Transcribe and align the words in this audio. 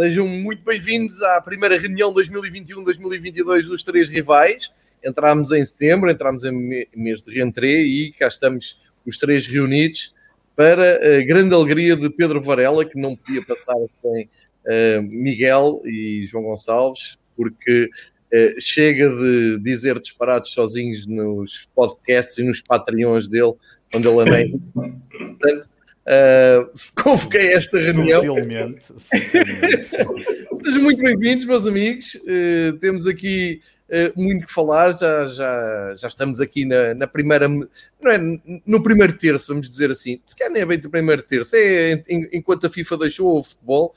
Sejam 0.00 0.26
muito 0.26 0.64
bem-vindos 0.64 1.20
à 1.20 1.42
primeira 1.42 1.78
reunião 1.78 2.10
2021-2022 2.14 3.66
dos 3.66 3.82
três 3.82 4.08
rivais. 4.08 4.72
Entramos 5.04 5.52
em 5.52 5.62
setembro, 5.62 6.10
entramos 6.10 6.42
em 6.42 6.86
mês 6.96 7.20
de 7.20 7.30
reentrée 7.30 7.84
e 7.84 8.12
cá 8.12 8.26
estamos 8.26 8.80
os 9.04 9.18
três 9.18 9.46
reunidos 9.46 10.14
para 10.56 11.18
a 11.18 11.22
grande 11.22 11.52
alegria 11.52 11.94
de 11.96 12.08
Pedro 12.08 12.40
Varela, 12.40 12.82
que 12.82 12.98
não 12.98 13.14
podia 13.14 13.44
passar 13.44 13.76
sem 14.00 14.24
uh, 14.24 15.02
Miguel 15.02 15.82
e 15.84 16.24
João 16.26 16.44
Gonçalves, 16.44 17.18
porque 17.36 17.90
uh, 18.32 18.58
chega 18.58 19.06
de 19.06 19.58
dizer 19.58 20.00
disparados 20.00 20.52
sozinhos 20.52 21.06
nos 21.06 21.68
podcasts 21.74 22.38
e 22.38 22.42
nos 22.42 22.62
patreons 22.62 23.28
dele, 23.28 23.52
onde 23.94 24.08
ele 24.08 24.20
anda. 24.22 24.58
Portanto, 24.72 25.68
uh, 26.66 26.70
convoquei 27.00 27.52
esta 27.52 27.78
reunião. 27.78 28.20
Sutilmente. 28.20 28.86
sutilmente. 28.96 29.86
Sejam 30.64 30.82
muito 30.82 31.02
bem-vindos, 31.02 31.46
meus 31.46 31.66
amigos. 31.66 32.16
Uh, 32.16 32.76
temos 32.78 33.06
aqui 33.06 33.60
uh, 33.88 34.20
muito 34.20 34.46
que 34.46 34.52
falar. 34.52 34.92
Já, 34.92 35.26
já, 35.26 35.94
já 35.96 36.08
estamos 36.08 36.40
aqui 36.40 36.64
na, 36.64 36.94
na 36.94 37.06
primeira, 37.06 37.48
não 37.48 37.68
é, 38.06 38.18
no 38.66 38.82
primeiro 38.82 39.12
terço, 39.12 39.48
vamos 39.48 39.68
dizer 39.68 39.90
assim. 39.90 40.20
Se 40.26 40.36
calhar 40.36 40.52
nem 40.52 40.62
é 40.62 40.66
bem 40.66 40.78
do 40.78 40.90
primeiro 40.90 41.22
terço, 41.22 41.54
é 41.56 42.02
enquanto 42.08 42.66
a 42.66 42.70
FIFA 42.70 42.98
deixou 42.98 43.38
o 43.38 43.44
futebol, 43.44 43.94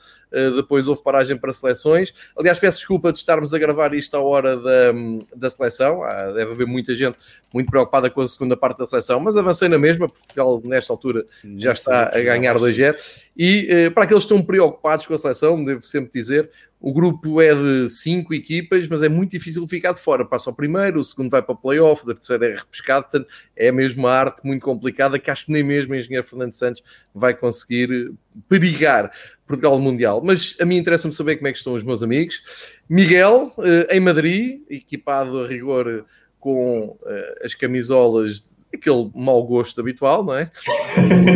depois 0.56 0.88
houve 0.88 1.02
paragem 1.02 1.36
para 1.36 1.52
seleções. 1.52 2.14
Aliás, 2.36 2.58
peço 2.58 2.78
desculpa 2.78 3.12
de 3.12 3.18
estarmos 3.18 3.54
a 3.54 3.58
gravar 3.58 3.94
isto 3.94 4.16
à 4.16 4.20
hora 4.20 4.56
da, 4.56 4.92
da 5.34 5.50
seleção. 5.50 6.02
Ah, 6.02 6.32
deve 6.32 6.52
haver 6.52 6.66
muita 6.66 6.94
gente 6.94 7.16
muito 7.52 7.70
preocupada 7.70 8.10
com 8.10 8.20
a 8.20 8.28
segunda 8.28 8.56
parte 8.56 8.78
da 8.78 8.86
seleção, 8.86 9.20
mas 9.20 9.36
avancei 9.36 9.68
na 9.68 9.78
mesma, 9.78 10.08
porque 10.08 10.68
nesta 10.68 10.92
altura 10.92 11.24
já 11.56 11.72
está 11.72 12.10
a 12.12 12.20
ganhar 12.20 12.56
2-0. 12.56 12.96
E 13.36 13.86
uh, 13.88 13.90
para 13.92 14.04
aqueles 14.04 14.24
que 14.24 14.32
estão 14.32 14.44
preocupados 14.44 15.06
com 15.06 15.14
a 15.14 15.18
seleção, 15.18 15.64
devo 15.64 15.82
sempre 15.82 16.10
dizer, 16.20 16.50
o 16.80 16.92
grupo 16.92 17.40
é 17.40 17.54
de 17.54 17.88
cinco 17.88 18.34
equipas, 18.34 18.86
mas 18.88 19.02
é 19.02 19.08
muito 19.08 19.30
difícil 19.30 19.66
ficar 19.66 19.92
de 19.92 20.00
fora. 20.00 20.24
Passa 20.24 20.50
o 20.50 20.54
primeiro, 20.54 21.00
o 21.00 21.04
segundo 21.04 21.30
vai 21.30 21.40
para 21.40 21.54
o 21.54 21.56
playoff, 21.56 22.02
o 22.02 22.14
terceiro 22.14 22.44
é 22.44 22.56
repescado. 22.56 23.04
Portanto, 23.04 23.26
é 23.56 23.72
mesmo 23.72 24.02
uma 24.02 24.12
arte 24.12 24.44
muito 24.44 24.62
complicada 24.62 25.18
que 25.18 25.30
acho 25.30 25.46
que 25.46 25.52
nem 25.52 25.62
mesmo 25.62 25.94
o 25.94 25.96
engenheiro 25.96 26.26
Fernando 26.26 26.52
Santos 26.52 26.82
vai 27.14 27.32
conseguir 27.32 28.12
perigar 28.48 29.10
Portugal 29.46 29.78
Mundial. 29.78 30.22
Mas 30.24 30.56
a 30.60 30.64
mim 30.64 30.76
interessa-me 30.76 31.14
saber 31.14 31.36
como 31.36 31.48
é 31.48 31.52
que 31.52 31.58
estão 31.58 31.74
os 31.74 31.82
meus 31.82 32.02
amigos. 32.02 32.42
Miguel, 32.88 33.52
eh, 33.58 33.96
em 33.96 34.00
Madrid, 34.00 34.62
equipado 34.68 35.40
a 35.40 35.46
rigor 35.46 36.04
com 36.40 36.98
eh, 37.06 37.42
as 37.44 37.54
camisolas 37.54 38.54
aquele 38.74 39.10
mau 39.14 39.42
gosto 39.44 39.80
habitual, 39.80 40.24
não 40.24 40.34
é? 40.34 40.50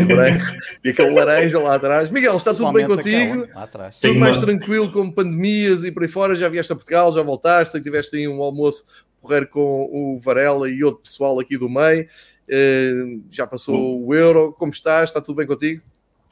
branco 0.07 0.45
e 0.85 0.91
aquele 0.91 1.11
laranja 1.11 1.59
lá 1.59 1.77
atrás. 1.77 2.11
Miguel, 2.11 2.37
está 2.37 2.53
tudo 2.53 2.73
bem 2.73 2.87
contigo? 2.87 3.45
Aquela, 3.45 3.91
tudo 4.01 4.15
mais 4.17 4.37
uma... 4.39 4.47
tranquilo 4.47 4.91
com 4.91 5.11
pandemias 5.11 5.85
e 5.85 5.93
por 5.93 6.03
aí 6.03 6.09
fora? 6.09 6.35
Já 6.35 6.49
vieste 6.49 6.73
a 6.73 6.77
Portugal, 6.77 7.13
já 7.13 7.23
voltaste, 7.23 7.73
sei 7.73 7.81
que 7.81 7.85
tiveste 7.85 8.17
aí 8.17 8.27
um 8.27 8.43
almoço 8.43 8.87
porrer 9.21 9.49
com 9.49 9.89
o 9.91 10.19
Varela 10.19 10.69
e 10.69 10.83
outro 10.83 11.03
pessoal 11.03 11.39
aqui 11.39 11.57
do 11.57 11.69
meio. 11.69 12.09
Uh, 12.49 13.23
já 13.31 13.47
passou 13.47 14.05
o 14.05 14.15
Euro, 14.15 14.55
como 14.59 14.73
estás? 14.73 15.11
Está 15.11 15.21
tudo 15.21 15.37
bem 15.37 15.47
contigo? 15.47 15.83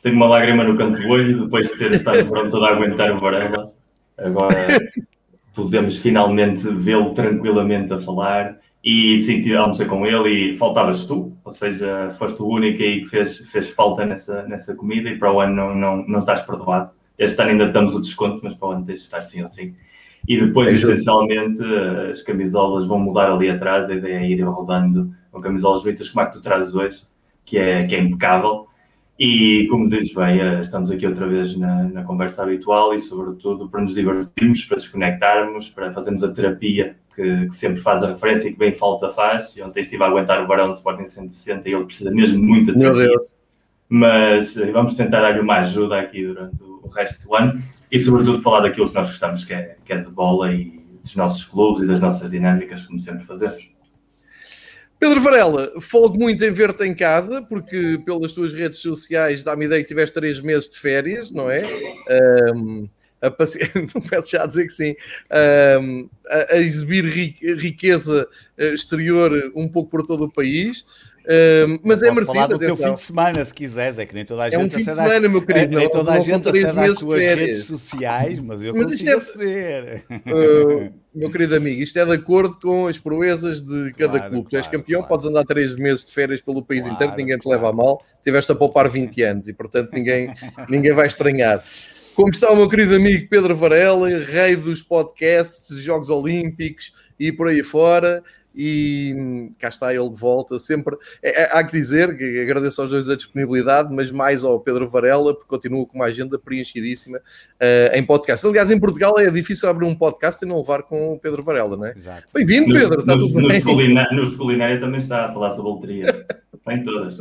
Tenho 0.02 0.16
uma 0.16 0.28
lágrima 0.28 0.64
no 0.64 0.76
canto 0.76 1.00
do 1.00 1.08
olho 1.08 1.44
depois 1.44 1.68
de 1.68 1.78
ter 1.78 1.90
estado 1.92 2.26
pronto 2.28 2.56
a 2.64 2.70
aguentar 2.70 3.12
o 3.16 3.20
Varela. 3.20 3.72
Agora 4.16 4.54
podemos 5.54 5.98
finalmente 5.98 6.68
vê-lo 6.68 7.14
tranquilamente 7.14 7.92
a 7.92 8.00
falar 8.00 8.58
e 8.84 9.18
sim, 9.18 9.52
almocei 9.52 9.86
com 9.86 10.06
ele 10.06 10.28
e 10.28 10.56
faltavas 10.58 11.06
tu, 11.06 11.36
ou 11.44 11.50
seja, 11.50 12.14
foste 12.18 12.40
o 12.40 12.46
único 12.46 12.82
aí 12.82 13.00
que 13.00 13.08
fez, 13.08 13.38
fez 13.50 13.70
falta 13.70 14.06
nessa, 14.06 14.42
nessa 14.44 14.76
comida 14.76 15.10
e 15.10 15.18
para 15.18 15.32
o 15.32 15.40
ano 15.40 15.54
não, 15.54 15.74
não, 15.74 16.06
não 16.06 16.20
estás 16.20 16.42
perdoado. 16.42 16.90
Este 17.18 17.40
ano 17.40 17.52
ainda 17.52 17.68
damos 17.68 17.96
o 17.96 18.00
desconto, 18.00 18.40
mas 18.44 18.54
para 18.54 18.68
o 18.68 18.70
ano 18.72 18.84
tens 18.84 19.00
de 19.00 19.04
estar 19.06 19.22
sim 19.22 19.42
ou 19.42 19.48
sim. 19.48 19.74
E 20.28 20.40
depois, 20.40 20.68
é 20.68 20.74
essencialmente, 20.74 21.62
as 22.10 22.22
camisolas 22.22 22.86
vão 22.86 22.98
mudar 22.98 23.30
ali 23.30 23.48
atrás, 23.48 23.88
a 23.88 23.94
ideia 23.94 24.18
é 24.18 24.28
ir 24.28 24.42
rodando 24.42 25.12
com 25.32 25.40
camisolas 25.40 25.82
bonitas 25.82 26.08
como 26.08 26.22
a 26.22 26.26
que 26.26 26.36
tu 26.36 26.42
trazes 26.42 26.74
hoje, 26.74 27.02
que 27.44 27.58
é, 27.58 27.82
que 27.84 27.94
é 27.94 28.00
impecável. 28.00 28.65
E 29.18 29.66
como 29.70 29.88
dizes 29.88 30.12
bem, 30.12 30.40
eh, 30.40 30.60
estamos 30.60 30.90
aqui 30.90 31.06
outra 31.06 31.26
vez 31.26 31.56
na, 31.56 31.84
na 31.84 32.04
conversa 32.04 32.42
habitual 32.42 32.92
e, 32.92 33.00
sobretudo, 33.00 33.66
para 33.68 33.80
nos 33.80 33.94
divertirmos, 33.94 34.64
para 34.66 34.76
desconectarmos, 34.76 35.70
para 35.70 35.90
fazermos 35.90 36.22
a 36.22 36.30
terapia 36.30 36.96
que, 37.14 37.46
que, 37.46 37.56
sempre 37.56 37.80
faz 37.80 38.02
a 38.02 38.08
referência 38.08 38.48
e 38.48 38.52
que 38.52 38.58
bem 38.58 38.74
falta 38.74 39.10
faz. 39.10 39.56
E 39.56 39.62
ontem 39.62 39.80
estive 39.80 40.04
a 40.04 40.06
aguentar 40.06 40.44
o 40.44 40.46
Barão 40.46 40.66
do 40.66 40.74
Sporting 40.74 41.06
160 41.06 41.66
e 41.66 41.72
ele 41.72 41.86
precisa 41.86 42.10
mesmo 42.10 42.44
muito 42.44 42.72
de 42.72 42.78
terapia. 42.78 43.18
Mas 43.88 44.54
eh, 44.58 44.70
vamos 44.70 44.94
tentar 44.94 45.22
dar-lhe 45.22 45.40
uma 45.40 45.60
ajuda 45.60 45.98
aqui 45.98 46.26
durante 46.26 46.62
o 46.62 46.88
resto 46.88 47.26
do 47.26 47.34
ano 47.34 47.58
e, 47.90 47.98
sobretudo, 47.98 48.42
falar 48.42 48.60
daquilo 48.60 48.86
que 48.86 48.94
nós 48.94 49.08
gostamos, 49.08 49.46
que 49.46 49.54
é, 49.54 49.76
que 49.82 49.94
é 49.94 49.96
de 49.96 50.10
bola 50.10 50.52
e 50.52 50.84
dos 51.02 51.16
nossos 51.16 51.42
clubes 51.44 51.82
e 51.82 51.86
das 51.86 52.00
nossas 52.00 52.30
dinâmicas, 52.30 52.84
como 52.84 53.00
sempre 53.00 53.24
fazemos. 53.24 53.75
Pedro 54.98 55.20
Varela, 55.20 55.72
folgo 55.80 56.18
muito 56.18 56.42
em 56.42 56.50
ver-te 56.50 56.84
em 56.84 56.94
casa, 56.94 57.42
porque 57.42 58.00
pelas 58.04 58.32
tuas 58.32 58.52
redes 58.52 58.78
sociais 58.78 59.42
dá-me 59.42 59.66
ideia 59.66 59.82
que 59.82 59.88
tiveste 59.88 60.14
três 60.14 60.40
meses 60.40 60.68
de 60.68 60.78
férias, 60.78 61.30
não 61.30 61.50
é? 61.50 61.64
Um, 62.54 62.88
a 63.20 63.28
não 63.94 64.02
peço 64.02 64.30
já 64.30 64.44
a 64.44 64.46
dizer 64.46 64.66
que 64.66 64.72
sim, 64.72 64.94
um, 65.80 66.08
a, 66.28 66.54
a, 66.54 66.58
exibir 66.58 67.04
riqueza 67.04 68.28
eh, 68.56 68.72
exterior 68.72 69.52
um 69.54 69.68
pouco 69.68 69.90
por 69.90 70.06
todo 70.06 70.24
o 70.24 70.32
país. 70.32 70.86
Mas 71.82 72.02
é 72.02 72.06
merecido. 72.06 72.26
falar 72.26 72.46
do 72.46 72.58
teu 72.58 72.76
fim 72.76 72.92
de 72.92 73.00
semana, 73.00 73.44
se 73.44 73.52
quiseres, 73.52 73.98
é 73.98 74.06
que 74.06 74.14
nem 74.14 74.24
toda 74.24 74.44
a 74.44 74.50
gente 74.50 74.60
é 74.60 74.64
um 74.64 74.70
fim 74.70 74.78
de 74.78 74.84
semana, 74.84 75.28
meu 75.28 75.42
querido. 75.42 75.76
É, 75.76 75.80
nem 75.80 75.90
toda 75.90 76.12
a 76.12 76.20
gente 76.20 76.48
acede 76.48 76.78
às 76.78 76.94
tuas 76.94 77.24
redes 77.24 77.64
sociais, 77.64 78.38
mas 78.38 78.62
eu 78.62 78.72
mas 78.74 78.92
consigo 78.92 79.10
é, 79.10 79.14
aceder. 79.14 80.04
Uh, 80.10 80.92
meu 81.14 81.30
querido 81.30 81.56
amigo, 81.56 81.82
isto 81.82 81.98
é 81.98 82.04
de 82.04 82.12
acordo 82.12 82.56
com 82.60 82.86
as 82.86 82.98
proezas 82.98 83.60
de 83.60 83.92
cada 83.92 84.18
claro, 84.18 84.30
clube. 84.30 84.50
Tu 84.50 84.56
és 84.56 84.66
campeão, 84.66 85.00
claro. 85.00 85.08
podes 85.08 85.26
andar 85.26 85.44
três 85.44 85.74
meses 85.74 86.04
de 86.04 86.12
férias 86.12 86.40
pelo 86.40 86.62
país 86.62 86.84
claro, 86.84 86.94
inteiro, 86.94 87.16
ninguém 87.16 87.38
te 87.38 87.48
leva 87.48 87.70
a 87.70 87.72
mal. 87.72 88.00
Tiveste 88.22 88.52
a 88.52 88.54
poupar 88.54 88.88
20 88.88 89.22
anos 89.22 89.48
e, 89.48 89.52
portanto, 89.52 89.90
ninguém, 89.92 90.32
ninguém 90.68 90.92
vai 90.92 91.06
estranhar. 91.06 91.64
Como 92.14 92.30
está 92.30 92.50
o 92.50 92.56
meu 92.56 92.68
querido 92.68 92.94
amigo 92.94 93.28
Pedro 93.28 93.54
Varela, 93.54 94.08
rei 94.08 94.56
dos 94.56 94.82
podcasts, 94.82 95.76
Jogos 95.82 96.08
Olímpicos 96.08 96.94
e 97.18 97.32
por 97.32 97.48
aí 97.48 97.62
fora. 97.62 98.22
E 98.56 99.50
cá 99.58 99.68
está 99.68 99.94
ele 99.94 100.08
de 100.08 100.16
volta. 100.16 100.58
Sempre 100.58 100.96
é, 101.22 101.42
é, 101.42 101.50
há 101.52 101.62
que 101.62 101.72
dizer 101.72 102.16
que 102.16 102.40
agradeço 102.40 102.80
aos 102.80 102.90
dois 102.90 103.08
a 103.08 103.16
disponibilidade, 103.16 103.92
mas 103.92 104.10
mais 104.10 104.42
ao 104.42 104.58
Pedro 104.60 104.88
Varela, 104.88 105.34
porque 105.34 105.48
continua 105.48 105.84
com 105.84 105.98
uma 105.98 106.06
agenda 106.06 106.38
preenchidíssima 106.38 107.18
uh, 107.18 107.94
em 107.94 108.04
podcast. 108.04 108.46
Aliás, 108.46 108.70
em 108.70 108.80
Portugal 108.80 109.18
é 109.18 109.30
difícil 109.30 109.68
abrir 109.68 109.84
um 109.84 109.94
podcast 109.94 110.44
e 110.44 110.48
não 110.48 110.58
levar 110.58 110.82
com 110.84 111.14
o 111.14 111.18
Pedro 111.18 111.42
Varela, 111.42 111.76
não 111.76 111.84
é? 111.84 111.94
Bem-vindo, 112.32 112.72
Pedro. 112.72 112.88
Nos, 112.88 113.00
está 113.00 113.16
nos, 113.16 113.30
tudo 113.30 113.48
bem? 113.48 113.62
Nos 114.12 114.36
culinária 114.36 114.80
também 114.80 115.00
está 115.00 115.26
a 115.26 115.32
falar 115.32 115.50
sobre 115.50 115.70
loteria. 115.70 116.26
Está 116.54 116.74
em 116.74 116.84
todas. 116.84 117.18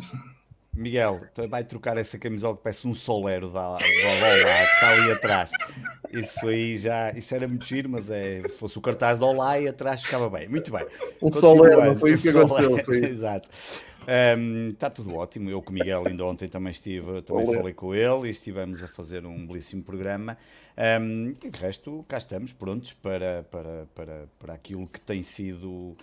Miguel, 0.76 1.22
vai 1.50 1.64
trocar 1.64 1.98
essa 1.98 2.18
camisola 2.18 2.58
que 2.58 2.64
parece 2.64 2.88
um 2.88 2.94
solero 2.94 3.50
da, 3.50 3.74
da, 3.74 3.78
que 3.78 3.86
está 3.86 4.90
ali 4.90 5.12
atrás. 5.12 5.52
Isso 6.12 6.48
aí 6.48 6.78
já, 6.78 7.12
isso 7.12 7.34
era 7.34 7.48
muito 7.48 7.66
giro, 7.66 7.90
mas 7.90 8.10
é, 8.12 8.42
se 8.48 8.58
fosse 8.58 8.78
o 8.78 8.82
cartaz 8.82 9.18
da 9.18 9.26
Olá 9.26 9.56
atrás 9.56 10.04
ficava 10.04 10.30
bem. 10.30 10.48
Muito 10.48 10.72
bem. 10.72 10.86
Um 11.22 11.32
solero, 11.32 11.84
não 11.84 11.98
foi 11.98 12.12
isso 12.12 12.32
que 12.32 12.38
aconteceu. 12.38 12.78
Foi. 12.84 12.98
Exato. 12.98 13.50
Um, 14.38 14.70
está 14.70 14.90
tudo 14.90 15.16
ótimo. 15.16 15.50
Eu 15.50 15.62
com 15.62 15.72
o 15.72 15.74
Miguel 15.74 16.04
ainda 16.08 16.26
ontem 16.26 16.48
também 16.48 16.72
estive, 16.72 17.22
também 17.24 17.46
falei 17.46 17.74
com 17.74 17.94
ele 17.94 18.28
e 18.28 18.32
estivemos 18.32 18.84
a 18.84 18.88
fazer 18.88 19.26
um 19.26 19.48
belíssimo 19.48 19.84
programa. 19.84 20.38
Um, 21.02 21.34
e 21.44 21.50
de 21.50 21.58
resto, 21.58 22.06
cá 22.08 22.18
estamos 22.18 22.54
prontos 22.54 22.94
para, 22.94 23.44
para, 23.50 23.88
para, 23.96 24.28
para 24.38 24.54
aquilo 24.54 24.88
que 24.88 25.02
tem 25.02 25.24
sido 25.24 25.96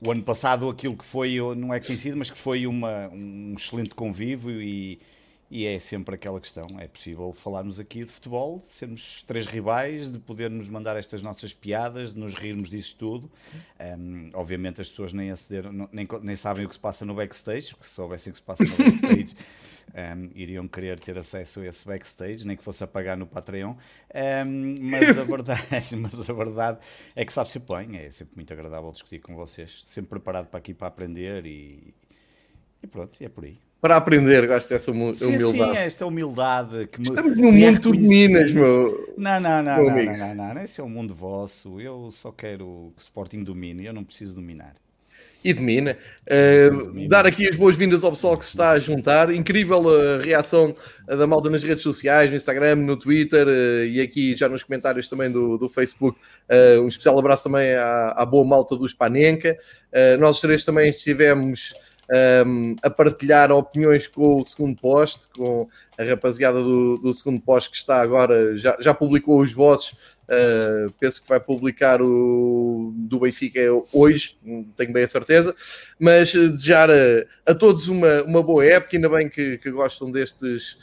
o 0.00 0.10
ano 0.10 0.22
passado 0.22 0.68
aquilo 0.68 0.96
que 0.96 1.04
foi, 1.04 1.38
não 1.56 1.74
é 1.74 1.80
conhecido, 1.80 2.16
mas 2.16 2.30
que 2.30 2.38
foi 2.38 2.66
uma, 2.66 3.08
um 3.08 3.54
excelente 3.56 3.94
convívio 3.94 4.60
e, 4.62 4.98
e 5.50 5.66
é 5.66 5.78
sempre 5.78 6.14
aquela 6.14 6.40
questão: 6.40 6.66
é 6.78 6.86
possível 6.86 7.32
falarmos 7.34 7.78
aqui 7.78 8.04
de 8.04 8.10
futebol, 8.10 8.58
de 8.58 8.66
sermos 8.66 9.22
três 9.22 9.46
rivais, 9.46 10.10
de 10.10 10.18
podermos 10.18 10.68
mandar 10.68 10.96
estas 10.96 11.20
nossas 11.20 11.52
piadas, 11.52 12.14
de 12.14 12.20
nos 12.20 12.34
rirmos 12.34 12.70
disso 12.70 12.96
tudo. 12.98 13.30
Um, 13.98 14.30
obviamente, 14.32 14.80
as 14.80 14.88
pessoas 14.88 15.12
nem 15.12 15.30
acederam, 15.30 15.88
nem, 15.92 16.08
nem 16.22 16.36
sabem 16.36 16.64
o 16.64 16.68
que 16.68 16.74
se 16.74 16.80
passa 16.80 17.04
no 17.04 17.14
backstage, 17.14 17.70
porque 17.70 17.84
se 17.84 17.94
soubessem 17.94 18.30
o 18.30 18.32
que 18.32 18.38
se 18.38 18.44
passa 18.44 18.64
no 18.64 18.76
backstage, 18.78 19.34
um, 19.94 20.30
iriam 20.34 20.68
querer 20.68 20.98
ter 21.00 21.18
acesso 21.18 21.60
a 21.60 21.66
esse 21.66 21.86
backstage, 21.86 22.46
nem 22.46 22.56
que 22.56 22.62
fosse 22.62 22.82
a 22.84 22.86
pagar 22.86 23.16
no 23.16 23.26
Patreon. 23.26 23.74
Um, 24.14 24.76
mas, 24.90 25.16
a 25.18 25.24
verdade, 25.24 25.96
mas 25.96 26.30
a 26.30 26.32
verdade 26.32 26.78
é 27.14 27.24
que 27.24 27.32
sabe 27.32 27.50
sempre 27.50 27.76
bem, 27.76 27.98
é 27.98 28.10
sempre 28.10 28.34
muito 28.36 28.52
agradável 28.52 28.90
discutir 28.90 29.20
com 29.20 29.34
vocês, 29.34 29.82
sempre 29.84 30.10
preparado 30.10 30.46
para 30.46 30.58
aqui 30.58 30.74
para 30.74 30.88
aprender 30.88 31.46
e, 31.46 31.94
e 32.82 32.86
pronto, 32.86 33.16
é 33.20 33.28
por 33.28 33.44
aí. 33.44 33.58
Para 33.80 33.96
aprender, 33.96 34.46
gosto 34.46 34.68
dessa 34.68 34.90
humildade. 34.90 35.18
Sim, 35.18 35.38
sim, 35.38 35.76
esta 35.76 36.04
humildade 36.04 36.86
que 36.88 37.00
me. 37.00 37.08
Estamos 37.08 37.34
no 37.34 37.50
mundo 37.50 37.92
de 37.92 37.98
Minas, 37.98 38.52
meu. 38.52 39.14
Não, 39.16 39.40
não, 39.40 39.62
não, 39.62 39.84
não, 39.84 40.04
não, 40.04 40.34
não, 40.34 40.54
não, 40.54 40.62
Esse 40.62 40.82
é 40.82 40.84
o 40.84 40.88
mundo 40.88 41.14
vosso. 41.14 41.80
Eu 41.80 42.10
só 42.10 42.30
quero 42.30 42.92
que 42.94 43.00
o 43.00 43.02
Sporting 43.02 43.42
domine, 43.42 43.86
eu 43.86 43.94
não 43.94 44.04
preciso 44.04 44.34
dominar. 44.34 44.74
E 45.44 45.52
de 45.52 45.60
Mina. 45.60 45.96
Uh, 46.26 47.08
dar 47.08 47.26
aqui 47.26 47.48
as 47.48 47.56
boas-vindas 47.56 48.04
ao 48.04 48.12
pessoal 48.12 48.36
que 48.36 48.44
se 48.44 48.50
está 48.50 48.70
a 48.70 48.78
juntar. 48.78 49.34
Incrível 49.34 49.82
a 49.88 50.22
reação 50.22 50.74
da 51.06 51.26
malta 51.26 51.50
nas 51.50 51.62
redes 51.62 51.82
sociais, 51.82 52.30
no 52.30 52.36
Instagram, 52.36 52.76
no 52.76 52.96
Twitter 52.96 53.46
uh, 53.46 53.84
e 53.84 54.00
aqui 54.00 54.36
já 54.36 54.48
nos 54.48 54.62
comentários 54.62 55.08
também 55.08 55.30
do, 55.30 55.58
do 55.58 55.68
Facebook. 55.68 56.18
Uh, 56.48 56.82
um 56.82 56.88
especial 56.88 57.18
abraço 57.18 57.44
também 57.44 57.74
à, 57.74 58.10
à 58.10 58.24
boa 58.24 58.44
malta 58.44 58.76
do 58.76 58.88
Spanenka. 58.88 59.56
nós 60.18 60.40
três 60.40 60.64
também 60.64 60.90
estivemos 60.90 61.74
um, 62.46 62.76
a 62.82 62.90
partilhar 62.90 63.52
opiniões 63.52 64.08
com 64.08 64.40
o 64.40 64.44
segundo 64.44 64.76
poste, 64.80 65.28
com 65.28 65.68
a 65.98 66.02
rapaziada 66.02 66.60
do, 66.60 66.98
do 66.98 67.12
segundo 67.12 67.40
poste 67.40 67.70
que 67.70 67.76
está 67.76 68.00
agora, 68.00 68.56
já, 68.56 68.76
já 68.80 68.92
publicou 68.92 69.40
os 69.40 69.52
vossos. 69.52 69.94
Uh, 70.30 70.92
penso 71.00 71.20
que 71.20 71.28
vai 71.28 71.40
publicar 71.40 72.00
o 72.00 72.92
do 72.94 73.18
Benfica 73.18 73.60
hoje, 73.92 74.38
tenho 74.76 74.92
bem 74.92 75.02
a 75.02 75.08
certeza, 75.08 75.52
mas 75.98 76.32
desejar 76.32 76.88
a, 76.88 77.24
a 77.44 77.52
todos 77.52 77.88
uma, 77.88 78.22
uma 78.22 78.40
boa 78.40 78.64
época, 78.64 78.96
ainda 78.96 79.08
bem 79.08 79.28
que, 79.28 79.58
que 79.58 79.72
gostam 79.72 80.08
destes, 80.08 80.78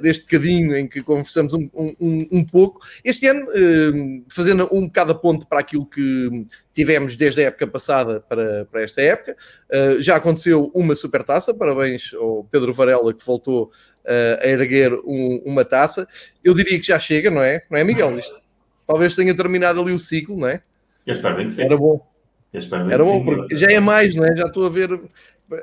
deste 0.00 0.22
bocadinho 0.22 0.76
em 0.76 0.86
que 0.86 1.02
conversamos 1.02 1.52
um, 1.52 1.68
um, 1.74 2.28
um 2.30 2.44
pouco. 2.44 2.78
Este 3.04 3.26
ano, 3.26 3.44
uh, 3.48 4.24
fazendo 4.30 4.68
um 4.70 4.86
bocado 4.86 5.10
a 5.10 5.14
ponte 5.16 5.46
para 5.46 5.58
aquilo 5.58 5.84
que 5.84 6.46
tivemos 6.72 7.16
desde 7.16 7.40
a 7.40 7.46
época 7.46 7.66
passada 7.66 8.20
para, 8.20 8.66
para 8.66 8.82
esta 8.82 9.02
época, 9.02 9.36
uh, 9.68 10.00
já 10.00 10.14
aconteceu 10.14 10.70
uma 10.72 10.94
super 10.94 11.24
taça, 11.24 11.52
parabéns 11.52 12.14
ao 12.14 12.44
Pedro 12.44 12.72
Varela 12.72 13.12
que 13.12 13.26
voltou 13.26 13.72
a 14.40 14.46
erguer 14.46 14.92
um, 15.04 15.42
uma 15.44 15.64
taça. 15.64 16.06
Eu 16.44 16.54
diria 16.54 16.78
que 16.78 16.86
já 16.86 17.00
chega, 17.00 17.28
não 17.28 17.42
é? 17.42 17.62
Não 17.68 17.76
é, 17.76 17.82
Miguel? 17.82 18.16
Isto, 18.16 18.45
talvez 18.86 19.14
tenha 19.14 19.34
terminado 19.34 19.80
ali 19.80 19.92
o 19.92 19.98
ciclo, 19.98 20.38
não 20.38 20.48
é? 20.48 20.62
Eu 21.06 21.14
espero 21.14 21.36
bem 21.36 21.46
que 21.46 21.54
sim. 21.54 21.62
Era 21.62 21.76
bom. 21.76 22.06
Era 22.90 23.04
bom, 23.04 23.22
porque 23.24 23.56
já 23.56 23.70
é 23.70 23.80
mais, 23.80 24.14
não 24.14 24.24
é? 24.24 24.34
Já 24.34 24.46
estou 24.46 24.64
a 24.64 24.70
ver 24.70 24.98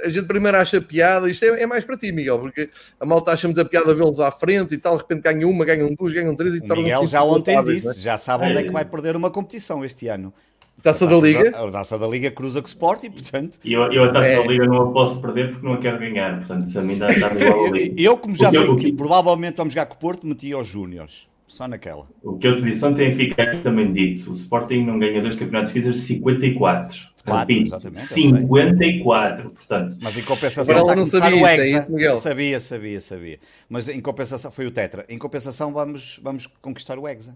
a 0.04 0.10
gente 0.10 0.26
primeiro 0.26 0.58
acha 0.58 0.80
piada, 0.80 1.30
isto 1.30 1.44
é, 1.44 1.62
é, 1.62 1.68
mais 1.68 1.84
para 1.84 1.98
ti, 1.98 2.12
Miguel, 2.12 2.40
porque 2.40 2.70
a 3.00 3.06
malta 3.06 3.32
acha 3.32 3.48
muita 3.48 3.66
piada 3.66 3.94
vê-los 3.94 4.20
à 4.20 4.32
frente 4.32 4.74
e 4.74 4.78
tal, 4.78 4.96
de 4.96 5.02
repente 5.02 5.22
ganham 5.22 5.50
uma, 5.50 5.66
ganham 5.66 5.94
duas, 5.94 6.14
ganham 6.14 6.36
três 6.36 6.56
e 6.56 6.60
o 6.60 6.76
Miguel 6.76 7.08
já 7.08 7.22
ontem 7.24 7.62
disse, 7.64 7.90
é? 7.90 8.02
já 8.02 8.18
sabe 8.18 8.46
onde 8.46 8.60
é 8.60 8.64
que 8.64 8.72
vai 8.72 8.86
perder 8.86 9.16
uma 9.16 9.30
competição 9.30 9.84
este 9.84 10.08
ano. 10.08 10.34
Taça, 10.82 11.08
da 11.08 11.16
Liga? 11.16 11.50
a 11.50 11.72
taça 11.72 11.98
da 11.98 12.08
Liga 12.08 12.30
cruza 12.30 12.60
com 12.62 12.66
o 12.66 12.68
Sport 12.68 13.04
e, 13.04 13.10
portanto. 13.10 13.58
E 13.64 13.72
eu, 13.72 13.84
eu 13.94 14.04
a 14.04 14.12
taça 14.12 14.28
é. 14.28 14.38
da 14.38 14.46
Liga 14.46 14.66
não 14.66 14.90
a 14.90 14.92
posso 14.92 15.22
perder 15.22 15.52
porque 15.52 15.66
não 15.66 15.74
a 15.76 15.78
quero 15.78 15.98
ganhar, 15.98 16.40
portanto, 16.40 16.70
se 16.70 16.78
a 16.78 16.82
mim 16.82 16.98
dá, 16.98 17.08
dá 17.08 17.14
igual 17.14 17.76
eu, 17.78 17.94
eu, 17.98 18.18
como 18.18 18.36
já 18.36 18.50
sei 18.50 18.76
que, 18.76 18.92
provavelmente 18.92 19.56
vamos 19.56 19.74
jogar 19.74 19.86
com 19.86 19.96
o 19.96 19.98
Porto, 19.98 20.28
meti 20.28 20.52
aos 20.52 20.68
Júniores. 20.68 21.30
Só 21.48 21.68
naquela. 21.68 22.08
O 22.24 22.38
que 22.38 22.48
eu 22.48 22.58
te 22.58 22.64
disse 22.64 22.84
ontem 22.84 23.14
fica 23.16 23.44
aqui 23.44 23.58
também 23.62 23.92
dito. 23.94 24.32
O 24.32 24.34
Sporting 24.34 24.84
não 24.86 24.98
ganha 24.98 25.22
dois 25.22 25.36
campeonatos 25.36 25.72
seguidos 25.72 25.98
de 25.98 26.02
54. 26.02 27.14
4, 27.26 27.56
exatamente. 27.56 28.02
54, 28.02 29.50
portanto. 29.52 29.98
Mas 30.02 30.18
em 30.18 30.24
compensação 30.24 30.78
está 30.78 30.92
a 30.92 30.96
começar 30.96 31.34
o 31.34 31.48
Hexa. 31.48 31.88
É 31.98 32.18
sabia, 32.18 32.60
sabia, 32.60 33.00
sabia. 33.00 33.40
Mas 33.70 33.88
em 33.88 34.02
compensação, 34.02 34.52
foi 34.52 34.66
o 34.66 34.72
Tetra. 34.72 35.06
Em 35.08 35.18
compensação 35.18 35.72
vamos, 35.72 36.20
vamos 36.22 36.48
conquistar 36.48 37.00
o 37.00 37.08
Hexa. 37.08 37.36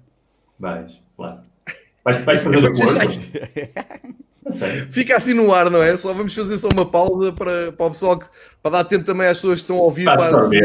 Vais, 0.60 1.00
claro. 1.16 1.40
Vais, 2.04 2.24
vais 2.24 2.42
fazer 2.42 2.64
o 2.64 2.68
acordo. 2.68 2.98
Fica 4.92 5.16
assim 5.16 5.34
no 5.34 5.54
ar, 5.54 5.70
não 5.70 5.82
é? 5.82 5.96
Só 5.96 6.14
vamos 6.14 6.34
fazer 6.34 6.58
só 6.58 6.70
uma 6.70 6.86
pausa 6.86 7.32
para, 7.32 7.72
para 7.72 7.86
o 7.86 7.92
pessoal 7.92 8.18
que, 8.18 8.26
para 8.62 8.72
dar 8.72 8.84
tempo 8.84 9.06
também 9.06 9.28
às 9.28 9.38
pessoas 9.38 9.56
que 9.56 9.62
estão 9.62 9.78
a 9.78 9.82
ouvir 9.82 10.06
para, 10.06 10.18
para 10.18 10.40
saber, 10.40 10.64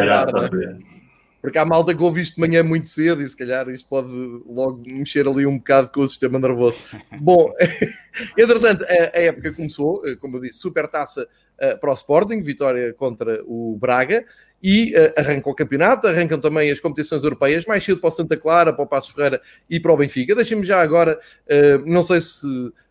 porque 1.43 1.59
há 1.59 1.65
malta 1.65 1.93
que 1.93 2.03
ouve 2.03 2.23
isto 2.23 2.37
de 2.37 2.41
manhã 2.41 2.63
muito 2.63 2.89
cedo 2.89 3.21
e 3.21 3.29
se 3.29 3.37
calhar 3.37 3.69
isto 3.69 3.89
pode 3.89 4.09
logo 4.47 4.81
mexer 4.87 5.27
ali 5.27 5.45
um 5.45 5.59
bocado 5.59 5.89
com 5.89 6.01
o 6.01 6.09
sistema 6.09 6.39
nervoso. 6.39 6.79
Bom, 7.21 7.53
entretanto, 8.39 8.85
a, 8.85 9.19
época 9.19 9.53
começou, 9.53 10.07
eh, 10.07 10.15
como 10.15 10.37
eu 10.37 10.43
disse, 10.43 10.61
super 10.61 10.87
taça 10.87 11.29
uh, 11.61 11.79
para 11.81 11.91
o 11.91 11.95
Sporting, 11.95 12.41
vitória 12.43 12.95
contra 12.95 13.43
o 13.45 13.77
Braga, 13.77 14.25
e 14.63 14.95
uh, 14.95 15.21
arranca 15.21 15.51
o 15.51 15.55
campeonato, 15.55 16.07
arrancam 16.07 16.39
também 16.39 16.71
as 16.71 16.79
competições 16.79 17.25
europeias, 17.25 17.67
mais 17.67 17.83
cedo 17.83 18.01
para 18.01 18.09
o 18.09 18.13
Santa 18.13 18.37
Clara, 18.37 18.73
para 18.73 18.85
o 18.85 18.87
Passo 18.87 19.13
Ferreira 19.13 19.41
e 19.69 19.81
para 19.81 19.93
o 19.93 19.97
Benfica. 19.97 20.37
Deixem-me 20.37 20.65
já 20.65 20.81
agora, 20.81 21.19
uh, 21.19 21.91
não 21.91 22.03
sei 22.03 22.21
se 22.21 22.47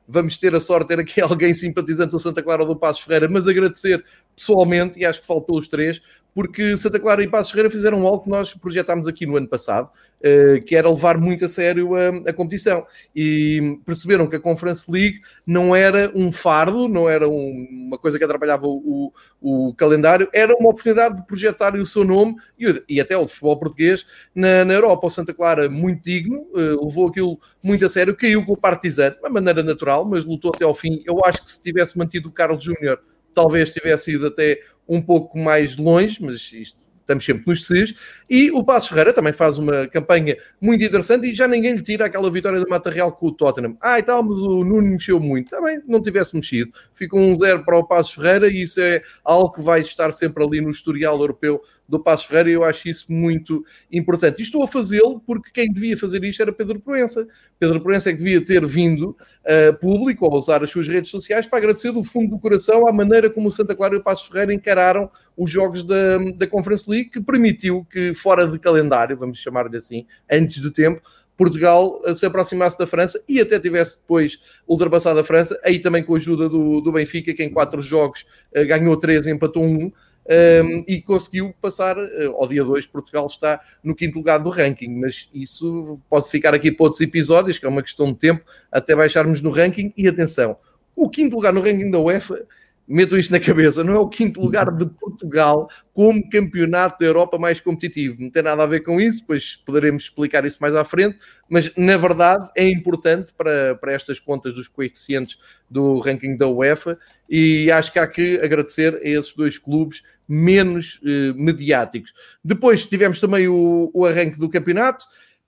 vamos 0.06 0.38
ter 0.38 0.54
a 0.54 0.60
sorte 0.60 0.90
de 0.90 0.96
ter 0.96 1.00
aqui 1.00 1.22
alguém 1.24 1.54
simpatizante 1.54 2.12
do 2.12 2.20
Santa 2.20 2.44
Clara 2.44 2.64
ou 2.64 2.68
do 2.68 2.76
Passo 2.76 3.06
Ferreira, 3.06 3.30
mas 3.30 3.48
agradecer 3.48 4.04
pessoalmente, 4.36 5.00
e 5.00 5.06
acho 5.06 5.22
que 5.22 5.28
faltou 5.28 5.58
os 5.58 5.68
três, 5.68 6.02
porque 6.34 6.78
Santa 6.78 7.00
Clara 7.00 7.24
e 7.24 7.28
Passos 7.28 7.52
Ferreira 7.52 7.70
fizeram 7.70 8.06
algo 8.06 8.24
que 8.24 8.30
nós 8.30 8.54
projetámos 8.54 9.08
aqui 9.08 9.26
no 9.26 9.36
ano 9.36 9.48
passado, 9.48 9.90
uh, 10.20 10.64
que 10.64 10.76
era 10.76 10.90
levar 10.90 11.18
muito 11.18 11.44
a 11.44 11.50
sério 11.50 11.94
a, 11.96 12.30
a, 12.30 12.34
competição. 12.34 12.86
E 13.14 13.80
perceberam 13.86 14.28
que 14.28 14.38
a 14.38 14.40
Conference 14.40 14.90
League 14.90 15.20
não 15.46 15.76
era 15.76 16.12
um 16.16 16.32
fardo, 16.32 16.88
não 16.88 17.10
era 17.10 17.28
um, 17.28 17.68
uma 17.88 17.98
coisa 17.98 18.18
que 18.18 18.24
atrapalhava 18.24 18.66
o, 18.66 19.12
o, 19.42 19.74
calendário, 19.74 20.30
era 20.34 20.56
uma 20.56 20.70
oportunidade 20.70 21.18
de 21.18 21.28
projetar 21.28 21.76
o 21.76 21.86
seu 21.86 22.06
nome 22.06 22.36
e, 22.58 22.84
e 22.88 23.02
até 23.02 23.18
o 23.18 23.28
futebol 23.28 23.60
português 23.60 24.06
na, 24.34 24.64
na, 24.64 24.74
Europa. 24.74 25.08
O 25.08 25.10
Santa 25.10 25.34
Clara, 25.34 25.70
muito 25.70 26.02
digno, 26.04 26.48
uh, 26.54 26.86
levou 26.86 27.10
aquilo 27.10 27.40
muito 27.62 27.86
a 27.86 27.90
sério, 27.90 28.16
caiu 28.16 28.46
com 28.46 28.54
o 28.54 28.58
Partizan, 28.58 29.12
de 29.12 29.20
uma 29.20 29.30
maneira 29.30 29.62
natural, 29.62 30.06
mas 30.06 30.24
lutou 30.24 30.52
até 30.56 30.64
ao 30.64 30.74
fim. 30.74 31.04
Eu 31.06 31.20
acho 31.26 31.44
que 31.44 31.50
se 31.50 31.62
tivesse 31.62 31.98
mantido 31.98 32.30
o 32.30 32.32
Carlos 32.32 32.64
Júnior 32.64 33.00
talvez 33.34 33.72
tivesse 33.72 34.12
ido 34.12 34.28
até 34.28 34.62
um 34.88 35.02
pouco 35.02 35.38
mais 35.38 35.78
longe, 35.78 36.22
mas 36.22 36.52
isto 36.54 36.82
estamos 37.12 37.26
sempre 37.26 37.44
nos 37.46 37.68
CIS, 37.68 37.96
e 38.30 38.52
o 38.52 38.64
Passo 38.64 38.90
Ferreira 38.90 39.14
também 39.14 39.34
faz 39.34 39.58
uma 39.58 39.88
campanha 39.88 40.38
muito 40.60 40.84
interessante 40.84 41.28
e 41.28 41.34
já 41.34 41.48
ninguém 41.48 41.74
lhe 41.74 41.82
tira 41.82 42.06
aquela 42.06 42.30
vitória 42.32 42.60
do 42.60 42.70
Mata 42.70 42.90
Real 42.90 43.12
com 43.12 43.28
o 43.28 43.32
Tottenham. 43.32 43.76
Ah, 43.82 44.00
e 44.00 44.04
tal, 44.04 44.24
mas 44.24 44.38
o 44.38 44.64
Nuno 44.64 44.90
mexeu 44.90 45.20
muito. 45.20 45.50
Também 45.50 45.82
não 45.86 46.02
tivesse 46.02 46.36
mexido. 46.36 46.72
Fica 46.94 47.18
um 47.18 47.36
zero 47.36 47.64
para 47.66 47.78
o 47.78 47.86
Passo 47.86 48.16
Ferreira 48.16 48.48
e 48.48 48.62
isso 48.62 48.80
é 48.80 49.02
algo 49.24 49.52
que 49.52 49.62
vai 49.62 49.82
estar 49.82 50.12
sempre 50.12 50.44
ali 50.44 50.62
no 50.62 50.70
historial 50.70 51.20
europeu 51.20 51.62
do 51.92 52.00
Passo 52.00 52.30
Ferreira 52.30 52.50
e 52.50 52.54
eu 52.54 52.64
acho 52.64 52.88
isso 52.88 53.12
muito 53.12 53.66
importante. 53.92 54.40
E 54.40 54.44
estou 54.44 54.64
a 54.64 54.68
fazê-lo 54.68 55.20
porque 55.20 55.52
quem 55.52 55.72
devia 55.72 55.98
fazer 55.98 56.24
isto 56.24 56.42
era 56.42 56.54
Pedro 56.54 56.80
Proença. 56.80 57.28
Pedro 57.60 57.82
Proença 57.82 58.10
é 58.10 58.14
que 58.14 58.20
devia 58.20 58.44
ter 58.44 58.66
vindo 58.66 59.10
uh, 59.10 59.78
público 59.78 60.26
ou 60.26 60.34
usar 60.38 60.64
as 60.64 60.70
suas 60.70 60.88
redes 60.88 61.12
sociais 61.12 61.46
para 61.46 61.60
agradecer 61.60 61.92
do 61.92 62.02
fundo 62.02 62.30
do 62.30 62.40
coração 62.40 62.88
a 62.88 62.94
maneira 62.94 63.30
como 63.30 63.50
o 63.50 63.52
Santa 63.52 63.76
Clara 63.76 63.94
e 63.94 63.98
o 63.98 64.04
Passo 64.04 64.30
Ferreira 64.30 64.54
encararam 64.54 65.12
os 65.36 65.52
jogos 65.52 65.84
da, 65.84 66.18
da 66.36 66.48
Conference 66.48 66.90
League, 66.90 67.10
que 67.10 67.20
permitiu 67.20 67.86
que, 67.92 68.14
fora 68.14 68.48
de 68.48 68.58
calendário, 68.58 69.18
vamos 69.18 69.40
chamar-lhe 69.40 69.76
assim, 69.76 70.06
antes 70.32 70.62
de 70.62 70.72
tempo, 70.72 71.02
Portugal 71.36 72.02
se 72.14 72.26
aproximasse 72.26 72.78
da 72.78 72.86
França 72.86 73.22
e 73.28 73.42
até 73.42 73.60
tivesse 73.60 74.02
depois 74.02 74.40
ultrapassado 74.68 75.20
a 75.20 75.24
França, 75.24 75.60
aí 75.64 75.80
também 75.80 76.04
com 76.04 76.14
a 76.14 76.18
ajuda 76.18 76.48
do, 76.48 76.80
do 76.82 76.92
Benfica, 76.92 77.34
que 77.34 77.44
em 77.44 77.50
quatro 77.50 77.82
jogos 77.82 78.26
uh, 78.56 78.66
ganhou 78.66 78.96
três 78.96 79.26
e 79.26 79.32
empatou 79.32 79.64
um 79.64 79.92
um, 80.30 80.84
e 80.88 81.02
conseguiu 81.02 81.54
passar 81.62 81.98
uh, 81.98 82.36
ao 82.36 82.48
dia 82.48 82.64
2. 82.64 82.86
Portugal 82.88 83.26
está 83.28 83.60
no 83.84 83.96
quinto 83.96 84.18
lugar 84.18 84.38
do 84.40 84.50
ranking, 84.50 85.00
mas 85.00 85.30
isso 85.34 86.00
pode 86.10 86.30
ficar 86.30 86.54
aqui 86.54 86.72
para 86.72 86.86
outros 86.86 87.02
episódios, 87.02 87.58
que 87.58 87.66
é 87.66 87.70
uma 87.70 87.82
questão 87.82 88.08
de 88.08 88.20
tempo 88.20 88.44
até 88.72 88.96
baixarmos 88.96 89.42
no 89.42 89.52
ranking. 89.52 89.94
E 89.98 90.08
atenção, 90.08 90.58
o 90.96 91.10
quinto 91.10 91.36
lugar 91.36 91.54
no 91.54 91.62
ranking 91.62 91.90
da 91.90 92.00
UEFA 92.00 92.46
metam 92.88 93.18
isto 93.18 93.32
na 93.32 93.40
cabeça, 93.40 93.84
não 93.84 93.94
é 93.94 94.00
o 94.00 94.10
quinto 94.10 94.42
lugar 94.42 94.72
de 94.72 94.86
Portugal 94.86 95.70
como 95.94 96.30
campeonato 96.30 97.00
da 97.00 97.06
Europa 97.06 97.38
mais 97.38 97.60
competitivo. 97.60 98.18
Não 98.20 98.30
tem 98.30 98.44
nada 98.44 98.64
a 98.64 98.66
ver 98.66 98.82
com 98.82 99.00
isso, 99.00 99.24
pois 99.26 99.56
poderemos 99.56 100.04
explicar 100.04 100.46
isso 100.46 100.58
mais 100.60 100.76
à 100.76 100.84
frente, 100.84 101.18
mas 101.50 101.74
na 101.76 101.96
verdade 101.98 102.50
é 102.56 102.68
importante 102.68 103.34
para, 103.34 103.76
para 103.76 103.94
estas 103.94 104.20
contas 104.20 104.56
dos 104.56 104.68
coeficientes 104.68 105.40
do 105.70 106.00
ranking 106.00 106.36
da 106.36 106.48
UEFA 106.48 106.98
e 107.30 107.72
acho 107.72 107.94
que 107.94 108.00
há 108.00 108.08
que 108.08 108.40
agradecer 108.42 108.96
a 108.96 109.08
esses 109.08 109.34
dois 109.34 109.58
clubes 109.58 110.04
menos 110.28 111.00
eh, 111.06 111.34
mediáticos. 111.36 112.14
Depois 112.44 112.86
tivemos 112.86 113.20
também 113.20 113.48
o, 113.48 113.90
o 113.94 114.06
arranque 114.06 114.40
do 114.40 114.50
campeonato, 114.50 115.06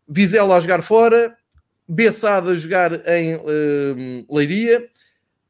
Vizela 0.08 0.58
a 0.58 0.60
jogar 0.60 0.82
fora, 0.82 1.36
Bessada 1.86 2.52
a 2.52 2.56
jogar 2.56 2.94
em 2.94 3.34
eh, 3.34 4.26
Leiria, 4.30 4.88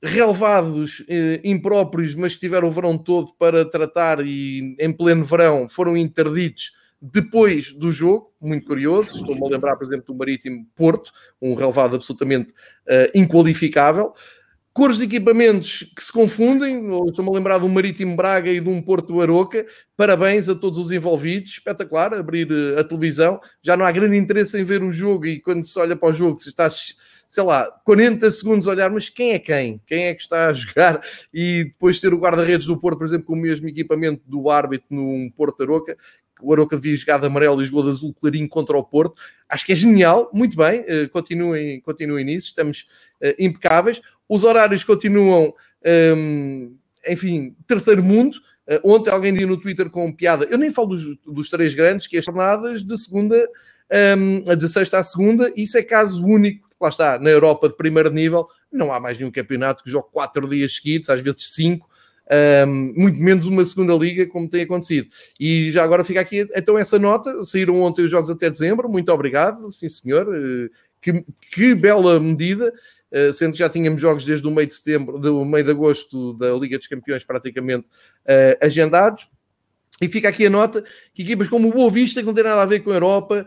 relevados 0.03 1.01
eh, 1.07 1.39
impróprios, 1.45 2.13
mas 2.13 2.33
que 2.33 2.41
tiveram 2.41 2.67
o 2.67 2.71
verão 2.71 2.97
todo 2.97 3.33
para 3.39 3.63
tratar 3.63 4.19
e 4.25 4.75
em 4.77 4.91
pleno 4.91 5.23
verão 5.23 5.69
foram 5.69 5.95
interditos 5.95 6.73
depois 7.01 7.73
do 7.73 7.91
jogo, 7.91 8.31
muito 8.39 8.65
curioso. 8.65 9.17
Estou-me 9.17 9.45
a 9.45 9.49
lembrar, 9.49 9.75
por 9.75 9.85
exemplo, 9.85 10.05
do 10.07 10.15
Marítimo 10.15 10.65
Porto, 10.75 11.11
um 11.41 11.53
relevado 11.53 11.95
absolutamente 11.95 12.51
uh, 12.51 13.11
inqualificável. 13.13 14.13
Cores 14.71 14.97
de 14.97 15.03
equipamentos 15.03 15.91
que 15.95 16.03
se 16.03 16.11
confundem, 16.11 16.77
estou-me 17.07 17.29
a 17.29 17.33
lembrar 17.33 17.61
um 17.61 17.67
Marítimo 17.67 18.15
Braga 18.15 18.49
e 18.49 18.59
de 18.59 18.69
um 18.69 18.81
Porto 18.81 19.21
Aroca. 19.21 19.65
Parabéns 19.95 20.49
a 20.49 20.55
todos 20.55 20.79
os 20.79 20.91
envolvidos, 20.91 21.51
espetacular 21.51 22.13
abrir 22.13 22.49
eh, 22.49 22.79
a 22.79 22.83
televisão. 22.83 23.39
Já 23.61 23.77
não 23.77 23.85
há 23.85 23.91
grande 23.91 24.17
interesse 24.17 24.59
em 24.59 24.63
ver 24.63 24.81
o 24.81 24.91
jogo 24.91 25.25
e 25.25 25.39
quando 25.39 25.63
se 25.65 25.77
olha 25.77 25.95
para 25.95 26.09
o 26.09 26.13
jogo, 26.13 26.41
se 26.41 26.49
estás 26.49 26.95
sei 27.33 27.41
lá, 27.41 27.65
40 27.83 28.29
segundos 28.29 28.67
a 28.67 28.71
olhar, 28.71 28.91
mas 28.91 29.09
quem 29.09 29.31
é 29.31 29.39
quem? 29.39 29.81
Quem 29.87 30.03
é 30.03 30.13
que 30.13 30.21
está 30.21 30.49
a 30.49 30.53
jogar? 30.53 31.01
E 31.33 31.63
depois 31.63 31.99
ter 31.99 32.13
o 32.13 32.19
guarda-redes 32.19 32.67
do 32.67 32.77
Porto, 32.77 32.99
por 32.99 33.05
exemplo, 33.05 33.25
com 33.25 33.33
o 33.33 33.35
mesmo 33.35 33.67
equipamento 33.67 34.21
do 34.27 34.51
árbitro 34.51 34.85
num 34.91 35.31
Porto 35.35 35.63
Aroca, 35.63 35.97
o 36.39 36.53
Aroca 36.53 36.75
devia 36.75 36.95
jogar 36.95 37.17
de 37.17 37.25
amarelo 37.25 37.59
e 37.59 37.65
jogou 37.65 37.85
de 37.85 37.89
azul 37.89 38.13
clarinho 38.13 38.47
contra 38.47 38.77
o 38.77 38.83
Porto. 38.83 39.19
Acho 39.49 39.65
que 39.65 39.71
é 39.71 39.75
genial, 39.75 40.29
muito 40.31 40.55
bem, 40.55 40.81
uh, 40.81 41.09
continuem, 41.09 41.81
continuem 41.81 42.23
nisso, 42.23 42.49
estamos 42.49 42.87
uh, 43.19 43.33
impecáveis. 43.39 43.99
Os 44.29 44.43
horários 44.43 44.83
continuam, 44.83 45.55
um, 46.15 46.77
enfim, 47.09 47.55
terceiro 47.65 48.03
mundo. 48.03 48.37
Uh, 48.69 48.93
ontem 48.93 49.09
alguém 49.09 49.33
disse 49.33 49.47
no 49.47 49.59
Twitter 49.59 49.89
com 49.89 50.13
piada, 50.13 50.45
eu 50.51 50.57
nem 50.59 50.71
falo 50.71 50.89
dos, 50.89 51.17
dos 51.25 51.49
três 51.49 51.73
grandes, 51.73 52.05
que 52.05 52.15
é 52.15 52.19
as 52.19 52.25
jornadas 52.25 52.83
de 52.83 52.95
segunda, 52.95 53.49
um, 54.17 54.55
de 54.55 54.69
sexta 54.69 54.99
à 54.99 55.03
segunda, 55.03 55.51
isso 55.55 55.79
é 55.79 55.81
caso 55.81 56.23
único, 56.23 56.62
lá 56.83 56.89
está, 56.89 57.19
na 57.19 57.29
Europa 57.29 57.69
de 57.69 57.75
primeiro 57.75 58.11
nível, 58.11 58.47
não 58.71 58.93
há 58.93 58.99
mais 58.99 59.17
nenhum 59.17 59.31
campeonato 59.31 59.83
que 59.83 59.89
jogue 59.89 60.07
quatro 60.11 60.47
dias 60.47 60.75
seguidos, 60.75 61.09
às 61.09 61.21
vezes 61.21 61.53
cinco, 61.53 61.89
um, 62.67 62.93
muito 62.95 63.19
menos 63.19 63.45
uma 63.45 63.63
segunda 63.65 63.93
liga, 63.93 64.25
como 64.27 64.49
tem 64.49 64.63
acontecido. 64.63 65.07
E 65.39 65.71
já 65.71 65.83
agora 65.83 66.03
fica 66.03 66.21
aqui 66.21 66.47
então 66.55 66.77
essa 66.77 66.97
nota. 66.97 67.43
Saíram 67.43 67.81
ontem 67.81 68.03
os 68.03 68.11
jogos 68.11 68.29
até 68.29 68.49
dezembro, 68.49 68.89
muito 68.89 69.11
obrigado, 69.11 69.69
sim 69.71 69.89
senhor. 69.89 70.27
Uh, 70.27 70.69
que, 71.01 71.25
que, 71.53 71.75
bela 71.75 72.19
medida, 72.19 72.73
uh, 73.11 73.33
sendo 73.33 73.53
que 73.53 73.59
já 73.59 73.69
tínhamos 73.69 74.01
jogos 74.01 74.23
desde 74.23 74.47
o 74.47 74.51
meio 74.51 74.67
de 74.67 74.75
setembro, 74.75 75.19
do 75.19 75.43
meio 75.43 75.65
de 75.65 75.71
agosto 75.71 76.33
da 76.33 76.53
Liga 76.53 76.77
dos 76.77 76.87
Campeões 76.87 77.23
praticamente 77.23 77.85
uh, 77.85 78.65
agendados. 78.65 79.29
E 80.01 80.07
fica 80.07 80.29
aqui 80.29 80.45
a 80.45 80.49
nota 80.49 80.83
que 81.13 81.21
equipas 81.21 81.47
como 81.47 81.69
o 81.69 81.71
Boa 81.71 81.89
Vista, 81.89 82.19
que 82.19 82.25
não 82.25 82.33
tem 82.33 82.43
nada 82.43 82.61
a 82.61 82.65
ver 82.65 82.79
com 82.79 82.89
a 82.91 82.95
Europa, 82.95 83.45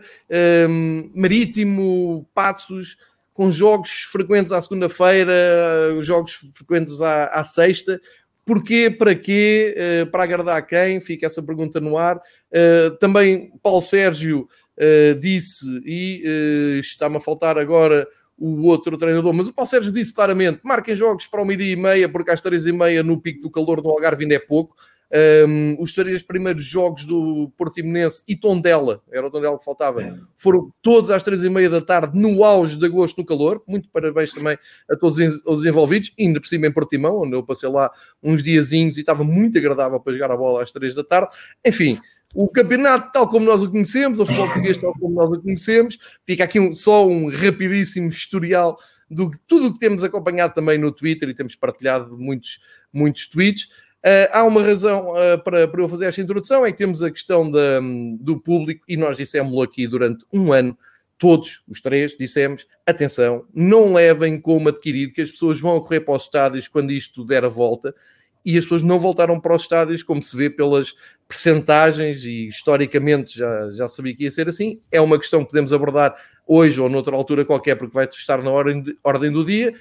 um, 0.69 1.11
Marítimo, 1.13 2.27
Passos, 2.33 2.97
com 3.37 3.51
jogos 3.51 4.01
frequentes 4.11 4.51
à 4.51 4.59
segunda-feira, 4.59 5.31
jogos 6.01 6.33
frequentes 6.55 6.99
à, 6.99 7.27
à 7.27 7.43
sexta, 7.43 8.01
Porquê? 8.47 8.89
Para 8.89 9.13
quê? 9.13 9.75
Uh, 9.77 10.09
para 10.09 10.23
agradar 10.23 10.65
quem? 10.65 11.01
Fica 11.01 11.25
essa 11.25 11.43
pergunta 11.43 11.81
no 11.81 11.97
ar. 11.97 12.15
Uh, 12.15 12.95
também 12.97 13.51
Paulo 13.61 13.81
Sérgio 13.81 14.47
uh, 14.77 15.19
disse, 15.19 15.65
e 15.85 16.79
está-me 16.79 17.17
a 17.17 17.19
faltar 17.19 17.57
agora 17.57 18.07
o 18.37 18.65
outro 18.67 18.97
treinador, 18.97 19.33
mas 19.33 19.49
o 19.49 19.53
Paulo 19.53 19.69
Sérgio 19.69 19.91
disse 19.91 20.13
claramente: 20.13 20.61
marquem 20.63 20.95
jogos 20.95 21.27
para 21.27 21.41
o 21.41 21.45
meio-dia 21.45 21.73
e 21.73 21.75
meia, 21.75 22.07
porque 22.07 22.31
às 22.31 22.39
três 22.39 22.65
e 22.65 22.71
meia 22.71 23.03
no 23.03 23.19
pico 23.19 23.41
do 23.41 23.51
calor 23.51 23.81
do 23.81 23.89
Algarve 23.89 24.23
ainda 24.23 24.35
é 24.35 24.39
pouco. 24.39 24.77
Um, 25.47 25.81
os 25.81 25.93
três 25.93 26.21
primeiros 26.21 26.65
jogos 26.65 27.05
do 27.05 27.49
Portimonense 27.57 28.23
e 28.27 28.35
Tondela, 28.35 29.01
era 29.09 29.25
o 29.25 29.31
Tondela 29.31 29.57
que 29.57 29.63
faltava, 29.63 30.03
é. 30.03 30.13
foram 30.35 30.69
todos 30.81 31.09
às 31.09 31.23
três 31.23 31.43
e 31.43 31.49
meia 31.49 31.69
da 31.69 31.79
tarde, 31.79 32.19
no 32.19 32.43
auge 32.43 32.75
de 32.75 32.85
agosto 32.85 33.17
no 33.19 33.25
calor. 33.25 33.63
Muito 33.65 33.89
parabéns 33.89 34.33
também 34.33 34.57
a 34.89 34.95
todos 34.97 35.17
os 35.45 35.65
envolvidos, 35.65 36.13
ainda 36.19 36.41
por 36.41 36.47
cima 36.47 36.67
em 36.67 36.71
Portimão, 36.71 37.21
onde 37.21 37.35
eu 37.35 37.43
passei 37.43 37.69
lá 37.69 37.89
uns 38.21 38.43
diazinhos 38.43 38.97
e 38.97 38.99
estava 38.99 39.23
muito 39.23 39.57
agradável 39.57 39.99
para 39.99 40.13
jogar 40.13 40.31
a 40.31 40.37
bola 40.37 40.61
às 40.61 40.71
três 40.73 40.93
da 40.93 41.03
tarde. 41.03 41.29
Enfim, 41.65 41.97
o 42.35 42.47
campeonato 42.49 43.11
tal 43.11 43.29
como 43.29 43.45
nós 43.45 43.63
o 43.63 43.71
conhecemos, 43.71 44.19
o 44.19 44.25
futebol 44.25 44.47
português 44.47 44.77
tal 44.77 44.93
como 44.93 45.15
nós 45.15 45.31
o 45.31 45.41
conhecemos. 45.41 45.97
Fica 46.25 46.43
aqui 46.43 46.59
um, 46.59 46.75
só 46.75 47.07
um 47.07 47.29
rapidíssimo 47.29 48.09
historial 48.09 48.77
do 49.09 49.31
tudo 49.47 49.67
o 49.67 49.73
que 49.73 49.79
temos 49.79 50.03
acompanhado 50.03 50.53
também 50.53 50.77
no 50.77 50.91
Twitter 50.91 51.29
e 51.29 51.33
temos 51.33 51.55
partilhado 51.55 52.17
muitos, 52.17 52.59
muitos 52.91 53.27
tweets. 53.27 53.69
Uh, 54.05 54.29
há 54.31 54.43
uma 54.43 54.61
razão 54.61 55.11
uh, 55.11 55.43
para, 55.43 55.67
para 55.67 55.81
eu 55.81 55.89
fazer 55.89 56.05
esta 56.05 56.21
introdução, 56.21 56.65
é 56.65 56.71
que 56.71 56.77
temos 56.77 57.01
a 57.01 57.11
questão 57.11 57.49
da, 57.49 57.81
do 58.19 58.39
público 58.39 58.83
e 58.87 58.95
nós 58.95 59.17
dissemos 59.17 59.61
aqui 59.63 59.87
durante 59.87 60.23
um 60.31 60.53
ano, 60.53 60.77
todos 61.17 61.63
os 61.67 61.81
três 61.81 62.15
dissemos, 62.15 62.67
atenção, 62.85 63.45
não 63.53 63.93
levem 63.93 64.39
como 64.39 64.69
adquirido 64.69 65.13
que 65.13 65.21
as 65.21 65.31
pessoas 65.31 65.59
vão 65.59 65.79
correr 65.79 66.01
para 66.01 66.15
os 66.15 66.23
estádios 66.23 66.67
quando 66.67 66.91
isto 66.91 67.25
der 67.25 67.43
a 67.43 67.49
volta 67.49 67.93
e 68.45 68.57
as 68.57 68.63
pessoas 68.63 68.81
não 68.81 68.97
voltaram 68.97 69.39
para 69.39 69.53
os 69.53 69.63
estádios, 69.63 70.03
como 70.03 70.23
se 70.23 70.37
vê 70.37 70.49
pelas 70.49 70.95
percentagens 71.27 72.23
e 72.23 72.47
historicamente 72.47 73.37
já, 73.37 73.69
já 73.71 73.89
sabia 73.89 74.15
que 74.15 74.23
ia 74.23 74.31
ser 74.31 74.47
assim. 74.47 74.79
É 74.89 75.01
uma 75.01 75.19
questão 75.19 75.43
que 75.43 75.49
podemos 75.49 75.73
abordar 75.73 76.15
hoje 76.47 76.79
ou 76.79 76.87
noutra 76.87 77.13
altura 77.13 77.43
qualquer, 77.43 77.75
porque 77.75 77.93
vai 77.93 78.05
estar 78.05 78.41
na 78.41 78.49
ordem, 78.49 78.81
de, 78.81 78.97
ordem 79.03 79.31
do 79.31 79.43
dia. 79.43 79.73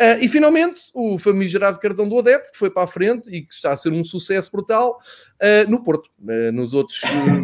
Uh, 0.00 0.18
e 0.20 0.28
finalmente, 0.28 0.82
o 0.92 1.16
famigerado 1.18 1.78
cartão 1.78 2.08
do 2.08 2.18
adepto, 2.18 2.50
que 2.50 2.58
foi 2.58 2.68
para 2.68 2.82
a 2.82 2.86
frente 2.86 3.28
e 3.30 3.42
que 3.42 3.54
está 3.54 3.72
a 3.72 3.76
ser 3.76 3.92
um 3.92 4.02
sucesso 4.02 4.50
brutal 4.50 4.98
uh, 5.40 5.70
no 5.70 5.84
Porto. 5.84 6.10
Uh, 6.20 6.50
nos 6.50 6.74
outros, 6.74 7.00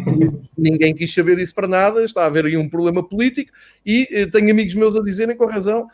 ninguém 0.57 0.93
quis 0.93 1.13
saber 1.13 1.37
disso 1.37 1.55
para 1.55 1.67
nada, 1.67 2.03
está 2.03 2.23
a 2.23 2.25
haver 2.25 2.45
aí 2.45 2.57
um 2.57 2.67
problema 2.67 3.07
político 3.07 3.53
e 3.85 4.27
tenho 4.33 4.51
amigos 4.51 4.75
meus 4.75 4.97
a 4.97 5.01
dizerem 5.01 5.35
com 5.35 5.45
razão. 5.45 5.87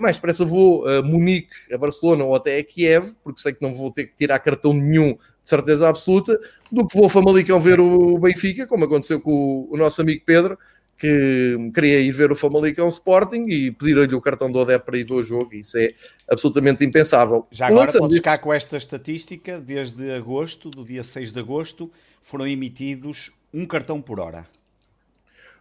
mais 0.00 0.16
depressa 0.16 0.44
vou 0.44 0.86
a 0.88 1.02
Munique, 1.02 1.54
a 1.72 1.76
Barcelona 1.76 2.24
ou 2.24 2.34
até 2.34 2.58
a 2.58 2.64
Kiev, 2.64 3.12
porque 3.24 3.40
sei 3.40 3.52
que 3.52 3.62
não 3.62 3.74
vou 3.74 3.90
ter 3.90 4.04
que 4.04 4.16
tirar 4.16 4.38
cartão 4.38 4.72
nenhum, 4.72 5.14
de 5.14 5.50
certeza 5.50 5.88
absoluta, 5.88 6.38
do 6.70 6.86
que 6.86 6.96
vou 6.96 7.06
a 7.06 7.10
Famalicão 7.10 7.60
ver 7.60 7.80
o 7.80 8.18
Benfica, 8.18 8.68
como 8.68 8.84
aconteceu 8.84 9.20
com 9.20 9.32
o, 9.32 9.74
o 9.74 9.76
nosso 9.76 10.00
amigo 10.00 10.22
Pedro, 10.24 10.56
que 10.98 11.70
queria 11.74 12.00
ir 12.00 12.12
ver 12.12 12.30
o 12.30 12.36
Famalicão 12.36 12.86
Sporting 12.88 13.44
e 13.48 13.70
pedir-lhe 13.70 14.14
o 14.14 14.20
cartão 14.20 14.50
do 14.50 14.58
Odé 14.58 14.78
para 14.78 14.96
ir 14.96 15.04
ver 15.04 15.14
o 15.14 15.22
jogo. 15.22 15.54
Isso 15.54 15.76
é 15.78 15.90
absolutamente 16.30 16.84
impensável. 16.84 17.46
Já 17.50 17.66
agora 17.66 17.86
Lançando 17.86 18.00
podes 18.02 18.16
ficar 18.16 18.38
com 18.38 18.52
esta 18.52 18.76
estatística. 18.76 19.60
Desde 19.60 20.12
agosto, 20.12 20.70
do 20.70 20.84
dia 20.84 21.02
6 21.02 21.32
de 21.32 21.38
agosto, 21.40 21.90
foram 22.22 22.46
emitidos 22.46 23.32
um 23.52 23.66
cartão 23.66 24.00
por 24.00 24.20
hora. 24.20 24.46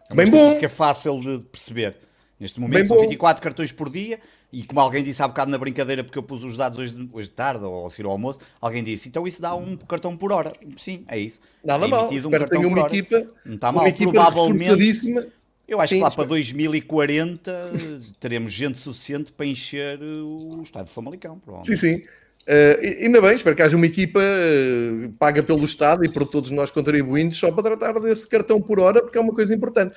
É 0.10 0.14
uma 0.14 0.24
Bem 0.24 0.26
estatística 0.26 0.68
bom. 0.68 0.74
fácil 0.74 1.20
de 1.22 1.40
perceber. 1.40 1.96
Neste 2.40 2.60
momento 2.60 2.88
são 2.88 2.98
bom. 2.98 3.04
24 3.04 3.42
cartões 3.42 3.72
por 3.72 3.90
dia 3.90 4.20
e 4.52 4.64
como 4.64 4.80
alguém 4.80 5.04
disse 5.04 5.22
há 5.24 5.28
bocado 5.28 5.50
na 5.50 5.58
brincadeira, 5.58 6.04
porque 6.04 6.18
eu 6.18 6.24
pus 6.24 6.44
os 6.44 6.58
dados 6.58 6.78
hoje, 6.78 7.10
hoje 7.12 7.30
de 7.30 7.36
tarde 7.36 7.64
ou 7.64 7.74
ao 7.74 7.90
seguir 7.90 8.06
ao 8.06 8.12
almoço, 8.12 8.40
alguém 8.60 8.84
disse, 8.84 9.10
então 9.10 9.28
isso 9.28 9.42
dá 9.42 9.56
um 9.56 9.78
cartão 9.78 10.18
por 10.18 10.32
hora. 10.32 10.54
Sim, 10.78 11.06
é 11.08 11.18
isso. 11.18 11.40
Nada 11.64 11.86
é 11.86 11.88
mal. 11.88 12.10
Um 12.10 12.30
cartão 12.30 12.68
uma 12.68 12.80
equipa, 12.82 13.16
hora. 13.16 13.30
Não 13.46 13.56
está 13.56 13.72
mal, 13.72 13.86
provavelmente. 13.94 15.34
Eu 15.66 15.80
acho 15.80 15.92
Sim, 15.92 15.98
que 15.98 16.04
lá 16.04 16.12
para 16.12 16.26
2040 16.26 17.72
teremos 18.20 18.52
gente 18.52 18.80
suficiente 18.80 19.32
para 19.32 19.46
encher 19.46 20.00
o 20.02 20.62
estado 20.62 20.88
de 20.88 20.92
Famalicão. 20.92 21.42
Sim, 21.64 21.76
sim. 21.76 22.04
Uh, 22.44 23.04
ainda 23.06 23.22
bem, 23.22 23.36
espero 23.36 23.56
que 23.56 23.62
haja 23.62 23.78
uma 23.78 23.86
equipa 23.86 24.20
uh, 24.20 25.10
paga 25.14 25.42
pelo 25.42 25.64
Estado 25.64 26.04
e 26.04 26.10
por 26.10 26.28
todos 26.28 26.52
nós 26.52 26.70
contribuintes 26.70 27.40
só 27.40 27.50
para 27.50 27.64
tratar 27.64 27.98
desse 28.02 28.28
cartão 28.28 28.62
por 28.62 28.82
hora, 28.82 29.02
porque 29.02 29.18
é 29.18 29.22
uma 29.22 29.34
coisa 29.34 29.56
importante. 29.56 29.96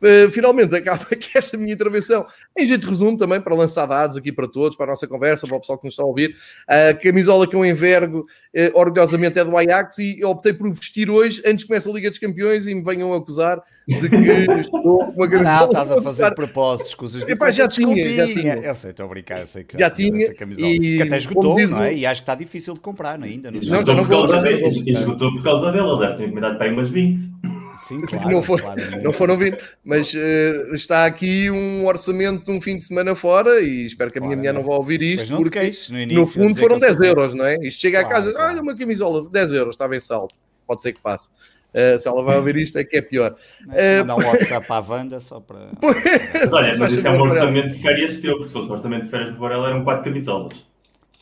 Uh, 0.00 0.30
finalmente 0.30 0.74
acaba 0.74 1.06
aqui 1.10 1.30
esta 1.34 1.56
minha 1.56 1.72
intervenção 1.72 2.24
em 2.56 2.64
jeito 2.66 2.82
de 2.82 2.88
resumo 2.88 3.16
também 3.16 3.40
para 3.40 3.54
lançar 3.54 3.86
dados 3.86 4.16
aqui 4.16 4.30
para 4.30 4.46
todos, 4.46 4.76
para 4.76 4.86
a 4.86 4.90
nossa 4.90 5.06
conversa, 5.06 5.46
para 5.46 5.56
o 5.56 5.60
pessoal 5.60 5.78
que 5.78 5.86
nos 5.86 5.94
está 5.94 6.02
a 6.02 6.06
ouvir. 6.06 6.36
A 6.66 6.94
camisola 6.94 7.46
que 7.46 7.56
eu 7.56 7.64
envergo 7.64 8.20
uh, 8.20 8.78
orgulhosamente 8.78 9.38
é 9.38 9.44
do 9.44 9.56
Ajax 9.56 9.98
e 9.98 10.20
eu 10.20 10.30
optei 10.30 10.52
por 10.52 10.70
vestir 10.72 11.10
hoje 11.10 11.42
antes 11.44 11.64
que 11.64 11.68
comece 11.68 11.88
a 11.88 11.92
Liga 11.92 12.10
dos 12.10 12.18
Campeões 12.18 12.66
e 12.66 12.74
me 12.74 12.82
venham 12.82 13.12
acusar 13.12 13.60
de 13.88 14.08
que 14.08 14.16
estou 14.60 14.80
com 14.80 15.12
uma 15.16 15.28
camisola. 15.28 15.58
Não, 15.58 15.66
estás 15.66 15.92
a 15.92 16.02
fazer 16.02 16.34
propósitos, 16.34 16.94
coisas 16.94 17.22
Epá, 17.28 17.50
já 17.50 17.66
tinha, 17.66 18.10
já 18.10 18.26
tinha. 18.26 18.54
Eu 18.54 18.74
sei, 18.74 18.90
estou 18.90 19.06
a 19.06 19.08
brincar, 19.08 19.40
eu 19.40 19.46
sei 19.46 19.64
que 19.64 19.74
já, 19.74 19.88
já 19.88 19.90
tinha 19.90 20.24
essa 20.24 20.34
camisola. 20.34 20.68
E, 20.68 20.96
que 20.96 21.02
até 21.02 21.16
esgotou, 21.16 21.58
não 21.58 21.82
é? 21.82 21.94
E 21.94 22.06
acho 22.06 22.20
que 22.20 22.24
está 22.24 22.34
difícil 22.34 22.74
de 22.74 22.80
comprar 22.80 23.20
ainda. 23.20 23.50
Não, 23.50 23.60
não, 23.60 23.82
não, 23.82 23.94
não, 23.94 24.04
por 24.04 24.10
causa 24.10 24.40
dela, 24.40 24.68
esgotou 24.68 25.32
por 25.32 25.42
causa 25.42 25.72
dela, 25.72 25.98
deve 25.98 26.16
ter 26.16 26.24
encomendado 26.24 26.56
para 26.56 26.66
aí 26.66 26.72
umas 26.72 26.88
20. 26.88 27.37
Sim, 27.78 28.00
claro, 28.02 28.30
não, 28.30 28.42
for, 28.42 28.60
não 29.02 29.12
foram 29.12 29.36
20, 29.36 29.56
mas 29.84 30.12
uh, 30.12 30.74
está 30.74 31.06
aqui 31.06 31.50
um 31.50 31.86
orçamento 31.86 32.44
de 32.44 32.50
um 32.50 32.60
fim 32.60 32.76
de 32.76 32.82
semana 32.82 33.14
fora 33.14 33.60
e 33.60 33.86
espero 33.86 34.10
que 34.10 34.18
a 34.18 34.20
minha 34.20 34.36
mulher 34.36 34.52
não 34.52 34.62
vá 34.62 34.74
ouvir 34.74 35.00
isto, 35.00 35.36
porque 35.36 35.58
queixes, 35.60 35.90
no, 35.90 36.00
início, 36.00 36.20
no, 36.20 36.26
fundo 36.26 36.56
foram 36.56 36.78
10 36.78 37.00
euros, 37.00 37.34
não 37.34 37.44
é? 37.44 37.56
Isto 37.62 37.80
chega 37.80 38.00
claro, 38.00 38.14
a 38.14 38.16
casa, 38.16 38.32
claro. 38.32 38.50
olha 38.50 38.62
uma 38.62 38.76
camisola, 38.76 39.28
10 39.30 39.52
euros, 39.52 39.74
estava 39.74 39.96
em 39.96 40.00
saldo, 40.00 40.34
pode 40.66 40.82
ser 40.82 40.92
que 40.92 41.00
passe. 41.00 41.30
Uh, 41.68 41.98
se 41.98 42.08
ela 42.08 42.22
vai 42.22 42.36
ouvir 42.36 42.56
isto 42.56 42.78
é 42.78 42.84
que 42.84 42.96
é 42.96 43.02
pior. 43.02 43.36
Uh, 43.62 43.98
mandar 44.00 44.16
um 44.16 44.26
WhatsApp 44.26 44.66
à 44.70 44.80
Wanda 44.80 45.20
só 45.20 45.38
para. 45.38 45.68
olha, 46.50 46.76
mas 46.78 46.92
isso 46.92 47.06
é 47.06 47.10
um 47.10 47.20
orçamento 47.20 47.76
de 47.76 47.82
férias 47.82 48.16
teu, 48.16 48.32
porque 48.32 48.48
se 48.48 48.52
fosse 48.54 48.70
um 48.70 48.72
orçamento 48.72 49.04
de 49.04 49.10
férias 49.10 49.32
de 49.32 49.38
Varela 49.38 49.68
eram 49.68 49.84
4 49.84 50.04
camisolas 50.04 50.67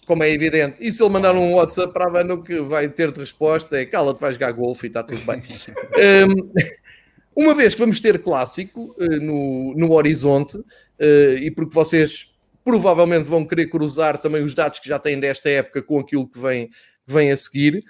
como 0.07 0.23
é 0.23 0.31
evidente. 0.31 0.77
E 0.81 0.93
se 0.93 1.03
ele 1.03 1.13
mandar 1.13 1.35
um 1.35 1.55
WhatsApp 1.55 1.93
para 1.93 2.07
a 2.07 2.11
Vanda, 2.11 2.35
o 2.35 2.43
que 2.43 2.61
vai 2.61 2.89
ter 2.89 3.11
de 3.11 3.21
resposta 3.21 3.77
é 3.77 3.85
cala-te, 3.85 4.21
vais 4.21 4.37
jogar 4.37 4.53
golfe 4.53 4.87
e 4.87 4.89
está 4.89 5.03
tudo 5.03 5.21
bem. 5.27 5.43
um, 7.35 7.45
uma 7.45 7.55
vez 7.55 7.75
que 7.75 7.81
vamos 7.81 8.01
ter 8.01 8.23
clássico 8.23 8.95
uh, 8.99 9.21
no, 9.21 9.75
no 9.75 9.93
horizonte, 9.93 10.57
uh, 10.57 11.37
e 11.41 11.51
porque 11.51 11.75
vocês 11.75 12.33
provavelmente 12.65 13.29
vão 13.29 13.45
querer 13.45 13.67
cruzar 13.67 14.19
também 14.19 14.43
os 14.43 14.55
dados 14.55 14.79
que 14.79 14.89
já 14.89 14.99
têm 14.99 15.21
desta 15.21 15.51
época 15.51 15.83
com 15.83 15.99
aquilo 15.99 16.27
que 16.27 16.39
vem, 16.39 16.69
que 16.69 17.13
vem 17.13 17.31
a 17.31 17.37
seguir, 17.37 17.85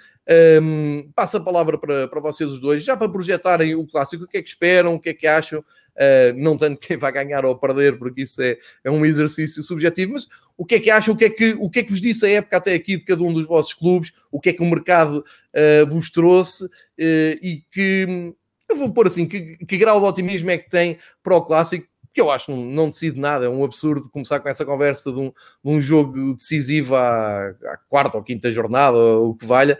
um, 0.61 1.09
passo 1.15 1.37
a 1.37 1.39
palavra 1.39 1.77
para, 1.77 2.07
para 2.07 2.19
vocês 2.19 2.49
os 2.49 2.59
dois, 2.59 2.83
já 2.83 2.97
para 2.97 3.09
projetarem 3.09 3.75
o 3.75 3.87
clássico, 3.87 4.25
o 4.25 4.27
que 4.27 4.37
é 4.37 4.41
que 4.41 4.49
esperam, 4.49 4.95
o 4.95 4.99
que 4.99 5.09
é 5.09 5.13
que 5.13 5.25
acham, 5.25 5.59
uh, 5.61 6.33
não 6.35 6.57
tanto 6.57 6.79
quem 6.79 6.97
vai 6.97 7.11
ganhar 7.11 7.45
ou 7.45 7.57
perder, 7.57 7.97
porque 7.97 8.23
isso 8.23 8.41
é, 8.41 8.57
é 8.83 8.91
um 8.91 9.05
exercício 9.05 9.63
subjetivo, 9.63 10.13
mas 10.13 10.27
o 10.57 10.65
que 10.65 10.75
é 10.75 10.79
que 10.79 10.89
acham, 10.89 11.13
o 11.13 11.17
que 11.17 11.25
é 11.25 11.29
que, 11.29 11.55
o 11.59 11.69
que 11.69 11.79
é 11.79 11.83
que 11.83 11.91
vos 11.91 12.01
disse 12.01 12.25
a 12.25 12.29
época 12.29 12.57
até 12.57 12.73
aqui 12.73 12.97
de 12.97 13.05
cada 13.05 13.21
um 13.23 13.31
dos 13.31 13.45
vossos 13.45 13.73
clubes, 13.73 14.11
o 14.31 14.41
que 14.41 14.49
é 14.49 14.53
que 14.53 14.63
o 14.63 14.65
mercado 14.65 15.23
uh, 15.53 15.85
vos 15.87 16.09
trouxe 16.09 16.65
uh, 16.65 16.69
e 16.99 17.63
que, 17.71 18.33
eu 18.69 18.77
vou 18.77 18.91
pôr 18.91 19.07
assim, 19.07 19.27
que, 19.27 19.57
que 19.57 19.77
grau 19.77 19.99
de 19.99 20.05
otimismo 20.05 20.49
é 20.49 20.57
que 20.57 20.69
tem 20.69 20.97
para 21.21 21.35
o 21.35 21.41
Clássico, 21.41 21.87
que 22.17 22.21
eu 22.21 22.31
acho 22.31 22.49
não, 22.49 22.65
não 22.65 22.89
decide 22.89 23.19
nada, 23.19 23.45
é 23.45 23.49
um 23.49 23.63
absurdo 23.63 24.09
começar 24.09 24.39
com 24.39 24.49
essa 24.49 24.65
conversa 24.65 25.11
de 25.11 25.19
um, 25.19 25.27
de 25.27 25.71
um 25.71 25.79
jogo 25.79 26.33
decisivo 26.33 26.95
à, 26.95 27.49
à, 27.49 27.77
quarta 27.87 28.17
ou 28.17 28.23
quinta 28.23 28.49
jornada, 28.49 28.97
ou 28.97 29.29
o 29.29 29.35
que 29.35 29.45
valha. 29.45 29.77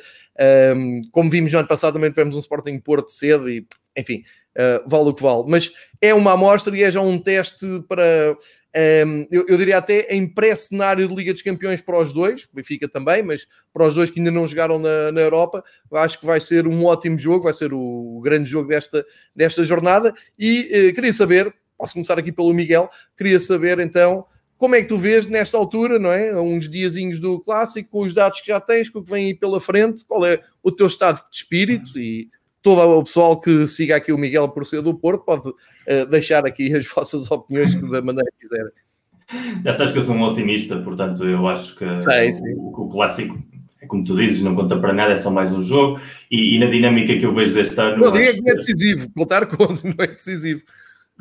Um, 0.75 1.01
como 1.11 1.31
vimos 1.31 1.51
no 1.51 1.57
ano 1.57 1.67
passado, 1.67 1.93
também 1.93 2.11
tivemos 2.11 2.35
um 2.35 2.39
Sporting 2.39 2.77
Porto 2.77 3.11
cedo 3.11 3.49
e, 3.49 3.65
enfim, 3.97 4.23
uh, 4.55 4.87
vale 4.87 5.09
o 5.09 5.13
que 5.15 5.23
vale. 5.23 5.45
Mas 5.47 5.73
é 5.99 6.13
uma 6.13 6.33
amostra 6.33 6.77
e 6.77 6.83
é 6.83 6.91
já 6.91 7.01
um 7.01 7.17
teste 7.17 7.65
para 7.89 8.37
Um, 8.77 9.27
eu, 9.31 9.45
eu, 9.47 9.57
diria 9.57 9.79
até 9.79 10.13
em 10.13 10.27
pré-cenário 10.27 11.07
de 11.07 11.15
Liga 11.15 11.33
dos 11.33 11.41
Campeões 11.41 11.81
para 11.81 11.99
os 11.99 12.13
dois, 12.13 12.47
Benfica 12.53 12.87
também, 12.87 13.23
mas 13.23 13.47
para 13.73 13.87
os 13.87 13.95
dois 13.95 14.11
que 14.11 14.19
ainda 14.19 14.29
não 14.29 14.45
jogaram 14.45 14.77
na, 14.77 15.11
na 15.11 15.21
Europa, 15.21 15.63
acho 15.93 16.19
que 16.19 16.25
vai 16.27 16.39
ser 16.39 16.67
um 16.67 16.85
ótimo 16.85 17.17
jogo, 17.17 17.45
vai 17.45 17.53
ser 17.53 17.73
o 17.73 18.21
grande 18.23 18.47
jogo 18.47 18.67
desta, 18.67 19.03
desta 19.35 19.63
jornada. 19.63 20.13
E 20.37 20.69
eh, 20.71 20.91
queria 20.91 21.11
saber, 21.11 21.51
posso 21.75 21.93
começar 21.93 22.19
aqui 22.19 22.31
pelo 22.31 22.53
Miguel, 22.53 22.87
queria 23.17 23.39
saber 23.39 23.79
então 23.79 24.27
como 24.59 24.75
é 24.75 24.81
que 24.81 24.87
tu 24.87 24.97
vês 24.97 25.25
nesta 25.25 25.57
altura, 25.57 25.97
não 25.97 26.11
é? 26.11 26.39
uns 26.39 26.69
diazinhos 26.69 27.19
do 27.19 27.39
clássico, 27.39 27.89
com 27.89 28.01
os 28.01 28.13
dados 28.13 28.41
que 28.41 28.47
já 28.47 28.59
tens, 28.59 28.89
com 28.89 28.99
o 28.99 29.03
que 29.03 29.09
vem 29.09 29.27
aí 29.27 29.33
pela 29.33 29.59
frente, 29.59 30.05
qual 30.05 30.23
é 30.23 30.39
o 30.61 30.71
teu 30.71 30.85
estado 30.85 31.23
de 31.31 31.37
espírito 31.37 31.97
e 31.97 32.29
todo 32.67 32.97
o 32.97 33.03
pessoal 33.03 33.39
que 33.39 33.65
siga 33.65 33.95
aqui 33.95 34.11
o 34.11 34.17
Miguel 34.17 34.49
por 34.49 34.65
ser 34.65 34.81
do 34.81 34.93
Porto 34.93 35.23
pode 35.23 35.47
uh, 35.47 36.05
deixar 36.09 36.45
aqui 36.45 36.75
as 36.75 36.85
vossas 36.93 37.29
opiniões 37.31 37.73
da 37.75 38.01
maneira 38.01 38.29
que 38.31 38.39
quiserem. 38.41 38.71
Já 39.63 39.73
sabes 39.73 39.93
que 39.93 39.99
eu 39.99 40.03
sou 40.03 40.15
um 40.15 40.23
otimista, 40.23 40.77
portanto 40.77 41.23
eu 41.23 41.47
acho 41.47 41.75
que 41.77 41.95
Sei, 41.97 42.31
o, 42.55 42.81
o, 42.81 42.89
clássico 42.89 43.37
é 43.81 43.85
como 43.85 44.03
tu 44.03 44.17
dizes, 44.17 44.41
não 44.41 44.55
conta 44.55 44.77
para 44.77 44.91
nada, 44.91 45.13
é 45.13 45.17
só 45.17 45.29
mais 45.29 45.51
um 45.51 45.61
jogo. 45.61 45.99
E, 46.29 46.55
e 46.55 46.59
na 46.59 46.65
dinâmica 46.65 47.17
que 47.17 47.25
eu 47.25 47.33
vejo 47.33 47.53
deste 47.53 47.79
ano. 47.79 48.03
Não 48.03 48.11
diga 48.11 48.33
que 48.33 48.41
não 48.41 48.51
é 48.51 48.55
decisivo, 48.55 49.09
contar 49.15 49.45
conta, 49.45 49.81
não 49.87 50.03
é 50.03 50.07
decisivo. 50.07 50.61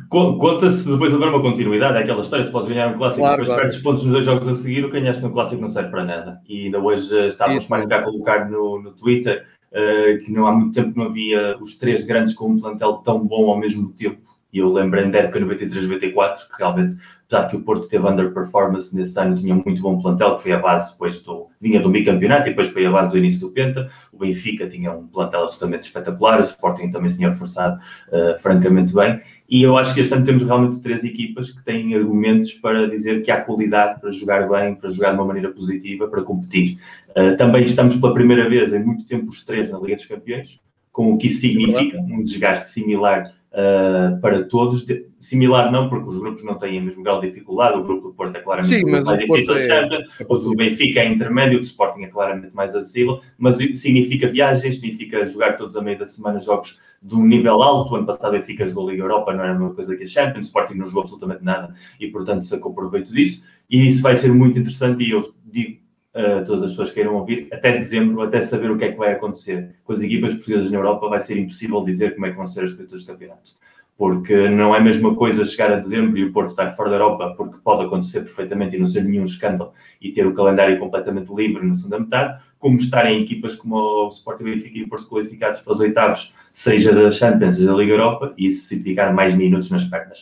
Conta-se 0.09 0.89
depois 0.89 1.13
haver 1.15 1.29
uma 1.29 1.41
continuidade, 1.41 1.97
é 1.97 2.03
aquela 2.03 2.21
história, 2.21 2.45
tu 2.45 2.53
podes 2.53 2.69
ganhar 2.69 2.89
um 2.89 2.99
clássico 2.99 3.23
claro, 3.23 3.37
depois 3.37 3.49
claro. 3.49 3.63
perdes 3.63 3.83
pontos 3.83 4.05
nos 4.05 4.13
dois 4.13 4.25
jogos 4.27 4.47
a 4.47 4.55
seguir, 4.55 4.85
o 4.85 4.91
que 4.91 5.01
ganhaste 5.01 5.23
no 5.23 5.33
clássico 5.33 5.63
não 5.63 5.71
serve 5.71 5.91
para 5.91 6.05
nada. 6.05 6.41
E 6.47 6.67
ainda 6.67 6.79
hoje 6.79 7.19
eh, 7.19 7.29
estávamos 7.29 7.67
mais 7.69 7.91
a 7.91 8.03
colocar 8.03 8.51
no, 8.51 8.83
no 8.83 8.93
Twitter 8.93 9.47
uh, 9.73 10.25
que 10.25 10.31
não 10.33 10.47
há 10.47 10.53
muito 10.53 10.75
tempo 10.75 10.99
não 10.99 11.07
havia 11.07 11.57
os 11.61 11.77
três 11.77 12.05
grandes 12.05 12.35
com 12.35 12.51
um 12.51 12.61
plantel 12.61 12.95
tão 12.99 13.27
bom 13.27 13.51
ao 13.51 13.59
mesmo 13.59 13.93
tempo. 13.93 14.37
E 14.53 14.59
eu 14.59 14.73
lembro 14.73 15.11
da 15.11 15.19
época 15.19 15.41
93-94, 15.41 16.49
que 16.49 16.59
realmente, 16.59 16.97
apesar 17.27 17.49
que 17.49 17.57
o 17.57 17.63
Porto 17.63 17.89
teve 17.89 18.09
underperformance 18.09 18.97
nesse 18.97 19.21
ano, 19.21 19.37
tinha 19.37 19.55
muito 19.55 19.83
bom 19.83 20.01
plantel, 20.01 20.37
que 20.37 20.45
foi 20.45 20.53
a 20.53 20.59
base 20.59 20.93
depois 20.93 21.21
do. 21.23 21.49
vinha 21.61 21.79
do 21.79 21.91
bicampeonato 21.91 22.47
e 22.47 22.51
depois 22.51 22.69
foi 22.69 22.87
a 22.87 22.91
base 22.91 23.11
do 23.11 23.19
início 23.19 23.41
do 23.41 23.53
Penta. 23.53 23.91
O 24.11 24.19
Benfica 24.19 24.67
tinha 24.67 24.93
um 24.93 25.07
plantel 25.09 25.43
absolutamente 25.43 25.89
espetacular, 25.89 26.39
o 26.39 26.43
Sporting 26.43 26.91
também 26.91 27.11
se 27.11 27.19
tinha 27.19 27.29
reforçado 27.29 27.79
uh, 28.09 28.41
francamente 28.41 28.95
bem. 28.95 29.21
E 29.49 29.63
eu 29.63 29.77
acho 29.77 29.95
que 29.95 30.01
este 30.01 30.13
ano 30.13 30.25
temos 30.25 30.43
realmente 30.43 30.83
três 30.83 31.05
equipas 31.05 31.53
que 31.53 31.65
têm 31.65 31.95
argumentos 31.95 32.53
para 32.55 32.89
dizer 32.89 33.23
que 33.23 33.31
há 33.31 33.41
qualidade 33.41 34.01
para 34.01 34.11
jogar 34.11 34.49
bem, 34.49 34.75
para 34.75 34.91
jogar 34.91 35.11
de 35.11 35.17
uma 35.17 35.25
maneira 35.25 35.51
positiva, 35.51 36.09
para 36.09 36.23
competir. 36.23 36.79
Uh, 37.11 37.37
também 37.37 37.65
estamos 37.65 37.97
pela 37.97 38.13
primeira 38.13 38.49
vez 38.49 38.73
em 38.73 38.83
muito 38.83 39.07
tempo 39.07 39.31
os 39.31 39.45
três 39.45 39.71
na 39.71 39.79
Liga 39.79 39.95
dos 39.95 40.07
Campeões, 40.07 40.61
com 40.91 41.13
o 41.13 41.19
que 41.19 41.29
isso 41.29 41.43
significa, 41.43 41.99
um 41.99 42.23
desgaste 42.23 42.71
similar 42.71 43.33
uh, 43.53 44.21
para 44.21 44.45
todos. 44.45 44.85
De, 44.85 45.07
similar 45.19 45.71
não, 45.71 45.89
porque 45.89 46.09
os 46.09 46.19
grupos 46.19 46.45
não 46.45 46.55
têm 46.55 46.81
o 46.81 46.85
mesmo 46.85 47.03
grau 47.03 47.21
de 47.21 47.29
dificuldade, 47.29 47.79
o 47.79 47.85
grupo 47.85 48.09
do 48.09 48.15
Porto 48.15 48.37
é 48.37 48.41
claramente 48.41 48.75
Sim, 48.75 48.91
mais 48.91 49.05
difícil, 49.05 49.57
é... 49.57 50.07
o 50.29 50.39
do 50.39 50.55
Benfica 50.55 51.01
é 51.01 51.09
intermédio, 51.09 51.59
o 51.59 51.61
do 51.61 51.67
Sporting 51.67 52.03
é 52.03 52.09
claramente 52.09 52.55
mais 52.55 52.75
acessível, 52.75 53.21
mas 53.39 53.57
significa 53.57 54.29
viagens, 54.29 54.77
significa 54.77 55.27
jogar 55.27 55.57
todos 55.57 55.77
a 55.77 55.83
meio 55.83 55.99
da 55.99 56.07
semana 56.07 56.41
jogos 56.41 56.81
de 57.03 57.15
um 57.15 57.25
nível 57.25 57.63
alto. 57.63 57.93
O 57.93 57.97
ano 57.97 58.07
passado 58.07 58.35
o 58.35 58.39
Benfica 58.39 58.67
jogou 58.67 58.89
a 58.89 58.93
Liga 58.93 59.05
Europa, 59.05 59.33
não 59.33 59.43
era 59.43 59.53
a 59.53 59.55
mesma 59.55 59.75
coisa 59.75 59.97
que 59.97 60.05
a 60.05 60.07
Champions, 60.07 60.47
o 60.47 60.49
Sporting 60.49 60.75
não 60.75 60.89
jogou 60.89 61.03
absolutamente 61.03 61.45
nada 61.45 61.75
e, 62.01 62.09
portanto, 62.09 62.45
sacou 62.45 62.75
proveito 62.75 63.13
disso. 63.13 63.45
E 63.69 63.87
isso 63.87 64.03
vai 64.03 64.17
ser 64.17 64.33
muito 64.33 64.59
interessante 64.59 65.03
e 65.03 65.11
eu 65.11 65.35
digo 65.45 65.79
uh, 66.17 66.45
todas 66.45 66.63
as 66.63 66.71
pessoas 66.71 66.89
que 66.89 66.95
queiram 66.95 67.15
ouvir, 67.15 67.49
até 67.53 67.73
dezembro, 67.73 68.23
até 68.23 68.41
saber 68.43 68.71
o 68.71 68.79
que 68.79 68.85
é 68.85 68.93
que 68.93 68.99
vai 68.99 69.13
acontecer 69.13 69.75
com 69.85 69.93
as 69.93 70.01
equipas 70.01 70.35
portuguesas 70.35 70.71
na 70.71 70.79
Europa, 70.79 71.09
vai 71.09 71.21
ser 71.21 71.37
impossível 71.39 71.85
dizer 71.85 72.15
como 72.15 72.27
é 72.27 72.31
que 72.31 72.37
vão 72.37 72.47
ser 72.47 72.65
as 72.65 72.73
coisas 72.73 72.91
dos 72.91 73.05
campeonatos. 73.05 73.57
Porque 73.99 74.49
não 74.51 74.75
é 74.75 74.79
a 74.79 74.83
mesma 74.83 75.15
coisa 75.15 75.43
chegar 75.45 75.73
a 75.73 75.77
dezembro 75.77 76.19
e 76.19 76.25
o 76.25 76.33
Porto 76.33 76.51
estar 76.51 76.77
fora 76.77 76.91
da 76.91 76.97
Europa, 76.97 77.35
porque 77.37 77.59
pode 77.65 77.85
acontecer 77.85 78.21
perfeitamente 78.21 78.77
e 78.77 78.79
não 78.79 78.87
ser 78.87 79.03
nenhum 79.03 79.25
escândalo 79.25 79.73
e 80.01 80.13
ter 80.13 80.27
o 80.27 80.35
calendário 80.35 80.79
completamente 80.79 81.33
livre 81.33 81.67
na 81.67 81.75
segunda 81.75 82.01
metade, 82.01 82.43
como 82.59 82.77
estar 82.77 83.11
em 83.11 83.23
equipas 83.23 83.55
como 83.55 83.77
o 83.77 84.09
Sporting 84.09 84.45
Benfica 84.45 84.79
e 84.79 84.83
o 84.83 84.89
Porto 84.89 85.09
qualificados 85.09 85.61
para 85.61 85.73
os 85.73 85.81
oitavos, 85.81 86.35
seja 86.57 86.91
da 86.91 87.11
Champions, 87.11 87.57
seja 87.57 87.71
da 87.71 87.77
Liga 87.77 87.93
Europa, 87.93 88.33
e 88.39 88.47
isso 88.47 88.67
significar 88.67 89.13
mais 89.13 89.35
minutos 89.35 89.71
nas 89.71 89.85
pernas. 89.85 90.21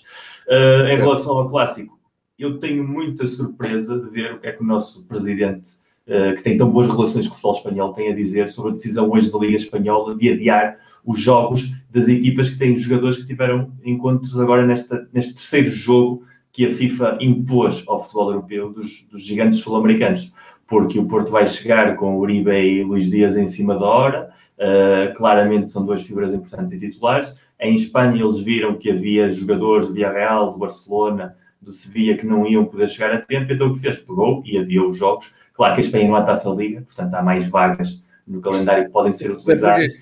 Uh, 0.48 0.88
em 0.88 0.96
relação 0.96 1.38
ao 1.38 1.48
clássico, 1.48 1.96
eu 2.36 2.58
tenho 2.58 2.82
muita 2.82 3.24
surpresa 3.26 3.96
de 3.98 4.10
ver 4.10 4.34
o 4.34 4.40
que 4.40 4.48
é 4.48 4.52
que 4.52 4.60
o 4.60 4.66
nosso 4.66 5.06
presidente 5.06 5.70
eh, 6.06 6.34
que 6.34 6.42
tem 6.42 6.58
tão 6.58 6.70
boas 6.70 6.86
relações 6.86 7.26
com 7.26 7.32
o 7.32 7.36
futebol 7.36 7.56
espanhol, 7.56 7.92
tem 7.94 8.12
a 8.12 8.14
dizer 8.14 8.48
sobre 8.50 8.72
a 8.72 8.74
decisão 8.74 9.10
hoje 9.10 9.32
da 9.32 9.38
Liga 9.38 9.56
Espanhola 9.56 10.14
de 10.14 10.30
adiar 10.30 10.76
os 11.02 11.18
jogos 11.18 11.72
das 11.90 12.08
equipas 12.08 12.50
que 12.50 12.58
têm 12.58 12.76
jogadores 12.76 13.18
que 13.18 13.26
tiveram 13.26 13.72
encontros 13.82 14.38
agora 14.38 14.66
nesta, 14.66 15.08
neste 15.12 15.34
terceiro 15.34 15.70
jogo 15.70 16.24
que 16.52 16.66
a 16.66 16.74
FIFA 16.74 17.18
impôs 17.20 17.84
ao 17.86 18.02
futebol 18.02 18.32
europeu 18.32 18.70
dos, 18.70 19.08
dos 19.10 19.22
gigantes 19.22 19.60
sul-americanos. 19.60 20.30
Porque 20.66 20.98
o 20.98 21.06
Porto 21.06 21.30
vai 21.30 21.46
chegar 21.46 21.96
com 21.96 22.18
Uribe 22.18 22.50
e 22.50 22.82
Luís 22.82 23.08
Dias 23.08 23.36
em 23.36 23.46
cima 23.46 23.74
da 23.74 23.86
hora, 23.86 24.33
uh, 24.58 25.14
claramente 25.14 25.70
são 25.70 25.84
duas 25.84 26.02
figuras 26.02 26.32
importantes 26.32 26.72
e 26.72 26.78
titulares. 26.78 27.34
Em 27.60 27.74
Espanha 27.74 28.22
eles 28.22 28.40
viram 28.40 28.74
que 28.74 28.90
havia 28.90 29.30
jogadores 29.30 29.88
do 29.88 29.94
Villarreal, 29.94 30.52
do 30.52 30.58
Barcelona, 30.58 31.36
do 31.60 31.72
Sevilla 31.72 32.16
que 32.16 32.26
não 32.26 32.46
iam 32.46 32.64
poder 32.64 32.88
chegar 32.88 33.14
a 33.14 33.20
tempo, 33.20 33.52
então 33.52 33.68
o 33.68 33.74
que 33.74 33.80
fez? 33.80 33.98
Pegou 33.98 34.42
e 34.44 34.58
adiou 34.58 34.90
os 34.90 34.98
jogos 34.98 35.32
Claro 35.54 35.74
que 35.74 35.80
a 35.80 35.84
Espanha 35.84 36.08
não 36.08 36.16
há 36.16 36.22
taça 36.22 36.50
liga, 36.50 36.82
portanto 36.82 37.14
há 37.14 37.22
mais 37.22 37.46
vagas 37.46 38.02
no 38.26 38.40
calendário 38.40 38.86
que 38.86 38.90
podem 38.90 39.12
ser 39.12 39.30
utilizadas. 39.30 39.92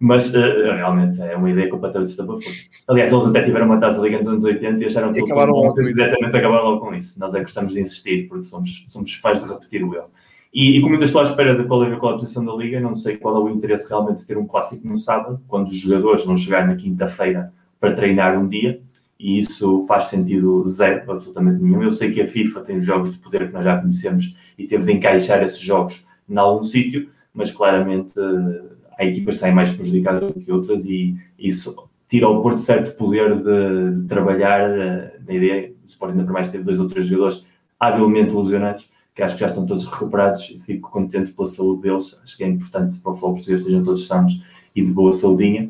Mas 0.00 0.32
uh, 0.32 0.38
realmente 0.38 1.20
é 1.20 1.36
uma 1.36 1.50
ideia 1.50 1.68
completamente 1.68 2.10
estapafúrdia. 2.10 2.52
Aliás, 2.86 3.12
eles 3.12 3.26
até 3.26 3.42
tiveram 3.42 3.66
uma 3.66 3.80
taça 3.80 4.00
liga 4.00 4.18
nos 4.18 4.28
anos 4.28 4.44
80 4.44 4.80
e 4.80 4.86
acharam 4.86 5.12
que 5.12 5.20
acabaram 5.20 5.52
logo 5.52 5.80
exatamente 5.80 6.36
acabaram 6.36 6.64
logo 6.64 6.86
com 6.86 6.94
isso. 6.94 7.18
Nós 7.18 7.34
é 7.34 7.38
que 7.38 7.44
gostamos 7.44 7.72
de 7.72 7.80
insistir, 7.80 8.28
porque 8.28 8.44
somos, 8.44 8.84
somos 8.86 9.14
fãs 9.14 9.42
de 9.42 9.48
repetir 9.48 9.82
o 9.82 9.94
erro. 9.94 10.10
E, 10.52 10.78
e 10.78 10.80
como 10.80 10.94
ainda 10.94 11.04
estou 11.04 11.20
à 11.20 11.24
espera 11.24 11.56
de 11.56 11.64
qual 11.68 11.84
é, 11.84 11.92
a 11.92 11.98
posição 11.98 12.44
da 12.44 12.54
Liga, 12.54 12.80
não 12.80 12.94
sei 12.94 13.16
qual 13.16 13.36
é 13.36 13.40
o 13.40 13.48
interesse 13.48 13.88
realmente 13.88 14.20
de 14.20 14.26
ter 14.26 14.38
um 14.38 14.46
clássico 14.46 14.86
no 14.86 14.96
sábado, 14.96 15.40
quando 15.46 15.68
os 15.68 15.76
jogadores 15.76 16.24
vão 16.24 16.36
chegar 16.36 16.66
na 16.66 16.74
quinta-feira 16.74 17.52
para 17.78 17.94
treinar 17.94 18.38
um 18.38 18.48
dia 18.48 18.80
e 19.18 19.38
isso 19.38 19.84
faz 19.86 20.06
sentido 20.06 20.64
zero, 20.64 21.10
absolutamente 21.10 21.62
nenhum. 21.62 21.82
Eu 21.82 21.90
sei 21.90 22.12
que 22.12 22.20
a 22.20 22.28
FIFA 22.28 22.60
tem 22.60 22.78
os 22.78 22.86
jogos 22.86 23.12
de 23.12 23.18
poder 23.18 23.48
que 23.48 23.52
nós 23.52 23.64
já 23.64 23.80
conhecemos 23.80 24.36
e 24.56 24.66
teve 24.66 24.84
de 24.84 24.92
encaixar 24.92 25.42
esses 25.42 25.58
jogos 25.58 26.06
em 26.28 26.36
algum 26.36 26.62
sítio, 26.62 27.08
mas 27.34 27.50
claramente 27.50 28.14
eh, 28.18 28.62
há 28.96 29.04
equipas 29.04 29.36
que 29.36 29.40
saem 29.40 29.54
mais 29.54 29.72
prejudicadas 29.72 30.32
do 30.32 30.40
que 30.40 30.52
outras 30.52 30.84
e 30.86 31.16
isso 31.38 31.74
tira 32.08 32.26
ao 32.26 32.40
Porto 32.42 32.60
certo 32.60 32.96
poder 32.96 33.36
de, 33.42 34.00
de 34.00 34.08
trabalhar 34.08 34.70
uh, 34.70 35.10
na 35.26 35.34
ideia. 35.34 35.72
O 35.82 35.86
Sporting 35.86 36.14
ainda 36.14 36.24
por 36.24 36.32
mais 36.32 36.50
teve 36.50 36.64
dois 36.64 36.80
ou 36.80 36.86
três 36.86 37.06
jogadores 37.06 37.46
habilmente 37.78 38.34
lesionados, 38.34 38.90
que 39.18 39.24
acho 39.24 39.34
que 39.34 39.40
já 39.40 39.48
estão 39.48 39.66
todos 39.66 39.84
recuperados. 39.84 40.56
Fico 40.64 40.92
contente 40.92 41.32
pela 41.32 41.48
saúde 41.48 41.82
deles. 41.82 42.16
Acho 42.22 42.36
que 42.36 42.44
é 42.44 42.46
importante 42.46 43.00
para 43.00 43.10
o 43.10 43.14
futebol 43.14 43.34
português 43.34 43.64
sejam 43.64 43.82
todos 43.82 44.06
sãos 44.06 44.40
e 44.76 44.80
de 44.80 44.92
boa 44.92 45.12
saudinha. 45.12 45.68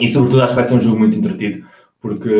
E 0.00 0.08
sobretudo 0.08 0.40
acho 0.40 0.54
que 0.54 0.54
vai 0.54 0.64
ser 0.64 0.72
um 0.72 0.80
jogo 0.80 0.98
muito 0.98 1.18
entretido 1.18 1.66
porque 2.00 2.30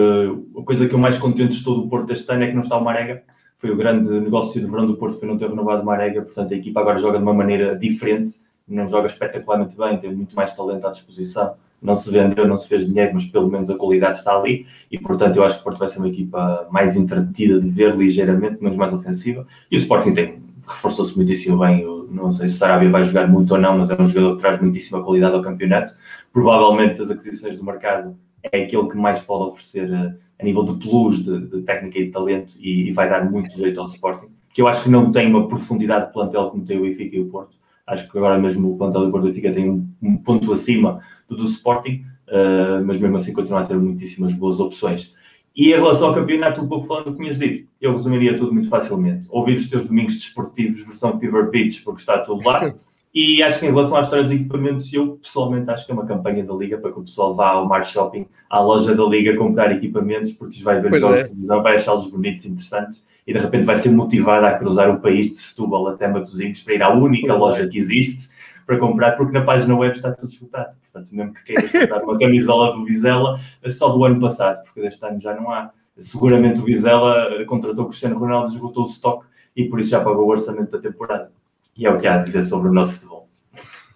a 0.59 0.63
coisa 0.63 0.89
que 0.89 0.95
eu 0.95 0.99
mais 0.99 1.19
contente 1.19 1.55
estou 1.55 1.83
do 1.83 1.87
Porto 1.87 2.11
este 2.15 2.33
ano 2.33 2.45
é 2.45 2.47
que 2.47 2.55
não 2.55 2.63
está 2.63 2.79
o 2.79 2.83
Marega. 2.83 3.25
Foi 3.59 3.71
o 3.71 3.77
grande 3.77 4.09
negócio 4.09 4.59
de 4.59 4.67
verão 4.67 4.87
do 4.87 4.97
Porto, 4.97 5.19
foi 5.19 5.29
não 5.29 5.37
ter 5.37 5.51
renovado 5.51 5.83
o 5.83 5.85
Marega, 5.85 6.23
portanto 6.23 6.55
a 6.55 6.57
equipa 6.57 6.81
agora 6.81 6.99
joga 6.99 7.19
de 7.19 7.23
uma 7.23 7.35
maneira 7.35 7.77
diferente, 7.79 8.37
não 8.67 8.89
joga 8.89 9.09
espetacularmente 9.09 9.77
bem, 9.77 9.99
tem 9.99 10.15
muito 10.15 10.35
mais 10.35 10.57
talento 10.57 10.87
à 10.87 10.91
disposição. 10.91 11.57
Não 11.83 11.97
se 11.97 12.11
vendeu, 12.11 12.47
não 12.47 12.57
se 12.57 12.69
fez 12.69 12.87
dinheiro, 12.87 13.11
mas 13.15 13.27
pelo 13.27 13.51
menos 13.51 13.69
a 13.69 13.77
qualidade 13.77 14.19
está 14.19 14.37
ali 14.37 14.67
e, 14.91 14.99
portanto, 14.99 15.37
eu 15.37 15.45
acho 15.45 15.57
que 15.57 15.61
o 15.63 15.65
Porto 15.65 15.79
vai 15.79 15.89
ser 15.89 15.99
uma 15.99 16.09
equipa 16.09 16.69
mais 16.71 16.95
entretida 16.95 17.61
de 17.61 17.69
ver, 17.69 17.97
ligeiramente, 17.97 18.63
menos 18.63 18.79
mais 18.79 18.93
ofensiva. 18.93 19.47
E 19.71 19.77
o 19.77 19.79
Sporting 19.79 20.15
tem, 20.15 20.43
reforçou-se 20.67 21.17
muitíssimo 21.17 21.59
bem. 21.59 21.81
Eu 21.81 22.09
não 22.11 22.33
sei 22.33 22.49
se 22.49 22.55
o 22.55 22.59
Sarabia 22.59 22.91
vai 22.91 23.05
jogar 23.05 23.27
muito 23.27 23.53
ou 23.53 23.61
não, 23.61 23.79
mas 23.79 23.91
é 23.91 24.01
um 24.01 24.07
jogador 24.07 24.37
que 24.37 24.43
traz 24.43 24.61
muitíssima 24.61 25.03
qualidade 25.03 25.35
ao 25.35 25.43
campeonato. 25.43 25.95
Provavelmente 26.33 26.99
das 26.99 27.11
aquisições 27.11 27.59
do 27.59 27.65
mercado 27.65 28.17
é 28.43 28.65
aquele 28.65 28.89
que 28.89 28.97
mais 28.97 29.21
pode 29.21 29.51
oferecer 29.51 29.93
a, 29.93 30.15
a 30.41 30.45
nível 30.45 30.65
de 30.65 30.75
plus, 30.75 31.25
de, 31.25 31.47
de, 31.47 31.63
técnica 31.63 31.99
e 31.99 32.07
de 32.07 32.11
talento, 32.11 32.55
e, 32.59 32.89
e, 32.89 32.93
vai 32.93 33.09
dar 33.09 33.29
muito 33.31 33.57
jeito 33.57 33.81
ao 33.81 33.87
Sporting, 33.87 34.27
que 34.53 34.61
eu 34.61 34.67
acho 34.67 34.83
que 34.83 34.91
não 34.91 35.13
tem 35.13 35.29
uma 35.29 35.49
profundidade 35.49 36.07
de 36.07 36.13
plantel 36.13 36.51
como 36.51 36.65
tem 36.65 36.79
o 36.79 36.83
Benfica 36.83 37.17
e 37.17 37.21
o 37.21 37.27
Porto. 37.27 37.57
Acho 37.93 38.11
que 38.11 38.17
agora 38.17 38.39
mesmo 38.39 38.73
o 38.73 38.79
plantel 38.79 39.05
do 39.05 39.11
Porto 39.11 39.25
Benfica 39.25 39.53
tem 39.53 39.69
um, 39.69 39.87
um, 40.03 40.17
ponto 40.17 40.51
acima 40.51 41.01
do 41.29 41.37
do 41.37 41.45
Sporting, 41.45 42.05
uh, 42.29 42.85
mas 42.87 42.99
mesmo 42.99 43.17
assim 43.19 43.33
continua 43.33 43.61
a 43.61 43.67
ter 43.67 43.77
muitíssimas 43.77 44.33
boas 44.33 44.61
opções. 44.61 45.15
E 45.55 45.67
em 45.69 45.77
relação 45.77 46.09
ao 46.09 46.15
campeonato, 46.15 46.63
um 46.63 46.69
pouco 46.69 46.87
falando 46.87 47.07
do 47.07 47.13
que 47.13 47.19
tinhas 47.19 47.39
dito, 47.39 47.69
eu 47.79 47.93
resumiria 47.93 48.39
tudo 48.39 48.55
muito 48.55 48.69
facilmente. 48.69 49.27
Ouvir 49.31 49.57
os 49.57 49.69
teus 49.69 49.85
domingos 49.87 50.15
desportivos, 50.15 50.81
versão 50.81 51.19
Fever 51.21 51.51
Pitch, 51.51 51.85
porque 51.85 52.01
está 52.01 52.19
tudo 52.19 52.47
lá. 52.49 52.73
E 53.15 53.43
acho 53.43 53.61
que 53.61 53.67
em 53.67 53.71
relação 53.71 53.99
à 53.99 54.01
história 54.01 54.25
dos 54.25 54.33
equipamentos, 54.33 54.91
eu 54.93 55.19
pessoalmente 55.19 55.71
acho 55.71 55.85
que 55.85 55.93
é 55.93 55.95
uma 55.95 56.07
campanha 56.07 56.43
da 56.43 56.55
Liga 56.55 56.79
para 56.79 56.93
que 56.93 56.99
o 56.99 57.03
pessoal 57.03 57.35
vá 57.35 57.49
ao 57.49 57.69
Mar 57.69 57.85
Shopping, 57.85 58.27
à 58.49 58.59
loja 58.61 58.95
da 58.95 59.05
Liga, 59.05 59.37
comprar 59.37 59.71
equipamentos, 59.71 60.33
porque 60.33 60.63
vai 60.63 60.81
ver 60.81 60.89
pois 60.89 61.01
jogos 61.01 61.19
é. 61.19 61.23
de 61.25 61.29
televisão, 61.29 61.63
vai 61.63 61.75
achá-los 61.75 62.11
bonitos, 62.11 62.47
interessantes, 62.47 63.05
e 63.27 63.35
de 63.35 63.39
repente 63.39 63.65
vai 63.65 63.77
ser 63.77 63.91
motivado 63.91 64.47
a 64.47 64.53
cruzar 64.53 64.91
o 64.91 64.99
país 64.99 65.31
de 65.31 65.37
Setúbal 65.37 65.89
até 65.89 66.09
Matosinhos 66.09 66.63
para 66.63 66.75
ir 66.75 66.83
à 66.83 66.91
única 66.91 67.29
pois 67.29 67.39
loja 67.39 67.65
é. 67.65 67.69
que 67.69 67.79
existe 67.79 68.31
para 68.67 68.79
comprar, 68.79 69.13
porque 69.13 69.33
na 69.33 69.45
página 69.45 69.77
web 69.77 69.95
está 69.95 70.11
tudo 70.13 70.31
esgotado. 70.31 70.75
Portanto, 70.81 71.15
mesmo 71.15 71.35
que 71.35 71.45
queiras 71.45 71.71
comprar 71.71 72.03
uma 72.03 72.19
camisola 72.19 72.73
do 72.73 72.85
Vizela, 72.85 73.39
é 73.63 73.69
só 73.69 73.91
do 73.91 74.05
ano 74.05 74.21
passado, 74.21 74.63
porque 74.65 74.81
deste 74.81 75.05
ano 75.05 75.21
já 75.21 75.35
não 75.35 75.51
há. 75.51 75.71
seguramente 75.99 76.61
o 76.61 76.65
Vizela 76.65 77.45
contratou 77.45 77.85
o 77.85 77.89
Cristiano 77.89 78.19
Ronaldo, 78.19 78.53
esgotou 78.53 78.85
o 78.85 78.89
stock 78.89 79.27
e 79.55 79.65
por 79.65 79.81
isso 79.81 79.91
já 79.91 80.01
pagou 80.03 80.25
o 80.27 80.31
orçamento 80.31 80.71
da 80.71 80.79
temporada. 80.79 81.31
E 81.77 81.87
é 81.87 81.91
o 81.91 81.99
que 81.99 82.07
há 82.07 82.17
a 82.17 82.19
dizer 82.19 82.43
sobre 82.43 82.69
o 82.69 82.73
nosso 82.73 82.95
futebol. 82.95 83.29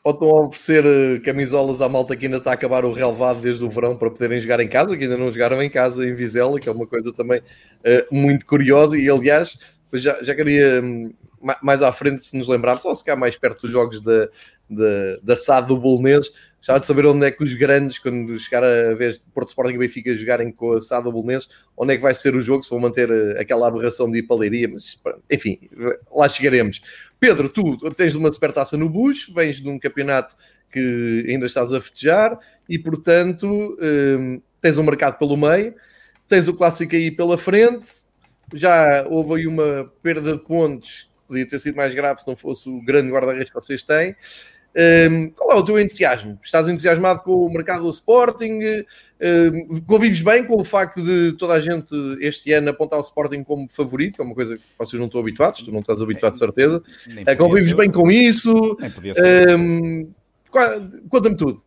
Ou 0.02 0.12
estão 0.12 0.28
a 0.28 0.46
oferecer 0.46 0.84
eh, 0.86 1.18
camisolas 1.20 1.80
à 1.80 1.88
malta 1.88 2.14
que 2.14 2.26
ainda 2.26 2.38
está 2.38 2.52
a 2.52 2.54
acabar 2.54 2.84
o 2.84 2.92
relevado 2.92 3.40
desde 3.40 3.64
o 3.64 3.68
verão 3.68 3.96
para 3.96 4.10
poderem 4.10 4.40
jogar 4.40 4.60
em 4.60 4.68
casa, 4.68 4.96
que 4.96 5.02
ainda 5.02 5.16
não 5.16 5.32
jogaram 5.32 5.60
em 5.60 5.68
casa 5.68 6.06
em 6.06 6.14
Vizela, 6.14 6.60
que 6.60 6.68
é 6.68 6.72
uma 6.72 6.86
coisa 6.86 7.12
também 7.12 7.40
uh, 7.40 8.14
muito 8.14 8.46
curiosa. 8.46 8.96
E 8.96 9.10
aliás, 9.10 9.58
já, 9.92 10.22
já 10.22 10.34
queria 10.34 10.80
hum, 10.80 11.12
mais 11.60 11.82
à 11.82 11.90
frente, 11.90 12.24
se 12.24 12.36
nos 12.36 12.46
lembrarmos, 12.46 12.84
ou 12.84 12.94
se 12.94 13.04
cá 13.04 13.16
mais 13.16 13.36
perto 13.36 13.62
dos 13.62 13.70
jogos 13.72 14.00
da, 14.00 14.28
da, 14.70 15.16
da 15.22 15.36
SAD 15.36 15.68
do 15.68 15.76
Bolonenses, 15.76 16.32
Gostava 16.66 16.80
de 16.80 16.86
saber 16.88 17.06
onde 17.06 17.24
é 17.24 17.30
que 17.30 17.44
os 17.44 17.54
grandes, 17.54 17.96
quando 17.96 18.36
chegar 18.38 18.64
a 18.64 18.92
vez 18.92 19.14
de 19.14 19.20
Porto 19.32 19.50
Sporting 19.50 19.74
e 19.74 19.78
Benfica 19.78 20.16
jogarem 20.16 20.50
com 20.50 20.72
a 20.72 20.80
SAD 20.80 21.04
Bolonenses, 21.04 21.48
onde 21.76 21.94
é 21.94 21.96
que 21.96 22.02
vai 22.02 22.12
ser 22.12 22.34
o 22.34 22.42
jogo, 22.42 22.64
se 22.64 22.70
vão 22.70 22.80
manter 22.80 23.08
eh, 23.08 23.40
aquela 23.40 23.68
aberração 23.68 24.10
de 24.10 24.18
ir 24.18 24.24
para 24.24 24.34
a 24.34 24.38
Leiria, 24.40 24.66
mas 24.66 25.00
enfim, 25.30 25.60
lá 26.10 26.28
chegaremos. 26.28 26.80
Pedro, 27.18 27.48
tu 27.48 27.76
tens 27.94 28.14
uma 28.14 28.30
supertaça 28.30 28.76
no 28.76 28.88
Bush, 28.88 29.30
vens 29.34 29.56
de 29.56 29.68
um 29.68 29.78
campeonato 29.78 30.36
que 30.70 31.24
ainda 31.28 31.46
estás 31.46 31.72
a 31.72 31.80
festejar 31.80 32.38
e, 32.68 32.78
portanto, 32.78 33.46
um, 33.80 34.40
tens 34.60 34.76
um 34.78 34.82
mercado 34.82 35.18
pelo 35.18 35.36
meio, 35.36 35.74
tens 36.28 36.48
o 36.48 36.54
clássico 36.54 36.94
aí 36.94 37.10
pela 37.10 37.38
frente, 37.38 37.86
já 38.54 39.06
houve 39.08 39.40
aí 39.40 39.46
uma 39.46 39.90
perda 40.02 40.36
de 40.36 40.44
pontos, 40.44 41.10
podia 41.26 41.48
ter 41.48 41.58
sido 41.58 41.76
mais 41.76 41.94
grave 41.94 42.20
se 42.20 42.26
não 42.26 42.36
fosse 42.36 42.68
o 42.68 42.84
grande 42.84 43.10
guarda-redes 43.10 43.48
que 43.48 43.54
vocês 43.54 43.82
têm. 43.82 44.14
Um, 44.76 45.30
qual 45.30 45.56
é 45.56 45.60
o 45.60 45.64
teu 45.64 45.80
entusiasmo? 45.80 46.38
Estás 46.42 46.68
entusiasmado 46.68 47.22
com 47.22 47.32
o 47.32 47.52
mercado 47.52 47.84
do 47.84 47.90
Sporting? 47.90 48.84
Um, 49.18 49.80
convives 49.86 50.20
bem 50.20 50.44
com 50.44 50.60
o 50.60 50.64
facto 50.64 51.02
de 51.02 51.32
toda 51.38 51.54
a 51.54 51.60
gente 51.60 51.88
este 52.20 52.52
ano 52.52 52.68
apontar 52.68 52.98
o 52.98 53.02
Sporting 53.02 53.42
como 53.42 53.66
favorito, 53.68 54.16
que 54.16 54.20
é 54.20 54.24
uma 54.24 54.34
coisa 54.34 54.58
que 54.58 54.62
vocês 54.78 54.98
não 55.00 55.06
estão 55.06 55.20
habituados, 55.20 55.62
tu 55.62 55.72
não 55.72 55.80
estás 55.80 56.02
habituado 56.02 56.34
de 56.34 56.38
certeza. 56.38 56.82
Uh, 57.08 57.36
convives 57.38 57.72
bem 57.72 57.90
com 57.90 58.10
isso? 58.10 58.76
Nem 58.78 58.90
podia 58.90 59.14
ser. 59.14 59.56
Um, 59.56 60.10
Conta-me 61.08 61.36
tudo. 61.36 61.62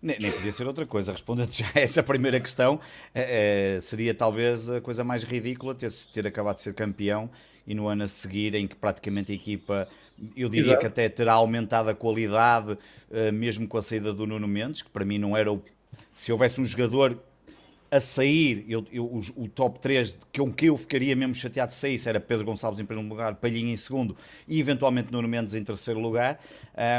Nem, 0.00 0.18
nem, 0.18 0.32
podia 0.32 0.50
ser 0.50 0.66
outra 0.66 0.84
coisa. 0.84 1.12
Respondendo 1.12 1.52
já 1.52 1.66
a 1.74 1.80
essa 1.80 2.02
primeira 2.02 2.40
questão, 2.40 2.80
é, 3.14 3.76
é, 3.76 3.80
seria 3.80 4.12
talvez 4.12 4.68
a 4.68 4.80
coisa 4.80 5.04
mais 5.04 5.22
ridícula 5.22 5.74
ter, 5.74 5.92
ter 6.12 6.26
acabado 6.26 6.56
de 6.56 6.62
ser 6.62 6.74
campeão 6.74 7.30
e 7.64 7.74
no 7.74 7.86
ano 7.86 8.02
a 8.02 8.08
seguir, 8.08 8.56
em 8.56 8.66
que 8.66 8.74
praticamente 8.74 9.30
a 9.30 9.34
equipa, 9.34 9.88
eu 10.36 10.48
diria 10.48 10.70
Exato. 10.70 10.80
que 10.80 10.86
até 10.86 11.08
terá 11.08 11.34
aumentado 11.34 11.88
a 11.88 11.94
qualidade, 11.94 12.72
uh, 12.72 13.32
mesmo 13.32 13.66
com 13.66 13.78
a 13.78 13.82
saída 13.82 14.12
do 14.12 14.26
Nuno 14.26 14.48
Mendes, 14.48 14.82
que 14.82 14.90
para 14.90 15.04
mim 15.04 15.18
não 15.18 15.36
era 15.36 15.52
o. 15.52 15.62
Se 16.12 16.32
houvesse 16.32 16.60
um 16.60 16.64
jogador 16.64 17.18
a 17.92 18.00
sair, 18.00 18.64
eu, 18.66 18.82
eu, 18.90 19.04
o, 19.04 19.20
o, 19.36 19.48
top 19.48 19.78
3 19.78 20.18
com 20.34 20.50
que 20.50 20.70
eu 20.70 20.78
ficaria 20.78 21.14
mesmo 21.14 21.34
chateado 21.34 21.68
de 21.72 21.74
sair 21.74 22.00
era 22.06 22.18
Pedro 22.18 22.46
Gonçalves 22.46 22.80
em 22.80 22.86
primeiro 22.86 23.06
lugar, 23.06 23.34
Palhinha 23.34 23.70
em 23.70 23.76
segundo 23.76 24.16
e 24.48 24.58
eventualmente 24.58 25.12
Nuno 25.12 25.28
Mendes 25.28 25.52
em 25.52 25.62
terceiro 25.62 26.00
lugar. 26.00 26.40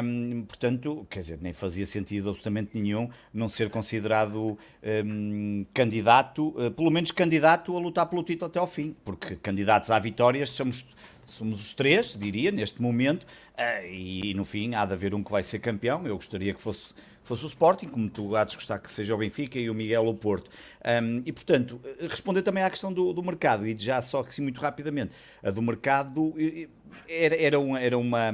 Um, 0.03 0.43
portanto, 0.43 1.07
quer 1.09 1.21
dizer, 1.21 1.39
nem 1.41 1.51
fazia 1.51 1.87
sentido 1.87 2.29
absolutamente 2.29 2.79
nenhum 2.79 3.09
não 3.33 3.49
ser 3.49 3.71
considerado 3.71 4.55
um, 5.03 5.65
candidato, 5.73 6.49
uh, 6.49 6.69
pelo 6.69 6.91
menos 6.91 7.09
candidato 7.09 7.75
a 7.75 7.79
lutar 7.79 8.05
pelo 8.05 8.21
título 8.21 8.51
até 8.51 8.59
ao 8.59 8.67
fim, 8.67 8.95
porque 9.03 9.35
candidatos 9.37 9.89
à 9.89 9.97
vitórias 9.97 10.51
somos 10.51 10.85
somos 11.25 11.61
os 11.61 11.73
três, 11.73 12.17
diria, 12.19 12.51
neste 12.51 12.81
momento, 12.81 13.23
uh, 13.23 13.85
e 13.87 14.33
no 14.35 14.45
fim 14.45 14.75
há 14.75 14.85
de 14.85 14.93
haver 14.93 15.15
um 15.15 15.23
que 15.23 15.31
vai 15.31 15.41
ser 15.41 15.59
campeão. 15.59 16.05
Eu 16.05 16.15
gostaria 16.15 16.53
que 16.53 16.61
fosse 16.61 16.93
fosse 17.23 17.43
o 17.45 17.47
Sporting, 17.47 17.87
como 17.87 18.09
tu 18.09 18.35
há 18.35 18.43
de 18.43 18.55
gostar 18.55 18.79
que 18.79 18.91
seja 18.91 19.13
o 19.15 19.17
Benfica 19.17 19.57
e 19.57 19.69
o 19.69 19.73
Miguel 19.73 20.07
o 20.07 20.13
Porto. 20.13 20.49
Um, 20.85 21.21
e, 21.25 21.31
portanto, 21.31 21.79
responder 22.09 22.41
também 22.41 22.63
à 22.63 22.69
questão 22.69 22.91
do, 22.91 23.13
do 23.13 23.23
mercado, 23.23 23.65
e 23.67 23.77
já 23.77 24.01
só 24.01 24.23
que 24.23 24.33
sim, 24.33 24.41
muito 24.41 24.59
rapidamente, 24.59 25.15
a 25.41 25.51
do 25.51 25.61
mercado 25.61 26.33
era, 27.07 27.35
era, 27.35 27.59
uma, 27.59 27.79
era 27.79 27.97
uma 27.97 28.33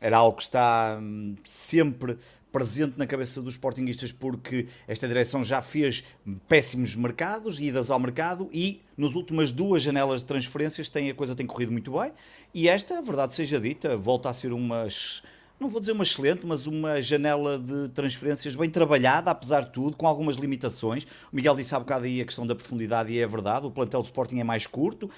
era 0.00 0.18
algo 0.18 0.36
que 0.36 0.42
está 0.42 0.98
hum, 1.00 1.34
sempre 1.44 2.18
presente 2.52 2.98
na 2.98 3.06
cabeça 3.06 3.42
dos 3.42 3.54
sportinguistas 3.54 4.12
porque 4.12 4.66
esta 4.88 5.06
direção 5.06 5.44
já 5.44 5.60
fez 5.60 6.04
péssimos 6.48 6.96
mercados, 6.96 7.60
idas 7.60 7.90
ao 7.90 7.98
mercado 7.98 8.48
e 8.52 8.80
nas 8.96 9.14
últimas 9.14 9.52
duas 9.52 9.82
janelas 9.82 10.22
de 10.22 10.26
transferências 10.26 10.88
tem, 10.88 11.10
a 11.10 11.14
coisa 11.14 11.34
tem 11.34 11.46
corrido 11.46 11.72
muito 11.72 11.92
bem 11.92 12.12
e 12.54 12.68
esta, 12.68 12.98
a 12.98 13.00
verdade 13.02 13.34
seja 13.34 13.60
dita, 13.60 13.96
volta 13.96 14.30
a 14.30 14.32
ser 14.32 14.52
umas 14.52 15.22
não 15.58 15.68
vou 15.68 15.80
dizer 15.80 15.92
uma 15.92 16.02
excelente, 16.02 16.44
mas 16.44 16.66
uma 16.66 17.00
janela 17.00 17.58
de 17.58 17.88
transferências 17.88 18.54
bem 18.54 18.68
trabalhada, 18.68 19.30
apesar 19.30 19.62
de 19.62 19.70
tudo, 19.70 19.96
com 19.96 20.06
algumas 20.06 20.36
limitações. 20.36 21.04
O 21.32 21.36
Miguel 21.36 21.56
disse 21.56 21.74
há 21.74 21.78
bocado 21.78 22.04
aí 22.04 22.20
a 22.20 22.24
questão 22.26 22.46
da 22.46 22.54
profundidade 22.54 23.10
e 23.10 23.18
é 23.18 23.26
verdade, 23.26 23.66
o 23.66 23.70
plantel 23.70 24.02
do 24.02 24.04
Sporting 24.04 24.38
é 24.38 24.44
mais 24.44 24.66
curto, 24.66 25.10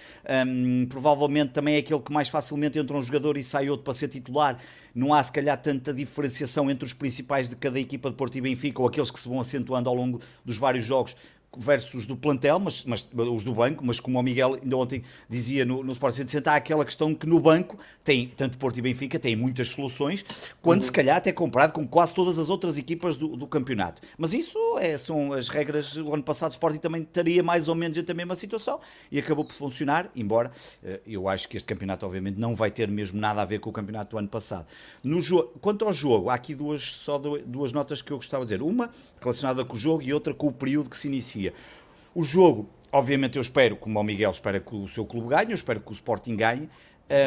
um, 0.46 0.86
provavelmente 0.86 1.50
também 1.50 1.74
é 1.74 1.78
aquele 1.78 2.00
que 2.00 2.12
mais 2.12 2.28
facilmente 2.28 2.78
entra 2.78 2.96
um 2.96 3.02
jogador 3.02 3.36
e 3.36 3.42
sai 3.42 3.68
outro 3.68 3.84
para 3.84 3.94
ser 3.94 4.08
titular. 4.08 4.58
Não 4.94 5.12
há 5.12 5.22
se 5.22 5.32
calhar 5.32 5.60
tanta 5.60 5.92
diferenciação 5.92 6.70
entre 6.70 6.84
os 6.84 6.92
principais 6.92 7.48
de 7.48 7.56
cada 7.56 7.78
equipa 7.78 8.08
de 8.08 8.16
Porto 8.16 8.36
e 8.36 8.40
Benfica 8.40 8.80
ou 8.80 8.88
aqueles 8.88 9.10
que 9.10 9.18
se 9.18 9.28
vão 9.28 9.40
acentuando 9.40 9.88
ao 9.88 9.94
longo 9.94 10.20
dos 10.44 10.56
vários 10.56 10.84
jogos 10.84 11.16
versus 11.56 12.06
do 12.06 12.16
plantel, 12.16 12.58
mas, 12.58 12.84
mas 12.84 13.06
os 13.12 13.44
do 13.44 13.54
banco, 13.54 13.84
mas 13.84 13.98
como 13.98 14.18
o 14.18 14.22
Miguel 14.22 14.58
ainda 14.62 14.76
ontem 14.76 15.02
dizia 15.28 15.64
no, 15.64 15.82
no 15.82 15.92
Sport 15.92 16.14
160, 16.14 16.50
há 16.50 16.56
aquela 16.56 16.84
questão 16.84 17.14
que 17.14 17.26
no 17.26 17.40
banco 17.40 17.78
tem, 18.04 18.28
tanto 18.28 18.58
Porto 18.58 18.78
e 18.78 18.82
Benfica, 18.82 19.18
tem 19.18 19.34
muitas 19.34 19.68
soluções, 19.70 20.24
quando 20.60 20.80
uhum. 20.80 20.86
se 20.86 20.92
calhar 20.92 21.16
até 21.16 21.32
comparado 21.32 21.72
com 21.72 21.86
quase 21.86 22.12
todas 22.14 22.38
as 22.38 22.50
outras 22.50 22.78
equipas 22.78 23.16
do, 23.16 23.36
do 23.36 23.46
campeonato. 23.46 24.02
Mas 24.16 24.34
isso 24.34 24.58
é, 24.78 24.96
são 24.98 25.32
as 25.32 25.48
regras, 25.48 25.96
o 25.96 26.12
ano 26.14 26.22
passado 26.22 26.50
o 26.50 26.54
Sporting 26.54 26.78
também 26.78 27.02
estaria 27.02 27.42
mais 27.42 27.68
ou 27.68 27.74
menos 27.74 27.98
a 27.98 28.14
mesma 28.14 28.36
situação 28.36 28.80
e 29.10 29.18
acabou 29.18 29.44
por 29.44 29.54
funcionar, 29.54 30.10
embora 30.14 30.50
eh, 30.82 31.00
eu 31.06 31.28
acho 31.28 31.48
que 31.48 31.56
este 31.56 31.66
campeonato 31.66 32.06
obviamente 32.06 32.38
não 32.38 32.54
vai 32.54 32.70
ter 32.70 32.88
mesmo 32.88 33.20
nada 33.20 33.42
a 33.42 33.44
ver 33.44 33.58
com 33.60 33.70
o 33.70 33.72
campeonato 33.72 34.10
do 34.10 34.18
ano 34.18 34.28
passado. 34.28 34.66
No 35.02 35.20
quanto 35.60 35.84
ao 35.84 35.92
jogo, 35.92 36.30
há 36.30 36.34
aqui 36.34 36.54
duas, 36.54 36.82
só 36.82 37.18
duas 37.18 37.72
notas 37.72 38.00
que 38.00 38.12
eu 38.12 38.16
gostava 38.16 38.44
de 38.44 38.54
dizer. 38.54 38.62
Uma 38.62 38.90
relacionada 39.20 39.64
com 39.64 39.74
o 39.74 39.78
jogo 39.78 40.02
e 40.02 40.12
outra 40.12 40.32
com 40.32 40.46
o 40.46 40.52
período 40.52 40.90
que 40.90 40.96
se 40.96 41.08
inicia. 41.08 41.47
O 42.14 42.22
jogo, 42.22 42.68
obviamente, 42.92 43.36
eu 43.36 43.42
espero, 43.42 43.76
como 43.76 43.98
o 43.98 44.02
Miguel 44.02 44.30
espera 44.30 44.60
que 44.60 44.74
o 44.74 44.88
seu 44.88 45.04
clube 45.04 45.28
ganhe, 45.28 45.50
eu 45.50 45.54
espero 45.54 45.80
que 45.80 45.90
o 45.90 45.92
Sporting 45.92 46.36
ganhe. 46.36 46.68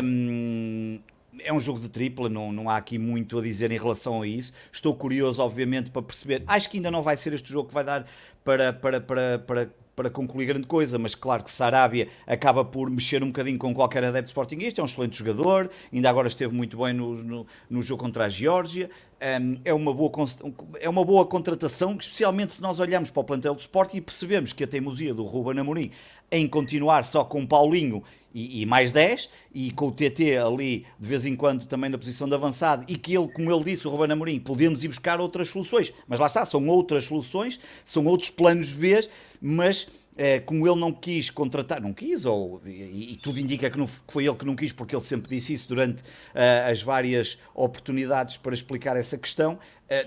Um, 0.03 0.99
é 1.39 1.51
um 1.53 1.59
jogo 1.59 1.79
de 1.79 1.89
tripla, 1.89 2.29
não, 2.29 2.51
não 2.51 2.69
há 2.69 2.77
aqui 2.77 2.97
muito 2.97 3.39
a 3.39 3.41
dizer 3.41 3.71
em 3.71 3.77
relação 3.77 4.21
a 4.21 4.27
isso. 4.27 4.51
Estou 4.71 4.95
curioso, 4.95 5.41
obviamente, 5.41 5.89
para 5.89 6.01
perceber. 6.01 6.43
Acho 6.45 6.69
que 6.69 6.77
ainda 6.77 6.91
não 6.91 7.01
vai 7.01 7.15
ser 7.15 7.33
este 7.33 7.49
jogo 7.49 7.69
que 7.69 7.73
vai 7.73 7.83
dar 7.83 8.05
para, 8.43 8.73
para, 8.73 8.99
para, 8.99 9.39
para 9.39 9.69
para 9.95 10.09
concluir 10.09 10.45
grande 10.45 10.67
coisa, 10.67 10.97
mas 10.97 11.15
claro 11.15 11.43
que 11.43 11.51
Sarabia 11.51 12.07
acaba 12.25 12.63
por 12.63 12.89
mexer 12.89 13.23
um 13.23 13.27
bocadinho 13.27 13.57
com 13.57 13.73
qualquer 13.73 14.03
adepto 14.03 14.29
sportingista, 14.29 14.81
é 14.81 14.83
um 14.83 14.85
excelente 14.85 15.17
jogador, 15.17 15.69
ainda 15.91 16.09
agora 16.09 16.27
esteve 16.27 16.53
muito 16.53 16.77
bem 16.77 16.93
no, 16.93 17.15
no, 17.23 17.47
no 17.69 17.81
jogo 17.81 18.03
contra 18.03 18.25
a 18.25 18.29
Geórgia, 18.29 18.89
um, 19.21 19.59
é, 19.63 19.73
uma 19.73 19.93
boa, 19.93 20.11
é 20.79 20.89
uma 20.89 21.05
boa 21.05 21.25
contratação, 21.25 21.95
especialmente 21.99 22.53
se 22.53 22.61
nós 22.61 22.79
olhamos 22.79 23.09
para 23.09 23.21
o 23.21 23.23
plantel 23.23 23.53
do 23.53 23.59
Sporting 23.59 23.97
e 23.97 24.01
percebemos 24.01 24.53
que 24.53 24.63
a 24.63 24.67
teimosia 24.67 25.13
do 25.13 25.23
Ruben 25.23 25.59
Amorim 25.59 25.91
em 26.31 26.47
continuar 26.47 27.03
só 27.03 27.23
com 27.23 27.45
Paulinho 27.45 28.01
e, 28.33 28.61
e, 28.61 28.65
mais 28.65 28.91
10, 28.91 29.29
e 29.53 29.71
com 29.71 29.87
o 29.87 29.91
TT 29.91 30.37
ali 30.37 30.85
de 30.99 31.07
vez 31.07 31.25
em 31.25 31.35
quando 31.35 31.65
também 31.65 31.89
na 31.89 31.97
posição 31.97 32.27
de 32.27 32.35
avançado, 32.35 32.85
e 32.87 32.95
que 32.95 33.15
ele, 33.15 33.27
como 33.27 33.51
ele 33.51 33.63
disse, 33.63 33.87
o 33.87 33.91
Ruben 33.91 34.11
Amorim, 34.11 34.39
podemos 34.39 34.83
ir 34.83 34.87
buscar 34.87 35.19
outras 35.19 35.49
soluções, 35.49 35.93
mas 36.07 36.19
lá 36.19 36.27
está, 36.27 36.45
são 36.45 36.67
outras 36.67 37.05
soluções, 37.05 37.59
são 37.83 38.05
outros 38.05 38.29
planos 38.29 38.73
B, 38.73 38.99
mas 39.41 39.87
é, 40.17 40.39
como 40.39 40.67
ele 40.67 40.79
não 40.79 40.91
quis 40.91 41.29
contratar, 41.29 41.81
não 41.81 41.93
quis, 41.93 42.25
ou, 42.25 42.61
e, 42.65 43.13
e 43.13 43.15
tudo 43.15 43.39
indica 43.39 43.69
que, 43.69 43.77
não, 43.77 43.87
que, 43.87 43.93
foi 44.07 44.25
ele 44.25 44.35
que 44.35 44.45
não 44.45 44.55
quis, 44.55 44.71
porque 44.71 44.95
ele 44.95 45.03
sempre 45.03 45.29
disse 45.29 45.53
isso 45.53 45.67
durante 45.67 46.01
uh, 46.01 46.69
as 46.69 46.81
várias 46.81 47.39
oportunidades 47.53 48.37
para 48.37 48.53
explicar 48.53 48.97
essa 48.97 49.17
questão, 49.17 49.57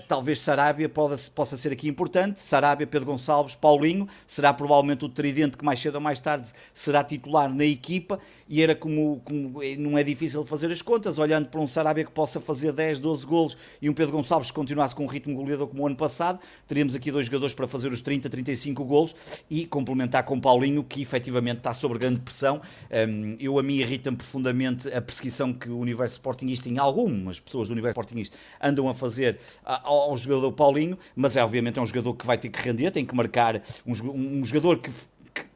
talvez 0.07 0.39
Sarabia 0.39 0.89
possa, 0.89 1.57
ser 1.57 1.71
aqui 1.71 1.87
importante. 1.87 2.39
Sarabia, 2.39 2.87
Pedro 2.87 3.07
Gonçalves, 3.07 3.55
Paulinho, 3.55 4.07
será 4.25 4.53
provavelmente 4.53 5.05
o 5.05 5.09
tridente 5.09 5.57
que 5.57 5.65
mais 5.65 5.79
cedo 5.79 5.95
ou 5.95 6.01
mais 6.01 6.19
tarde 6.19 6.49
será 6.73 7.03
titular 7.03 7.53
na 7.53 7.65
equipa, 7.65 8.19
e 8.47 8.61
era 8.61 8.75
como, 8.75 9.21
como 9.23 9.61
não 9.77 9.97
é 9.97 10.03
difícil 10.03 10.45
fazer 10.45 10.71
as 10.71 10.81
contas, 10.81 11.19
olhando 11.19 11.47
para 11.47 11.59
um 11.59 11.67
Sarabia 11.67 12.03
que 12.03 12.11
possa 12.11 12.39
fazer 12.39 12.71
10, 12.71 12.99
12 12.99 13.25
golos 13.25 13.57
e 13.81 13.89
um 13.89 13.93
Pedro 13.93 14.13
Gonçalves 14.13 14.49
que 14.49 14.55
continuasse 14.55 14.95
com 14.95 15.03
um 15.03 15.07
ritmo 15.07 15.35
goleador 15.35 15.67
como 15.67 15.83
o 15.83 15.87
ano 15.87 15.95
passado, 15.95 16.39
teríamos 16.67 16.95
aqui 16.95 17.11
dois 17.11 17.25
jogadores 17.25 17.53
para 17.53 17.67
fazer 17.67 17.91
os 17.91 18.01
30, 18.01 18.29
35 18.29 18.83
golos 18.83 19.15
e 19.49 19.65
complementar 19.65 20.23
com 20.23 20.39
Paulinho, 20.39 20.83
que 20.83 21.01
efetivamente 21.01 21.57
está 21.57 21.73
sob 21.73 21.97
grande 21.97 22.19
pressão. 22.19 22.61
Um, 22.91 23.35
eu, 23.39 23.57
a 23.59 23.63
mim, 23.63 23.75
irrita-me 23.75 24.17
profundamente 24.17 24.91
a 24.93 25.01
perseguição 25.01 25.53
que 25.53 25.69
o 25.69 25.77
universo 25.77 26.15
Sportingista, 26.15 26.69
em 26.69 26.77
algumas 26.77 27.39
pessoas 27.39 27.67
do 27.67 27.71
universo 27.71 27.99
Sportingista, 27.99 28.37
andam 28.61 28.87
a 28.89 28.93
fazer 28.93 29.37
ao, 29.83 30.15
jogador 30.17 30.51
Paulinho, 30.51 30.97
mas 31.15 31.37
é 31.37 31.43
obviamente 31.43 31.79
é 31.79 31.81
um 31.81 31.85
jogador 31.85 32.13
que 32.13 32.25
vai 32.25 32.37
ter 32.37 32.49
que 32.49 32.61
render, 32.61 32.91
tem 32.91 33.05
que 33.05 33.15
marcar 33.15 33.61
um, 33.85 33.91
um 34.39 34.45
jogador 34.45 34.79
que 34.79 34.91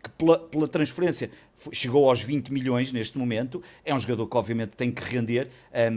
que 0.03 0.09
pela, 0.11 0.37
pela, 0.37 0.67
transferência 0.67 1.31
chegou 1.71 2.09
aos 2.09 2.21
20 2.21 2.51
milhões 2.51 2.91
neste 2.91 3.17
momento. 3.17 3.63
É 3.85 3.95
um 3.95 3.99
jogador 3.99 4.27
que, 4.27 4.37
obviamente, 4.37 4.71
tem 4.71 4.91
que 4.91 5.01
render, 5.01 5.49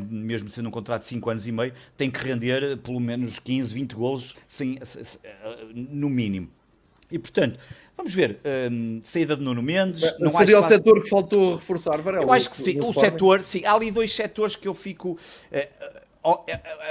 mesmo 0.09 0.51
sendo 0.51 0.69
um 0.69 0.73
contrato 0.73 1.03
de 1.03 1.09
5 1.09 1.31
anos 1.31 1.47
e 1.47 1.53
meio, 1.53 1.73
tem 1.97 2.11
que 2.11 2.21
render 2.21 2.77
pelo 2.79 3.01
menos 3.01 3.39
15, 3.39 3.75
20 3.75 3.95
golos, 3.95 4.37
sem, 4.47 4.79
no 5.75 6.09
mínimo. 6.09 6.49
E 7.11 7.19
portanto, 7.19 7.59
vamos 7.95 8.15
ver, 8.15 8.41
um, 8.73 9.01
saída 9.05 9.37
de 9.37 9.43
Nuno 9.43 9.63
Mendes. 9.63 10.19
Não 10.19 10.31
seria 10.31 10.59
o 10.59 10.63
setor 10.63 11.03
que 11.03 11.09
faltou 11.11 11.57
reforçar, 11.57 12.01
Varela? 12.01 12.25
Eu 12.25 12.33
acho 12.33 12.49
que 12.49 12.57
sim, 12.57 12.81
o 12.81 12.93
setor, 12.93 13.43
sim, 13.43 13.65
há 13.67 13.75
ali 13.75 13.91
dois 13.91 14.15
setores 14.15 14.57
que 14.57 14.67
eu 14.67 14.73
fico. 14.73 15.11
Uh, 15.11 16.03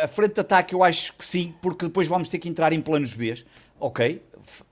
a 0.03 0.07
frente 0.07 0.35
de 0.35 0.41
ataque 0.41 0.75
eu 0.75 0.83
acho 0.83 1.13
que 1.13 1.23
sim, 1.23 1.53
porque 1.61 1.85
depois 1.85 2.07
vamos 2.07 2.29
ter 2.29 2.39
que 2.39 2.49
entrar 2.49 2.73
em 2.73 2.81
planos 2.81 3.13
B, 3.13 3.43
ok? 3.79 4.21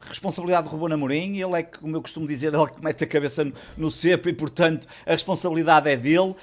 responsabilidade 0.01 0.67
de 0.67 0.75
Ruben 0.75 0.93
Amorim, 0.93 1.37
ele 1.37 1.59
é 1.59 1.63
que, 1.63 1.79
como 1.79 1.95
eu 1.95 2.01
costumo 2.01 2.27
dizer, 2.27 2.47
ele 2.53 2.63
é 2.63 2.67
que 2.67 2.83
mete 2.83 3.03
a 3.03 3.07
cabeça 3.07 3.43
no, 3.43 3.53
no 3.77 3.91
cepo 3.91 4.29
e, 4.29 4.33
portanto, 4.33 4.87
a 5.05 5.11
responsabilidade 5.11 5.89
é 5.89 5.95
dele. 5.95 6.35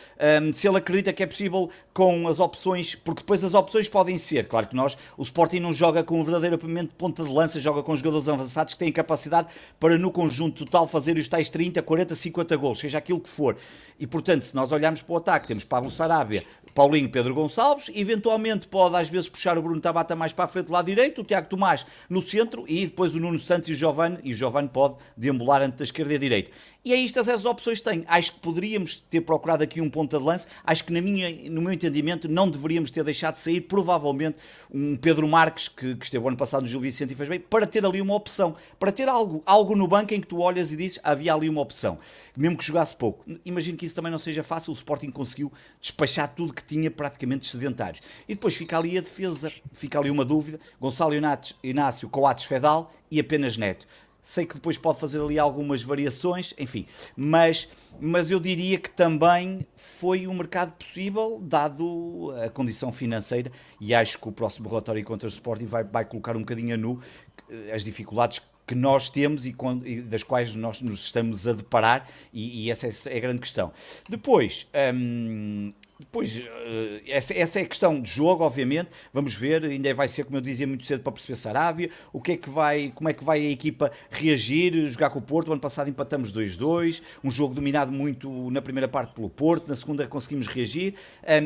Um, 0.43 0.53
se 0.53 0.69
ele 0.69 0.79
acredita 0.79 1.13
que 1.13 1.23
é 1.23 1.27
possível 1.27 1.71
com 1.93 2.29
as 2.29 2.41
opções, 2.41 2.95
porque 2.95 3.21
depois 3.21 3.43
as 3.45 3.55
opções 3.55 3.89
podem 3.89 4.19
ser, 4.19 4.47
claro 4.47 4.67
que 4.67 4.77
nós, 4.77 4.97
o 5.17 5.23
Sporting 5.23 5.61
não 5.61 5.73
joga 5.73 6.03
com 6.03 6.21
um 6.21 6.25
verdadeiro 6.25 6.59
ponta 6.97 7.23
de 7.23 7.31
lança, 7.31 7.59
joga 7.61 7.83
com 7.83 7.95
jogadores 7.95 8.29
avançados 8.29 8.75
que 8.75 8.79
têm 8.79 8.93
capacidade 8.93 9.49
para 9.79 9.99
no 9.99 10.11
conjunto 10.11 10.65
total 10.65 10.87
fazer 10.87 11.17
os 11.17 11.29
tais 11.29 11.51
30, 11.51 11.83
40, 11.83 12.15
50 12.15 12.57
gols, 12.57 12.79
seja 12.79 12.99
aquilo 12.99 13.21
que 13.21 13.29
for. 13.29 13.57
E, 13.99 14.07
portanto, 14.07 14.43
se 14.43 14.55
nós 14.55 14.73
olharmos 14.73 15.03
para 15.03 15.13
o 15.13 15.17
ataque, 15.17 15.49
temos 15.49 15.65
Pablo 15.65 15.91
Sarabia, 15.91 16.45
Paulinho, 16.77 17.09
Pedro 17.09 17.35
Gonçalves, 17.35 17.91
eventualmente 17.95 18.69
pode 18.69 18.95
às 18.97 19.09
vezes 19.09 19.31
puxar 19.31 19.57
o 19.57 19.63
Bruno 19.63 19.81
Tabata 19.81 20.15
mais 20.15 20.35
para 20.35 20.45
a 20.45 20.49
frente 20.49 20.67
do 20.67 20.75
lado 20.75 20.85
direito, 20.85 21.23
o 21.23 21.25
Tiago 21.25 21.49
Tomás 21.49 21.87
no 22.07 22.21
centro 22.21 22.67
e 22.69 22.85
depois 22.85 23.15
o 23.15 23.19
Nuno 23.19 23.39
Santos 23.39 23.71
e 23.71 23.73
o 23.73 23.75
Giovanni, 23.75 24.19
e 24.23 24.33
o 24.33 24.35
Giovanni 24.35 24.69
pode 24.69 24.97
deambular 25.17 25.63
entre 25.63 25.83
a 25.83 25.85
esquerda 25.85 26.13
e 26.13 26.17
a 26.17 26.19
direita. 26.19 26.51
E 26.87 26.93
é 26.93 27.03
estas 27.05 27.29
as 27.29 27.45
opções 27.45 27.81
que 27.81 27.91
tem. 27.91 28.05
Acho 28.07 28.35
que 28.35 28.39
poderíamos 28.39 29.01
ter 29.01 29.21
procurado 29.21 29.65
aqui 29.65 29.81
um 29.81 29.91
ponta 29.91 30.21
de 30.21 30.25
lance. 30.25 30.47
Acho 30.63 30.85
que, 30.85 30.93
na 30.93 31.01
minha, 31.01 31.51
no 31.51 31.61
meu 31.61 31.73
entendimento, 31.73 32.29
não 32.29 32.49
deveríamos 32.49 32.93
ter 32.93 33.03
deixado 33.03 33.35
de 33.35 33.41
sair, 33.41 33.63
provavelmente, 33.63 34.37
um 34.71 34.97
Pedro 34.97 35.27
Marques, 35.27 35.67
que, 35.67 35.97
que 35.97 36.05
esteve 36.05 36.25
ano 36.25 36.37
passado 36.37 36.63
no 36.63 36.69
Gil 36.69 36.79
Vicente 36.79 37.13
e 37.13 37.17
fez 37.17 37.29
bem, 37.29 37.41
para 37.41 37.67
ter 37.67 37.85
ali 37.85 38.01
uma 38.01 38.15
opção. 38.15 38.55
Para 38.79 38.93
ter 38.93 39.09
algo, 39.09 39.43
algo 39.45 39.75
no 39.75 39.89
banco 39.89 40.15
em 40.15 40.21
que 40.21 40.29
tu 40.29 40.39
olhas 40.39 40.71
e 40.71 40.77
dizes 40.77 41.01
havia 41.03 41.35
ali 41.35 41.49
uma 41.49 41.61
opção. 41.61 41.99
Mesmo 42.37 42.57
que 42.57 42.65
jogasse 42.65 42.95
pouco. 42.95 43.25
Imagino 43.45 43.77
que 43.77 43.85
isso 43.85 43.97
também 43.97 44.13
não 44.13 44.21
seja 44.21 44.45
fácil. 44.45 44.71
O 44.71 44.77
Sporting 44.77 45.11
conseguiu 45.11 45.53
despachar 45.81 46.33
tudo 46.37 46.55
que 46.55 46.63
tinha 46.67 46.91
praticamente 46.91 47.47
sedentários. 47.47 48.03
E 48.29 48.35
depois 48.35 48.55
fica 48.55 48.79
ali 48.79 48.99
a 48.99 49.01
defesa. 49.01 49.53
Fica 49.73 49.99
ali 49.99 50.11
uma 50.11 50.25
dúvida. 50.25 50.61
Gonçalo 50.81 51.15
Inácio, 51.63 52.09
Coates 52.09 52.45
Fedal 52.45 52.93
e 53.11 53.21
apenas 53.21 53.57
Neto. 53.57 53.87
Sei 54.23 54.45
que 54.45 54.55
depois 54.55 54.77
pode 54.77 54.99
fazer 54.99 55.21
ali 55.21 55.39
algumas 55.39 55.85
variações, 55.85 56.53
enfim, 56.59 56.85
mas, 57.17 57.69
mas 58.01 58.29
eu 58.29 58.41
diria 58.41 58.77
que 58.77 58.91
também 58.91 59.65
foi 59.77 60.27
um 60.27 60.35
mercado 60.35 60.73
possível, 60.73 61.39
dado 61.41 62.35
a 62.45 62.51
condição 62.51 62.91
financeira, 62.91 63.53
e 63.81 63.95
acho 63.95 64.19
que 64.19 64.29
o 64.29 64.33
próximo 64.33 64.69
relatório 64.69 65.05
contra 65.05 65.29
o 65.29 65.31
Sporting 65.31 65.67
vai, 65.67 65.85
vai 65.85 66.05
colocar 66.05 66.37
um 66.37 66.41
bocadinho 66.41 66.75
a 66.75 66.77
nu 66.77 67.01
eh, 67.49 67.71
as 67.73 67.85
dificuldades 67.85 68.43
que 68.67 68.75
nós 68.75 69.09
temos 69.09 69.47
e, 69.47 69.55
das 70.03 70.25
quais 70.25 70.57
nós 70.57 70.83
nos 70.83 71.05
estamos 71.05 71.47
a 71.47 71.53
deparar, 71.53 72.09
e, 72.33 72.65
e 72.65 72.71
essa 72.71 72.89
é 73.09 73.17
a 73.17 73.21
grande 73.21 73.39
questão. 73.39 73.73
Depois, 74.09 74.69
hum, 74.93 75.73
depois, 75.99 76.39
eh, 76.39 77.03
essa, 77.07 77.33
essa 77.35 77.61
é 77.61 77.63
a 77.63 77.67
questão 77.67 78.01
de 78.01 78.11
jogo, 78.11 78.45
obviamente. 78.45 78.91
Vamos 79.15 79.35
ver, 79.35 79.65
ainda 79.65 79.93
vai 79.95 80.07
ser, 80.07 80.25
como 80.25 80.37
eu 80.37 80.41
dizia, 80.43 80.67
muito 80.67 80.85
cedo 80.85 81.03
para 81.03 81.13
perceber 81.13 81.37
Sarabia, 81.37 81.91
o 82.13 82.21
que 82.21 82.33
é 82.33 82.37
que 82.37 82.51
vai, 82.51 82.93
como 82.95 83.09
é 83.09 83.15
que 83.15 83.25
vai 83.25 83.41
a 83.41 83.51
equipa 83.51 83.91
reagir, 84.11 84.87
jogar 84.89 85.11
com 85.11 85.19
o 85.19 85.23
Porto. 85.23 85.49
O 85.49 85.53
ano 85.53 85.61
passado 85.61 85.89
empatamos 85.89 86.33
2-2, 86.33 87.03
um 87.25 87.31
jogo 87.31 87.55
dominado 87.55 87.91
muito 87.91 88.51
na 88.51 88.61
primeira 88.61 88.87
parte 88.89 89.15
pelo 89.15 89.31
Porto, 89.31 89.69
na 89.69 89.75
segunda 89.75 90.07
conseguimos 90.07 90.47
reagir. 90.47 90.95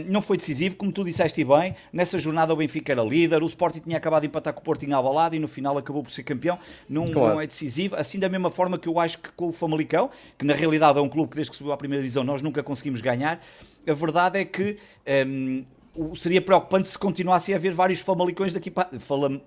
Não 0.06 0.20
foi 0.20 0.36
decisivo, 0.36 0.76
como 0.76 0.90
tu 0.90 1.04
disseste 1.04 1.44
bem, 1.44 1.74
nessa 1.92 2.18
jornada 2.18 2.52
o 2.52 2.56
Benfica 2.56 2.92
era 2.92 3.02
líder, 3.02 3.42
o 3.42 3.46
Sporting 3.46 3.80
tinha 3.80 3.96
acabado 3.96 4.22
de 4.22 4.28
empatar 4.28 4.52
com 4.52 4.60
o 4.60 4.62
Porto 4.64 4.84
em 4.84 4.92
abalado 4.92 5.36
e 5.36 5.38
no 5.38 5.48
final 5.48 5.78
acabou 5.78 6.02
por 6.02 6.10
ser 6.10 6.24
campeão. 6.24 6.58
Não, 6.88 7.10
claro. 7.10 7.34
não 7.34 7.40
é 7.40 7.46
decisivo. 7.46 7.94
Assim, 7.96 8.18
da 8.18 8.28
mesma 8.28 8.50
forma 8.50 8.78
que 8.78 8.88
eu 8.88 8.98
acho 8.98 9.18
que 9.18 9.30
com 9.32 9.48
o 9.48 9.52
Famalicão, 9.52 10.10
que 10.36 10.44
na 10.44 10.54
realidade 10.54 10.98
é 10.98 11.02
um 11.02 11.08
clube 11.08 11.30
que 11.30 11.36
desde 11.36 11.52
que 11.52 11.56
subiu 11.56 11.72
à 11.72 11.76
primeira 11.76 12.02
divisão 12.02 12.24
nós 12.24 12.42
nunca 12.42 12.62
conseguimos 12.62 13.00
ganhar, 13.00 13.40
a 13.86 13.92
verdade 13.92 14.38
é 14.38 14.44
que 14.44 14.78
um, 15.26 15.64
seria 16.14 16.40
preocupante 16.40 16.88
se 16.88 16.98
continuasse 16.98 17.52
a 17.52 17.56
haver 17.56 17.72
vários 17.72 18.00
famalicões 18.00 18.52
daqui 18.52 18.70
para 18.70 18.88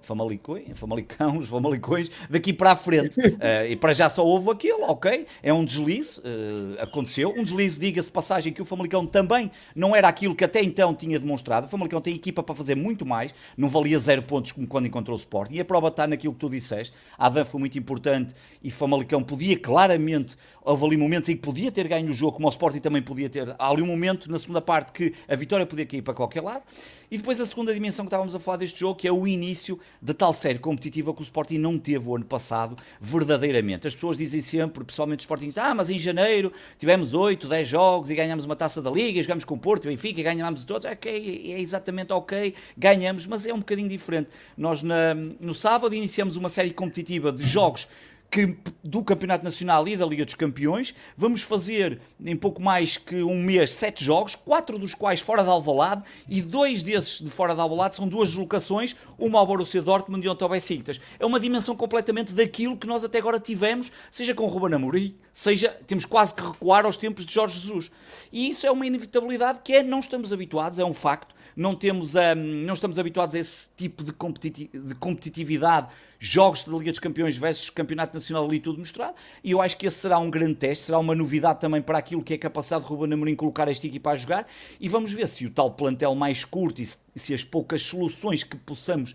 famalicões, 0.01 0.77
famalicões, 0.77 1.47
famalicões 1.47 2.12
daqui 2.29 2.51
para 2.51 2.71
a 2.71 2.75
frente. 2.75 3.19
Uh, 3.19 3.67
e 3.69 3.75
para 3.75 3.93
já 3.93 4.10
só 4.10 4.25
houve 4.25 4.49
aquilo, 4.51 4.84
ok? 4.84 5.25
É 5.41 5.53
um 5.53 5.63
deslize, 5.63 6.19
uh, 6.19 6.82
aconteceu. 6.82 7.34
Um 7.36 7.43
deslize, 7.43 7.79
diga-se 7.79 8.12
passagem, 8.12 8.51
que 8.51 8.62
o 8.62 8.65
Famalicão 8.65 9.06
também 9.06 9.49
não 9.75 9.95
era 9.95 10.08
aquilo 10.08 10.36
que 10.36 10.43
até 10.43 10.62
então 10.62 10.93
tinha 10.93 11.19
demonstrado. 11.19 11.65
O 11.65 11.69
Famalicão 11.69 12.01
tem 12.01 12.13
equipa 12.13 12.43
para 12.43 12.56
fazer 12.56 12.75
muito 12.75 13.06
mais, 13.06 13.34
não 13.58 13.69
valia 13.69 13.97
zero 13.97 14.23
pontos 14.23 14.51
como 14.51 14.67
quando 14.67 14.88
encontrou 14.88 15.15
o 15.15 15.19
Sporting. 15.19 15.56
E 15.56 15.60
a 15.62 15.65
prova 15.65 15.88
está 15.88 16.06
naquilo 16.06 16.34
que 16.34 16.39
tu 16.39 16.49
disseste. 16.49 16.95
A 17.17 17.27
Adam 17.27 17.45
foi 17.45 17.60
muito 17.60 17.77
importante 17.77 18.34
e 18.62 18.69
Famalicão 18.69 19.23
podia 19.23 19.58
claramente, 19.58 20.36
houve 20.62 20.86
ali 20.86 20.97
momentos 20.97 21.29
em 21.29 21.36
que 21.36 21.41
podia 21.41 21.71
ter 21.71 21.88
ganho 21.88 22.10
o 22.10 22.13
jogo, 22.13 22.34
como 22.34 22.47
o 22.47 22.49
Sporting 22.49 22.79
também 22.79 23.01
podia 23.01 23.29
ter. 23.29 23.56
Há 23.58 23.69
ali 23.69 23.82
um 23.82 23.88
momento 23.88 24.29
na 24.29 24.38
segunda 24.38 24.62
parte 24.62 24.91
que 24.91 25.13
a 25.27 25.36
vitória 25.36 25.65
podia 25.65 25.86
cair 25.86 26.01
para 26.01 26.13
qualquer 26.13 26.33
lado. 26.41 26.63
E 27.12 27.17
depois 27.17 27.39
a 27.39 27.46
segunda 27.46 27.74
dimensão 27.74 28.06
que 28.06 28.08
estávamos 28.08 28.36
a 28.36 28.39
falar 28.39 28.58
deste 28.58 28.80
jogo, 28.80 28.96
que 28.96 29.08
é 29.08 29.12
o 29.12 29.28
início 29.28 29.80
da 30.02 30.13
tal 30.13 30.34
série 30.34 30.58
competitiva 30.58 31.13
que 31.13 31.22
o 31.22 31.24
Sporting 31.24 31.60
não 31.60 31.78
teve 31.78 32.10
o 32.10 32.15
ano 32.15 32.26
passado, 32.26 32.76
verdadeiramente. 33.00 33.86
As 33.86 33.93
pessoas 33.93 34.17
dizem 34.17 34.41
sempre, 34.41 34.84
pessoalmente 34.84 35.19
os 35.19 35.24
Sporting 35.24 35.52
ah, 35.58 35.76
mas 35.76 35.89
em 35.89 36.00
janeiro 36.00 36.52
tivemos 36.78 37.13
8, 37.13 37.48
10 37.48 37.69
jogos 37.69 38.10
e 38.10 38.15
ganhamos 38.15 38.46
uma 38.46 38.56
taça 38.56 38.82
da 38.82 38.89
Liga, 38.89 39.22
jogamos 39.22 39.46
com 39.46 39.54
o 39.54 39.60
Porto, 39.60 39.88
Benfica, 39.88 40.22
e 40.22 40.24
ganhámos 40.24 40.63
todos. 40.63 40.86
Ok, 40.86 41.52
é 41.54 41.60
exatamente 41.60 42.12
ok, 42.13 42.54
ganhamos, 42.76 43.28
mas 43.28 43.46
é 43.46 43.54
um 43.54 43.60
bocadinho 43.60 43.89
diferente. 43.89 44.30
Nós 44.58 44.82
na, 44.82 45.13
no 45.13 45.54
sábado 45.54 45.93
iniciamos 45.93 46.36
uma 46.36 46.50
série 46.50 46.72
competitiva 46.72 47.32
de 47.32 47.43
jogos 47.43 47.88
que, 48.34 48.58
do 48.84 49.04
Campeonato 49.04 49.43
Nacional 49.43 49.88
e 49.88 49.96
da 49.96 50.08
Liga 50.08 50.26
dos 50.26 50.34
Campeões. 50.34 50.96
Vamos 51.15 51.43
fazer 51.43 52.02
em 52.19 52.36
pouco 52.36 52.60
mais 52.60 52.98
que 52.98 53.22
um 53.22 53.39
mês 53.39 53.69
sete 53.69 54.04
jogos, 54.04 54.34
quatro 54.34 54.80
dos 54.80 54.96
quais 54.96 55.19
fora 55.19 55.43
de 55.43 55.50
Alvalade 55.50 56.02
e 56.28 56.41
dois 56.41 56.82
desses 56.82 57.22
de 57.22 57.30
fora 57.30 57.54
de 57.54 57.62
Alvalade 57.62 57.96
são 57.96 58.08
duas 58.08 58.30
deslocações, 58.30 58.96
uma 59.19 59.38
ao 59.38 59.46
Borussia 59.46 59.84
Dortmund 59.84 60.26
e 60.26 60.28
outra 60.28 60.46
ao 60.46 60.50
Besiktas. 60.50 61.00
É 61.19 61.26
uma 61.28 61.39
dimensão 61.39 61.76
completamente 61.76 62.34
daquilo 62.34 62.76
que 62.76 62.88
nós 62.88 63.06
até 63.06 63.19
agora 63.19 63.39
tivemos, 63.39 63.91
seja 64.10 64.34
com 64.34 64.46
o 64.46 64.48
Ruben 64.48 64.74
Amorim, 64.74 65.15
seja 65.32 65.69
temos 65.86 66.04
quase 66.04 66.34
que 66.34 66.41
recuar 66.41 66.88
aos 66.88 66.98
tempos 66.98 67.28
de 67.28 67.34
Jorge 67.36 67.60
Jesus. 67.60 67.91
E 68.32 68.50
isso 68.50 68.65
é 68.65 68.72
uma 68.72 68.88
inevitabilidade 68.88 69.60
que 69.63 69.74
é 69.74 69.84
não 69.84 70.00
estamos 70.00 70.34
habituados, 70.34 70.80
é 70.80 70.86
um 70.86 70.93
facto. 70.93 71.36
Não 71.56 71.76
temos 71.76 72.15
um, 72.15 72.65
não 72.65 72.74
estamos 72.74 72.98
habituados 72.98 73.36
a 73.36 73.39
esse 73.39 73.69
tipo 73.78 74.04
de, 74.04 74.12
competiti 74.12 74.72
de 74.74 74.96
competitividade 74.96 75.93
jogos 76.25 76.63
da 76.63 76.71
Liga 76.71 76.89
dos 76.89 77.01
Campeões 77.01 77.36
versus 77.36 77.69
Campeonato 77.69 78.13
Nacional 78.13 78.45
ali 78.45 78.57
tudo 78.57 78.79
mostrado, 78.79 79.13
e 79.43 79.51
eu 79.51 79.62
acho 79.62 79.75
que 79.75 79.86
esse 79.86 79.97
será 79.97 80.17
um 80.17 80.31
grande 80.31 80.55
teste, 80.55 80.86
será 80.86 80.97
uma 80.97 81.13
novidade 81.13 81.59
também 81.59 81.81
para 81.81 81.97
aquilo 81.97 82.23
que 82.23 82.33
é 82.33 82.38
capacidade 82.38 82.86
de 82.86 82.89
Ruben 82.89 83.12
Amorim 83.12 83.36
colocar 83.36 83.67
esta 83.67 83.86
equipa 83.86 84.12
a 84.12 84.15
jogar, 84.15 84.47
e 84.79 84.88
vamos 84.88 85.12
ver 85.12 85.27
se 85.27 85.45
o 85.45 85.51
tal 85.51 85.71
plantel 85.71 86.15
mais 86.15 86.45
curto 86.45 86.81
e 86.81 86.86
se, 86.86 86.99
se 87.13 87.33
as 87.33 87.43
poucas 87.43 87.81
soluções 87.81 88.41
que 88.41 88.55
possamos 88.55 89.13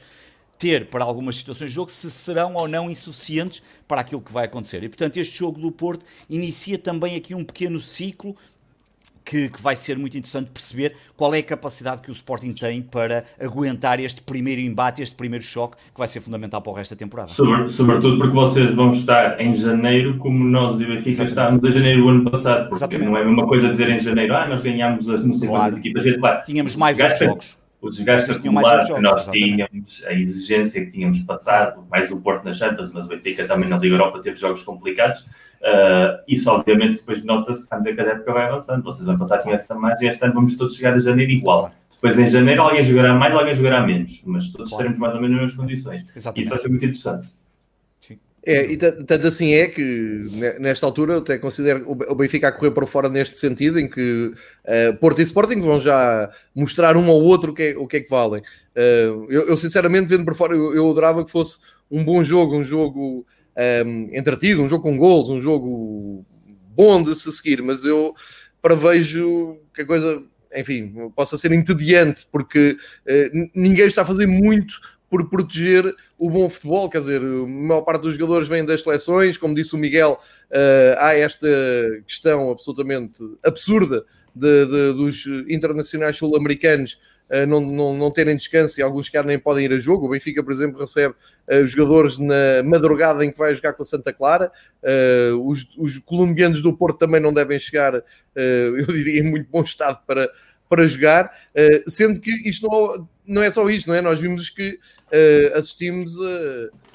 ter 0.59 0.91
para 0.91 1.03
algumas 1.03 1.37
situações 1.37 1.71
de 1.71 1.77
jogo, 1.77 1.91
se 1.91 2.11
serão 2.11 2.55
ou 2.57 2.69
não 2.69 2.91
insuficientes 2.91 3.63
para 3.87 4.03
aquilo 4.03 4.21
que 4.21 4.33
vai 4.33 4.45
acontecer. 4.45 4.83
E 4.83 4.89
portanto, 4.89 5.17
este 5.17 5.39
jogo 5.39 5.59
do 5.59 5.73
Porto 5.73 6.05
inicia 6.29 6.77
também 6.77 7.17
aqui 7.17 7.35
um 7.35 7.45
pequeno 7.45 7.81
ciclo 7.81 8.37
que, 9.29 9.51
que, 9.51 9.61
vai 9.61 9.77
ser 9.77 9.99
muito 9.99 10.17
interessante 10.17 10.51
perceber 10.51 10.95
qual 11.15 11.35
é 11.35 11.41
a 11.41 11.43
capacidade 11.43 12.01
que 12.01 12.11
o 12.11 12.13
Sporting 12.13 12.55
tem 12.55 12.81
para 12.81 13.25
aguentar 13.39 14.01
este 14.01 14.23
primeiro 14.23 14.59
embate, 14.63 15.03
este 15.03 15.15
primeiro 15.15 15.45
choque, 15.45 15.77
que 15.93 15.99
vai 15.99 16.09
ser 16.09 16.23
fundamental 16.23 16.63
para 16.63 16.73
o 16.73 16.75
resto 16.75 16.95
da 16.95 16.99
temporada. 16.99 17.29
Sobre, 17.29 17.69
sobretudo 17.69 18.17
porque 18.17 18.33
vocês 18.33 18.75
vão 18.75 18.91
estar 18.91 19.39
em 19.39 19.55
janeiro, 19.55 20.17
como 20.17 20.43
nós 20.43 20.81
e 20.81 20.85
o 20.85 20.89
Benfica 20.89 21.25
estávamos 21.25 21.63
em 21.63 21.71
janeiro 21.71 22.03
do 22.03 22.09
ano 22.09 22.31
passado, 22.31 22.71
porque 22.71 22.77
Exatamente. 22.77 23.07
não 23.07 23.19
é 23.19 23.21
a 23.21 23.25
mesma 23.27 23.47
coisa 23.47 23.69
dizer 23.69 23.91
em 23.91 24.01
janeiro, 24.01 24.35
ah, 24.35 24.49
nós 24.49 24.63
ganhámos 24.63 25.11
as 25.11 25.23
não 25.23 25.35
sei 25.35 25.47
claro. 25.47 25.73
quantas 25.73 25.79
equipas. 25.79 26.19
Claro, 26.19 26.45
Tínhamos 26.47 26.75
mais 26.75 26.99
oito 26.99 27.19
jogos 27.19 27.68
o 27.81 27.91
desgaste 27.91 28.31
acumulado 28.33 28.93
que 28.93 29.01
nós 29.01 29.29
tínhamos, 29.29 30.05
a 30.07 30.13
exigência 30.13 30.85
que 30.85 30.91
tínhamos 30.91 31.21
passado, 31.21 31.87
mais 31.89 32.11
o 32.11 32.17
Porto 32.17 32.45
na 32.45 32.53
Champions, 32.53 32.91
mas 32.93 33.07
o 33.07 33.09
Benfica 33.09 33.47
também 33.47 33.69
na 33.69 33.79
Liga 33.79 33.95
Europa 33.95 34.21
teve 34.21 34.37
jogos 34.37 34.63
complicados. 34.65 35.21
Uh, 35.61 36.19
isso, 36.27 36.51
obviamente, 36.51 36.99
depois 36.99 37.23
nota-se 37.25 37.67
à 37.71 37.79
medida 37.79 38.03
que 38.03 38.11
a 38.11 38.13
época 38.15 38.33
vai 38.33 38.47
avançando. 38.47 38.83
Vocês 38.83 39.07
vão 39.07 39.17
passar 39.17 39.39
com 39.39 39.51
essa 39.51 39.75
margem, 39.77 40.09
este 40.09 40.25
ano 40.25 40.35
vamos 40.35 40.57
todos 40.57 40.75
chegar 40.75 40.95
a 40.95 40.99
janeiro 40.99 41.31
igual. 41.31 41.73
Depois, 41.91 42.19
em 42.19 42.27
janeiro, 42.27 42.63
alguém 42.63 42.85
jogará 42.85 43.15
mais, 43.15 43.35
alguém 43.35 43.55
jogará 43.55 43.85
menos, 43.85 44.23
mas 44.25 44.51
todos 44.51 44.71
claro. 44.71 44.71
estaremos 44.71 44.99
mais 44.99 45.15
ou 45.15 45.21
menos 45.21 45.37
nas 45.37 45.43
mesmas 45.43 45.61
condições. 45.61 46.07
Exatamente. 46.15 46.41
Isso 46.41 46.51
vai 46.51 46.59
ser 46.59 46.69
muito 46.69 46.85
interessante. 46.85 47.29
É, 48.51 48.65
e 48.65 48.79
tanto 48.79 49.27
assim 49.27 49.53
é 49.53 49.67
que 49.67 49.83
nesta 50.59 50.87
altura 50.87 51.13
eu 51.13 51.19
até 51.19 51.37
considero 51.37 51.85
o 51.87 52.15
Benfica 52.15 52.49
a 52.49 52.53
correr 52.53 52.71
para 52.71 52.87
fora 52.87 53.07
neste 53.07 53.39
sentido, 53.39 53.79
em 53.79 53.87
que 53.87 54.33
uh, 54.33 54.97
Porto 54.99 55.21
e 55.21 55.23
Sporting 55.23 55.61
vão 55.61 55.79
já 55.79 56.31
mostrar 56.55 56.97
um 56.97 57.11
ao 57.11 57.21
outro 57.21 57.53
o 57.53 57.55
que 57.55 57.63
é, 57.63 57.77
o 57.77 57.87
que, 57.87 57.99
é 57.99 58.01
que 58.01 58.09
valem. 58.09 58.41
Uh, 58.75 59.27
eu, 59.29 59.49
eu, 59.49 59.55
sinceramente, 59.55 60.09
vendo 60.09 60.25
para 60.25 60.35
fora, 60.35 60.57
eu, 60.57 60.75
eu 60.75 60.91
adorava 60.91 61.23
que 61.23 61.31
fosse 61.31 61.59
um 61.91 62.03
bom 62.03 62.25
jogo, 62.25 62.57
um 62.57 62.65
jogo 62.65 63.27
um, 63.55 63.61
ehm, 63.61 64.17
entretido, 64.19 64.63
um 64.63 64.69
jogo 64.69 64.83
com 64.83 64.97
gols, 64.97 65.29
um 65.29 65.41
jogo 65.41 66.25
bom 66.75 67.03
de 67.03 67.15
se 67.15 67.31
seguir, 67.31 67.61
mas 67.61 67.85
eu 67.85 68.15
prevejo 68.63 69.59
que 69.75 69.83
a 69.83 69.87
coisa, 69.87 70.23
enfim, 70.57 71.11
possa 71.15 71.37
ser 71.37 71.53
entediante, 71.53 72.27
porque 72.33 72.79
uh, 73.07 73.51
ninguém 73.55 73.85
está 73.85 74.01
a 74.01 74.07
fazer 74.07 74.27
muito 74.27 74.81
por 75.09 75.29
proteger 75.29 75.95
o 76.19 76.29
bom 76.29 76.49
futebol. 76.51 76.89
Quer 76.89 76.99
dizer, 76.99 77.21
a 77.21 77.47
maior 77.47 77.83
parte 77.83 78.03
dos 78.03 78.15
jogadores 78.15 78.49
vem 78.49 78.65
das 78.65 78.83
seleções, 78.83 79.39
como 79.39 79.55
disse 79.55 79.75
o 79.75 79.79
Miguel, 79.79 80.21
uh, 80.51 80.99
há 80.99 81.15
esta 81.15 81.49
questão 82.07 82.51
absolutamente 82.51 83.23
absurda 83.43 84.05
de, 84.35 84.67
de, 84.67 84.93
dos 84.93 85.27
internacionais 85.49 86.17
sul-americanos 86.17 86.99
uh, 87.31 87.47
não, 87.47 87.61
não, 87.61 87.95
não 87.95 88.11
terem 88.11 88.37
descanso 88.37 88.81
e 88.81 88.83
alguns 88.83 89.09
que 89.09 89.23
nem 89.23 89.39
podem 89.39 89.65
ir 89.65 89.73
a 89.73 89.79
jogo. 89.79 90.07
O 90.07 90.11
Benfica, 90.11 90.43
por 90.43 90.53
exemplo, 90.53 90.81
recebe 90.81 91.15
uh, 91.15 91.67
jogadores 91.67 92.19
na 92.19 92.63
madrugada 92.65 93.25
em 93.25 93.31
que 93.31 93.39
vai 93.39 93.55
jogar 93.55 93.73
com 93.75 93.83
a 93.83 93.87
Santa 93.87 94.13
Clara. 94.13 94.51
Uh, 94.83 95.49
os, 95.49 95.69
os, 95.77 95.99
colombianos 95.99 96.63
do 96.63 96.73
Porto 96.73 96.99
também 96.99 97.21
não 97.21 97.33
devem 97.33 97.59
chegar, 97.59 97.95
eu 98.35 98.87
diria, 98.87 99.21
em 99.21 99.23
muito 99.23 99.49
bom 99.51 99.63
estado 99.63 100.01
para, 100.07 100.31
para 100.69 100.87
jogar, 100.87 101.33
sendo 101.87 102.21
que 102.21 102.31
isto 102.49 102.69
não, 102.69 103.09
não 103.27 103.43
é 103.43 103.51
só 103.51 103.69
isto, 103.69 103.89
não 103.89 103.95
é? 103.95 104.01
Nós 104.01 104.21
vimos 104.21 104.49
que 104.49 104.79
assistimos 105.55 106.15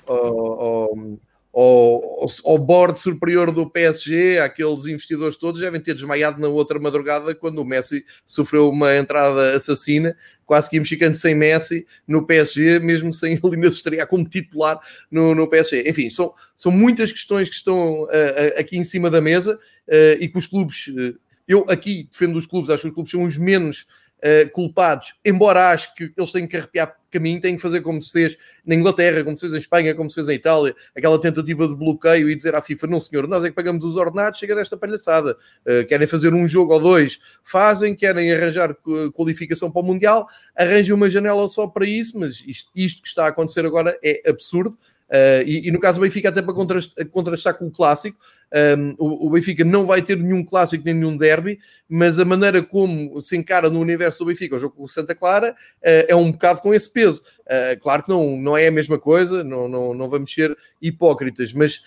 ao, 0.07 0.61
ao 0.61 0.97
ao, 1.53 2.25
ao 2.45 2.57
board 2.57 2.99
superior 2.99 3.51
do 3.51 3.69
PSG, 3.69 4.39
aqueles 4.39 4.87
investidores 4.87 5.37
todos 5.37 5.61
devem 5.61 5.79
ter 5.79 5.93
desmaiado 5.93 6.41
na 6.41 6.47
outra 6.47 6.79
madrugada 6.79 7.35
quando 7.35 7.59
o 7.59 7.65
Messi 7.65 8.03
sofreu 8.25 8.67
uma 8.69 8.97
entrada 8.97 9.55
assassina, 9.55 10.17
quase 10.47 10.67
que 10.67 10.77
íamos 10.77 10.89
ficando 10.89 11.13
sem 11.13 11.35
Messi 11.35 11.85
no 12.07 12.25
PSG, 12.25 12.79
mesmo 12.79 13.13
sem 13.13 13.33
ele 13.33 13.55
ainda 13.55 13.71
se 13.71 13.77
estrear 13.77 14.07
como 14.07 14.27
titular 14.27 14.79
no, 15.11 15.35
no 15.35 15.47
PSG. 15.47 15.87
Enfim, 15.87 16.09
são, 16.09 16.33
são 16.57 16.71
muitas 16.71 17.11
questões 17.11 17.49
que 17.49 17.55
estão 17.55 18.01
uh, 18.01 18.05
uh, 18.05 18.59
aqui 18.59 18.75
em 18.75 18.83
cima 18.83 19.11
da 19.11 19.21
mesa 19.21 19.53
uh, 19.87 20.19
e 20.19 20.27
que 20.27 20.37
os 20.39 20.47
clubes, 20.47 20.89
eu 21.47 21.65
aqui 21.69 22.09
defendo 22.11 22.35
os 22.35 22.47
clubes, 22.47 22.71
acho 22.71 22.81
que 22.81 22.87
os 22.87 22.93
clubes 22.95 23.11
são 23.11 23.23
os 23.23 23.37
menos 23.37 23.85
uh, 24.23 24.49
culpados, 24.51 25.15
embora 25.25 25.69
acho 25.69 25.93
que 25.93 26.11
eles 26.15 26.31
têm 26.31 26.47
que 26.47 26.55
arrepiar 26.55 26.95
caminho, 27.11 27.39
têm 27.39 27.55
que 27.55 27.61
fazer 27.61 27.81
como 27.81 28.01
se 28.01 28.11
fez 28.11 28.37
na 28.65 28.73
Inglaterra, 28.73 29.23
como 29.23 29.37
se 29.37 29.41
fez 29.41 29.53
em 29.53 29.57
Espanha, 29.57 29.93
como 29.93 30.09
se 30.09 30.15
fez 30.15 30.29
em 30.29 30.33
Itália, 30.33 30.75
aquela 30.95 31.19
tentativa 31.21 31.67
de 31.67 31.75
bloqueio 31.75 32.29
e 32.29 32.35
dizer 32.35 32.55
à 32.55 32.61
FIFA: 32.61 32.87
não, 32.87 32.99
senhor, 32.99 33.27
nós 33.27 33.43
é 33.43 33.49
que 33.49 33.55
pagamos 33.55 33.83
os 33.83 33.95
ordenados, 33.95 34.39
chega 34.39 34.55
desta 34.55 34.77
palhaçada. 34.77 35.37
Uh, 35.65 35.85
querem 35.87 36.07
fazer 36.07 36.33
um 36.33 36.47
jogo 36.47 36.73
ou 36.73 36.79
dois, 36.79 37.19
fazem, 37.43 37.93
querem 37.95 38.31
arranjar 38.31 38.75
qualificação 39.13 39.71
para 39.71 39.81
o 39.81 39.85
Mundial, 39.85 40.27
arranjem 40.55 40.93
uma 40.93 41.09
janela 41.09 41.47
só 41.49 41.67
para 41.67 41.85
isso, 41.85 42.17
mas 42.17 42.43
isto, 42.47 42.71
isto 42.75 43.01
que 43.01 43.07
está 43.07 43.25
a 43.25 43.29
acontecer 43.29 43.65
agora 43.65 43.97
é 44.03 44.29
absurdo. 44.29 44.77
Uh, 45.09 45.45
e, 45.45 45.67
e, 45.67 45.71
no 45.71 45.79
caso 45.79 45.99
do 45.99 46.01
Benfica, 46.01 46.29
até 46.29 46.41
para 46.41 46.55
contrastar, 46.55 47.05
contrastar 47.09 47.53
com 47.55 47.67
o 47.67 47.71
clássico, 47.71 48.17
um, 48.77 48.95
o, 48.99 49.29
Benfica 49.31 49.63
não 49.63 49.85
vai 49.85 50.01
ter 50.01 50.17
nenhum 50.17 50.43
clássico 50.45 50.83
nem 50.85 50.93
nenhum 50.93 51.17
derby, 51.17 51.59
mas 51.89 52.19
a 52.19 52.25
maneira 52.25 52.61
como 52.61 53.19
se 53.19 53.35
encara 53.35 53.69
no 53.69 53.79
universo 53.79 54.19
do 54.19 54.27
Benfica 54.27 54.55
o 54.55 54.59
jogo 54.59 54.75
com 54.75 54.83
o 54.83 54.89
Santa 54.89 55.15
Clara 55.15 55.51
uh, 55.51 56.05
é 56.07 56.15
um 56.15 56.31
bocado 56.31 56.61
com 56.61 56.73
esse 56.73 56.91
peso. 56.91 57.23
Uh, 57.41 57.79
claro 57.81 58.03
que 58.03 58.09
não, 58.09 58.37
não 58.37 58.55
é 58.55 58.67
a 58.67 58.71
mesma 58.71 58.99
coisa, 58.99 59.43
não, 59.43 59.67
não, 59.67 59.93
não 59.93 60.09
vamos 60.09 60.31
ser 60.31 60.55
hipócritas, 60.79 61.51
mas 61.51 61.81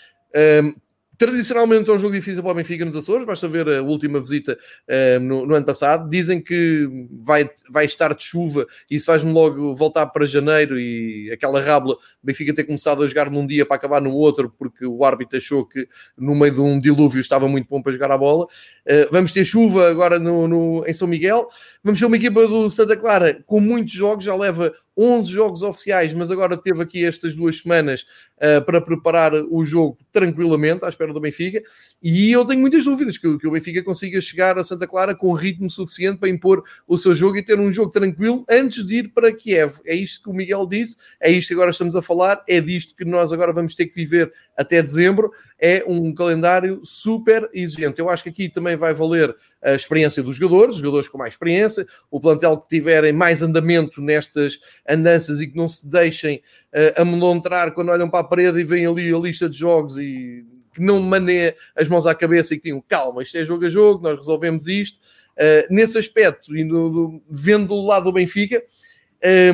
um, 0.62 0.74
Tradicionalmente 1.18 1.88
é 1.88 1.92
um 1.92 1.98
jogo 1.98 2.14
difícil 2.14 2.42
para 2.42 2.52
o 2.52 2.54
Benfica 2.54 2.84
nos 2.84 2.94
Açores, 2.94 3.26
basta 3.26 3.48
ver 3.48 3.68
a 3.68 3.82
última 3.82 4.20
visita 4.20 4.58
uh, 4.88 5.20
no, 5.20 5.46
no, 5.46 5.54
ano 5.54 5.64
passado. 5.64 6.08
Dizem 6.10 6.42
que 6.42 6.88
vai, 7.22 7.48
vai 7.70 7.86
estar 7.86 8.14
de 8.14 8.22
chuva 8.22 8.66
e 8.90 8.96
isso 8.96 9.06
faz-me 9.06 9.32
logo 9.32 9.74
voltar 9.74 10.06
para 10.06 10.26
janeiro 10.26 10.78
e 10.78 11.30
aquela 11.32 11.60
rábula, 11.60 11.96
Benfica 12.22 12.54
ter 12.54 12.64
começado 12.64 13.02
a 13.02 13.06
jogar 13.06 13.30
num 13.30 13.46
dia 13.46 13.64
para 13.64 13.76
acabar 13.76 14.02
no 14.02 14.12
outro, 14.12 14.52
porque 14.58 14.84
o 14.84 15.04
árbitro 15.04 15.38
achou 15.38 15.64
que 15.64 15.88
no 16.18 16.34
meio 16.34 16.52
de 16.52 16.60
um 16.60 16.78
dilúvio 16.78 17.20
estava 17.20 17.48
muito 17.48 17.68
bom 17.68 17.80
para 17.80 17.92
jogar 17.92 18.10
a 18.10 18.18
bola. 18.18 18.44
Uh, 18.44 19.08
vamos 19.10 19.32
ter 19.32 19.44
chuva 19.44 19.88
agora 19.88 20.18
no, 20.18 20.46
no, 20.46 20.84
em 20.86 20.92
São 20.92 21.08
Miguel. 21.08 21.48
Vamos 21.82 21.98
ter 21.98 22.06
uma 22.06 22.16
equipa 22.16 22.46
do 22.46 22.68
Santa 22.68 22.96
Clara 22.96 23.42
com 23.46 23.60
muitos 23.60 23.92
jogos, 23.92 24.24
já 24.24 24.36
leva 24.36 24.72
11 24.96 25.30
jogos 25.30 25.62
oficiais, 25.62 26.14
mas 26.14 26.30
agora 26.30 26.56
teve 26.56 26.82
aqui 26.82 27.04
estas 27.04 27.34
duas 27.34 27.58
semanas 27.58 28.06
uh, 28.36 28.64
para 28.64 28.80
preparar 28.80 29.34
o 29.34 29.64
jogo 29.64 29.98
tranquilamente 30.10 30.84
à 30.84 30.88
espera 30.88 31.12
do 31.12 31.20
Benfica. 31.20 31.62
E 32.02 32.30
eu 32.30 32.44
tenho 32.44 32.60
muitas 32.60 32.84
dúvidas 32.84 33.16
que, 33.16 33.38
que, 33.38 33.46
o 33.48 33.50
Benfica 33.50 33.82
consiga 33.82 34.20
chegar 34.20 34.58
a 34.58 34.64
Santa 34.64 34.86
Clara 34.86 35.14
com 35.14 35.32
ritmo 35.32 35.70
suficiente 35.70 36.20
para 36.20 36.28
impor 36.28 36.62
o 36.86 36.98
seu 36.98 37.14
jogo 37.14 37.38
e 37.38 37.42
ter 37.42 37.58
um 37.58 37.72
jogo 37.72 37.90
tranquilo 37.90 38.44
antes 38.48 38.86
de 38.86 38.96
ir 38.96 39.08
para 39.14 39.32
Kiev. 39.32 39.80
É 39.84 39.94
isto 39.94 40.22
que 40.22 40.28
o 40.28 40.34
Miguel 40.34 40.66
disse, 40.66 40.96
é 41.18 41.30
isto 41.30 41.48
que 41.48 41.54
agora 41.54 41.70
estamos 41.70 41.96
a 41.96 42.02
falar, 42.02 42.44
é 42.46 42.60
disto 42.60 42.94
que 42.94 43.04
nós 43.04 43.32
agora 43.32 43.52
vamos 43.52 43.74
ter 43.74 43.86
que 43.86 43.94
viver 43.94 44.32
até 44.56 44.82
dezembro. 44.82 45.32
É 45.58 45.82
um 45.86 46.14
calendário 46.14 46.80
super 46.84 47.48
exigente. 47.52 47.98
Eu 47.98 48.10
acho 48.10 48.24
que 48.24 48.28
aqui 48.28 48.48
também 48.50 48.76
vai 48.76 48.92
valer 48.92 49.34
a 49.62 49.72
experiência 49.72 50.22
dos 50.22 50.36
jogadores, 50.36 50.76
jogadores 50.76 51.08
com 51.08 51.16
mais 51.16 51.32
experiência, 51.32 51.86
o 52.10 52.20
plantel 52.20 52.58
que 52.58 52.76
tiverem 52.76 53.12
mais 53.12 53.40
andamento 53.42 54.02
nestas 54.02 54.60
andanças 54.88 55.40
e 55.40 55.46
que 55.46 55.56
não 55.56 55.66
se 55.66 55.90
deixem 55.90 56.36
uh, 56.72 57.00
amedrontar 57.00 57.72
quando 57.72 57.88
olham 57.88 58.08
para 58.08 58.20
a 58.20 58.24
parede 58.24 58.60
e 58.60 58.64
veem 58.64 58.86
ali 58.86 59.12
a 59.12 59.18
lista 59.18 59.48
de 59.48 59.58
jogos 59.58 59.98
e 59.98 60.44
que 60.76 60.82
não 60.82 61.00
mandem 61.00 61.54
as 61.74 61.88
mãos 61.88 62.06
à 62.06 62.14
cabeça 62.14 62.54
e 62.54 62.56
que 62.56 62.64
tenham 62.64 62.82
calma, 62.86 63.22
isto 63.22 63.36
é 63.36 63.44
jogo 63.44 63.66
a 63.66 63.70
jogo, 63.70 64.02
nós 64.02 64.16
resolvemos 64.16 64.66
isto. 64.66 64.98
Uh, 65.36 65.66
nesse 65.68 65.98
aspecto, 65.98 66.56
e 66.56 66.64
no, 66.64 67.22
vendo 67.28 67.68
do 67.68 67.84
lado 67.84 68.04
do 68.04 68.12
Benfica, 68.12 68.62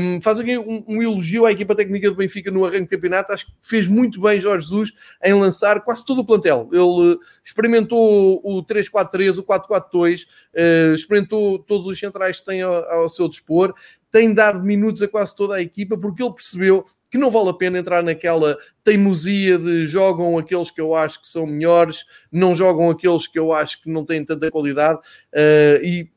um, 0.01 0.21
faz 0.21 0.41
aqui 0.41 0.59
um, 0.59 0.85
um, 0.89 1.03
elogio 1.03 1.47
à 1.47 1.53
equipa 1.53 1.75
técnica 1.75 2.11
do 2.11 2.17
Benfica 2.17 2.51
no 2.51 2.65
arranque 2.65 2.83
do 2.83 2.89
campeonato. 2.89 3.33
Acho 3.33 3.47
que 3.47 3.53
fez 3.63 3.87
muito 3.87 4.21
bem 4.21 4.41
Jorge 4.41 4.67
Jesus 4.67 4.93
em 5.23 5.33
lançar 5.33 5.81
quase 5.83 6.05
todo 6.05 6.21
o 6.21 6.25
plantel. 6.25 6.69
Ele 6.73 7.19
experimentou 7.45 8.41
o 8.45 8.63
3-4-3, 8.65 9.39
o 9.39 9.45
4-4-2, 9.45 10.25
uh, 10.25 10.27
eh, 10.55 10.93
experimentou 10.95 11.59
todos 11.59 11.87
os 11.87 11.99
centrais 11.99 12.41
que 12.41 12.47
tem 12.47 12.63
ao, 12.63 12.75
ao, 12.91 13.09
seu 13.09 13.29
dispor, 13.29 13.75
tem 14.11 14.35
dado 14.35 14.63
minutos 14.63 15.01
a 15.01 15.09
quase 15.09 15.35
toda 15.35 15.55
a 15.55 15.63
equipa 15.63 15.97
porque 15.97 16.23
ele 16.23 16.35
percebeu 16.35 16.85
que 17.13 17.19
não 17.19 17.31
vale 17.31 17.51
a 17.51 17.53
pena 17.53 17.79
entrar 17.79 18.03
naquela 18.03 18.57
teimosia 18.83 19.59
de 19.59 19.87
jogam 19.87 20.39
aqueles 20.39 20.71
que 20.71 20.81
eu 20.81 20.95
acho 20.95 21.21
que 21.21 21.29
são 21.29 21.47
melhores, 21.47 22.07
não 22.33 22.55
jogam 22.55 22.89
aqueles 22.89 23.27
que 23.27 23.39
eu 23.39 23.53
acho 23.53 23.83
que 23.83 23.91
não 23.91 24.03
têm 24.03 24.25
tanta 24.25 24.51
qualidade. 24.51 24.99
Uh, 25.31 25.85
e 25.85 26.11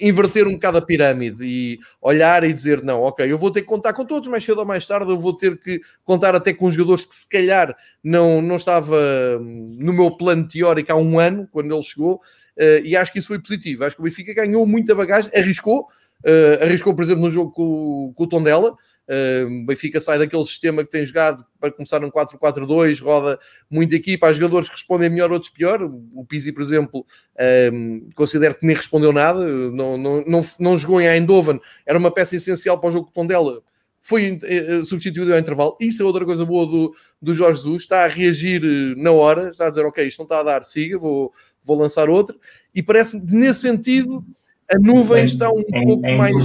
inverter 0.00 0.46
um 0.46 0.52
bocado 0.52 0.78
a 0.78 0.82
pirâmide 0.82 1.44
e 1.44 1.80
olhar 2.00 2.44
e 2.44 2.52
dizer: 2.52 2.80
não, 2.84 3.02
ok, 3.02 3.30
eu 3.30 3.36
vou 3.36 3.50
ter 3.50 3.62
que 3.62 3.66
contar 3.66 3.92
com 3.92 4.04
todos, 4.04 4.28
mais 4.28 4.44
cedo 4.44 4.58
ou 4.58 4.64
mais 4.64 4.86
tarde 4.86 5.10
eu 5.10 5.18
vou 5.18 5.36
ter 5.36 5.58
que 5.58 5.80
contar 6.04 6.36
até 6.36 6.54
com 6.54 6.70
jogadores 6.70 7.04
que 7.04 7.14
se 7.16 7.28
calhar 7.28 7.76
não, 8.04 8.40
não 8.40 8.54
estava 8.54 8.96
hum, 9.40 9.76
no 9.80 9.92
meu 9.92 10.12
plano 10.12 10.46
teórico 10.46 10.92
há 10.92 10.96
um 10.96 11.18
ano, 11.18 11.48
quando 11.50 11.74
ele 11.74 11.82
chegou, 11.82 12.20
uh, 12.56 12.84
e 12.84 12.94
acho 12.94 13.12
que 13.12 13.18
isso 13.18 13.28
foi 13.28 13.40
positivo. 13.40 13.84
Acho 13.84 13.96
que 13.96 14.02
o 14.02 14.04
Benfica 14.04 14.32
ganhou 14.32 14.64
muita 14.64 14.94
bagagem, 14.94 15.28
arriscou, 15.34 15.88
uh, 16.24 16.62
arriscou, 16.62 16.94
por 16.94 17.02
exemplo, 17.02 17.24
no 17.24 17.30
jogo 17.30 17.50
com, 17.50 18.12
com 18.14 18.24
o 18.24 18.28
Tondela. 18.28 18.70
Uh, 18.70 18.76
Benfica 19.64 20.00
sai 20.00 20.18
daquele 20.18 20.44
sistema 20.44 20.84
que 20.84 20.90
tem 20.90 21.04
jogado 21.04 21.44
para 21.60 21.70
começar 21.70 22.02
um 22.02 22.10
4-4-2, 22.10 23.02
roda 23.02 23.38
muita 23.70 23.94
equipa, 23.94 24.26
há 24.26 24.32
jogadores 24.32 24.68
que 24.68 24.74
respondem 24.74 25.08
melhor, 25.08 25.30
outros 25.30 25.50
pior. 25.50 25.80
O 25.82 26.24
Pizzi, 26.24 26.52
por 26.52 26.62
exemplo, 26.62 27.06
um, 27.72 28.08
considero 28.14 28.54
que 28.56 28.66
nem 28.66 28.74
respondeu 28.74 29.12
nada, 29.12 29.46
não, 29.70 29.96
não, 29.96 30.24
não, 30.26 30.44
não 30.58 30.78
jogou 30.78 31.00
em 31.00 31.06
Eindhoven, 31.06 31.60
era 31.84 31.98
uma 31.98 32.10
peça 32.10 32.36
essencial 32.36 32.80
para 32.80 32.88
o 32.88 32.92
jogo 32.92 33.06
com 33.06 33.12
Tondela, 33.12 33.62
foi 34.00 34.32
uh, 34.32 34.84
substituído 34.84 35.32
ao 35.32 35.38
intervalo. 35.38 35.76
Isso 35.80 36.02
é 36.02 36.04
outra 36.04 36.24
coisa 36.24 36.44
boa 36.44 36.66
do, 36.66 36.94
do 37.20 37.34
Jorge 37.34 37.58
Jesus, 37.60 37.82
está 37.82 38.04
a 38.04 38.08
reagir 38.08 38.62
eh, 38.64 39.00
na 39.00 39.10
hora, 39.10 39.50
está 39.50 39.66
a 39.66 39.70
dizer, 39.70 39.84
ok, 39.84 40.06
isto 40.06 40.18
não 40.18 40.24
está 40.24 40.40
a 40.40 40.42
dar, 40.42 40.64
siga, 40.64 40.98
vou, 40.98 41.32
vou 41.64 41.76
lançar 41.76 42.08
outra, 42.08 42.36
e 42.74 42.82
parece-me, 42.82 43.24
nesse 43.32 43.60
sentido 43.60 44.24
a 44.68 44.78
nuvem 44.78 45.22
é, 45.22 45.24
está 45.24 45.50
um 45.50 45.62
é, 45.72 45.84
pouco 45.84 46.06
é 46.06 46.16
mais. 46.16 46.36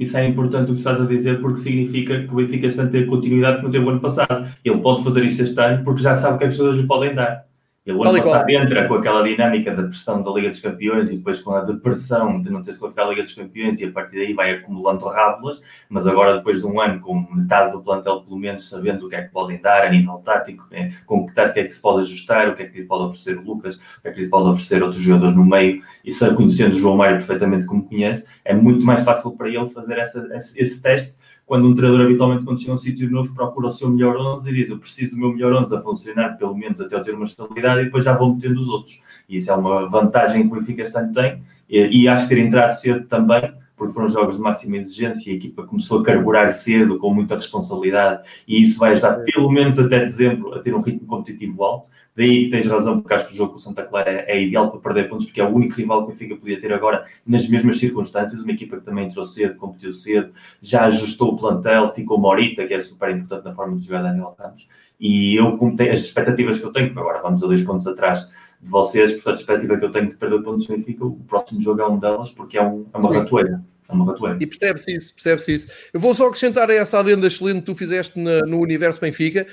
Isso 0.00 0.16
é 0.16 0.26
importante 0.26 0.70
o 0.70 0.74
que 0.74 0.80
estás 0.80 1.00
a 1.00 1.04
dizer, 1.04 1.40
porque 1.40 1.60
significa 1.60 2.20
que 2.22 2.32
o 2.32 2.36
Benfica 2.36 2.66
está 2.66 2.82
a 2.82 2.88
ter 2.88 3.06
continuidade 3.06 3.58
que 3.58 3.64
não 3.64 3.70
teve 3.70 3.84
o 3.84 3.90
ano 3.90 4.00
passado. 4.00 4.48
Ele 4.64 4.78
pode 4.78 5.04
fazer 5.04 5.24
isto 5.24 5.42
este 5.42 5.60
ano 5.60 5.84
porque 5.84 6.02
já 6.02 6.16
sabe 6.16 6.34
o 6.34 6.38
que 6.38 6.44
é 6.44 6.46
que 6.48 6.52
os 6.52 6.56
jogadores 6.56 6.82
lhe 6.82 6.88
podem 6.88 7.14
dar. 7.14 7.45
Ele 7.86 7.96
ano 7.96 8.20
passado 8.20 8.50
entra 8.50 8.88
com 8.88 8.94
aquela 8.94 9.22
dinâmica 9.22 9.72
da 9.72 9.84
pressão 9.84 10.20
da 10.20 10.32
Liga 10.32 10.48
dos 10.48 10.58
Campeões 10.58 11.08
e 11.08 11.16
depois 11.16 11.40
com 11.40 11.52
a 11.52 11.60
depressão 11.60 12.42
de 12.42 12.50
não 12.50 12.60
ter 12.60 12.72
se 12.72 12.80
qualificado 12.80 13.08
a 13.08 13.10
Liga 13.12 13.22
dos 13.22 13.34
Campeões 13.34 13.80
e 13.80 13.84
a 13.84 13.92
partir 13.92 14.16
daí 14.16 14.34
vai 14.34 14.50
acumulando 14.50 15.06
rábulas, 15.06 15.62
mas 15.88 16.04
agora 16.04 16.38
depois 16.38 16.60
de 16.60 16.66
um 16.66 16.80
ano 16.80 17.00
com 17.00 17.24
metade 17.32 17.70
do 17.70 17.80
plantel 17.80 18.22
pelo 18.22 18.38
menos 18.38 18.68
sabendo 18.68 19.06
o 19.06 19.08
que 19.08 19.14
é 19.14 19.22
que 19.22 19.32
podem 19.32 19.60
dar 19.60 19.84
a 19.84 19.90
nível 19.90 20.14
tático, 20.24 20.66
é, 20.72 20.90
com 21.06 21.24
que 21.24 21.32
tática 21.32 21.60
é 21.60 21.64
que 21.64 21.70
se 21.70 21.80
pode 21.80 22.02
ajustar, 22.02 22.48
o 22.48 22.56
que 22.56 22.64
é 22.64 22.66
que 22.66 22.80
lhe 22.80 22.86
pode 22.86 23.04
oferecer 23.04 23.38
o 23.38 23.42
Lucas, 23.42 23.76
o 23.76 24.02
que 24.02 24.08
é 24.08 24.10
que 24.10 24.20
lhe 24.22 24.28
pode 24.28 24.48
oferecer 24.48 24.82
outros 24.82 25.00
jogadores 25.00 25.36
no 25.36 25.44
meio 25.44 25.80
e 26.04 26.12
conhecendo 26.34 26.74
o 26.74 26.78
João 26.78 26.96
Mário 26.96 27.18
perfeitamente 27.18 27.66
como 27.66 27.88
conhece, 27.88 28.26
é 28.44 28.52
muito 28.52 28.84
mais 28.84 29.04
fácil 29.04 29.30
para 29.36 29.48
ele 29.48 29.70
fazer 29.70 29.96
essa, 29.98 30.26
esse 30.56 30.82
teste 30.82 31.14
quando 31.46 31.68
um 31.68 31.74
treinador 31.74 32.04
habitualmente 32.04 32.44
quando 32.44 32.58
chega 32.58 32.72
a 32.72 32.74
um 32.74 32.78
sítio 32.78 33.08
novo 33.08 33.32
procura 33.32 33.68
o 33.68 33.70
seu 33.70 33.88
melhor 33.88 34.16
11 34.16 34.50
e 34.50 34.52
diz 34.52 34.68
eu 34.68 34.78
preciso 34.78 35.12
do 35.12 35.16
meu 35.16 35.32
melhor 35.32 35.54
11 35.54 35.76
a 35.76 35.80
funcionar 35.80 36.36
pelo 36.36 36.56
menos 36.56 36.80
até 36.80 36.96
eu 36.96 37.02
ter 37.02 37.14
uma 37.14 37.24
estabilidade 37.24 37.80
e 37.80 37.84
depois 37.84 38.04
já 38.04 38.16
vou 38.16 38.34
metendo 38.34 38.58
os 38.58 38.68
outros. 38.68 39.00
E 39.28 39.36
isso 39.36 39.50
é 39.50 39.54
uma 39.54 39.88
vantagem 39.88 40.42
que 40.42 40.52
o 40.52 40.58
Benfica 40.58 40.82
este 40.82 40.98
ano 40.98 41.12
tem 41.12 41.42
e, 41.70 42.02
e 42.02 42.08
acho 42.08 42.28
que 42.28 42.34
ter 42.34 42.40
entrado 42.40 42.72
cedo 42.72 43.06
também 43.06 43.54
porque 43.76 43.92
foram 43.92 44.08
jogos 44.08 44.36
de 44.36 44.42
máxima 44.42 44.78
exigência 44.78 45.30
e 45.30 45.34
a 45.34 45.36
equipa 45.36 45.62
começou 45.64 46.00
a 46.00 46.02
carburar 46.02 46.50
cedo, 46.50 46.98
com 46.98 47.12
muita 47.12 47.36
responsabilidade, 47.36 48.26
e 48.48 48.62
isso 48.62 48.78
vai 48.78 48.92
ajudar 48.92 49.16
pelo 49.20 49.50
menos 49.50 49.78
até 49.78 50.00
dezembro 50.00 50.54
a 50.54 50.60
ter 50.60 50.74
um 50.74 50.80
ritmo 50.80 51.06
competitivo 51.06 51.62
alto. 51.62 51.90
Daí 52.16 52.44
que 52.44 52.50
tens 52.50 52.66
razão, 52.66 53.00
porque 53.00 53.14
acho 53.14 53.28
que 53.28 53.34
o 53.34 53.36
jogo 53.36 53.50
com 53.50 53.56
o 53.56 53.60
Santa 53.60 53.82
Clara 53.82 54.10
é, 54.10 54.32
é, 54.32 54.42
ideal 54.42 54.70
para 54.70 54.80
perder 54.80 55.08
pontos, 55.08 55.26
porque 55.26 55.40
é 55.40 55.44
o 55.44 55.54
único 55.54 55.74
rival 55.74 56.06
que 56.06 56.12
o 56.12 56.12
Benfica 56.12 56.36
podia 56.36 56.58
ter 56.58 56.72
agora 56.72 57.04
nas 57.26 57.46
mesmas 57.46 57.78
circunstâncias. 57.78 58.40
Uma 58.40 58.52
equipa 58.52 58.78
que 58.78 58.84
também 58.84 59.06
entrou 59.06 59.24
cedo, 59.24 59.54
competiu 59.56 59.92
cedo, 59.92 60.32
já 60.60 60.86
ajustou 60.86 61.34
o 61.34 61.36
plantel, 61.36 61.92
ficou 61.92 62.18
Morita, 62.18 62.66
que 62.66 62.72
é 62.72 62.80
super 62.80 63.10
importante 63.10 63.44
na 63.44 63.54
forma 63.54 63.76
de 63.76 63.84
jogar 63.84 64.02
Daniel 64.02 64.34
Ramos. 64.38 64.66
E 64.98 65.38
eu, 65.38 65.58
como 65.58 65.76
as 65.82 66.00
expectativas 66.00 66.58
que 66.58 66.64
eu 66.64 66.72
tenho, 66.72 66.90
agora 66.98 67.20
vamos 67.20 67.44
a 67.44 67.46
dois 67.46 67.62
pontos 67.62 67.86
atrás 67.86 68.30
de 68.60 68.70
vocês, 68.70 69.12
portanto, 69.12 69.34
a 69.34 69.40
expectativa 69.40 69.76
que 69.76 69.84
eu 69.84 69.90
tenho 69.92 70.08
de 70.08 70.16
perder 70.16 70.42
pontos 70.42 70.66
Benfica, 70.66 71.04
o 71.04 71.16
próximo 71.28 71.60
jogo 71.60 71.82
é 71.82 71.86
um 71.86 71.98
delas, 71.98 72.32
porque 72.32 72.56
é, 72.56 72.62
um, 72.62 72.86
é 72.94 72.96
uma 72.96 73.14
ratoeira. 73.14 73.62
E 74.40 74.46
percebe-se 74.46 74.96
isso, 74.96 75.14
percebe-se 75.14 75.54
isso. 75.54 75.68
Eu 75.92 76.00
vou 76.00 76.14
só 76.14 76.26
acrescentar 76.26 76.68
essa 76.70 76.98
adenda 76.98 77.26
excelente 77.26 77.60
que 77.60 77.66
tu 77.66 77.74
fizeste 77.74 78.18
no 78.18 78.60
Universo 78.60 79.00
Benfica, 79.00 79.46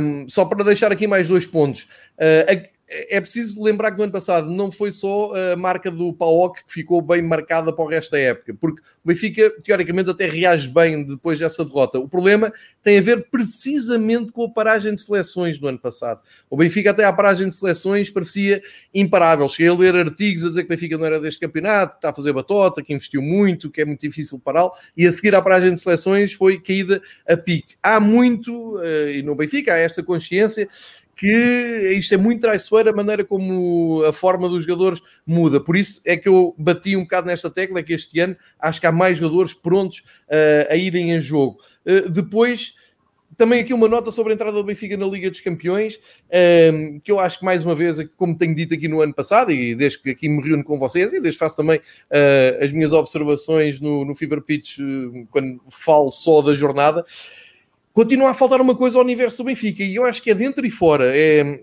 um, 0.00 0.28
só 0.28 0.44
para 0.44 0.64
deixar 0.64 0.92
aqui 0.92 1.06
mais 1.06 1.28
dois 1.28 1.46
pontos. 1.46 1.82
Uh, 2.18 2.71
é 3.10 3.20
preciso 3.20 3.62
lembrar 3.62 3.90
que 3.90 3.96
no 3.96 4.04
ano 4.04 4.12
passado 4.12 4.50
não 4.50 4.70
foi 4.70 4.90
só 4.90 5.32
a 5.52 5.56
marca 5.56 5.90
do 5.90 6.12
PAOK 6.12 6.64
que 6.64 6.72
ficou 6.72 7.00
bem 7.00 7.22
marcada 7.22 7.72
para 7.72 7.84
o 7.84 7.88
resto 7.88 8.12
da 8.12 8.18
época, 8.18 8.54
porque 8.60 8.82
o 9.04 9.08
Benfica, 9.08 9.50
teoricamente, 9.62 10.10
até 10.10 10.26
reage 10.26 10.68
bem 10.68 11.04
depois 11.04 11.38
dessa 11.38 11.64
derrota. 11.64 11.98
O 11.98 12.08
problema 12.08 12.52
tem 12.82 12.98
a 12.98 13.02
ver 13.02 13.28
precisamente 13.30 14.30
com 14.30 14.44
a 14.44 14.50
paragem 14.50 14.94
de 14.94 15.00
seleções 15.00 15.58
do 15.58 15.66
ano 15.66 15.78
passado. 15.78 16.20
O 16.50 16.56
Benfica, 16.56 16.90
até 16.90 17.04
à 17.04 17.12
paragem 17.12 17.48
de 17.48 17.54
seleções, 17.54 18.10
parecia 18.10 18.62
imparável. 18.94 19.48
Cheguei 19.48 19.68
a 19.68 19.74
ler 19.74 19.96
artigos 19.96 20.44
a 20.44 20.48
dizer 20.48 20.62
que 20.62 20.66
o 20.66 20.76
Benfica 20.76 20.98
não 20.98 21.06
era 21.06 21.20
deste 21.20 21.40
campeonato, 21.40 21.92
que 21.92 21.98
está 21.98 22.10
a 22.10 22.14
fazer 22.14 22.32
batota, 22.32 22.82
que 22.82 22.92
investiu 22.92 23.22
muito, 23.22 23.70
que 23.70 23.80
é 23.80 23.84
muito 23.84 24.00
difícil 24.00 24.38
pará-lo, 24.38 24.72
e 24.96 25.06
a 25.06 25.12
seguir 25.12 25.34
à 25.34 25.40
paragem 25.40 25.72
de 25.72 25.80
seleções 25.80 26.32
foi 26.32 26.60
caída 26.60 27.00
a 27.26 27.36
pique. 27.36 27.74
Há 27.82 27.98
muito, 27.98 28.80
eh, 28.82 29.18
e 29.18 29.22
no 29.22 29.34
Benfica 29.34 29.74
há 29.74 29.78
esta 29.78 30.02
consciência 30.02 30.68
que 31.22 31.94
isto 31.96 32.14
é 32.14 32.16
muito 32.16 32.40
traiçoeiro 32.40 32.90
a 32.90 32.92
maneira 32.92 33.24
como 33.24 34.02
a 34.04 34.12
forma 34.12 34.48
dos 34.48 34.64
jogadores 34.64 35.00
muda. 35.24 35.60
Por 35.60 35.76
isso 35.76 36.02
é 36.04 36.16
que 36.16 36.28
eu 36.28 36.52
bati 36.58 36.96
um 36.96 37.02
bocado 37.02 37.28
nesta 37.28 37.48
tecla, 37.48 37.80
que 37.80 37.92
este 37.92 38.18
ano 38.18 38.36
acho 38.58 38.80
que 38.80 38.88
há 38.88 38.90
mais 38.90 39.18
jogadores 39.18 39.54
prontos 39.54 40.00
uh, 40.00 40.66
a 40.68 40.74
irem 40.74 41.12
em 41.12 41.20
jogo. 41.20 41.60
Uh, 41.86 42.10
depois, 42.10 42.74
também 43.36 43.60
aqui 43.60 43.72
uma 43.72 43.86
nota 43.86 44.10
sobre 44.10 44.32
a 44.32 44.34
entrada 44.34 44.56
do 44.56 44.64
Benfica 44.64 44.96
na 44.96 45.06
Liga 45.06 45.30
dos 45.30 45.40
Campeões, 45.40 46.00
um, 46.74 46.98
que 46.98 47.12
eu 47.12 47.20
acho 47.20 47.38
que 47.38 47.44
mais 47.44 47.64
uma 47.64 47.76
vez, 47.76 47.98
como 48.16 48.36
tenho 48.36 48.52
dito 48.52 48.74
aqui 48.74 48.88
no 48.88 49.00
ano 49.00 49.14
passado, 49.14 49.52
e 49.52 49.76
desde 49.76 50.02
que 50.02 50.10
aqui 50.10 50.28
me 50.28 50.42
reúno 50.42 50.64
com 50.64 50.76
vocês, 50.76 51.12
e 51.12 51.20
desde 51.20 51.38
faço 51.38 51.54
também 51.54 51.78
uh, 51.78 52.64
as 52.64 52.72
minhas 52.72 52.92
observações 52.92 53.78
no, 53.78 54.04
no 54.04 54.16
Fever 54.16 54.40
Pitch, 54.42 54.78
quando 55.30 55.60
falo 55.70 56.10
só 56.10 56.42
da 56.42 56.52
jornada, 56.52 57.04
continua 57.92 58.30
a 58.30 58.34
faltar 58.34 58.60
uma 58.60 58.74
coisa 58.74 58.98
ao 58.98 59.04
universo 59.04 59.38
do 59.38 59.46
Benfica, 59.46 59.82
e 59.82 59.94
eu 59.94 60.04
acho 60.04 60.22
que 60.22 60.30
é 60.30 60.34
dentro 60.34 60.66
e 60.66 60.70
fora, 60.70 61.16
é 61.16 61.62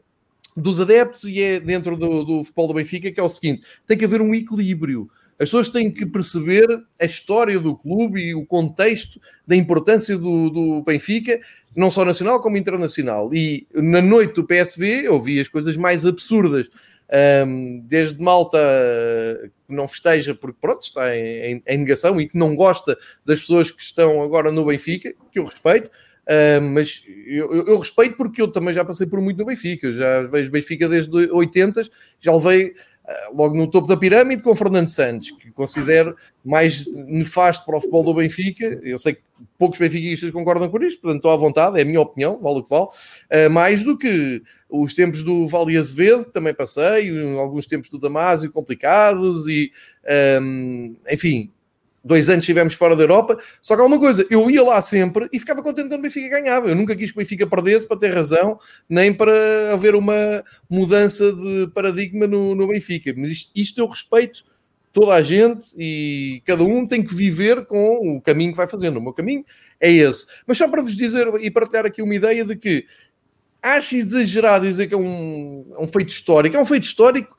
dos 0.56 0.80
adeptos 0.80 1.24
e 1.24 1.42
é 1.42 1.60
dentro 1.60 1.96
do, 1.96 2.24
do 2.24 2.44
futebol 2.44 2.68
do 2.68 2.74
Benfica, 2.74 3.12
que 3.12 3.20
é 3.20 3.24
o 3.24 3.30
seguinte: 3.30 3.64
tem 3.88 3.98
que 3.98 4.06
haver 4.06 4.22
um 4.22 4.34
equilíbrio. 4.34 5.10
As 5.40 5.46
pessoas 5.46 5.70
têm 5.70 5.90
que 5.90 6.06
perceber 6.06 6.68
a 7.00 7.06
história 7.06 7.58
do 7.58 7.74
clube 7.74 8.20
e 8.22 8.36
o 8.36 8.46
contexto 8.46 9.22
da 9.48 9.56
importância 9.56 10.18
do, 10.18 10.50
do, 10.50 10.84
Benfica, 10.84 11.40
não 11.74 11.90
só 11.90 12.04
nacional 12.04 12.42
como 12.42 12.58
internacional. 12.58 13.34
E 13.34 13.66
na 13.74 14.02
noite 14.02 14.36
do 14.36 14.46
PSV 14.46 15.06
eu 15.06 15.20
vi 15.20 15.40
as 15.40 15.48
coisas 15.48 15.78
mais 15.78 16.06
absurdas. 16.06 16.70
Um, 17.48 17.80
desde 17.88 18.22
Malta 18.22 18.60
que 19.68 19.74
não 19.74 19.88
festeja 19.88 20.36
porque 20.36 20.58
pronto, 20.62 20.84
está 20.84 21.16
em, 21.18 21.54
em, 21.54 21.64
em 21.66 21.78
negação 21.78 22.22
e 22.22 22.28
que 22.28 22.38
não 22.38 22.56
gosta 22.56 22.96
das 23.26 23.40
pessoas 23.40 23.72
que 23.72 23.82
estão 23.82 24.22
agora 24.22 24.52
no 24.52 24.66
Benfica, 24.66 25.16
que 25.32 25.40
eu 25.40 25.46
respeito, 25.46 25.90
Uh, 26.30 26.62
mas 26.62 27.04
eu, 27.26 27.52
eu, 27.52 27.66
eu, 27.66 27.80
respeito 27.80 28.16
porque 28.16 28.40
eu 28.40 28.48
também 28.48 28.72
já 28.72 28.86
passei 28.86 29.08
por 29.08 29.20
muito 29.20 29.40
no 29.40 29.46
Benfica, 29.46 29.92
já 29.92 30.22
vejo 30.22 30.52
Benfica 30.52 30.88
desde 30.88 31.12
80, 31.12 31.90
já 32.20 32.32
levei 32.32 32.68
uh, 32.68 33.36
logo 33.36 33.58
no 33.58 33.66
topo 33.66 33.88
da 33.88 33.98
pirâmide 33.98 34.44
com 34.44 34.54
Fernando 34.54 34.90
Santos, 34.90 35.32
que 35.32 35.50
considero 35.50 36.16
mais 36.46 36.86
nefasto 36.94 37.66
para 37.66 37.78
o 37.78 37.80
futebol 37.80 38.04
do 38.04 38.14
Benfica. 38.14 38.80
Eu 38.84 39.00
sei 39.00 39.16
que 39.16 39.22
poucos 39.58 39.80
benfiquistas 39.80 40.30
concordam 40.30 40.70
com 40.70 40.78
isto, 40.84 41.02
portanto 41.02 41.18
estou 41.18 41.32
à 41.32 41.36
vontade, 41.36 41.80
é 41.80 41.82
a 41.82 41.86
minha 41.86 42.00
opinião, 42.00 42.40
vale 42.40 42.60
o 42.60 42.64
que 42.64 42.70
vale, 42.70 42.86
uh, 42.86 43.50
mais 43.50 43.84
do 43.84 43.98
que 43.98 44.44
os 44.70 44.94
tempos 44.94 45.24
do 45.24 45.48
Vale 45.48 45.78
Azevedo, 45.78 46.26
que 46.26 46.32
também 46.32 46.54
passei, 46.54 47.10
alguns 47.40 47.66
tempos 47.66 47.90
do 47.90 47.98
Damásio 47.98 48.52
complicados 48.52 49.48
e, 49.48 49.72
um, 50.40 50.96
enfim, 51.10 51.52
dois 52.10 52.28
anos 52.28 52.42
estivemos 52.42 52.74
fora 52.74 52.96
da 52.96 53.04
Europa. 53.04 53.38
Só 53.62 53.76
que 53.76 53.82
há 53.84 53.86
uma 53.86 54.00
coisa, 54.00 54.26
eu 54.32 54.50
ia 54.50 54.64
lá 54.64 54.82
sempre 54.82 55.30
e 55.32 55.40
ficava 55.40 55.62
contente 55.62 55.88
quando 55.88 56.00
o 56.00 56.02
Benfica 56.02 56.28
ganhava. 56.28 56.68
Eu 56.68 56.76
nunca 56.76 56.96
quis 56.96 57.12
que 57.12 57.18
o 57.18 57.22
Benfica 57.22 57.46
perdesse 57.46 57.88
para 57.88 57.98
ter 57.98 58.14
razão, 58.14 58.60
nem 58.90 59.14
para 59.14 59.72
haver 59.72 59.96
uma 59.96 60.44
mudança 60.68 61.32
de 61.32 61.70
paradigma 61.74 62.26
no, 62.26 62.56
no 62.56 62.68
Benfica. 62.68 63.14
Mas 63.16 63.30
isto, 63.30 63.52
isto 63.56 63.80
eu 63.80 63.88
respeito 63.88 64.44
toda 64.92 65.14
a 65.14 65.22
gente 65.22 65.68
e 65.78 66.42
cada 66.46 66.64
um 66.64 66.88
tem 66.88 67.04
que 67.04 67.14
viver 67.14 67.66
com 67.68 68.18
o 68.18 68.22
caminho 68.22 68.52
que 68.52 68.58
vai 68.58 68.68
fazendo. 68.68 68.98
O 68.98 69.02
meu 69.02 69.14
caminho 69.14 69.46
é 69.80 69.92
esse. 69.92 70.26
Mas 70.48 70.58
só 70.58 70.68
para 70.68 70.82
vos 70.82 70.96
dizer 70.96 71.28
e 71.40 71.52
partilhar 71.52 71.86
aqui 71.86 72.02
uma 72.02 72.16
ideia 72.16 72.44
de 72.44 72.56
que 72.56 72.86
acho 73.62 73.96
exagerado 73.96 74.66
dizer 74.66 74.88
que 74.88 74.96
é 74.96 74.98
um, 74.98 75.76
é 75.78 75.84
um 75.84 75.88
feito 75.88 76.10
histórico. 76.10 76.58
É 76.58 76.60
um 76.60 76.66
feito 76.66 76.86
histórico 76.86 77.38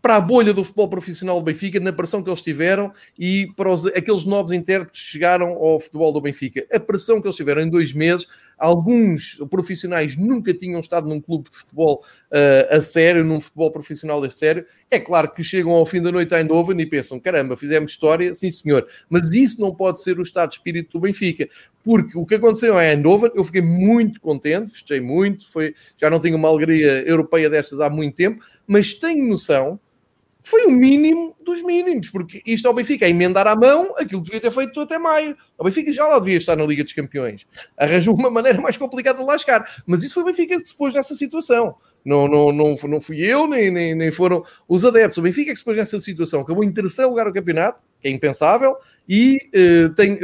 para 0.00 0.16
a 0.16 0.20
bolha 0.20 0.52
do 0.52 0.64
futebol 0.64 0.88
profissional 0.88 1.38
do 1.38 1.44
Benfica, 1.44 1.78
na 1.78 1.92
pressão 1.92 2.22
que 2.22 2.28
eles 2.28 2.42
tiveram 2.42 2.92
e 3.18 3.48
para 3.56 3.70
os, 3.70 3.86
aqueles 3.86 4.24
novos 4.24 4.52
intérpretes 4.52 5.02
que 5.02 5.08
chegaram 5.08 5.50
ao 5.52 5.78
futebol 5.78 6.12
do 6.12 6.20
Benfica. 6.20 6.66
A 6.72 6.80
pressão 6.80 7.20
que 7.20 7.26
eles 7.26 7.36
tiveram 7.36 7.62
em 7.62 7.70
dois 7.70 7.92
meses, 7.92 8.26
alguns 8.58 9.38
profissionais 9.50 10.16
nunca 10.16 10.52
tinham 10.52 10.80
estado 10.80 11.08
num 11.08 11.20
clube 11.20 11.50
de 11.50 11.56
futebol 11.56 12.04
uh, 12.32 12.76
a 12.76 12.80
sério, 12.80 13.24
num 13.24 13.40
futebol 13.40 13.70
profissional 13.70 14.22
a 14.24 14.30
sério. 14.30 14.66
É 14.90 14.98
claro 14.98 15.32
que 15.32 15.42
chegam 15.42 15.72
ao 15.72 15.86
fim 15.86 16.00
da 16.00 16.10
noite 16.10 16.34
a 16.34 16.40
Eindhoven 16.40 16.80
e 16.80 16.86
pensam: 16.86 17.20
caramba, 17.20 17.56
fizemos 17.56 17.92
história, 17.92 18.34
sim 18.34 18.50
senhor. 18.50 18.86
Mas 19.08 19.32
isso 19.32 19.60
não 19.60 19.74
pode 19.74 20.02
ser 20.02 20.18
o 20.18 20.22
estado 20.22 20.50
de 20.50 20.56
espírito 20.56 20.92
do 20.92 21.00
Benfica, 21.00 21.48
porque 21.84 22.18
o 22.18 22.26
que 22.26 22.34
aconteceu 22.34 22.80
em 22.80 22.90
Eindhoven, 22.90 23.30
eu 23.34 23.44
fiquei 23.44 23.62
muito 23.62 24.20
contente, 24.20 24.72
festei 24.72 25.00
muito, 25.00 25.50
foi, 25.50 25.74
já 25.96 26.10
não 26.10 26.18
tenho 26.18 26.36
uma 26.36 26.48
alegria 26.48 27.02
europeia 27.06 27.48
destas 27.48 27.80
há 27.80 27.88
muito 27.88 28.16
tempo 28.16 28.44
mas 28.66 28.94
tenho 28.94 29.26
noção 29.26 29.80
foi 30.46 30.64
o 30.64 30.70
mínimo 30.70 31.34
dos 31.44 31.60
mínimos, 31.60 32.08
porque 32.08 32.40
isto 32.46 32.68
ao 32.68 32.72
Benfica 32.72 33.04
é 33.04 33.10
emendar 33.10 33.48
à 33.48 33.56
mão 33.56 33.96
aquilo 33.98 34.22
que 34.22 34.30
devia 34.30 34.40
ter 34.40 34.52
feito 34.52 34.80
até 34.80 34.96
maio. 34.96 35.36
O 35.58 35.64
Benfica 35.64 35.92
já 35.92 36.06
lá 36.06 36.20
devia 36.20 36.36
estar 36.36 36.54
na 36.54 36.64
Liga 36.64 36.84
dos 36.84 36.92
Campeões. 36.92 37.44
Arranjou 37.76 38.14
uma 38.14 38.30
maneira 38.30 38.60
mais 38.60 38.76
complicada 38.76 39.24
de 39.24 39.38
chegar, 39.40 39.82
mas 39.88 40.04
isso 40.04 40.14
foi 40.14 40.22
o 40.22 40.26
Benfica 40.26 40.56
que 40.62 40.68
se 40.68 40.76
pôs 40.76 40.94
nessa 40.94 41.16
situação. 41.16 41.74
Não, 42.04 42.28
não, 42.28 42.52
não, 42.52 42.76
não 42.76 43.00
fui 43.00 43.22
eu, 43.22 43.48
nem, 43.48 43.72
nem, 43.72 43.92
nem 43.96 44.10
foram 44.12 44.44
os 44.68 44.84
adeptos. 44.84 45.18
O 45.18 45.22
Benfica 45.22 45.50
que 45.50 45.58
se 45.58 45.64
pôs 45.64 45.76
nessa 45.76 45.98
situação. 45.98 46.42
Acabou 46.42 46.62
em 46.62 46.70
terceiro 46.70 47.10
lugar 47.10 47.26
no 47.26 47.32
campeonato, 47.32 47.80
que 48.00 48.06
é 48.06 48.10
impensável, 48.12 48.76
e 49.08 49.38
uh, 49.48 49.92
tem, 49.96 50.16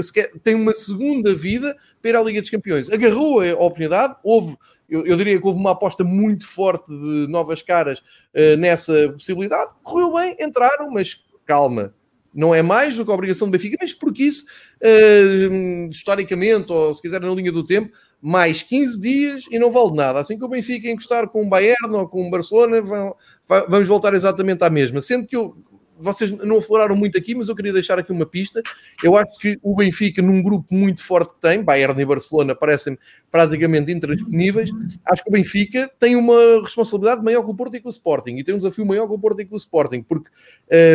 tem 0.44 0.54
uma 0.54 0.72
segunda 0.72 1.34
vida 1.34 1.76
para 2.00 2.20
à 2.20 2.22
Liga 2.22 2.40
dos 2.40 2.50
Campeões. 2.50 2.88
Agarrou 2.88 3.40
a 3.40 3.54
oportunidade, 3.54 4.14
houve 4.22 4.56
eu, 4.92 5.06
eu, 5.06 5.16
diria 5.16 5.38
que 5.40 5.46
houve 5.46 5.58
uma 5.58 5.70
aposta 5.70 6.04
muito 6.04 6.46
forte 6.46 6.86
de 6.88 7.26
novas 7.28 7.62
caras 7.62 8.00
uh, 8.00 8.56
nessa 8.58 9.08
possibilidade. 9.12 9.72
Correu 9.82 10.12
bem, 10.12 10.36
entraram, 10.38 10.90
mas 10.90 11.24
calma, 11.46 11.94
não 12.34 12.54
é 12.54 12.60
mais 12.60 12.96
do 12.96 13.04
que 13.04 13.10
a 13.10 13.14
obrigação 13.14 13.48
do 13.48 13.52
Benfica, 13.52 13.78
mas 13.80 13.94
porque 13.94 14.24
isso, 14.24 14.44
uh, 14.82 15.88
historicamente, 15.90 16.70
ou 16.70 16.92
se 16.92 17.00
quiser 17.00 17.20
na 17.20 17.30
linha 17.30 17.50
do 17.50 17.64
tempo, 17.64 17.90
mais 18.20 18.62
15 18.62 19.00
dias 19.00 19.44
e 19.50 19.58
não 19.58 19.70
vale 19.70 19.96
nada. 19.96 20.18
Assim 20.18 20.38
que 20.38 20.44
o 20.44 20.48
Benfica 20.48 20.88
encostar 20.88 21.28
com 21.28 21.42
o 21.42 21.48
Bayern 21.48 21.90
ou 21.90 22.06
com 22.06 22.28
o 22.28 22.30
Barcelona, 22.30 22.80
vão, 22.80 23.16
vamos 23.48 23.88
voltar 23.88 24.14
exatamente 24.14 24.62
à 24.62 24.70
mesma. 24.70 25.00
Sendo 25.00 25.26
que 25.26 25.36
eu 25.36 25.56
vocês 26.02 26.30
não 26.30 26.58
afloraram 26.58 26.96
muito 26.96 27.16
aqui, 27.16 27.34
mas 27.34 27.48
eu 27.48 27.54
queria 27.54 27.72
deixar 27.72 27.98
aqui 27.98 28.12
uma 28.12 28.26
pista. 28.26 28.62
Eu 29.02 29.16
acho 29.16 29.38
que 29.38 29.58
o 29.62 29.74
Benfica, 29.74 30.20
num 30.20 30.42
grupo 30.42 30.74
muito 30.74 31.04
forte 31.04 31.34
que 31.34 31.40
tem, 31.40 31.62
Bayern 31.62 32.00
e 32.00 32.04
Barcelona 32.04 32.54
parecem 32.54 32.98
praticamente 33.30 33.90
intransponíveis, 33.90 34.70
acho 35.06 35.22
que 35.22 35.30
o 35.30 35.32
Benfica 35.32 35.90
tem 35.98 36.16
uma 36.16 36.60
responsabilidade 36.62 37.24
maior 37.24 37.42
que 37.42 37.50
o 37.50 37.54
Porto 37.54 37.76
e 37.76 37.80
com 37.80 37.88
o 37.88 37.92
Sporting, 37.92 38.36
e 38.36 38.44
tem 38.44 38.54
um 38.54 38.58
desafio 38.58 38.84
maior 38.84 39.06
que 39.06 39.14
o 39.14 39.18
Porto 39.18 39.40
e 39.40 39.46
com 39.46 39.54
o 39.54 39.58
Sporting, 39.58 40.02
porque 40.02 40.28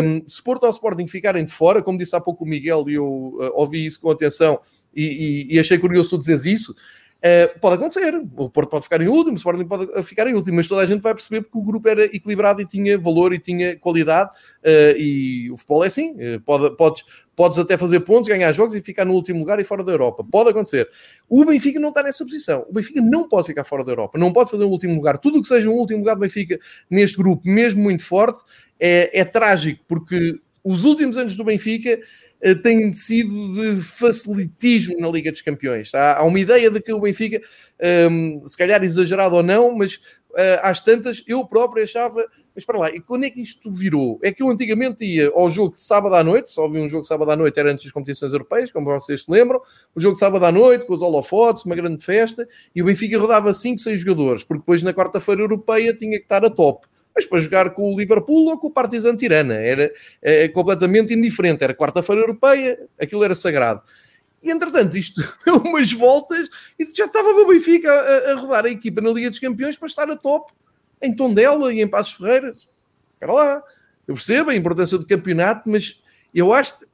um, 0.04 0.24
se 0.28 0.44
Porto 0.44 0.64
ou 0.66 0.70
Sporting 0.70 1.08
ficarem 1.08 1.44
de 1.46 1.52
fora, 1.52 1.82
como 1.82 1.98
disse 1.98 2.16
há 2.16 2.22
pouco 2.22 2.44
o 2.44 2.48
Miguel, 2.48 2.88
e 2.88 2.94
eu 2.94 3.06
uh, 3.06 3.52
ouvi 3.56 3.86
isso 3.86 4.00
com 4.00 4.12
atenção 4.12 4.60
e, 4.96 5.48
e, 5.50 5.56
e 5.56 5.60
achei 5.60 5.78
curioso 5.78 6.12
tu 6.12 6.20
dizeres 6.20 6.46
isso, 6.46 6.76
Uh, 7.18 7.60
pode 7.60 7.76
acontecer, 7.76 8.14
o 8.36 8.48
Porto 8.48 8.70
pode 8.70 8.84
ficar 8.84 9.02
em 9.02 9.08
último, 9.08 9.34
o 9.34 9.38
Sporting 9.38 9.66
pode 9.66 10.04
ficar 10.04 10.28
em 10.28 10.36
último, 10.36 10.58
mas 10.58 10.68
toda 10.68 10.84
a 10.84 10.86
gente 10.86 11.02
vai 11.02 11.16
perceber 11.16 11.42
porque 11.42 11.58
o 11.58 11.64
grupo 11.64 11.90
era 11.90 12.06
equilibrado 12.06 12.62
e 12.62 12.66
tinha 12.66 12.96
valor 12.96 13.34
e 13.34 13.40
tinha 13.40 13.76
qualidade. 13.76 14.30
Uh, 14.64 14.96
e 14.98 15.52
o 15.52 15.58
futebol 15.58 15.84
é 15.84 15.88
assim: 15.88 16.12
uh, 16.12 16.40
pode, 16.42 16.78
podes, 16.78 17.04
podes 17.36 17.58
até 17.58 17.76
fazer 17.76 18.02
pontos, 18.02 18.30
ganhar 18.30 18.52
jogos 18.52 18.76
e 18.76 18.82
ficar 18.82 19.04
no 19.04 19.14
último 19.14 19.40
lugar 19.40 19.60
e 19.60 19.64
fora 19.64 19.84
da 19.84 19.92
Europa. 19.92 20.24
Pode 20.24 20.52
acontecer. 20.52 20.88
O 21.28 21.44
Benfica 21.44 21.80
não 21.80 21.90
está 21.90 22.04
nessa 22.04 22.24
posição. 22.24 22.66
O 22.70 22.74
Benfica 22.74 23.02
não 23.02 23.28
pode 23.28 23.48
ficar 23.48 23.64
fora 23.64 23.84
da 23.84 23.92
Europa, 23.92 24.20
não 24.20 24.32
pode 24.32 24.52
fazer 24.52 24.64
um 24.64 24.70
último 24.70 24.94
lugar. 24.94 25.18
Tudo 25.18 25.40
o 25.40 25.42
que 25.42 25.48
seja 25.48 25.68
um 25.70 25.74
último 25.74 26.00
lugar 26.00 26.14
do 26.14 26.22
Benfica 26.22 26.60
neste 26.88 27.18
grupo, 27.18 27.50
mesmo 27.50 27.82
muito 27.82 28.04
forte, 28.04 28.44
é, 28.80 29.22
é 29.22 29.26
trágico, 29.26 29.84
porque 29.88 30.40
os 30.64 30.84
últimos 30.86 31.18
anos 31.18 31.36
do 31.36 31.44
Benfica 31.44 32.00
tem 32.64 32.94
sido 32.94 33.54
de 33.54 33.82
facilitismo 33.82 35.00
na 35.00 35.10
Liga 35.10 35.32
dos 35.32 35.42
Campeões. 35.42 35.94
Há, 35.94 36.24
uma 36.24 36.40
ideia 36.40 36.70
de 36.70 36.82
que 36.82 36.94
o 36.94 37.00
Benfica, 37.00 37.42
um, 38.12 38.42
se 38.46 38.58
calhar 38.58 38.84
exagerado 38.84 39.36
ou 39.36 39.44
não, 39.44 39.76
mas 39.76 39.96
uh, 39.96 40.60
às 40.62 40.80
tantas, 40.80 41.24
eu 41.28 41.46
próprio 41.46 41.84
achava 41.84 42.26
mas 42.58 42.66
para 42.66 42.80
lá, 42.80 42.90
e 42.90 43.00
quando 43.00 43.24
é 43.24 43.30
que 43.30 43.40
isto 43.40 43.72
virou? 43.72 44.20
É 44.24 44.32
que 44.32 44.42
eu 44.42 44.50
antigamente 44.50 45.06
ia 45.06 45.30
ao 45.30 45.48
jogo 45.48 45.76
de 45.76 45.84
sábado 45.84 46.16
à 46.16 46.24
noite, 46.24 46.52
só 46.52 46.68
vi 46.68 46.80
um 46.80 46.90
jogo 46.90 47.04
de 47.04 47.08
sábado 47.08 47.30
à 47.30 47.36
noite, 47.36 47.60
era 47.60 47.72
antes 47.72 47.86
das 47.86 47.94
competições 47.94 48.32
europeias, 48.34 48.72
como 48.72 48.88
vocês 48.88 49.26
se 49.26 49.32
lembram, 49.32 49.62
o 49.94 50.00
jogo 50.00 50.16
de 50.16 50.20
sábado 50.20 50.44
à 50.44 50.52
noite, 50.52 50.88
com 50.88 50.94
os 50.94 51.04
holofotes, 51.04 51.66
uma 51.66 51.76
grande 51.76 52.04
festa, 52.04 52.50
e 52.74 52.82
o 52.82 52.86
Benfica 52.86 53.20
rodava 53.20 53.54
5, 53.54 53.78
6 53.78 54.00
jogadores, 54.00 54.44
porque 54.44 54.62
depois 54.62 54.82
na 54.82 54.92
quarta-feira 54.92 55.42
europeia 55.42 55.94
tinha 55.96 56.18
que 56.18 56.24
estar 56.24 56.44
a 56.44 56.50
top. 56.50 56.88
Mas 57.18 57.26
para 57.26 57.40
jogar 57.40 57.72
com 57.72 57.92
o 57.92 57.98
Liverpool 57.98 58.46
ou 58.46 58.60
com 58.60 58.68
o 58.68 58.72
Partizan 58.72 59.16
Tirana, 59.16 59.56
era 59.56 59.92
é, 60.22 60.48
completamente 60.50 61.16
indiferente, 61.16 61.64
era 61.64 61.74
quarta-feira 61.74 62.22
europeia, 62.22 62.80
aquilo 63.00 63.24
era 63.24 63.34
sagrado. 63.34 63.82
E 64.44 64.52
entretanto, 64.52 64.96
isto 64.96 65.20
deu 65.44 65.56
umas 65.56 65.92
voltas 65.92 66.48
e 66.78 66.88
já 66.94 67.06
estava 67.06 67.30
o 67.30 67.48
Benfica 67.48 67.92
a, 67.92 68.34
a 68.34 68.36
rodar 68.36 68.66
a 68.66 68.70
equipa 68.70 69.02
na 69.02 69.10
Liga 69.10 69.32
dos 69.32 69.40
Campeões 69.40 69.76
para 69.76 69.88
estar 69.88 70.08
a 70.08 70.16
top 70.16 70.54
em 71.02 71.12
Tondela 71.12 71.74
e 71.74 71.82
em 71.82 71.88
Passos 71.88 72.14
Ferreira. 72.14 72.52
Espera 72.52 73.34
lá, 73.34 73.64
eu 74.08 74.14
percebo 74.14 74.52
a 74.52 74.56
importância 74.56 74.96
do 74.96 75.08
campeonato, 75.08 75.68
mas 75.68 76.04
eu 76.32 76.54
acho, 76.54 76.86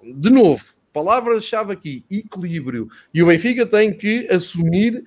de 0.00 0.30
novo, 0.30 0.64
palavra-chave 0.92 1.72
aqui, 1.72 2.04
equilíbrio. 2.08 2.88
E 3.12 3.20
o 3.20 3.26
Benfica 3.26 3.66
tem 3.66 3.92
que 3.92 4.28
assumir 4.30 4.98
uh, 4.98 5.04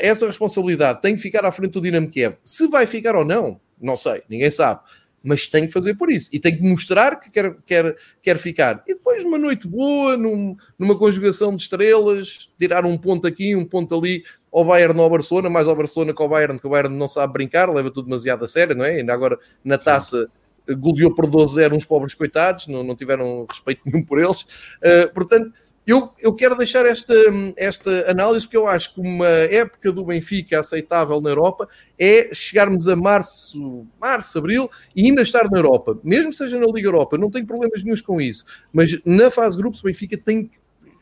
essa 0.00 0.28
responsabilidade, 0.28 1.02
tem 1.02 1.16
que 1.16 1.22
ficar 1.22 1.44
à 1.44 1.50
frente 1.50 1.72
do 1.72 1.80
Dinamo 1.80 2.08
Kiev. 2.08 2.36
Se 2.44 2.68
vai 2.68 2.86
ficar 2.86 3.16
ou 3.16 3.24
não, 3.24 3.60
não 3.80 3.96
sei, 3.96 4.22
ninguém 4.28 4.50
sabe 4.50 4.80
mas 5.26 5.48
tem 5.48 5.66
que 5.66 5.72
fazer 5.72 5.94
por 5.94 6.08
isso 6.08 6.30
e 6.32 6.38
tem 6.38 6.56
que 6.56 6.62
mostrar 6.62 7.18
que 7.18 7.28
quer, 7.28 7.56
quer, 7.66 7.96
quer 8.22 8.38
ficar. 8.38 8.84
E 8.86 8.94
depois, 8.94 9.24
uma 9.24 9.36
noite 9.36 9.66
boa, 9.66 10.16
num, 10.16 10.56
numa 10.78 10.96
conjugação 10.96 11.56
de 11.56 11.62
estrelas, 11.62 12.48
tirar 12.56 12.84
um 12.84 12.96
ponto 12.96 13.26
aqui, 13.26 13.56
um 13.56 13.64
ponto 13.64 13.92
ali, 13.98 14.22
ao 14.52 14.64
Bayern 14.64 14.96
ou 14.96 15.02
ao 15.02 15.10
Barcelona, 15.10 15.50
mais 15.50 15.66
ao 15.66 15.74
Barcelona 15.74 16.14
que 16.14 16.22
ao 16.22 16.28
Bayern, 16.28 16.60
que 16.60 16.66
o 16.66 16.70
Bayern 16.70 16.96
não 16.96 17.08
sabe 17.08 17.32
brincar, 17.32 17.68
leva 17.68 17.90
tudo 17.90 18.04
demasiado 18.04 18.44
a 18.44 18.48
sério, 18.48 18.76
não 18.76 18.84
é? 18.84 19.00
Ainda 19.00 19.12
agora 19.12 19.36
na 19.64 19.76
taça 19.76 20.30
Sim. 20.68 20.76
goleou 20.76 21.12
por 21.12 21.26
12-0 21.26 21.72
uns 21.72 21.84
pobres 21.84 22.14
coitados, 22.14 22.68
não, 22.68 22.84
não 22.84 22.94
tiveram 22.94 23.46
respeito 23.50 23.82
nenhum 23.84 24.04
por 24.04 24.20
eles. 24.20 24.42
Uh, 24.42 25.12
portanto 25.12 25.52
eu, 25.86 26.12
eu 26.20 26.34
quero 26.34 26.56
deixar 26.56 26.84
esta, 26.84 27.14
esta 27.56 28.10
análise 28.10 28.44
porque 28.44 28.56
eu 28.56 28.66
acho 28.66 28.94
que 28.94 29.00
uma 29.00 29.28
época 29.28 29.92
do 29.92 30.04
Benfica 30.04 30.58
aceitável 30.58 31.20
na 31.20 31.30
Europa 31.30 31.68
é 31.96 32.30
chegarmos 32.32 32.88
a 32.88 32.96
março, 32.96 33.86
março, 34.00 34.36
abril 34.36 34.68
e 34.96 35.06
ainda 35.06 35.22
estar 35.22 35.48
na 35.48 35.58
Europa. 35.58 35.96
Mesmo 36.02 36.30
que 36.30 36.36
seja 36.36 36.58
na 36.58 36.66
Liga 36.66 36.88
Europa, 36.88 37.16
não 37.16 37.30
tenho 37.30 37.46
problemas 37.46 37.84
nenhums 37.84 38.00
com 38.00 38.20
isso. 38.20 38.44
Mas 38.72 39.00
na 39.04 39.30
fase 39.30 39.56
grupos 39.56 39.80
o 39.80 39.84
Benfica 39.84 40.18
tem 40.18 40.46
que 40.46 40.58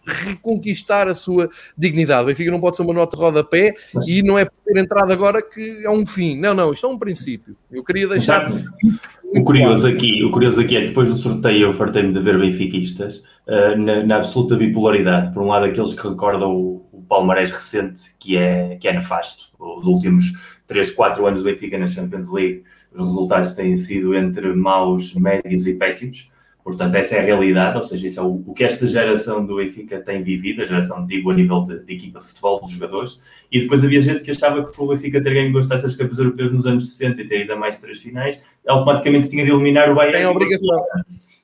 reconquistar 0.07 1.09
a 1.09 1.14
sua 1.14 1.49
dignidade. 1.76 2.24
O 2.24 2.26
Benfica 2.26 2.51
não 2.51 2.61
pode 2.61 2.76
ser 2.76 2.82
uma 2.82 2.93
nota 2.93 3.16
rodapé 3.16 3.74
Mas... 3.95 4.07
e 4.07 4.22
não 4.22 4.39
é 4.39 4.45
por 4.45 4.55
ter 4.64 4.78
entrado 4.78 5.11
agora 5.11 5.41
que 5.41 5.82
é 5.82 5.91
um 5.91 6.05
fim. 6.05 6.39
Não, 6.39 6.53
não, 6.53 6.72
isto 6.72 6.87
é 6.87 6.91
um 6.91 6.99
princípio. 6.99 7.57
Eu 7.72 7.82
queria 7.82 8.07
deixar 8.07 8.51
o 9.35 9.45
curioso, 9.45 9.87
aqui, 9.87 10.24
o 10.24 10.30
curioso 10.30 10.61
aqui 10.61 10.76
é 10.76 10.82
que 10.82 10.89
depois 10.89 11.11
do 11.11 11.16
sorteio 11.16 11.68
eu 11.68 11.72
fartei-me 11.72 12.12
de 12.12 12.20
ver 12.20 12.39
benfiquistas 12.39 13.18
uh, 13.47 13.76
na, 13.76 14.05
na, 14.05 14.16
absoluta 14.16 14.57
bipolaridade. 14.57 15.32
Por 15.32 15.43
um 15.43 15.49
lado, 15.49 15.64
aqueles 15.64 15.95
que 15.95 16.09
recordam 16.09 16.55
o, 16.55 16.87
o 16.93 17.03
palmarés 17.03 17.51
recente, 17.51 18.14
que 18.18 18.37
é, 18.37 18.76
que 18.76 18.87
é 18.87 18.93
nefasto. 18.93 19.47
Os 19.59 19.87
últimos 19.87 20.32
3, 20.66 20.93
4 20.93 21.26
anos 21.26 21.43
do 21.43 21.45
Benfica 21.45 21.76
na 21.78 21.87
Champions 21.87 22.30
League, 22.30 22.62
os 22.93 23.07
resultados 23.07 23.55
têm 23.55 23.76
sido 23.76 24.14
entre 24.14 24.53
maus, 24.55 25.14
médios 25.14 25.66
e 25.66 25.74
péssimos. 25.74 26.30
Portanto, 26.65 26.95
essa 26.95 27.17
é 27.17 27.19
a 27.21 27.23
realidade, 27.23 27.77
ou 27.77 27.83
seja, 27.83 28.09
isso 28.09 28.19
é 28.19 28.23
o, 28.23 28.43
o 28.47 28.55
que 28.55 28.65
esta 28.65 28.87
geração 28.87 29.45
do 29.45 29.57
Benfica 29.57 30.01
tem 30.01 30.23
vivido, 30.23 30.62
a 30.62 30.65
geração, 30.65 31.07
digo, 31.07 31.31
a 31.31 31.35
nível 31.35 31.62
de, 31.62 31.81
de, 31.81 31.93
equipa 31.93 32.21
de 32.21 32.25
futebol, 32.25 32.59
dos 32.62 32.71
jogadores, 32.71 33.21
e 33.53 33.61
depois 33.61 33.85
havia 33.85 34.01
gente 34.01 34.25
que 34.25 34.31
achava 34.31 34.65
que 34.65 34.81
o 34.81 34.87
Benfica 34.87 35.23
ter 35.23 35.35
ganho 35.35 35.53
duas 35.53 35.67
taças 35.67 35.95
campeões 35.95 36.19
europeus 36.19 36.53
nos 36.53 36.65
anos 36.65 36.89
60 36.97 37.21
e 37.21 37.29
ter 37.29 37.43
ido 37.43 37.53
a 37.53 37.57
mais 37.57 37.79
três 37.81 37.99
finais, 38.01 38.41
automaticamente 38.67 39.29
tinha 39.29 39.45
de 39.45 39.51
eliminar 39.51 39.91
o 39.91 39.95
Bayern. 39.95 40.25
Obrigação. 40.25 40.85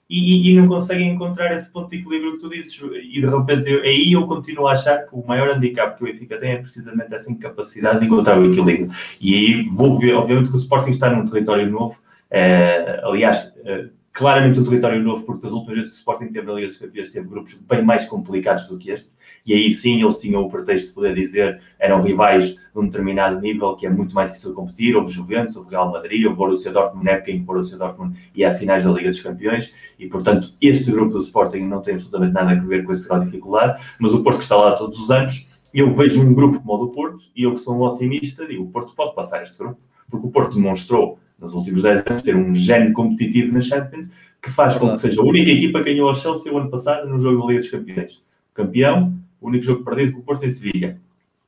E, 0.08 0.50
e, 0.50 0.56
não 0.56 0.66
conseguem 0.66 1.12
encontrar 1.12 1.54
esse 1.54 1.70
ponto 1.70 1.88
de 1.90 1.98
equilíbrio 1.98 2.32
que 2.32 2.40
tu 2.40 2.48
dizes. 2.48 2.76
E 2.82 3.20
de 3.20 3.26
repente, 3.26 3.70
eu, 3.70 3.82
aí 3.82 4.10
eu 4.10 4.26
continuo 4.26 4.66
a 4.66 4.72
achar 4.72 5.06
que 5.06 5.14
o 5.14 5.24
maior 5.24 5.50
handicap 5.50 5.96
que 5.96 6.02
o 6.02 6.06
Benfica 6.06 6.36
tem 6.36 6.50
é 6.50 6.56
precisamente 6.56 7.14
essa 7.14 7.30
incapacidade 7.30 8.00
de 8.00 8.06
encontrar 8.06 8.36
o 8.36 8.50
equilíbrio. 8.50 8.90
E 9.20 9.34
aí 9.34 9.68
vou 9.68 9.96
ver, 10.00 10.14
obviamente, 10.14 10.48
que 10.48 10.56
o 10.56 10.58
Sporting 10.58 10.90
está 10.90 11.14
num 11.14 11.24
território 11.26 11.70
novo. 11.70 11.96
É, 12.28 13.00
aliás, 13.04 13.52
é, 13.64 13.86
claramente 14.20 14.60
um 14.60 14.62
território 14.62 15.02
novo, 15.02 15.24
porque 15.24 15.44
das 15.44 15.52
últimas 15.54 15.78
vezes 15.78 15.92
que 15.92 15.96
o 15.96 16.00
Sporting 16.00 16.26
teve 16.26 16.46
na 16.46 16.52
Liga 16.52 16.66
dos 16.66 16.76
Campeões 16.76 17.08
teve 17.08 17.26
grupos 17.26 17.54
bem 17.54 17.82
mais 17.82 18.04
complicados 18.04 18.68
do 18.68 18.76
que 18.76 18.90
este, 18.90 19.14
e 19.46 19.54
aí 19.54 19.70
sim 19.70 20.02
eles 20.02 20.18
tinham 20.18 20.42
o 20.42 20.50
pretexto 20.50 20.88
de 20.88 20.94
poder 20.94 21.14
dizer 21.14 21.58
eram 21.78 22.02
rivais 22.02 22.54
de 22.54 22.60
um 22.76 22.84
determinado 22.84 23.40
nível 23.40 23.74
que 23.76 23.86
é 23.86 23.90
muito 23.90 24.14
mais 24.14 24.30
difícil 24.30 24.52
competir, 24.52 24.94
houve 24.94 25.10
Juventus, 25.10 25.56
houve 25.56 25.70
Real 25.70 25.90
Madrid, 25.90 26.22
houve 26.26 26.36
Borussia 26.36 26.70
Dortmund 26.70 27.06
na 27.06 27.12
época 27.12 27.30
em 27.30 27.38
que 27.38 27.44
Borussia 27.46 27.78
Dortmund 27.78 28.14
ia 28.34 28.50
a 28.50 28.54
finais 28.54 28.84
da 28.84 28.90
Liga 28.90 29.08
dos 29.08 29.22
Campeões, 29.22 29.74
e 29.98 30.06
portanto 30.06 30.52
este 30.60 30.92
grupo 30.92 31.14
do 31.14 31.20
Sporting 31.20 31.60
não 31.60 31.80
tem 31.80 31.94
absolutamente 31.94 32.34
nada 32.34 32.50
a 32.50 32.54
ver 32.56 32.84
com 32.84 32.92
esse 32.92 33.08
grau 33.08 33.20
de 33.20 33.24
dificuldade, 33.24 33.82
mas 33.98 34.12
o 34.12 34.22
Porto 34.22 34.36
que 34.36 34.42
está 34.42 34.56
lá 34.56 34.72
todos 34.72 34.98
os 34.98 35.10
anos, 35.10 35.48
eu 35.72 35.90
vejo 35.92 36.20
um 36.20 36.34
grupo 36.34 36.60
como 36.60 36.74
o 36.74 36.86
do 36.86 36.92
Porto, 36.92 37.20
e 37.34 37.44
eu 37.44 37.52
que 37.52 37.60
sou 37.60 37.74
um 37.74 37.80
otimista, 37.80 38.46
digo, 38.46 38.64
o 38.64 38.70
Porto 38.70 38.94
pode 38.94 39.14
passar 39.14 39.42
este 39.42 39.56
grupo, 39.56 39.80
porque 40.10 40.26
o 40.26 40.30
Porto 40.30 40.56
demonstrou 40.56 41.18
nos 41.40 41.54
últimos 41.54 41.82
10 41.82 42.04
anos, 42.06 42.22
ter 42.22 42.36
um 42.36 42.54
gene 42.54 42.92
competitivo 42.92 43.52
na 43.52 43.60
Champions, 43.60 44.12
que 44.42 44.50
faz 44.50 44.76
com 44.76 44.90
que 44.90 44.98
seja 44.98 45.20
a 45.20 45.24
única 45.24 45.50
equipa 45.50 45.78
que 45.82 45.92
ganhou 45.92 46.08
ao 46.08 46.14
Chelsea 46.14 46.52
o 46.52 46.58
ano 46.58 46.70
passado 46.70 47.08
no 47.08 47.20
jogo 47.20 47.40
da 47.40 47.46
Liga 47.48 47.60
dos 47.60 47.70
Campeões. 47.70 48.22
Campeão, 48.54 49.14
o 49.40 49.48
único 49.48 49.64
jogo 49.64 49.84
perdido 49.84 50.12
com 50.12 50.20
o 50.20 50.22
Porto 50.22 50.44
em 50.44 50.50
Sevilha. 50.50 50.98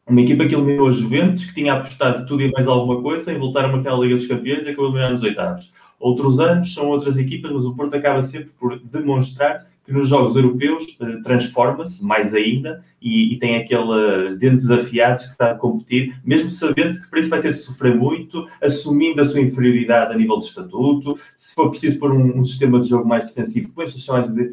Uma 0.06 0.20
equipa 0.20 0.46
que 0.46 0.54
eliminou 0.54 0.88
a 0.88 0.90
Juventus, 0.90 1.44
que 1.44 1.54
tinha 1.54 1.74
apostado 1.74 2.26
tudo 2.26 2.42
e 2.42 2.50
mais 2.50 2.66
alguma 2.66 3.00
coisa 3.00 3.32
em 3.32 3.38
voltar 3.38 3.64
a 3.64 3.68
marcar 3.68 3.92
a 3.92 3.98
Liga 3.98 4.14
dos 4.14 4.26
Campeões 4.26 4.66
e 4.66 4.70
acabou 4.70 4.86
eliminando 4.86 5.12
nos 5.12 5.22
oitavos. 5.22 5.72
Outros 5.98 6.40
anos 6.40 6.74
são 6.74 6.88
outras 6.88 7.16
equipas, 7.16 7.52
mas 7.52 7.64
o 7.64 7.74
Porto 7.74 7.94
acaba 7.94 8.22
sempre 8.22 8.50
por 8.58 8.78
demonstrar 8.78 9.66
nos 9.92 10.08
jogos 10.08 10.36
europeus 10.36 10.84
uh, 11.00 11.22
transforma-se 11.22 12.04
mais 12.04 12.34
ainda 12.34 12.84
e, 13.00 13.34
e, 13.34 13.38
tem 13.38 13.56
aqueles 13.56 14.36
dentes 14.38 14.70
afiados 14.70 15.24
que 15.24 15.30
está 15.30 15.50
a 15.50 15.54
competir, 15.54 16.16
mesmo 16.24 16.50
sabendo 16.50 17.00
que 17.00 17.08
para 17.08 17.20
isso 17.20 17.30
vai 17.30 17.40
ter 17.40 17.50
de 17.50 17.56
sofrer 17.56 17.96
muito, 17.96 18.48
assumindo 18.60 19.20
a 19.20 19.24
sua 19.24 19.40
inferioridade 19.40 20.12
a 20.12 20.16
nível 20.16 20.38
de 20.38 20.44
estatuto, 20.44 21.18
se 21.36 21.54
for 21.54 21.70
preciso 21.70 21.98
pôr 21.98 22.12
um, 22.12 22.38
um 22.38 22.44
sistema 22.44 22.78
de 22.78 22.88
jogo 22.88 23.08
mais 23.08 23.26
defensivo, 23.26 23.70
põe-se 23.70 23.98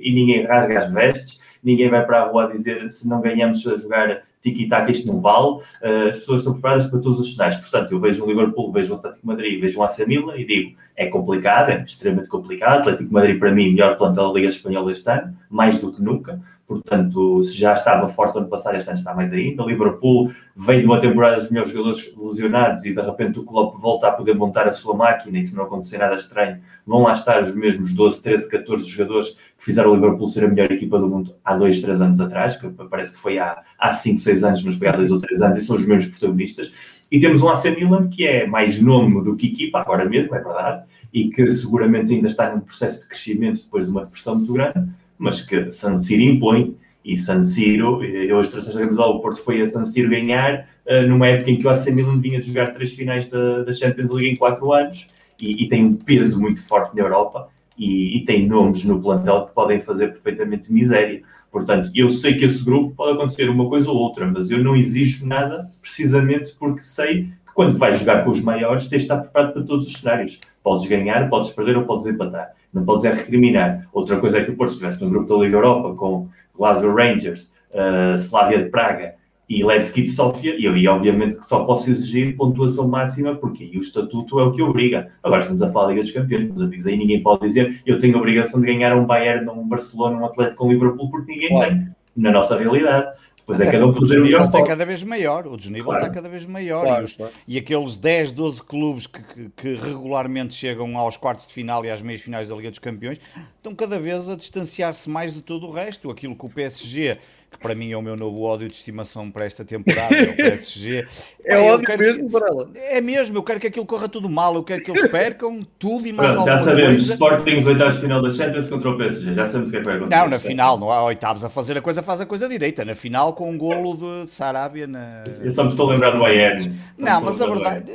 e 0.01 0.11
ninguém 0.11 0.45
rasga 0.45 0.79
as 0.79 0.91
vestes, 0.91 1.41
ninguém 1.63 1.89
vai 1.89 2.05
para 2.05 2.21
a 2.21 2.27
rua 2.27 2.51
dizer 2.51 2.89
se 2.89 3.07
não 3.07 3.21
ganhamos 3.21 3.65
a 3.67 3.77
jogar 3.77 4.23
tiki-taka, 4.41 4.91
isto 4.91 5.07
não 5.07 5.21
vale. 5.21 5.57
Uh, 5.81 6.09
as 6.09 6.17
pessoas 6.17 6.41
estão 6.41 6.53
preparadas 6.53 6.85
para 6.87 6.99
todos 6.99 7.19
os 7.19 7.33
cenários. 7.33 7.59
Portanto, 7.59 7.91
eu 7.91 7.99
vejo 7.99 8.23
o 8.23 8.27
Liverpool, 8.27 8.71
vejo 8.71 8.93
o 8.93 8.97
Atlético 8.97 9.27
Madrid, 9.27 9.59
vejo 9.59 9.79
o 9.79 9.83
AC 9.83 10.05
Milan 10.07 10.35
e 10.37 10.45
digo, 10.45 10.77
é 10.95 11.07
complicado, 11.07 11.69
é 11.69 11.83
extremamente 11.83 12.29
complicado. 12.29 12.79
Atlético 12.79 13.13
Madrid, 13.13 13.39
para 13.39 13.51
mim, 13.51 13.71
melhor 13.71 13.97
plantel 13.97 14.27
da 14.27 14.33
Liga 14.33 14.47
Espanhola 14.47 14.91
este 14.91 15.09
ano, 15.09 15.35
mais 15.49 15.79
do 15.79 15.91
que 15.91 16.01
nunca. 16.01 16.41
Portanto, 16.69 17.41
se 17.41 17.57
já 17.57 17.73
estava 17.73 18.07
forte 18.09 18.37
ano 18.37 18.47
passado, 18.47 18.77
este 18.77 18.91
ano 18.91 18.99
está 18.99 19.11
mais 19.11 19.33
ainda. 19.33 19.63
O 19.63 19.67
Liverpool 19.67 20.31
vem 20.55 20.81
de 20.81 20.85
uma 20.85 21.01
temporada 21.01 21.37
dos 21.37 21.49
melhores 21.49 21.71
jogadores 21.71 22.13
lesionados 22.15 22.85
e 22.85 22.93
de 22.93 23.01
repente 23.01 23.39
o 23.39 23.43
Klopp 23.43 23.81
volta 23.81 24.09
a 24.09 24.11
poder 24.11 24.35
montar 24.35 24.67
a 24.67 24.71
sua 24.71 24.93
máquina 24.93 25.39
e 25.39 25.43
se 25.43 25.57
não 25.57 25.63
acontecer 25.63 25.97
nada 25.97 26.13
estranho, 26.13 26.61
vão 26.85 27.01
lá 27.01 27.13
estar 27.13 27.41
os 27.41 27.55
mesmos 27.55 27.91
12, 27.91 28.21
13, 28.21 28.51
14 28.51 28.87
jogadores 28.87 29.29
que 29.57 29.65
fizeram 29.65 29.89
o 29.89 29.95
Liverpool 29.95 30.27
ser 30.27 30.45
a 30.45 30.47
melhor 30.47 30.71
equipa 30.71 30.99
do 30.99 31.09
mundo 31.09 31.33
há 31.43 31.55
2, 31.55 31.81
3 31.81 32.01
anos 32.01 32.21
atrás, 32.21 32.55
que 32.55 32.69
parece 32.69 33.15
que 33.15 33.19
foi 33.19 33.39
há, 33.39 33.63
há 33.79 33.91
5, 33.91 34.19
6 34.19 34.43
anos, 34.43 34.63
mas 34.63 34.75
foi 34.75 34.87
há 34.89 34.91
2 34.91 35.11
ou 35.11 35.19
3 35.19 35.41
anos 35.41 35.57
e 35.57 35.61
são 35.61 35.75
os 35.75 35.87
mesmos 35.87 36.15
protagonistas. 36.15 36.71
E 37.11 37.19
temos 37.19 37.41
um 37.41 37.49
AC 37.49 37.63
Milan 37.75 38.09
que 38.09 38.27
é 38.27 38.45
mais 38.45 38.79
nome 38.79 39.23
do 39.23 39.35
que 39.35 39.47
equipa, 39.47 39.79
agora 39.79 40.07
mesmo, 40.07 40.35
é 40.35 40.39
verdade, 40.39 40.83
e 41.11 41.31
que 41.31 41.49
seguramente 41.49 42.13
ainda 42.13 42.27
está 42.27 42.53
num 42.53 42.59
processo 42.59 43.01
de 43.01 43.07
crescimento 43.07 43.63
depois 43.63 43.85
de 43.85 43.89
uma 43.89 44.05
depressão 44.05 44.35
muito 44.35 44.53
grande, 44.53 44.87
mas 45.19 45.41
que 45.41 45.69
San 45.69 45.97
Siro 45.97 46.23
impõe, 46.23 46.75
e 47.03 47.17
San 47.17 47.43
Siro, 47.43 48.03
eu 48.03 48.37
hoje 48.37 48.49
trouxe 48.49 48.71
a 48.71 49.05
o 49.07 49.19
Porto 49.19 49.41
foi 49.41 49.61
a 49.61 49.67
San 49.67 49.85
Siro 49.85 50.09
ganhar, 50.09 50.67
uh, 50.85 51.07
numa 51.07 51.27
época 51.27 51.51
em 51.51 51.57
que 51.57 51.67
o 51.67 51.69
AC 51.69 51.87
Milan 51.87 52.19
vinha 52.19 52.39
de 52.39 52.47
jogar 52.47 52.73
três 52.73 52.93
finais 52.93 53.29
da, 53.29 53.63
da 53.63 53.73
Champions 53.73 54.09
League 54.09 54.29
em 54.29 54.35
quatro 54.35 54.71
anos, 54.71 55.09
e, 55.41 55.63
e, 55.63 55.69
tem 55.69 55.85
um 55.85 55.93
peso 55.93 56.39
muito 56.39 56.61
forte 56.61 56.95
na 56.95 57.01
Europa, 57.01 57.49
e, 57.77 58.17
e, 58.17 58.25
tem 58.25 58.45
nomes 58.45 58.83
no 58.83 59.01
plantel 59.01 59.45
que 59.45 59.53
podem 59.53 59.79
fazer 59.81 60.09
perfeitamente 60.09 60.71
miséria. 60.71 61.21
Portanto, 61.49 61.89
eu 61.95 62.09
sei 62.09 62.35
que 62.35 62.43
esse 62.43 62.63
grupo 62.63 62.93
pode 62.93 63.13
acontecer 63.13 63.49
uma 63.49 63.67
coisa 63.69 63.89
ou 63.89 63.97
outra, 63.97 64.27
mas 64.27 64.51
eu 64.51 64.61
não 64.61 64.75
exijo 64.75 65.25
nada 65.25 65.69
precisamente 65.81 66.53
porque 66.59 66.83
sei 66.83 67.23
que 67.45 67.53
quando 67.55 67.77
vais 67.77 67.97
jogar 67.97 68.25
com 68.25 68.31
os 68.31 68.41
maiores 68.41 68.89
tens 68.89 68.99
de 68.99 69.05
estar 69.05 69.17
preparado 69.17 69.53
para 69.53 69.63
todos 69.63 69.87
os 69.87 69.93
cenários. 69.93 70.41
Podes 70.61 70.87
ganhar, 70.87 71.29
podes 71.29 71.51
perder 71.51 71.77
ou 71.77 71.85
podes 71.85 72.05
empatar 72.05 72.53
não 72.73 72.85
podes 72.85 73.05
é 73.05 73.13
recriminar. 73.13 73.87
Outra 73.91 74.17
coisa 74.19 74.39
é 74.39 74.43
que 74.43 74.51
o 74.51 74.55
Porto 74.55 74.71
estivesse 74.71 75.03
no 75.03 75.09
grupo 75.09 75.27
da 75.27 75.43
Liga 75.43 75.57
Europa 75.57 75.95
com 75.95 76.27
Glasgow 76.55 76.93
Rangers, 76.93 77.51
uh, 77.71 78.15
Slavia 78.15 78.63
de 78.63 78.69
Praga 78.69 79.15
e 79.47 79.63
Levski 79.63 80.03
de 80.03 80.09
Sofia, 80.09 80.55
e 80.55 80.67
aí 80.67 80.87
obviamente 80.87 81.37
que 81.37 81.45
só 81.45 81.63
posso 81.63 81.89
exigir 81.89 82.35
pontuação 82.37 82.87
máxima, 82.87 83.33
porque 83.33 83.63
aí 83.63 83.77
o 83.77 83.79
estatuto 83.79 84.39
é 84.39 84.43
o 84.43 84.51
que 84.51 84.61
obriga. 84.61 85.11
Agora 85.23 85.41
estamos 85.41 85.63
a 85.63 85.71
falar 85.71 85.87
da 85.87 85.91
Liga 85.93 86.03
dos 86.03 86.11
Campeões, 86.11 86.47
meus 86.47 86.61
amigos, 86.61 86.85
aí 86.85 86.95
ninguém 86.95 87.23
pode 87.23 87.47
dizer 87.47 87.81
eu 87.85 87.99
tenho 87.99 88.15
a 88.15 88.19
obrigação 88.19 88.61
de 88.61 88.67
ganhar 88.67 88.95
um 88.95 89.05
Bayern, 89.05 89.49
um 89.49 89.67
Barcelona, 89.67 90.17
um 90.17 90.25
Atlético, 90.25 90.65
um 90.65 90.71
Liverpool, 90.71 91.09
porque 91.09 91.31
ninguém 91.31 91.59
tem, 91.59 91.87
na 92.15 92.31
nossa 92.31 92.57
realidade. 92.57 93.07
Pois 93.49 93.61
é, 93.61 93.71
cada 93.71 93.87
um 93.87 93.93
fazer 93.95 94.19
o 94.19 94.23
melhor. 94.23 94.45
está 94.45 94.63
cada 94.63 94.85
vez 94.85 95.03
maior, 95.03 95.47
o 95.47 95.57
desnível 95.57 95.85
claro. 95.85 96.01
está 96.01 96.13
cada 96.13 96.29
vez 96.29 96.45
maior. 96.45 96.85
Claro, 96.85 97.01
e, 97.01 97.05
os, 97.05 97.17
claro. 97.17 97.33
e, 97.47 97.57
aqueles 97.57 97.97
10, 97.97 98.31
12 98.31 98.61
clubes 98.61 99.07
que, 99.07 99.23
que, 99.23 99.49
que, 99.57 99.75
regularmente 99.75 100.53
chegam 100.53 100.95
aos 100.95 101.17
quartos 101.17 101.47
de 101.47 101.53
final 101.53 101.83
e 101.83 101.89
às 101.89 101.99
meias 101.99 102.21
finais 102.21 102.49
da 102.49 102.55
Liga 102.55 102.69
dos 102.69 102.77
Campeões 102.77 103.19
estão 103.57 103.73
cada 103.73 103.97
vez 103.97 104.29
a 104.29 104.35
distanciar-se 104.35 105.09
mais 105.09 105.33
de 105.33 105.41
todo 105.41 105.65
o 105.65 105.71
resto. 105.71 106.11
Aquilo 106.11 106.35
que 106.35 106.45
o 106.45 106.49
PSG 106.49 107.17
que 107.51 107.57
para 107.57 107.73
mim 107.73 107.91
é 107.91 107.97
o 107.97 108.01
meu 108.01 108.15
novo 108.15 108.41
ódio 108.43 108.67
de 108.67 108.75
estimação 108.75 109.31
para 109.31 109.45
esta 109.45 109.65
temporada, 109.65 110.15
é 110.15 110.23
o 110.23 110.35
PSG. 110.37 111.05
é 111.43 111.55
Pai, 111.55 111.69
ódio 111.69 111.97
mesmo 111.97 112.29
para 112.29 112.47
ela. 112.47 112.69
É 112.75 113.01
mesmo, 113.01 113.37
eu 113.37 113.43
quero 113.43 113.59
que 113.59 113.67
aquilo 113.67 113.85
corra 113.85 114.07
tudo 114.07 114.29
mal, 114.29 114.53
eu 114.55 114.63
quero 114.63 114.83
que 114.83 114.91
eles 114.91 115.09
percam 115.09 115.61
tudo 115.77 116.07
e 116.07 116.13
mais 116.13 116.33
Pronto, 116.33 116.49
alguma 116.49 116.57
Já 116.57 116.63
sabemos, 116.63 116.97
coisa. 116.97 117.13
Sporting 117.13 117.57
os 117.57 117.67
oitavos 117.67 117.95
de 117.95 118.01
final 118.01 118.21
da 118.21 118.31
Champions 118.31 118.69
contra 118.69 118.89
o 118.89 118.97
PSG, 118.97 119.33
já 119.33 119.45
sabemos 119.45 119.69
o 119.69 119.71
que 119.71 119.77
é 119.77 119.79
que 119.79 119.85
vai 119.85 119.95
acontecer. 119.97 120.21
Não, 120.21 120.29
na 120.29 120.39
final, 120.39 120.77
não 120.77 120.91
há 120.91 121.03
oitavos 121.03 121.43
a 121.43 121.49
fazer 121.49 121.77
a 121.77 121.81
coisa, 121.81 122.03
faz 122.03 122.21
a 122.21 122.25
coisa 122.25 122.47
direita. 122.47 122.85
Na 122.85 122.95
final 122.95 123.33
com 123.33 123.49
um 123.49 123.57
golo 123.57 124.23
de 124.25 124.31
Sarabia 124.31 124.85
na... 124.87 125.23
Eu 125.41 125.51
só 125.51 125.63
me 125.63 125.69
estou 125.71 125.89
a 125.89 125.93
lembrar 125.93 126.11
do 126.11 126.19
Bayern. 126.19 126.71
Não, 126.97 127.21
mas 127.21 127.41
a 127.41 127.47
verdade, 127.47 127.91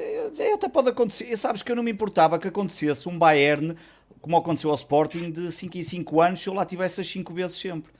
até 0.55 0.68
pode 0.68 0.88
acontecer, 0.88 1.36
sabes 1.36 1.62
que 1.62 1.70
eu 1.70 1.76
não 1.76 1.82
me 1.82 1.90
importava 1.90 2.38
que 2.38 2.48
acontecesse 2.48 3.09
um 3.09 3.16
Bayern 3.18 3.74
como 4.20 4.38
aconteceu 4.38 4.70
ao 4.70 4.76
Sporting 4.76 5.30
de 5.30 5.52
5 5.52 5.76
em 5.76 5.82
5 5.82 6.20
anos 6.22 6.40
se 6.40 6.48
eu 6.48 6.55
lá 6.55 6.64
tivesse 6.64 6.98
as 6.98 7.07
5 7.09 7.32
vezes 7.34 7.57
sempre. 7.57 7.92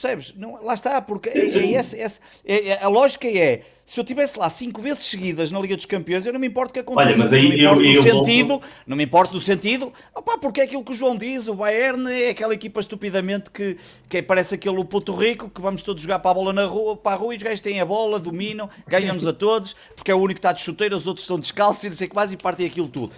Percebes? 0.00 0.32
Não, 0.36 0.64
lá 0.64 0.74
está, 0.74 1.02
porque 1.02 1.28
é, 1.28 1.38
é, 1.38 1.72
esse, 1.72 1.98
esse, 1.98 2.20
é, 2.46 2.68
é, 2.68 2.84
a 2.84 2.86
lógica 2.86 3.26
é: 3.26 3.62
se 3.84 3.98
eu 3.98 4.02
estivesse 4.02 4.38
lá 4.38 4.48
cinco 4.48 4.80
vezes 4.80 5.02
seguidas 5.02 5.50
na 5.50 5.58
Liga 5.58 5.74
dos 5.74 5.86
Campeões, 5.86 6.24
eu 6.24 6.32
não 6.32 6.38
me 6.38 6.46
importo 6.46 6.70
o 6.70 6.74
que 6.74 6.78
aconteça. 6.78 7.08
Olha, 7.08 7.18
mas 7.18 7.32
aí 7.32 7.42
não 7.42 7.48
me 7.48 7.58
importo 7.58 7.82
eu, 7.82 7.92
eu, 7.94 8.02
sentido, 8.02 8.48
volto... 8.48 8.66
não 8.86 8.96
me 8.96 9.02
importo 9.02 9.32
do 9.32 9.40
sentido, 9.40 9.92
opá, 10.14 10.38
porque 10.38 10.60
é 10.60 10.64
aquilo 10.64 10.84
que 10.84 10.92
o 10.92 10.94
João 10.94 11.16
diz: 11.16 11.48
o 11.48 11.54
Bayern 11.54 12.12
é 12.12 12.30
aquela 12.30 12.54
equipa 12.54 12.78
estupidamente 12.78 13.50
que, 13.50 13.76
que 14.08 14.22
parece 14.22 14.54
aquele 14.54 14.84
puto 14.84 15.12
rico 15.12 15.50
que 15.50 15.60
vamos 15.60 15.82
todos 15.82 16.00
jogar 16.00 16.20
para 16.20 16.30
a 16.30 16.34
bola 16.34 16.52
na 16.52 16.66
rua, 16.66 16.96
para 16.96 17.16
a 17.16 17.18
rua 17.18 17.34
e 17.34 17.36
os 17.36 17.42
gajos 17.42 17.60
têm 17.60 17.80
a 17.80 17.84
bola, 17.84 18.20
dominam, 18.20 18.70
ganham-nos 18.86 19.26
a 19.26 19.32
todos, 19.32 19.74
porque 19.96 20.12
é 20.12 20.14
o 20.14 20.18
único 20.18 20.34
que 20.34 20.38
está 20.38 20.52
de 20.52 20.60
chuteira, 20.60 20.94
os 20.94 21.08
outros 21.08 21.24
estão 21.24 21.40
descalços 21.40 21.82
e 21.82 21.88
não 21.88 21.96
sei 21.96 22.06
o 22.06 22.10
que 22.10 22.14
mais 22.16 22.30
e 22.30 22.36
partem 22.36 22.66
aquilo 22.66 22.86
tudo. 22.86 23.12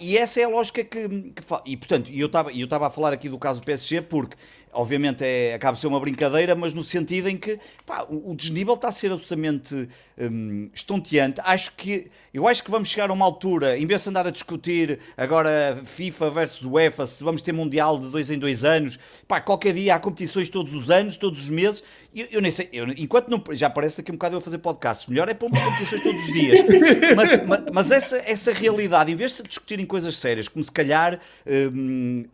e 0.00 0.16
essa 0.16 0.40
é 0.40 0.44
a 0.44 0.48
lógica 0.48 0.82
que, 0.82 1.08
que 1.08 1.42
e 1.66 1.76
portanto, 1.76 2.10
eu 2.10 2.26
estava 2.26 2.50
eu 2.50 2.64
estava 2.64 2.86
a 2.86 2.90
falar 2.90 3.12
aqui 3.12 3.28
do 3.28 3.38
caso 3.38 3.60
do 3.60 3.66
PSG 3.66 4.00
porque 4.00 4.34
obviamente 4.72 5.22
é, 5.22 5.54
acaba 5.54 5.74
de 5.74 5.80
ser 5.80 5.86
uma 5.86 6.00
brincadeira, 6.00 6.54
mas 6.54 6.72
no 6.72 6.82
sentido 6.82 7.28
em 7.28 7.36
que 7.36 7.58
pá, 7.84 8.06
o, 8.08 8.30
o, 8.30 8.34
desnível 8.34 8.74
está 8.74 8.88
a 8.88 8.92
ser 8.92 9.12
absolutamente 9.12 9.88
hum, 10.18 10.70
estonteante. 10.74 11.40
Acho 11.44 11.76
que, 11.76 12.08
eu 12.32 12.48
acho 12.48 12.64
que 12.64 12.70
vamos 12.70 12.88
chegar 12.88 13.10
a 13.10 13.12
uma 13.12 13.24
altura, 13.24 13.78
em 13.78 13.86
vez 13.86 14.02
de 14.02 14.08
andar 14.10 14.26
a 14.26 14.30
discutir 14.30 14.98
agora 15.16 15.80
FIFA 15.84 16.30
versus 16.30 16.64
UEFA, 16.64 17.06
se 17.06 17.22
vamos 17.22 17.42
ter 17.42 17.52
Mundial 17.52 17.98
de 17.98 18.08
dois 18.08 18.30
em 18.30 18.38
dois 18.38 18.64
anos, 18.64 18.98
pá, 19.28 19.40
qualquer 19.40 19.74
dia 19.74 19.94
há 19.94 19.98
competições 19.98 20.48
todos 20.48 20.74
os 20.74 20.90
anos, 20.90 21.16
todos 21.18 21.42
os 21.42 21.50
meses, 21.50 21.84
eu, 22.14 22.26
eu 22.32 22.40
nem 22.40 22.50
sei, 22.50 22.68
eu, 22.72 22.88
enquanto 22.96 23.28
não, 23.28 23.42
já 23.52 23.68
parece 23.68 23.98
daqui 23.98 24.10
um 24.10 24.14
bocado 24.14 24.36
eu 24.36 24.38
a 24.38 24.40
fazer 24.40 24.58
podcasts, 24.58 25.06
melhor 25.06 25.28
é 25.28 25.34
pôrmos 25.34 25.60
competições 25.60 26.02
todos 26.02 26.22
os 26.22 26.32
dias, 26.32 26.60
mas, 27.14 27.46
mas, 27.46 27.64
mas, 27.70 27.90
essa, 27.90 28.16
essa 28.24 28.52
realidade, 28.52 29.12
em 29.12 29.16
vez 29.16 29.36
de 29.36 29.42
discutirem 29.42 29.84
coisas 29.84 30.16
sérias, 30.16 30.48
como 30.48 30.64
se 30.64 30.72
calhar 30.72 31.20
hum, 31.46 32.24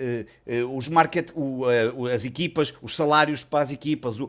uh, 0.47 0.77
os 0.77 0.89
market, 0.89 1.31
uh, 1.35 2.07
as 2.07 2.25
equipas, 2.29 2.75
os 2.81 2.95
salários 2.95 3.43
para 3.43 3.65
as 3.65 3.73
equipas, 3.73 4.21
o, 4.21 4.29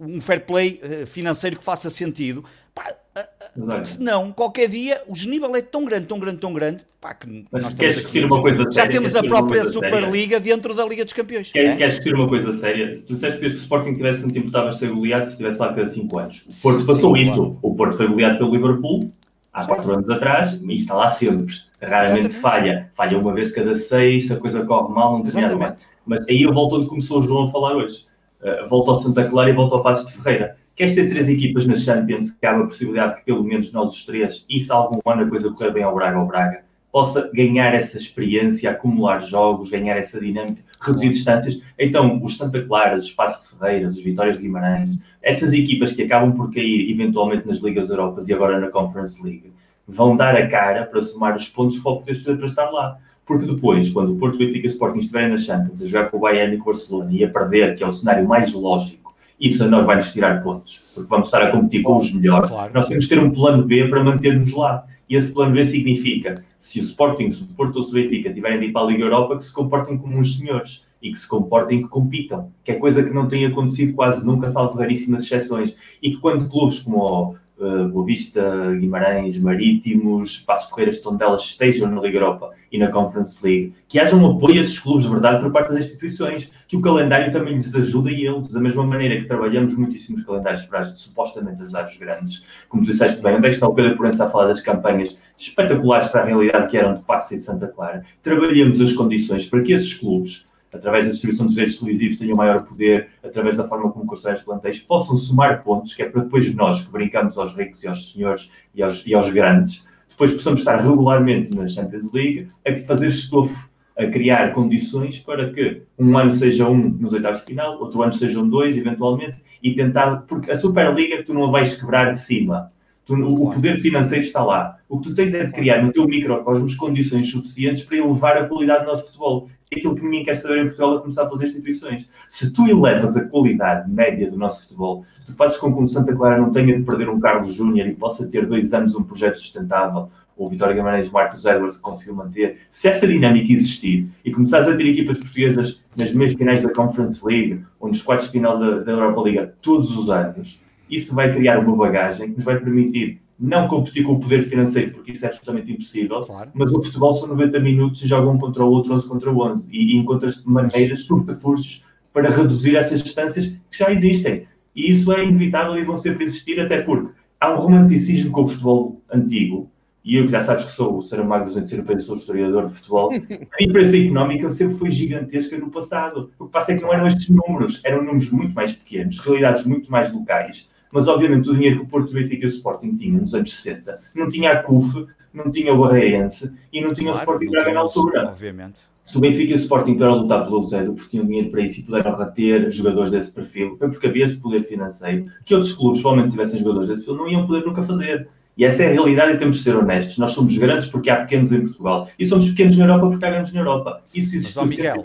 um 0.00 0.20
fair 0.20 0.46
play 0.46 0.80
eh, 0.82 1.04
financeiro 1.04 1.56
que 1.56 1.64
faça 1.64 1.90
sentido. 1.90 2.42
Pá, 2.74 2.84
eh, 3.14 3.20
eh, 3.20 3.50
porque 3.54 3.84
senão, 3.86 4.32
qualquer 4.32 4.68
dia, 4.68 5.02
o 5.06 5.12
desnível 5.12 5.54
é 5.54 5.60
tão 5.60 5.84
grande, 5.84 6.06
tão 6.06 6.18
grande, 6.18 6.38
tão 6.38 6.52
grande, 6.52 6.84
pá, 7.00 7.12
que 7.12 7.44
Mas 7.50 7.64
nós 7.64 7.74
queres 7.74 7.96
discutir 7.96 8.24
uma 8.24 8.40
coisa 8.40 8.62
já 8.64 8.72
séria, 8.72 8.90
temos 8.90 9.16
a 9.16 9.22
própria 9.22 9.64
Superliga 9.64 10.38
séria. 10.38 10.54
dentro 10.54 10.74
da 10.74 10.86
Liga 10.86 11.04
dos 11.04 11.12
Campeões. 11.12 11.52
Queres, 11.52 11.72
é? 11.72 11.76
queres 11.76 11.94
discutir 11.94 12.14
uma 12.14 12.28
coisa 12.28 12.52
séria? 12.54 12.92
Tu 12.94 13.14
disseste 13.14 13.40
que 13.40 13.46
o 13.46 13.48
Sporting 13.48 13.94
tivesse, 13.94 14.22
não 14.22 14.28
te 14.28 14.38
importavas 14.38 14.78
ser 14.78 14.90
goleado 14.90 15.26
se 15.26 15.32
estivesse 15.32 15.58
lá 15.58 15.74
cada 15.74 15.88
5 15.88 16.18
anos. 16.18 16.44
O 16.48 16.62
Porto 16.62 16.86
passou 16.86 17.16
sim, 17.16 17.22
isso. 17.24 17.34
Claro. 17.34 17.58
O 17.62 17.74
Porto 17.74 17.96
foi 17.96 18.06
goleado 18.06 18.38
pelo 18.38 18.54
Liverpool 18.54 19.12
há 19.52 19.66
4 19.66 19.92
anos 19.92 20.08
atrás, 20.08 20.60
e 20.62 20.74
está 20.74 20.94
lá 20.94 21.10
sempre. 21.10 21.54
Raramente 21.82 22.26
Exatamente. 22.26 22.40
falha. 22.40 22.90
Falha 22.94 23.18
uma 23.18 23.34
vez 23.34 23.50
cada 23.52 23.76
6, 23.76 24.26
se 24.26 24.32
a 24.32 24.36
coisa 24.36 24.64
corre 24.64 24.94
mal, 24.94 25.18
não 25.18 25.24
tem 25.24 25.42
nada. 25.42 25.76
Mas 26.10 26.26
aí 26.28 26.42
eu 26.42 26.52
volto 26.52 26.74
onde 26.74 26.88
começou 26.88 27.20
o 27.20 27.22
João 27.22 27.44
a 27.44 27.52
falar 27.52 27.76
hoje. 27.76 28.04
Uh, 28.42 28.68
volto 28.68 28.90
ao 28.90 28.96
Santa 28.96 29.28
Clara 29.28 29.48
e 29.48 29.52
volto 29.52 29.76
ao 29.76 29.82
Passos 29.84 30.08
de 30.10 30.20
Ferreira. 30.20 30.56
Queres 30.74 30.96
ter 30.96 31.08
três 31.08 31.28
equipas 31.28 31.68
nas 31.68 31.84
Champions 31.84 32.32
que 32.32 32.44
há 32.44 32.52
uma 32.52 32.64
possibilidade 32.64 33.20
que 33.20 33.26
pelo 33.26 33.44
menos 33.44 33.72
nós 33.72 33.92
os 33.92 34.04
três, 34.04 34.44
e 34.50 34.60
se 34.60 34.72
algum 34.72 34.98
ano 35.08 35.22
a 35.22 35.28
coisa 35.28 35.48
correr 35.50 35.70
bem 35.70 35.84
ao 35.84 35.94
Braga 35.94 36.18
ao 36.18 36.26
Braga, 36.26 36.64
possa 36.90 37.30
ganhar 37.32 37.72
essa 37.76 37.96
experiência, 37.96 38.68
acumular 38.68 39.20
jogos, 39.20 39.70
ganhar 39.70 39.96
essa 39.98 40.18
dinâmica, 40.18 40.60
reduzir 40.80 41.10
distâncias. 41.10 41.62
Então, 41.78 42.20
os 42.24 42.36
Santa 42.36 42.60
Claras, 42.60 43.04
os 43.04 43.12
Passos 43.12 43.48
de 43.48 43.56
Ferreiras, 43.56 43.96
os 43.96 44.02
Vitórias 44.02 44.38
de 44.38 44.42
Guimarães, 44.42 44.98
essas 45.22 45.52
equipas 45.52 45.92
que 45.92 46.02
acabam 46.02 46.32
por 46.32 46.52
cair 46.52 46.90
eventualmente 46.90 47.46
nas 47.46 47.58
Ligas 47.58 47.88
Europas 47.88 48.28
e 48.28 48.34
agora 48.34 48.58
na 48.58 48.66
Conference 48.66 49.22
League, 49.22 49.52
vão 49.86 50.16
dar 50.16 50.34
a 50.34 50.48
cara 50.48 50.86
para 50.86 51.02
somar 51.02 51.36
os 51.36 51.46
pontos 51.46 51.76
que 51.76 51.84
vão 51.84 51.98
poder 51.98 52.36
para 52.36 52.46
estar 52.46 52.68
lá. 52.70 52.98
Porque 53.30 53.46
depois, 53.46 53.88
quando 53.90 54.14
o 54.14 54.16
Porto 54.16 54.36
Benfica 54.36 54.66
e 54.66 54.70
Sporting 54.70 54.98
estiverem 54.98 55.28
na 55.28 55.38
Champions 55.38 55.80
a 55.80 55.86
jogar 55.86 56.10
com 56.10 56.16
o 56.16 56.20
Bayern 56.20 56.56
e 56.56 56.58
com 56.58 56.64
o 56.64 56.72
Barcelona 56.72 57.12
e 57.12 57.22
a 57.22 57.30
perder, 57.30 57.76
que 57.76 57.84
é 57.84 57.86
o 57.86 57.90
cenário 57.92 58.26
mais 58.26 58.52
lógico, 58.52 59.14
isso 59.38 59.62
a 59.62 59.68
nós 59.68 59.86
vai-nos 59.86 60.12
tirar 60.12 60.42
pontos. 60.42 60.84
Porque 60.92 61.08
vamos 61.08 61.28
estar 61.28 61.40
a 61.40 61.52
competir 61.52 61.80
com 61.82 61.96
os 61.98 62.12
melhores. 62.12 62.50
Claro. 62.50 62.72
Nós 62.74 62.88
temos 62.88 63.06
que 63.06 63.14
ter 63.14 63.20
um 63.20 63.30
plano 63.30 63.62
B 63.62 63.86
para 63.86 64.02
manter-nos 64.02 64.52
lá. 64.52 64.84
E 65.08 65.14
esse 65.14 65.32
plano 65.32 65.52
B 65.52 65.64
significa, 65.64 66.42
se 66.58 66.80
o 66.80 66.82
Sporting, 66.82 67.30
se 67.30 67.44
o 67.44 67.46
Porto 67.46 67.76
ou 67.76 67.84
se 67.84 67.92
o 67.92 67.94
Benfica 67.94 68.34
tiverem 68.34 68.58
de 68.58 68.66
ir 68.66 68.72
para 68.72 68.82
a 68.82 68.90
Liga 68.90 69.04
Europa, 69.04 69.36
que 69.36 69.44
se 69.44 69.52
comportem 69.52 69.96
como 69.96 70.18
uns 70.18 70.36
senhores 70.36 70.84
e 71.00 71.12
que 71.12 71.18
se 71.20 71.28
comportem 71.28 71.82
que 71.82 71.88
compitam, 71.88 72.50
que 72.64 72.72
é 72.72 72.74
coisa 72.74 73.00
que 73.00 73.14
não 73.14 73.28
tem 73.28 73.46
acontecido 73.46 73.92
quase 73.94 74.26
nunca, 74.26 74.48
salvo 74.48 74.76
raríssimas 74.76 75.22
exceções. 75.22 75.76
E 76.02 76.10
que 76.10 76.16
quando 76.16 76.48
clubes 76.48 76.80
como 76.80 76.98
o 76.98 77.36
uh, 77.60 77.88
Boa 77.88 78.04
Vista, 78.04 78.74
Guimarães, 78.78 79.38
Marítimos, 79.38 80.38
Passos 80.38 80.70
Ferreiras, 80.70 81.00
Tondelas 81.00 81.42
estejam 81.42 81.90
na 81.90 82.00
Liga 82.00 82.18
Europa 82.18 82.50
e 82.72 82.78
na 82.78 82.88
Conference 82.88 83.38
League, 83.44 83.74
que 83.88 83.98
haja 83.98 84.16
um 84.16 84.36
apoio 84.36 84.60
a 84.60 84.62
esses 84.62 84.78
clubes 84.78 85.04
de 85.04 85.10
verdade 85.10 85.42
por 85.42 85.52
parte 85.52 85.70
das 85.70 85.80
instituições, 85.80 86.50
que 86.68 86.76
o 86.76 86.80
calendário 86.80 87.32
também 87.32 87.54
lhes 87.54 87.74
ajuda 87.74 88.10
e 88.10 88.26
eles, 88.26 88.52
da 88.52 88.60
mesma 88.60 88.84
maneira 88.84 89.20
que 89.20 89.26
trabalhamos 89.26 89.76
muitíssimos 89.76 90.24
calendários 90.24 90.64
para 90.64 90.84
supostamente 90.84 91.62
ajudar 91.62 91.86
os 91.86 91.96
grandes. 91.96 92.46
Como 92.68 92.84
tu 92.84 92.90
disseste 92.90 93.22
bem, 93.22 93.36
onde 93.36 93.46
é 93.46 93.50
que 93.50 93.54
está 93.54 93.68
o 93.68 93.74
Pedro 93.74 93.96
Proença 93.96 94.24
a 94.24 94.30
falar 94.30 94.46
das 94.46 94.60
campanhas 94.60 95.18
espetaculares 95.36 96.08
para 96.08 96.22
a 96.22 96.24
realidade 96.24 96.68
que 96.68 96.76
eram 96.76 96.94
de 96.94 97.02
Passo 97.02 97.34
e 97.34 97.38
de 97.38 97.42
Santa 97.42 97.66
Clara? 97.66 98.04
Trabalhamos 98.22 98.80
as 98.80 98.92
condições 98.92 99.46
para 99.48 99.62
que 99.62 99.72
esses 99.72 99.94
clubes 99.94 100.48
através 100.72 101.06
da 101.06 101.10
distribuição 101.12 101.46
dos 101.46 101.54
direitos 101.54 101.78
televisivos, 101.78 102.18
tenham 102.18 102.36
maior 102.36 102.64
poder, 102.64 103.08
através 103.22 103.56
da 103.56 103.66
forma 103.66 103.90
como 103.90 104.06
constroem 104.06 104.36
os 104.36 104.42
plantéis, 104.42 104.78
possam 104.78 105.16
somar 105.16 105.62
pontos, 105.62 105.94
que 105.94 106.02
é 106.02 106.08
para 106.08 106.22
depois 106.22 106.54
nós, 106.54 106.84
que 106.84 106.90
brincamos 106.90 107.36
aos 107.38 107.56
ricos 107.56 107.82
e 107.82 107.88
aos 107.88 108.12
senhores 108.12 108.50
e 108.74 108.82
aos, 108.82 109.06
e 109.06 109.14
aos 109.14 109.30
grandes, 109.30 109.86
depois 110.20 110.34
possamos 110.34 110.60
estar 110.60 110.76
regularmente 110.76 111.54
na 111.56 111.66
Champions 111.66 112.12
League 112.12 112.48
a 112.66 112.76
fazer 112.86 113.08
estofo, 113.08 113.70
a 113.96 114.06
criar 114.06 114.52
condições 114.52 115.18
para 115.18 115.50
que 115.50 115.82
um 115.98 116.16
ano 116.16 116.30
seja 116.30 116.68
um 116.68 116.76
nos 116.76 117.12
oitavos 117.14 117.40
de 117.40 117.46
final, 117.46 117.80
outro 117.80 118.02
ano 118.02 118.12
sejam 118.12 118.46
dois, 118.46 118.76
eventualmente, 118.76 119.38
e 119.62 119.74
tentar, 119.74 120.22
porque 120.28 120.50
a 120.50 120.54
Superliga 120.54 121.22
tu 121.22 121.32
não 121.32 121.46
a 121.46 121.50
vais 121.50 121.74
quebrar 121.74 122.12
de 122.12 122.20
cima. 122.20 122.70
Tu, 123.06 123.14
o 123.14 123.50
poder 123.50 123.78
financeiro 123.78 124.24
está 124.24 124.44
lá. 124.44 124.76
O 124.88 125.00
que 125.00 125.08
tu 125.08 125.14
tens 125.14 125.32
é 125.34 125.44
de 125.44 125.52
criar 125.52 125.82
no 125.82 125.90
teu 125.90 126.06
microcosmos 126.06 126.74
condições 126.76 127.30
suficientes 127.30 127.82
para 127.82 127.98
elevar 127.98 128.36
a 128.36 128.46
qualidade 128.46 128.84
do 128.84 128.90
nosso 128.90 129.06
futebol 129.06 129.48
aquilo 129.72 129.94
que 129.94 130.02
ninguém 130.02 130.24
quer 130.24 130.34
saber 130.34 130.58
em 130.58 130.64
Portugal 130.64 130.96
a 130.96 131.00
começar 131.00 131.26
pelas 131.26 131.42
instituições. 131.42 132.10
Se 132.28 132.52
tu 132.52 132.66
elevas 132.66 133.16
a 133.16 133.24
qualidade 133.28 133.90
média 133.90 134.28
do 134.30 134.36
nosso 134.36 134.62
futebol, 134.62 135.04
se 135.20 135.28
tu 135.28 135.34
fazes 135.34 135.56
com 135.58 135.72
que 135.72 135.80
o 135.80 135.86
Santa 135.86 136.14
Clara 136.14 136.40
não 136.40 136.50
tenha 136.50 136.76
de 136.76 136.82
perder 136.82 137.08
um 137.08 137.20
Carlos 137.20 137.54
Júnior 137.54 137.86
e 137.86 137.94
possa 137.94 138.26
ter 138.26 138.46
dois 138.46 138.74
anos 138.74 138.94
um 138.96 139.02
projeto 139.02 139.36
sustentável, 139.36 140.08
ou 140.36 140.46
o 140.46 140.50
Vitória 140.50 140.74
Guimarães 140.74 141.06
e 141.06 141.12
Marcos 141.12 141.44
Edwards 141.44 141.76
conseguiu 141.76 142.14
manter, 142.14 142.58
se 142.70 142.88
essa 142.88 143.06
dinâmica 143.06 143.52
existir 143.52 144.08
e 144.24 144.32
começares 144.32 144.66
a 144.66 144.76
ter 144.76 144.86
equipas 144.86 145.18
portuguesas 145.18 145.84
nas 145.96 146.12
meias 146.12 146.32
finais 146.32 146.62
da 146.62 146.72
Conference 146.72 147.24
League 147.24 147.62
ou 147.78 147.88
nos 147.88 148.02
quartos 148.02 148.26
de 148.26 148.32
final 148.32 148.58
da, 148.58 148.78
da 148.78 148.92
Europa 148.92 149.20
Liga 149.28 149.54
todos 149.60 149.96
os 149.96 150.10
anos, 150.10 150.60
isso 150.90 151.14
vai 151.14 151.32
criar 151.32 151.60
uma 151.60 151.76
bagagem 151.76 152.30
que 152.30 152.36
nos 152.36 152.44
vai 152.44 152.58
permitir 152.58 153.20
não 153.40 153.66
competir 153.66 154.04
com 154.04 154.12
o 154.12 154.20
poder 154.20 154.42
financeiro, 154.42 154.92
porque 154.92 155.12
isso 155.12 155.24
é 155.24 155.28
absolutamente 155.28 155.72
impossível, 155.72 156.20
claro. 156.22 156.50
mas 156.52 156.72
o 156.72 156.82
futebol 156.82 157.12
são 157.12 157.26
90 157.28 157.58
minutos 157.58 158.02
e 158.02 158.06
jogam 158.06 158.34
um 158.34 158.38
contra 158.38 158.62
o 158.62 158.70
outro, 158.70 158.92
11 158.92 159.08
contra 159.08 159.30
11, 159.32 159.68
e, 159.72 159.94
e 159.94 159.96
encontras 159.96 160.44
maneiras, 160.44 161.04
subterfúgios, 161.04 161.84
para 162.12 162.28
reduzir 162.28 162.76
essas 162.76 163.02
distâncias 163.02 163.46
que 163.70 163.78
já 163.78 163.90
existem. 163.90 164.46
E 164.76 164.90
isso 164.90 165.10
é 165.12 165.24
inevitável 165.24 165.76
e 165.78 165.84
vão 165.84 165.96
sempre 165.96 166.24
existir, 166.24 166.60
até 166.60 166.82
porque 166.82 167.12
há 167.40 167.54
um 167.54 167.60
romanticismo 167.60 168.30
com 168.30 168.42
o 168.42 168.46
futebol 168.46 169.00
antigo, 169.10 169.70
e 170.04 170.16
eu 170.16 170.24
que 170.24 170.32
já 170.32 170.42
sabes 170.42 170.64
que 170.64 170.72
sou 170.72 170.98
o 170.98 171.02
Saramago 171.02 171.44
dos 171.44 171.56
Antes 171.56 171.72
Europeus, 171.72 172.04
sou 172.04 172.16
historiador 172.16 172.66
de 172.66 172.72
futebol, 172.72 173.12
a 173.14 173.64
diferença 173.64 173.96
económica 173.96 174.50
sempre 174.50 174.76
foi 174.76 174.90
gigantesca 174.90 175.56
no 175.58 175.70
passado. 175.70 176.30
O 176.38 176.46
que 176.46 176.52
passa 176.52 176.72
é 176.72 176.76
que 176.76 176.82
não 176.82 176.92
eram 176.92 177.06
estes 177.06 177.28
números, 177.28 177.80
eram 177.84 178.04
números 178.04 178.30
muito 178.30 178.54
mais 178.54 178.72
pequenos, 178.72 179.18
realidades 179.18 179.64
muito 179.64 179.90
mais 179.90 180.12
locais, 180.12 180.69
Mas, 180.92 181.08
obviamente, 181.08 181.48
o 181.48 181.54
dinheiro 181.54 181.76
que 181.76 181.82
o 181.84 181.88
Porto 181.88 182.12
Benfica 182.12 182.44
e 182.44 182.46
o 182.46 182.48
Sporting 182.48 182.96
tinham 182.96 183.20
nos 183.20 183.34
anos 183.34 183.54
60 183.54 184.00
não 184.14 184.28
tinha 184.28 184.52
a 184.52 184.62
CUF, 184.62 185.06
não 185.32 185.50
tinha 185.50 185.72
o 185.72 185.80
Barreirense 185.80 186.52
e 186.72 186.80
não 186.80 186.92
tinha 186.92 187.12
claro, 187.12 187.30
o 187.30 187.32
Sporting 187.32 187.50
Braga 187.50 187.72
na 187.72 187.80
altura. 187.80 188.28
Obviamente. 188.28 188.80
Se 189.04 189.16
o 189.16 189.20
Benfica 189.20 189.52
e 189.52 189.54
o 189.54 189.56
Sporting 189.56 189.92
estiveram 189.92 190.14
a 190.14 190.16
lutar 190.16 190.44
pelo 190.44 190.62
zero 190.62 190.92
porque 190.92 191.10
tinham 191.10 191.26
dinheiro 191.26 191.50
para 191.50 191.62
isso 191.62 191.80
e 191.80 191.82
puderam 191.82 192.16
reter 192.16 192.70
jogadores 192.70 193.10
desse 193.10 193.32
perfil, 193.32 193.76
foi 193.76 193.88
porque 193.88 194.06
havia 194.06 194.24
esse 194.24 194.40
poder 194.40 194.62
financeiro 194.64 195.24
que 195.44 195.54
outros 195.54 195.72
clubes, 195.72 196.00
provavelmente, 196.00 196.32
tivessem 196.32 196.60
jogadores 196.60 196.88
desse 196.88 197.04
perfil, 197.04 197.24
não 197.24 197.30
iam 197.30 197.46
poder 197.46 197.64
nunca 197.64 197.82
fazer. 197.82 198.28
E 198.56 198.64
essa 198.64 198.82
é 198.82 198.88
a 198.88 198.90
realidade 198.90 199.32
e 199.32 199.38
temos 199.38 199.56
de 199.56 199.62
ser 199.62 199.74
honestos. 199.74 200.18
Nós 200.18 200.32
somos 200.32 200.56
grandes 200.58 200.86
porque 200.86 201.08
há 201.08 201.16
pequenos 201.16 201.50
em 201.50 201.62
Portugal. 201.62 202.08
E 202.18 202.26
somos 202.26 202.50
pequenos 202.50 202.76
na 202.76 202.84
Europa 202.84 203.08
porque 203.08 203.24
há 203.24 203.30
grandes 203.30 203.52
na 203.52 203.60
Europa. 203.60 204.02
Isso 204.14 204.36
existe 204.36 204.64
Miguel, 204.66 205.02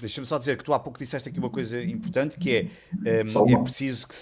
Deixa-me 0.00 0.26
só 0.26 0.38
dizer 0.38 0.56
que 0.56 0.64
tu 0.64 0.72
há 0.72 0.78
pouco 0.78 0.98
disseste 0.98 1.28
aqui 1.28 1.38
uma 1.38 1.50
coisa 1.50 1.80
importante 1.82 2.38
que 2.38 2.68
é, 3.04 3.22
um, 3.24 3.54
é 3.54 3.62
preciso 3.62 4.08
que 4.08 4.14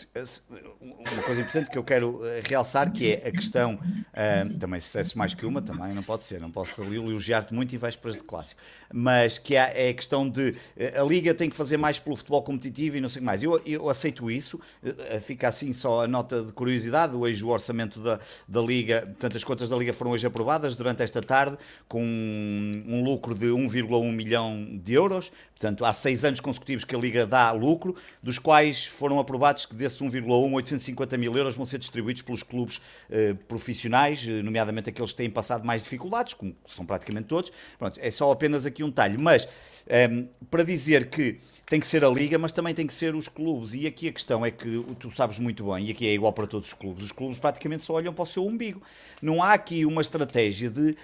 uma 0.80 1.22
coisa 1.22 1.40
importante 1.40 1.70
que 1.70 1.78
eu 1.78 1.84
quero 1.84 2.20
eh, 2.24 2.40
realçar 2.44 2.92
que 2.92 3.12
é 3.12 3.28
a 3.28 3.30
questão 3.30 3.78
um, 3.78 4.58
também 4.58 4.80
se 4.80 4.86
dissesse 4.86 5.16
mais 5.16 5.34
que 5.34 5.46
uma 5.46 5.62
também 5.62 5.94
não 5.94 6.02
pode 6.02 6.24
ser, 6.24 6.40
não 6.40 6.50
posso 6.50 6.82
elogiar-te 6.82 7.54
muito 7.54 7.72
e 7.74 7.78
vais 7.78 7.94
para 7.94 8.10
de 8.10 8.18
clássico, 8.20 8.60
mas 8.92 9.38
que 9.38 9.54
é, 9.54 9.88
é 9.88 9.90
a 9.90 9.94
questão 9.94 10.28
de 10.28 10.54
eh, 10.76 10.98
a 10.98 11.04
Liga 11.04 11.32
tem 11.34 11.48
que 11.48 11.56
fazer 11.56 11.76
mais 11.76 11.98
pelo 11.98 12.16
futebol 12.16 12.42
competitivo 12.42 12.96
e 12.96 13.00
não 13.00 13.08
sei 13.08 13.22
mais, 13.22 13.42
eu, 13.42 13.60
eu 13.64 13.88
aceito 13.88 14.30
isso 14.30 14.58
eh, 14.82 15.20
fica 15.20 15.48
assim 15.48 15.72
só 15.72 16.04
a 16.04 16.08
nota 16.08 16.42
de 16.42 16.52
curiosidade, 16.52 17.14
hoje 17.14 17.44
o 17.44 17.48
orçamento 17.48 18.00
da, 18.00 18.18
da 18.48 18.60
Liga, 18.60 19.02
portanto 19.02 19.36
as 19.36 19.44
contas 19.44 19.68
da 19.68 19.76
Liga 19.76 19.92
foram 19.92 20.10
hoje 20.10 20.26
aprovadas 20.26 20.74
durante 20.74 21.02
esta 21.02 21.20
tarde 21.20 21.56
com 21.86 22.02
um, 22.02 22.84
um 22.86 23.04
lucro 23.04 23.34
de 23.34 23.46
1,1 23.46 24.12
milhão 24.12 24.66
de 24.82 24.94
euros 24.94 25.30
Portanto, 25.58 25.67
há 25.80 25.92
seis 25.92 26.24
anos 26.24 26.40
consecutivos 26.40 26.84
que 26.84 26.94
a 26.94 26.98
Liga 26.98 27.26
dá 27.26 27.50
lucro, 27.52 27.94
dos 28.22 28.38
quais 28.38 28.86
foram 28.86 29.18
aprovados 29.18 29.66
que 29.66 29.74
desse 29.74 30.02
1,1, 30.02 30.52
850 30.52 31.18
mil 31.18 31.36
euros 31.36 31.54
vão 31.56 31.66
ser 31.66 31.78
distribuídos 31.78 32.22
pelos 32.22 32.42
clubes 32.42 32.80
eh, 33.10 33.34
profissionais, 33.46 34.26
eh, 34.28 34.42
nomeadamente 34.42 34.90
aqueles 34.90 35.10
que 35.12 35.16
têm 35.16 35.30
passado 35.30 35.64
mais 35.64 35.84
dificuldades, 35.84 36.34
como 36.34 36.54
são 36.66 36.84
praticamente 36.84 37.26
todos. 37.26 37.52
Pronto, 37.78 37.98
é 38.02 38.10
só 38.10 38.30
apenas 38.30 38.66
aqui 38.66 38.82
um 38.82 38.90
talho. 38.90 39.20
Mas, 39.20 39.48
ehm, 39.86 40.26
para 40.50 40.62
dizer 40.62 41.10
que 41.10 41.38
tem 41.68 41.78
que 41.78 41.86
ser 41.86 42.04
a 42.04 42.08
Liga, 42.08 42.38
mas 42.38 42.52
também 42.52 42.74
tem 42.74 42.86
que 42.86 42.94
ser 42.94 43.14
os 43.14 43.28
clubes. 43.28 43.74
E 43.74 43.86
aqui 43.86 44.08
a 44.08 44.12
questão 44.12 44.44
é 44.44 44.50
que 44.50 44.84
tu 44.98 45.10
sabes 45.10 45.38
muito 45.38 45.70
bem, 45.70 45.86
e 45.86 45.90
aqui 45.90 46.06
é 46.06 46.14
igual 46.14 46.32
para 46.32 46.46
todos 46.46 46.68
os 46.68 46.74
clubes, 46.74 47.04
os 47.04 47.12
clubes 47.12 47.38
praticamente 47.38 47.82
só 47.82 47.94
olham 47.94 48.12
para 48.12 48.22
o 48.22 48.26
seu 48.26 48.46
umbigo. 48.46 48.82
Não 49.20 49.42
há 49.42 49.52
aqui 49.52 49.84
uma 49.84 50.00
estratégia 50.00 50.70
de 50.70 50.96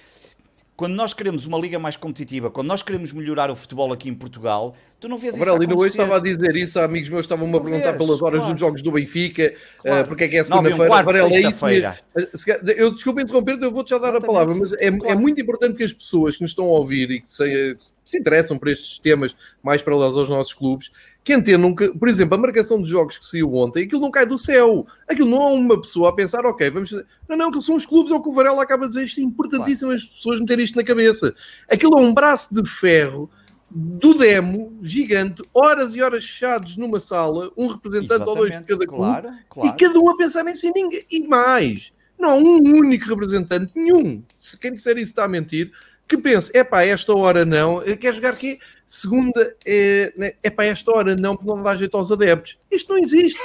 quando 0.77 0.95
nós 0.95 1.14
queremos 1.14 1.47
uma 1.47 1.57
liga 1.59 1.79
mais 1.79 1.97
competitiva, 1.97 2.51
quando 2.51 2.66
nós 2.66 2.83
queremos 2.83 3.12
melhorar 3.12 3.51
o 3.51 3.55
futebol 3.55 3.93
aqui 3.93 4.09
em 4.09 4.14
Portugal, 4.14 4.75
tu 4.99 5.09
não 5.09 5.16
vês 5.16 5.35
Amarelo, 5.35 5.59
isso 5.59 5.64
acontecer. 5.64 5.81
hoje 5.81 5.91
estava 5.91 6.16
a 6.16 6.20
dizer 6.20 6.57
isso, 6.57 6.81
amigos 6.81 7.09
meus 7.09 7.25
estavam-me 7.25 7.57
a 7.57 7.61
perguntar 7.61 7.93
vês, 7.93 7.99
pelas 8.05 8.22
horas 8.22 8.39
claro. 8.41 8.53
dos 8.53 8.61
jogos 8.61 8.83
do 8.83 8.91
Benfica, 8.91 9.55
claro. 9.81 10.03
uh, 10.03 10.09
porque 10.09 10.25
é 10.25 10.29
que 10.29 10.37
é 10.37 10.43
segunda-feira. 10.43 11.03
Varela, 11.03 11.31
é 11.31 11.41
isso 11.43 11.64
mesmo. 11.64 11.95
Eh, 12.16 12.75
eu 12.77 12.93
desculpa 12.93 13.22
interromper, 13.22 13.57
eu 13.61 13.70
vou-te 13.70 13.91
já 13.91 13.99
dar 13.99 14.09
Exatamente. 14.09 14.25
a 14.25 14.33
palavra, 14.33 14.55
mas 14.57 14.72
é, 14.72 14.87
é 14.87 14.91
claro. 14.91 15.12
é, 15.12 15.14
muito 15.14 15.41
importante 15.41 15.77
que 15.77 15.85
as 15.85 15.93
pessoas 15.93 16.37
que 16.37 16.43
nos 16.43 16.51
estão 16.51 16.64
a 16.64 16.70
ouvir 16.70 17.11
e 17.11 17.20
que 17.20 17.33
se, 17.33 17.77
se 18.05 18.18
interessam 18.18 18.59
por 18.59 18.66
estes 18.66 18.99
temas 18.99 19.37
mais 19.62 19.81
paralelos 19.81 20.16
aos 20.16 20.29
nossos 20.29 20.53
clubes, 20.53 20.91
que 21.25 21.33
entendam 21.33 21.75
que, 21.75 21.89
por 21.99 22.07
exemplo, 22.07 22.35
a 22.35 22.39
marcação 22.39 22.83
de 22.83 22.89
jogos 22.89 23.16
que 23.16 23.25
saiu 23.25 23.55
ontem, 23.55 23.85
aquilo 23.85 24.03
não 24.03 24.11
cai 24.11 24.27
do 24.27 24.37
céu. 24.37 24.87
Aquilo 25.09 25.31
não 25.31 25.41
há 25.41 25.47
uma 25.49 25.81
pessoa 25.81 26.11
a 26.11 26.12
pensar, 26.12 26.45
ok, 26.45 26.68
vamos 26.68 26.91
fazer. 26.91 27.07
Não, 27.27 27.35
não, 27.35 27.47
aquilo 27.49 27.62
são 27.62 27.77
os 27.77 27.87
clubes, 27.87 28.12
é 28.12 28.14
o 28.14 28.22
que 28.22 28.29
o 28.29 28.33
Varela 28.33 28.62
acaba 28.62 28.83
de 28.83 28.89
dizer. 28.89 29.05
Isto 29.05 29.20
é 29.20 29.22
importantíssimo 29.22 29.89
claro. 29.89 30.03
as 30.03 30.05
pessoas 30.05 30.39
meterem 30.39 30.64
isto 30.66 30.77
na 30.77 30.85
cabeça. 30.85 31.35
Aquilo 31.66 31.99
é 31.99 32.03
um 32.03 32.12
braço 32.12 32.55
de 32.55 32.68
ferro 32.68 33.31
do 33.70 34.12
demo 34.12 34.79
gigante, 34.83 35.43
horas 35.53 35.95
e 35.95 36.03
horas 36.03 36.25
fechados 36.25 36.77
numa 36.77 37.01
sala, 37.01 37.51
um 37.57 37.68
representante 37.68 38.14
Exatamente, 38.14 38.29
ou 38.29 38.37
dois 38.37 38.59
de 38.59 38.64
cada 38.64 38.87
clube, 38.87 39.03
claro, 39.03 39.29
claro. 39.49 39.68
e 39.68 39.81
cada 39.81 39.99
um 39.99 40.11
a 40.11 40.16
pensar 40.16 40.47
em 40.47 40.55
si, 40.55 40.70
ninguém, 40.72 41.05
e 41.11 41.27
mais. 41.27 41.93
Não 42.18 42.31
há 42.31 42.35
um 42.35 42.59
único 42.77 43.09
representante, 43.09 43.72
nenhum. 43.75 44.22
Se 44.39 44.57
quem 44.59 44.75
disser 44.75 44.97
isso 44.99 45.11
está 45.11 45.25
a 45.25 45.29
mentir, 45.29 45.72
que 46.07 46.18
pense, 46.18 46.50
é 46.55 46.62
pá, 46.62 46.84
esta 46.84 47.14
hora 47.14 47.44
não, 47.44 47.80
quer 47.80 48.12
jogar 48.12 48.30
aqui, 48.30 48.59
segunda, 48.86 49.57
é 49.64 50.12
né, 50.16 50.32
para 50.50 50.66
esta 50.66 50.90
hora 50.94 51.16
não, 51.16 51.34
porque 51.34 51.50
não 51.50 51.62
dá 51.62 51.74
jeito 51.74 51.96
aos 51.96 52.12
adeptos. 52.12 52.59
Isto 52.70 52.92
não 52.92 53.02
existe. 53.02 53.40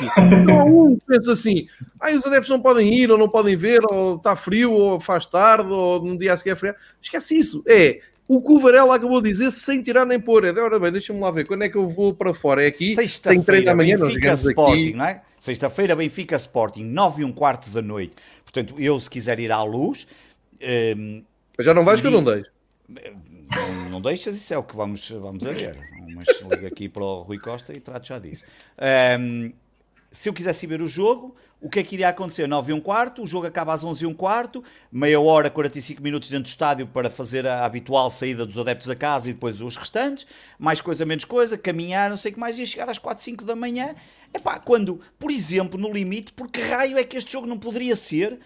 Não 0.46 0.60
há 0.60 0.64
um 0.66 0.96
que 0.98 1.06
pense 1.06 1.32
assim, 1.32 1.68
ah, 2.00 2.12
os 2.12 2.26
adeptos 2.26 2.50
não 2.50 2.60
podem 2.60 2.94
ir, 2.94 3.10
ou 3.12 3.18
não 3.18 3.30
podem 3.30 3.56
ver, 3.56 3.82
ou 3.90 4.18
está 4.18 4.36
frio, 4.36 4.74
ou 4.74 5.00
faz 5.00 5.26
tarde, 5.26 5.72
ou 5.72 6.04
num 6.04 6.18
dia 6.18 6.34
a 6.34 6.38
seguir 6.38 6.52
é 6.52 6.56
frio. 6.56 6.76
Esquece 7.02 7.38
isso. 7.38 7.64
É 7.66 8.02
o 8.28 8.44
que 8.44 8.52
o 8.52 8.60
Varela 8.60 8.96
acabou 8.96 9.20
de 9.22 9.30
dizer 9.32 9.50
sem 9.50 9.82
tirar 9.82 10.06
nem 10.06 10.20
pôr. 10.20 10.46
É, 10.46 10.52
ora 10.52 10.80
bem, 10.80 10.92
deixa-me 10.92 11.20
lá 11.20 11.32
ver 11.32 11.48
quando 11.48 11.64
é 11.64 11.70
que 11.70 11.76
eu 11.76 11.88
vou 11.88 12.14
para 12.14 12.32
fora. 12.32 12.64
É 12.64 12.68
aqui, 12.68 12.94
da 13.66 13.76
manhã, 13.76 13.98
Benfica 13.98 14.34
Sporting, 14.34 14.90
aqui. 14.90 14.94
não 14.94 15.06
é? 15.06 15.22
Sexta-feira, 15.40 15.96
Benfica 15.96 16.36
Sporting, 16.36 16.84
9 16.84 17.24
e 17.24 17.26
um 17.26 17.32
quarto 17.32 17.72
da 17.72 17.82
noite. 17.82 18.16
Portanto, 18.44 18.76
eu, 18.78 19.00
se 19.00 19.10
quiser 19.10 19.40
ir 19.40 19.52
à 19.52 19.64
luz. 19.64 20.06
Um, 20.62 21.24
já 21.66 21.74
não 21.74 21.86
vais 21.86 22.02
que 22.02 22.08
eu 22.08 22.12
não 22.12 22.24
deixo. 22.24 22.50
Não, 22.88 23.90
não, 23.90 24.02
deixas, 24.02 24.38
isso 24.38 24.54
é 24.54 24.58
o 24.58 24.64
que 24.64 24.76
vamos, 24.76 25.10
vamos 25.10 25.46
a 25.46 25.52
ver. 25.52 25.78
Mas 26.16 26.28
liga 26.42 26.68
aqui 26.68 26.88
para 26.88 27.04
o 27.04 27.22
Rui 27.22 27.40
Costa 27.40 27.74
e 27.74 27.80
trato 27.80 28.08
já 28.08 28.20
disso. 28.20 28.44
Um, 29.20 29.52
se 30.12 30.28
eu 30.28 30.34
quisesse 30.34 30.66
ver 30.66 30.82
o 30.82 30.88
jogo, 30.88 31.36
o 31.62 31.70
que 31.70 31.80
é 31.80 31.84
que 31.84 31.96
iria 31.96 32.10
acontecer? 32.10 32.48
9 32.48 32.72
e 32.72 32.76
um 32.76 32.80
quarto, 32.80 33.22
o 33.22 33.28
jogo 33.28 33.46
acaba 33.46 33.74
às 33.74 33.84
11 33.84 34.04
e 34.04 34.08
um 34.08 34.14
quarto, 34.14 34.64
meia 34.92 35.20
hora, 35.20 35.50
45 35.50 36.02
minutos 36.02 36.30
dentro 36.30 36.44
do 36.44 36.48
estádio 36.48 36.88
para 36.88 37.10
fazer 37.10 37.46
a 37.46 37.66
habitual 37.66 38.10
saída 38.10 38.46
dos 38.46 38.58
adeptos 38.58 38.88
da 38.88 38.96
casa 38.96 39.30
e 39.30 39.34
depois 39.34 39.62
os 39.62 39.76
restantes, 39.76 40.26
mais 40.58 40.82
coisa, 40.82 41.06
menos 41.06 41.26
coisa, 41.26 41.58
caminhar, 41.58 42.10
não 42.10 42.18
sei 42.18 42.32
o 42.32 42.34
que 42.34 42.40
mais, 42.40 42.58
ia 42.58 42.66
chegar 42.66 42.90
às 42.90 42.98
4, 42.98 43.24
5 43.24 43.46
da 43.46 43.56
manhã 43.56 43.94
Epá, 44.34 44.60
quando, 44.60 45.02
por 45.18 45.32
exemplo, 45.32 45.80
no 45.80 45.92
limite, 45.92 46.32
porque 46.34 46.62
raio 46.62 46.98
é 46.98 47.04
que 47.04 47.18
este 47.18 47.32
jogo 47.32 47.48
não 47.48 47.58
poderia 47.58 47.96
ser? 47.96 48.40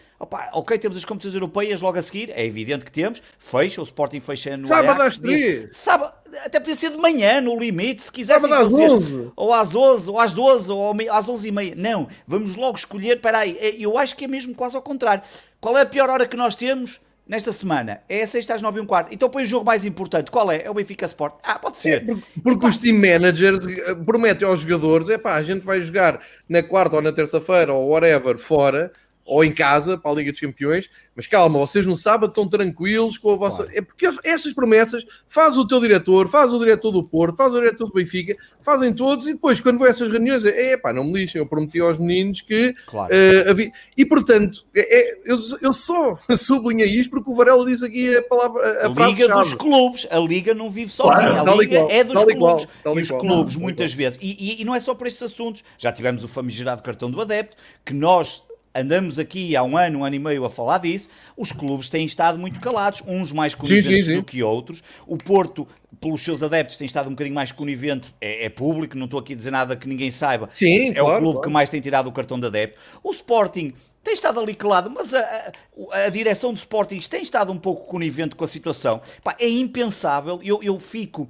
Ok, 0.53 0.77
temos 0.77 0.97
as 0.97 1.03
competições 1.03 1.35
europeias 1.35 1.81
logo 1.81 1.97
a 1.97 2.01
seguir, 2.01 2.29
é 2.29 2.45
evidente 2.45 2.85
que 2.85 2.91
temos, 2.91 3.21
fecha, 3.37 3.81
o 3.81 3.83
Sporting 3.83 4.21
fecha 4.21 4.55
no 4.55 4.65
Sábado 4.65 5.01
Ajax, 5.01 5.05
às 5.05 5.17
três. 5.19 5.69
Sábado, 5.73 6.13
até 6.45 6.59
podia 6.59 6.75
ser 6.75 6.91
de 6.91 6.97
manhã, 6.97 7.41
no 7.41 7.59
limite, 7.59 8.03
se 8.03 8.11
quisessem 8.11 8.49
Sábado 8.49 8.69
fazer. 8.69 8.85
Às 8.85 8.91
11. 8.91 9.31
Ou 9.35 9.53
às 9.53 9.75
11, 9.75 10.09
ou 10.09 10.19
às 10.19 10.33
12, 10.33 10.71
ou 10.71 10.95
às 11.11 11.27
11 11.27 11.47
e 11.47 11.51
meia. 11.51 11.75
Não, 11.75 12.07
vamos 12.25 12.55
logo 12.55 12.77
escolher, 12.77 13.17
espera 13.17 13.39
aí, 13.39 13.57
é, 13.59 13.75
eu 13.77 13.97
acho 13.97 14.15
que 14.15 14.23
é 14.23 14.27
mesmo 14.27 14.55
quase 14.55 14.77
ao 14.77 14.81
contrário. 14.81 15.21
Qual 15.59 15.77
é 15.77 15.81
a 15.81 15.85
pior 15.85 16.09
hora 16.09 16.25
que 16.25 16.37
nós 16.37 16.55
temos? 16.55 17.01
Nesta 17.27 17.51
semana 17.51 18.01
é 18.07 18.21
a 18.21 18.27
sexta 18.27 18.53
às 18.53 18.61
9 18.61 18.79
e 18.79 18.81
um 18.81 18.85
quarto. 18.85 19.13
Então 19.13 19.29
põe 19.29 19.43
o 19.43 19.45
jogo 19.45 19.65
mais 19.65 19.85
importante. 19.85 20.31
Qual 20.31 20.51
é? 20.51 20.63
É 20.63 20.69
o 20.69 20.73
Benfica 20.73 21.05
Sport. 21.05 21.35
Ah, 21.43 21.57
pode 21.57 21.79
ser. 21.79 22.03
É, 22.03 22.05
porque, 22.05 22.23
porque 22.43 22.67
os 22.67 22.77
team 22.77 22.97
managers 22.97 23.65
eh, 23.65 23.95
prometem 23.95 24.47
aos 24.47 24.61
jogadores: 24.61 25.09
é 25.09 25.17
pá, 25.17 25.35
a 25.35 25.43
gente 25.43 25.65
vai 25.65 25.81
jogar 25.81 26.21
na 26.47 26.61
quarta 26.61 26.95
ou 26.95 27.01
na 27.01 27.11
terça-feira 27.11 27.73
ou 27.73 27.89
whatever 27.89 28.37
fora 28.37 28.91
ou 29.25 29.43
em 29.43 29.51
casa 29.51 29.97
para 29.97 30.11
a 30.11 30.13
Liga 30.15 30.31
dos 30.31 30.41
Campeões, 30.41 30.89
mas 31.15 31.27
calma, 31.27 31.59
vocês 31.59 31.85
no 31.85 31.95
sábado 31.95 32.29
estão 32.29 32.47
tranquilos 32.47 33.17
com 33.17 33.31
a 33.31 33.35
vossa. 33.35 33.63
Claro. 33.63 33.77
É 33.77 33.81
porque 33.81 34.09
estas 34.23 34.51
promessas 34.53 35.05
faz 35.27 35.55
o 35.57 35.67
teu 35.67 35.79
diretor, 35.79 36.27
faz 36.27 36.51
o 36.51 36.59
diretor 36.59 36.91
do 36.91 37.03
Porto, 37.03 37.37
faz 37.37 37.53
o 37.53 37.59
diretor 37.59 37.87
do 37.87 37.93
Benfica, 37.93 38.35
fazem 38.61 38.93
todos 38.93 39.27
e 39.27 39.33
depois, 39.33 39.61
quando 39.61 39.77
vão 39.77 39.87
essas 39.87 40.09
reuniões, 40.09 40.43
é 40.45 40.75
pá, 40.75 40.91
não 40.91 41.03
me 41.03 41.19
lixem, 41.19 41.39
eu 41.39 41.45
prometi 41.45 41.79
aos 41.79 41.99
meninos 41.99 42.41
que. 42.41 42.73
Claro. 42.87 43.13
Uh, 43.13 43.49
havia... 43.49 43.71
E 43.95 44.05
portanto, 44.05 44.65
é, 44.75 44.81
é, 44.81 45.13
eu, 45.25 45.37
eu 45.61 45.71
só 45.71 46.17
sublinhei 46.35 46.89
isto 46.89 47.11
porque 47.11 47.29
o 47.29 47.35
Varela 47.35 47.65
diz 47.65 47.83
aqui 47.83 48.15
a 48.15 48.23
palavra. 48.23 48.61
A, 48.81 48.87
a 48.87 49.07
Liga 49.07 49.27
dos 49.27 49.53
clubes, 49.53 50.07
a 50.09 50.17
Liga 50.17 50.53
não 50.53 50.71
vive 50.71 50.91
sozinha, 50.91 51.29
claro, 51.29 51.51
a 51.51 51.55
Liga 51.55 51.87
é 51.89 52.03
dos 52.03 52.23
clubes. 52.23 52.33
Igual, 52.33 52.97
e 52.97 53.01
os 53.01 53.11
clubes, 53.11 53.55
não, 53.55 53.61
muitas 53.61 53.93
vezes, 53.93 54.19
e, 54.21 54.57
e, 54.57 54.61
e 54.61 54.65
não 54.65 54.73
é 54.73 54.79
só 54.79 54.95
para 54.95 55.07
estes 55.07 55.23
assuntos, 55.23 55.63
já 55.77 55.91
tivemos 55.91 56.23
o 56.23 56.27
famigerado 56.27 56.81
cartão 56.81 57.09
do 57.09 57.21
adepto, 57.21 57.55
que 57.85 57.93
nós 57.93 58.43
andamos 58.73 59.19
aqui 59.19 59.55
há 59.55 59.63
um 59.63 59.77
ano, 59.77 59.99
um 59.99 60.05
ano 60.05 60.15
e 60.15 60.19
meio 60.19 60.45
a 60.45 60.49
falar 60.49 60.79
disso, 60.79 61.09
os 61.37 61.51
clubes 61.51 61.89
têm 61.89 62.05
estado 62.05 62.37
muito 62.37 62.59
calados, 62.59 63.03
uns 63.05 63.31
mais 63.31 63.53
coniventes 63.53 63.87
sim, 63.87 63.99
sim, 63.99 64.09
sim. 64.09 64.15
do 64.15 64.23
que 64.23 64.41
outros. 64.41 64.83
O 65.05 65.17
Porto, 65.17 65.67
pelos 66.01 66.21
seus 66.21 66.41
adeptos, 66.41 66.77
tem 66.77 66.85
estado 66.85 67.07
um 67.07 67.11
bocadinho 67.11 67.35
mais 67.35 67.51
conivente, 67.51 68.13
é, 68.19 68.45
é 68.45 68.49
público, 68.49 68.97
não 68.97 69.05
estou 69.05 69.19
aqui 69.19 69.33
a 69.33 69.35
dizer 69.35 69.51
nada 69.51 69.75
que 69.75 69.87
ninguém 69.87 70.11
saiba. 70.11 70.49
é 70.89 70.93
claro, 70.93 71.15
o 71.15 71.19
clube 71.19 71.33
claro. 71.33 71.41
que 71.41 71.49
mais 71.49 71.69
tem 71.69 71.81
tirado 71.81 72.07
o 72.07 72.11
cartão 72.11 72.39
de 72.39 72.47
adepto. 72.47 72.79
O 73.03 73.11
Sporting 73.11 73.73
tem 74.03 74.13
estado 74.13 74.39
ali 74.39 74.53
calado, 74.53 74.89
mas 74.89 75.13
a, 75.13 75.53
a, 75.91 75.97
a, 76.05 76.09
direção 76.09 76.51
do 76.51 76.57
Sporting 76.57 76.99
tem 76.99 77.23
estado 77.23 77.51
um 77.51 77.57
pouco 77.57 77.87
conivente 77.87 78.35
com 78.35 78.43
a 78.43 78.47
situação. 78.47 79.01
Pá, 79.23 79.35
é 79.39 79.47
impensável, 79.47 80.39
eu, 80.43 80.61
eu 80.61 80.79
fico 80.79 81.29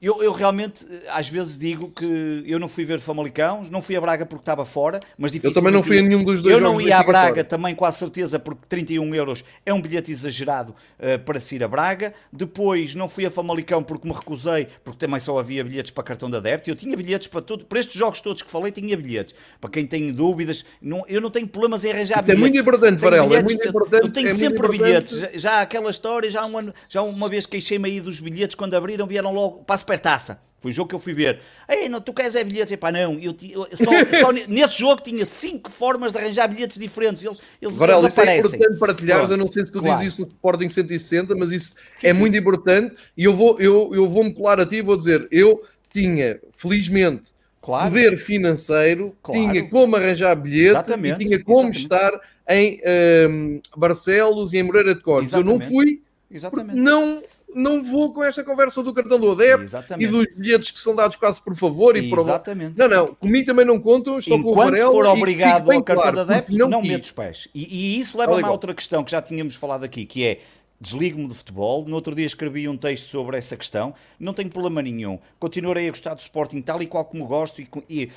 eu, 0.00 0.22
eu, 0.22 0.30
realmente, 0.30 0.86
às 1.08 1.26
vezes, 1.30 1.56
digo 1.56 1.90
que 1.90 2.44
eu 2.46 2.58
não 2.58 2.68
fui 2.68 2.84
ver 2.84 3.00
Famalicão, 3.00 3.62
não 3.70 3.80
fui 3.80 3.96
a 3.96 4.00
Braga 4.00 4.26
porque 4.26 4.42
estava 4.42 4.66
fora, 4.66 5.00
mas 5.16 5.34
Eu 5.42 5.50
também 5.54 5.72
não 5.72 5.82
fui 5.82 5.98
a 5.98 6.02
nenhum 6.02 6.22
dos 6.22 6.42
dois 6.42 6.54
Eu 6.54 6.60
não 6.60 6.78
ia 6.78 6.98
a 6.98 7.02
Braga 7.02 7.36
fora. 7.36 7.44
também, 7.44 7.74
com 7.74 7.86
a 7.86 7.90
certeza, 7.90 8.38
porque 8.38 8.60
31 8.68 9.14
euros 9.14 9.42
é 9.64 9.72
um 9.72 9.80
bilhete 9.80 10.12
exagerado 10.12 10.74
uh, 10.98 11.18
para 11.24 11.40
se 11.40 11.56
ir 11.56 11.64
a 11.64 11.68
Braga. 11.68 12.12
Depois, 12.30 12.94
não 12.94 13.08
fui 13.08 13.24
a 13.24 13.30
Famalicão 13.30 13.82
porque 13.82 14.06
me 14.06 14.12
recusei, 14.12 14.68
porque 14.84 14.98
também 14.98 15.18
só 15.18 15.38
havia 15.38 15.64
bilhetes 15.64 15.90
para 15.90 16.04
cartão 16.04 16.28
de 16.28 16.36
adepto. 16.36 16.68
Eu 16.68 16.76
tinha 16.76 16.94
bilhetes 16.94 17.28
para 17.28 17.40
tudo, 17.40 17.64
para 17.64 17.78
estes 17.78 17.96
jogos 17.96 18.20
todos 18.20 18.42
que 18.42 18.50
falei, 18.50 18.70
tinha 18.70 18.98
bilhetes. 18.98 19.34
Para 19.58 19.70
quem 19.70 19.86
tem 19.86 20.12
dúvidas, 20.12 20.66
não, 20.80 21.04
eu 21.08 21.22
não 21.22 21.30
tenho 21.30 21.48
problemas 21.48 21.86
em 21.86 21.92
arranjar 21.92 22.18
Isto 22.18 22.26
bilhetes. 22.26 22.42
É 22.42 22.42
muito 22.42 22.58
importante 22.58 23.00
para 23.00 23.16
ela, 23.16 23.34
é 23.34 23.42
muito 23.42 23.66
importante. 23.66 24.04
Eu 24.04 24.12
tenho 24.12 24.28
é 24.28 24.34
sempre 24.34 24.68
bilhetes. 24.68 25.20
Já, 25.20 25.30
já 25.34 25.60
aquela 25.62 25.90
história, 25.90 26.28
já, 26.28 26.44
um 26.44 26.58
ano, 26.58 26.74
já 26.86 27.00
uma 27.00 27.30
vez 27.30 27.46
queixei-me 27.46 27.88
aí 27.88 27.98
dos 27.98 28.20
bilhetes, 28.20 28.54
quando 28.54 28.74
abriram, 28.74 29.06
vieram 29.06 29.32
logo 29.32 29.64
a 29.66 29.85
supertaça 29.86 30.40
Foi 30.58 30.70
o 30.70 30.74
jogo 30.74 30.88
que 30.88 30.94
eu 30.94 30.98
fui 30.98 31.14
ver. 31.14 31.38
Ei, 31.68 31.88
não, 31.88 32.00
tu 32.00 32.12
queres 32.12 32.34
é 32.34 32.42
bilhetes? 32.42 32.72
Epá, 32.72 32.90
não. 32.90 33.14
Eu, 33.20 33.36
eu 33.50 33.66
só, 33.72 33.90
só 34.20 34.32
nesse 34.48 34.78
jogo 34.78 35.00
tinha 35.00 35.24
cinco 35.24 35.70
formas 35.70 36.12
de 36.12 36.18
arranjar 36.18 36.48
bilhetes 36.48 36.78
diferentes. 36.78 37.22
Eles, 37.22 37.38
eles, 37.62 37.78
Varela, 37.78 38.02
eles 38.02 38.18
aparecem. 38.18 38.40
Isso 38.40 38.54
é 38.54 38.58
importante 38.58 38.78
partilhares. 38.80 39.30
Eu 39.30 39.36
não 39.36 39.46
sei 39.46 39.64
se 39.64 39.70
tu 39.70 39.80
claro. 39.80 39.98
dizes 39.98 40.14
isso 40.14 40.22
no 40.22 40.28
Sporting 40.28 40.68
160, 40.68 41.34
mas 41.36 41.52
isso 41.52 41.74
sim, 42.00 42.06
é 42.08 42.12
sim. 42.12 42.18
muito 42.18 42.36
importante. 42.36 42.94
E 43.16 43.24
eu 43.24 43.32
vou, 43.32 43.60
eu, 43.60 43.90
eu 43.94 44.08
vou-me 44.08 44.32
colar 44.34 44.60
a 44.60 44.66
ti 44.66 44.76
e 44.76 44.82
vou 44.82 44.96
dizer: 44.96 45.28
eu 45.30 45.62
tinha, 45.88 46.40
felizmente, 46.50 47.30
claro. 47.62 47.88
poder 47.88 48.16
financeiro, 48.16 49.14
claro. 49.22 49.40
tinha 49.40 49.68
como 49.68 49.94
arranjar 49.94 50.34
bilhete 50.34 50.70
Exatamente. 50.70 51.22
e 51.22 51.26
tinha 51.26 51.44
como 51.44 51.68
Exatamente. 51.68 51.82
estar 51.82 52.20
em 52.48 52.80
um, 53.28 53.60
Barcelos 53.76 54.52
e 54.52 54.58
em 54.58 54.62
Moreira 54.62 54.94
de 54.94 55.00
Cores. 55.00 55.32
Eu 55.32 55.44
não 55.44 55.60
fui, 55.60 56.02
Exatamente. 56.30 56.76
não 56.76 57.22
não 57.56 57.82
vou 57.82 58.12
com 58.12 58.22
esta 58.22 58.44
conversa 58.44 58.82
do 58.82 58.92
cartão 58.92 59.18
do 59.18 59.32
adepto 59.32 59.64
Exatamente. 59.64 60.06
e 60.06 60.10
dos 60.10 60.26
bilhetes 60.36 60.70
que 60.70 60.78
são 60.78 60.94
dados 60.94 61.16
quase 61.16 61.40
por 61.40 61.54
favor 61.56 61.96
e 61.96 62.12
Exatamente. 62.12 62.74
por... 62.74 62.88
Não, 62.88 62.96
não, 62.96 63.06
comigo 63.14 63.46
também 63.46 63.64
não 63.64 63.80
contam, 63.80 64.18
estou 64.18 64.36
Enquanto 64.36 64.54
com 64.54 64.60
o 64.60 64.64
Varela 64.64 64.92
for 64.92 65.06
obrigado 65.06 65.72
ao 65.72 65.82
cartão 65.82 66.02
claro, 66.02 66.26
de 66.26 66.32
adepto, 66.32 66.58
não, 66.58 66.68
não 66.68 66.82
mete 66.82 67.04
os 67.04 67.12
pés. 67.12 67.48
E, 67.54 67.96
e 67.96 67.98
isso 67.98 68.18
leva-me 68.18 68.44
a 68.44 68.50
outra 68.50 68.74
questão 68.74 69.02
que 69.02 69.10
já 69.10 69.22
tínhamos 69.22 69.54
falado 69.54 69.84
aqui, 69.84 70.04
que 70.04 70.24
é 70.24 70.38
desligo-me 70.80 71.26
de 71.26 71.34
futebol. 71.34 71.84
No 71.86 71.94
outro 71.94 72.14
dia 72.14 72.26
escrevi 72.26 72.68
um 72.68 72.76
texto 72.76 73.06
sobre 73.06 73.36
essa 73.36 73.56
questão. 73.56 73.94
Não 74.18 74.32
tenho 74.32 74.50
problema 74.50 74.82
nenhum. 74.82 75.18
Continuarei 75.38 75.88
a 75.88 75.90
gostar 75.90 76.14
do 76.14 76.20
Sporting 76.20 76.60
tal 76.62 76.82
e 76.82 76.86
qual 76.86 77.04
como 77.04 77.26
gosto. 77.26 77.60
E, 77.60 77.68
e 77.88 78.10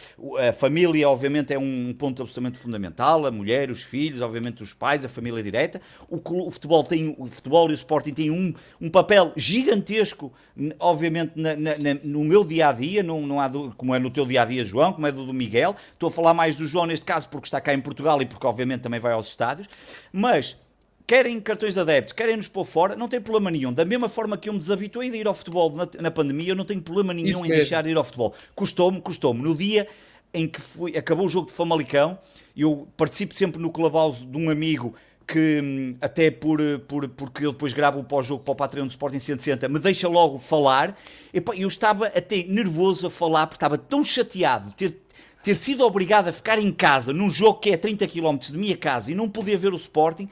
a 0.47 0.53
família, 0.53 1.09
obviamente, 1.09 1.53
é 1.53 1.59
um 1.59 1.93
ponto 1.97 2.21
absolutamente 2.21 2.57
fundamental. 2.57 3.25
A 3.25 3.31
mulher, 3.31 3.71
os 3.71 3.81
filhos, 3.81 4.21
obviamente, 4.21 4.61
os 4.61 4.73
pais, 4.73 5.05
a 5.05 5.09
família 5.09 5.41
direta. 5.41 5.81
O, 6.09 6.17
o 6.47 6.51
futebol, 6.51 6.83
tem, 6.83 7.15
o 7.17 7.27
futebol 7.27 7.69
e 7.69 7.73
o 7.73 7.75
Sporting 7.75 8.13
têm 8.13 8.31
um, 8.31 8.53
um 8.81 8.89
papel 8.89 9.31
gigantesco, 9.35 10.31
obviamente, 10.79 11.33
na, 11.35 11.55
na, 11.55 11.71
no 12.03 12.23
meu 12.23 12.43
dia 12.43 12.69
a 12.69 12.73
dia. 12.73 13.01
Não, 13.01 13.25
não 13.25 13.39
há 13.39 13.47
do, 13.47 13.73
como 13.75 13.95
é 13.95 13.99
no 13.99 14.09
teu 14.09 14.25
dia 14.25 14.41
a 14.41 14.45
dia, 14.45 14.65
João, 14.65 14.93
como 14.93 15.07
é 15.07 15.11
do, 15.11 15.25
do 15.25 15.33
Miguel. 15.33 15.75
Estou 15.93 16.09
a 16.09 16.11
falar 16.11 16.33
mais 16.33 16.55
do 16.55 16.67
João 16.67 16.85
neste 16.85 17.05
caso 17.05 17.29
porque 17.29 17.47
está 17.47 17.61
cá 17.61 17.73
em 17.73 17.81
Portugal 17.81 18.21
e 18.21 18.25
porque, 18.25 18.45
obviamente, 18.45 18.81
também 18.81 18.99
vai 18.99 19.13
aos 19.13 19.29
estádios. 19.29 19.69
Mas 20.11 20.57
querem 21.09 21.41
cartões 21.41 21.73
de 21.73 21.79
adeptos, 21.79 22.13
querem 22.13 22.37
nos 22.37 22.47
pôr 22.47 22.63
fora, 22.63 22.95
não 22.95 23.07
tem 23.07 23.19
problema 23.19 23.49
nenhum. 23.49 23.73
Da 23.73 23.83
mesma 23.83 24.07
forma 24.07 24.37
que 24.37 24.47
eu 24.47 24.53
me 24.53 24.59
desabituei 24.59 25.09
de 25.09 25.17
ir 25.17 25.25
ao 25.25 25.33
futebol 25.33 25.75
na, 25.75 25.89
na 25.99 26.11
pandemia, 26.11 26.51
eu 26.51 26.55
não 26.55 26.63
tenho 26.63 26.79
problema 26.83 27.11
nenhum 27.15 27.29
Isso 27.29 27.39
em 27.39 27.49
mesmo. 27.49 27.55
deixar 27.55 27.81
de 27.81 27.89
ir 27.89 27.97
ao 27.97 28.03
futebol. 28.03 28.31
Custou-me, 28.53 29.01
custou-me. 29.01 29.41
No 29.41 29.55
dia 29.55 29.87
em 30.31 30.47
que 30.47 30.61
fui, 30.61 30.95
acabou 30.95 31.25
o 31.25 31.27
jogo 31.27 31.47
de 31.47 31.53
Famalicão, 31.53 32.19
eu 32.55 32.87
participo 32.95 33.35
sempre 33.35 33.59
no 33.59 33.71
clubhouse 33.71 34.23
de 34.23 34.37
um 34.37 34.51
amigo 34.51 34.93
que 35.25 35.59
hum, 35.63 35.95
até 35.99 36.29
por, 36.29 36.59
por, 36.87 37.09
porque 37.09 37.43
eu 37.43 37.53
depois 37.53 37.73
gravo 37.73 37.97
o 37.97 38.03
pós-jogo 38.03 38.43
para 38.43 38.51
o 38.51 38.55
Patreon 38.55 38.85
do 38.85 38.91
Sporting 38.91 39.17
160, 39.17 39.67
me 39.67 39.79
deixa 39.79 40.07
logo 40.07 40.37
falar. 40.37 40.95
Eu 41.33 41.67
estava 41.67 42.05
até 42.05 42.43
nervoso 42.43 43.07
a 43.07 43.09
falar, 43.09 43.47
porque 43.47 43.57
estava 43.57 43.79
tão 43.79 44.03
chateado 44.03 44.69
de 44.69 44.75
ter, 44.75 44.97
ter 45.41 45.55
sido 45.55 45.83
obrigado 45.83 46.27
a 46.27 46.31
ficar 46.31 46.59
em 46.59 46.71
casa, 46.71 47.11
num 47.11 47.31
jogo 47.31 47.59
que 47.61 47.71
é 47.71 47.77
30 47.77 48.07
km 48.07 48.37
de 48.37 48.57
minha 48.59 48.77
casa, 48.77 49.11
e 49.11 49.15
não 49.15 49.27
poder 49.27 49.57
ver 49.57 49.73
o 49.73 49.75
Sporting, 49.75 50.29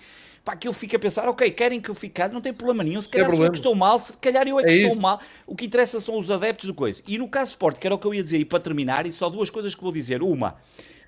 pá, 0.48 0.56
que 0.56 0.66
eu 0.66 0.72
fico 0.72 0.95
a 0.95 1.00
pensar, 1.00 1.28
ok, 1.28 1.52
querem 1.52 1.82
que 1.82 1.89
eu 1.89 1.95
fique 1.95 2.26
não 2.30 2.39
tem 2.39 2.54
problema 2.54 2.82
nenhum, 2.82 3.02
se 3.02 3.10
calhar 3.10 3.28
é 3.28 3.36
sou 3.36 3.43
eu 3.43 3.52
que 3.52 3.58
estou 3.58 3.76
mal, 3.76 4.00
se 4.00 4.14
calhar 4.14 4.48
eu 4.48 4.58
é 4.58 4.64
que 4.64 4.70
é 4.70 4.76
estou 4.76 4.93
isso. 4.93 5.02
mal, 5.02 5.20
o 5.45 5.54
que 5.54 5.66
interessa 5.66 6.00
são 6.00 6.18
os 6.18 6.32
adeptos 6.32 6.68
do 6.68 6.74
coisa. 6.74 7.04
E 7.06 7.18
no 7.18 7.28
caso 7.28 7.52
Sport, 7.52 7.78
que 7.78 7.86
era 7.86 7.93
o 7.93 8.00
que 8.00 8.08
eu 8.08 8.14
ia 8.14 8.24
dizer, 8.24 8.38
e 8.38 8.45
para 8.45 8.58
terminar, 8.58 9.06
e 9.06 9.12
só 9.12 9.30
duas 9.30 9.50
coisas 9.50 9.76
que 9.76 9.82
vou 9.84 9.91
dizer. 9.91 10.24
Uma, 10.24 10.56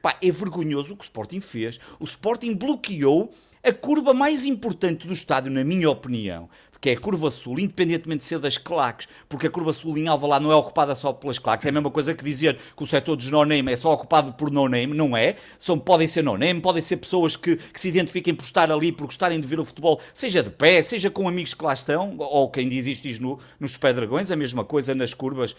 pá, 0.02 0.18
é 0.22 0.32
vergonhoso 0.32 0.94
o 0.94 0.98
que 0.98 1.04
o 1.04 1.06
Sporting 1.06 1.42
fez. 1.42 1.80
O 2.00 2.06
Sporting 2.06 2.54
bloqueou 2.54 3.32
a 3.64 3.74
curva 3.74 4.14
mais 4.14 4.46
importante 4.46 5.06
do 5.06 5.14
estádio, 5.14 5.52
na 5.52 5.64
minha 5.64 5.90
opinião, 5.90 6.50
que 6.80 6.90
é 6.90 6.94
a 6.94 7.00
curva 7.00 7.30
sul, 7.30 7.60
independentemente 7.60 8.20
de 8.20 8.26
ser 8.26 8.40
das 8.40 8.58
claques, 8.58 9.08
porque 9.28 9.48
a 9.48 9.50
curva 9.50 9.74
sul 9.74 9.98
em 9.98 10.08
Alvalade 10.08 10.46
não 10.46 10.52
é 10.52 10.56
ocupada 10.56 10.96
só 10.96 11.12
pelas 11.12 11.38
claques, 11.38 11.66
é 11.66 11.70
a 11.70 11.72
mesma 11.72 11.92
coisa 11.92 12.16
que 12.16 12.24
dizer 12.24 12.58
que 12.76 12.84
o 12.84 12.86
setor 12.86 13.16
dos 13.16 13.28
no-name 13.28 13.72
é 13.72 13.76
só 13.76 13.94
ocupado 13.94 14.34
por 14.34 14.50
no-name, 14.50 14.96
não 14.96 15.16
é? 15.16 15.36
São, 15.58 15.78
podem 15.78 16.08
ser 16.08 16.24
no-name, 16.24 16.62
podem 16.62 16.82
ser 16.82 16.98
pessoas 16.98 17.36
que, 17.36 17.58
que 17.58 17.80
se 17.80 17.90
identifiquem 17.90 18.34
por 18.34 18.44
estar 18.44 18.72
ali, 18.72 18.92
por 18.92 19.06
gostarem 19.06 19.40
de 19.40 19.48
ver 19.48 19.60
o 19.60 19.66
futebol, 19.66 20.00
seja 20.14 20.42
de 20.42 20.50
pé, 20.50 20.82
seja 20.82 21.10
com 21.10 21.28
amigos 21.28 21.54
que 21.54 21.64
lá 21.64 21.74
estão, 21.74 22.16
ou 22.18 22.50
quem 22.50 22.70
diz 22.70 22.88
isto 22.88 23.04
diz 23.04 23.20
no, 23.20 23.40
nos 23.60 23.76
Pedragões, 23.76 24.32
a 24.32 24.36
mesma 24.36 24.64
coisa 24.64 24.96
nas 24.96 25.14
curvas. 25.14 25.56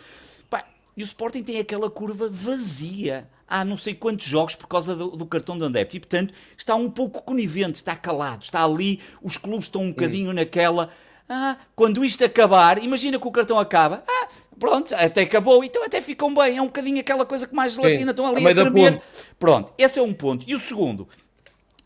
E 0.96 1.02
o 1.02 1.04
Sporting 1.04 1.42
tem 1.42 1.58
aquela 1.58 1.90
curva 1.90 2.28
vazia 2.30 3.28
há 3.46 3.64
não 3.64 3.76
sei 3.76 3.94
quantos 3.94 4.26
jogos 4.26 4.54
por 4.54 4.68
causa 4.68 4.94
do, 4.94 5.10
do 5.10 5.26
cartão 5.26 5.58
de 5.58 5.64
adepto. 5.64 5.96
E, 5.96 6.00
portanto, 6.00 6.32
está 6.56 6.74
um 6.74 6.88
pouco 6.88 7.22
conivente, 7.22 7.76
está 7.76 7.96
calado, 7.96 8.44
está 8.44 8.64
ali, 8.64 9.00
os 9.22 9.36
clubes 9.36 9.66
estão 9.66 9.82
um 9.82 9.90
bocadinho 9.90 10.32
naquela 10.32 10.90
ah, 11.32 11.56
quando 11.76 12.04
isto 12.04 12.24
acabar, 12.24 12.82
imagina 12.82 13.16
que 13.16 13.28
o 13.28 13.30
cartão 13.30 13.56
acaba. 13.56 14.02
Ah, 14.04 14.28
pronto, 14.58 14.92
até 14.96 15.22
acabou, 15.22 15.62
então 15.62 15.84
até 15.84 16.00
ficam 16.00 16.34
bem. 16.34 16.56
É 16.56 16.62
um 16.62 16.66
bocadinho 16.66 16.98
aquela 16.98 17.24
coisa 17.24 17.46
que 17.46 17.54
mais 17.54 17.74
gelatina 17.74 18.10
estão 18.10 18.26
ali 18.26 18.44
a, 18.44 18.50
a 18.50 18.54
tremer. 18.54 19.00
Pronto, 19.38 19.72
esse 19.78 20.00
é 20.00 20.02
um 20.02 20.12
ponto. 20.12 20.44
E 20.48 20.56
o 20.56 20.58
segundo, 20.58 21.08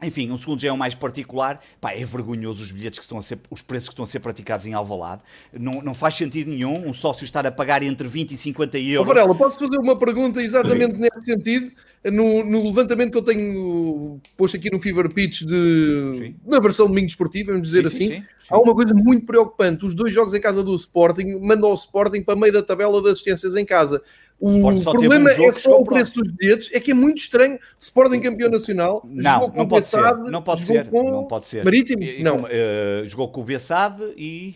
enfim, 0.07 0.31
um 0.31 0.37
segundo 0.37 0.61
já 0.61 0.69
é 0.69 0.73
o 0.73 0.77
mais 0.77 0.95
particular. 0.95 1.61
Pá, 1.81 1.93
é 1.93 2.05
vergonhoso 2.05 2.63
os 2.63 2.73
bilhetes 2.73 2.99
que 2.99 3.05
estão 3.05 3.19
a 3.19 3.23
ser, 3.23 3.39
os 3.51 3.63
preços 3.63 3.89
que 3.89 3.93
estão 3.93 4.05
a 4.05 4.07
ser 4.07 4.21
praticados 4.21 4.67
em 4.67 4.75
Alvalade. 4.75 5.23
Não, 5.53 5.83
não 5.83 5.95
faz 5.95 6.15
sentido 6.15 6.51
nenhum 6.51 6.89
um 6.89 6.93
sócio 6.93 7.25
estar 7.25 7.47
a 7.47 7.51
pagar 7.51 7.83
entre 7.83 8.07
20 8.09 8.33
e 8.33 8.37
50 8.37 8.79
euros. 8.79 9.07
Oh, 9.07 9.15
Varela, 9.15 9.35
posso 9.35 9.59
fazer 9.59 9.79
uma 9.79 9.97
pergunta 9.97 10.43
exatamente 10.43 10.97
nesse 10.97 11.25
sentido? 11.25 11.73
no, 12.11 12.45
no, 12.45 12.65
levantamento 12.65 13.13
que 13.13 13.19
eu 13.19 13.23
tenho 13.23 14.21
posto 14.37 14.57
aqui 14.57 14.71
no 14.71 14.79
Fever 14.79 15.09
Pitch 15.13 15.43
de, 15.43 16.35
na 16.45 16.61
versão 16.61 16.87
domingo 16.87 17.07
esportiva, 17.07 17.53
vamos 17.53 17.69
dizer 17.69 17.89
sim, 17.89 18.05
assim, 18.05 18.15
sim, 18.17 18.21
sim, 18.39 18.49
há 18.51 18.59
uma 18.59 18.75
coisa 18.75 18.93
muito 18.93 19.25
preocupante. 19.25 19.87
Os 19.87 19.95
dois 19.95 20.13
jogos 20.13 20.35
em 20.35 20.41
casa 20.41 20.63
do 20.63 20.75
Sporting 20.75 21.39
mandam 21.41 21.71
o 21.71 21.75
Sporting 21.75 22.23
para 22.23 22.37
meio 22.37 22.53
da 22.53 22.63
tabela 22.63 23.01
de 23.01 23.09
assistências 23.09 23.57
em 23.57 23.65
casa. 23.65 24.03
O, 24.41 24.69
o 24.69 24.83
problema 24.83 25.31
um 25.31 25.49
é 25.49 25.53
só 25.53 25.81
o 25.81 25.85
preço 25.85 26.21
dos 26.21 26.33
bilhetes, 26.33 26.71
é 26.73 26.81
que 26.81 26.91
é 26.91 26.95
muito 26.95 27.19
estranho. 27.19 27.59
Sporting 27.79 28.21
campeão 28.21 28.51
nacional, 28.51 29.03
não, 29.05 29.49
não 29.49 29.67
pode 29.67 29.87
ser, 29.87 30.17
não 30.17 30.43
pode 30.43 30.63
ser, 30.63 30.91
não 30.93 31.25
pode 31.25 31.47
ser. 31.47 31.65
Marítimo, 31.65 32.03
e, 32.03 32.23
não. 32.23 32.43
Uh, 32.43 33.05
jogou 33.05 33.29
com 33.31 33.41
o 33.41 33.45
Bessade 33.45 34.03
e 34.17 34.55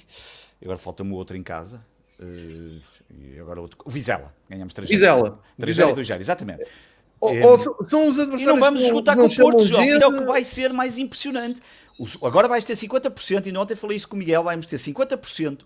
agora 0.63 0.79
falta-me 0.79 1.13
o 1.13 1.15
outro 1.15 1.37
em 1.37 1.43
casa. 1.43 1.81
Uh, 2.21 2.81
e 3.11 3.39
agora 3.41 3.61
outro, 3.61 3.79
o 3.85 3.91
Vizela, 3.91 4.35
ganhamos 4.51 4.75
3 4.75 4.91
Vizela, 4.91 5.41
3 5.59 5.77
Vizela. 5.77 5.95
2 5.95 6.11
exatamente. 6.11 6.67
Ou, 7.21 7.35
é, 7.35 7.47
ou 7.47 7.59
são 7.85 8.09
os 8.09 8.19
adversários. 8.19 8.43
E 8.43 8.47
não 8.47 8.61
vamos 8.61 8.83
escutar 8.83 9.17
com 9.17 9.27
o 9.27 9.37
Porto, 9.37 9.65
João, 9.65 9.83
é 9.83 10.07
o 10.07 10.13
que 10.13 10.25
vai 10.25 10.45
ser 10.45 10.73
mais 10.73 10.99
impressionante. 10.99 11.61
Agora 12.23 12.47
vais 12.47 12.65
ter 12.65 12.75
50%, 12.75 13.47
e 13.47 13.57
ontem 13.57 13.75
falei 13.75 13.97
isso 13.97 14.09
com 14.09 14.15
o 14.15 14.19
Miguel, 14.19 14.45
vamos 14.45 14.67
ter 14.67 14.77
50%. 14.77 15.61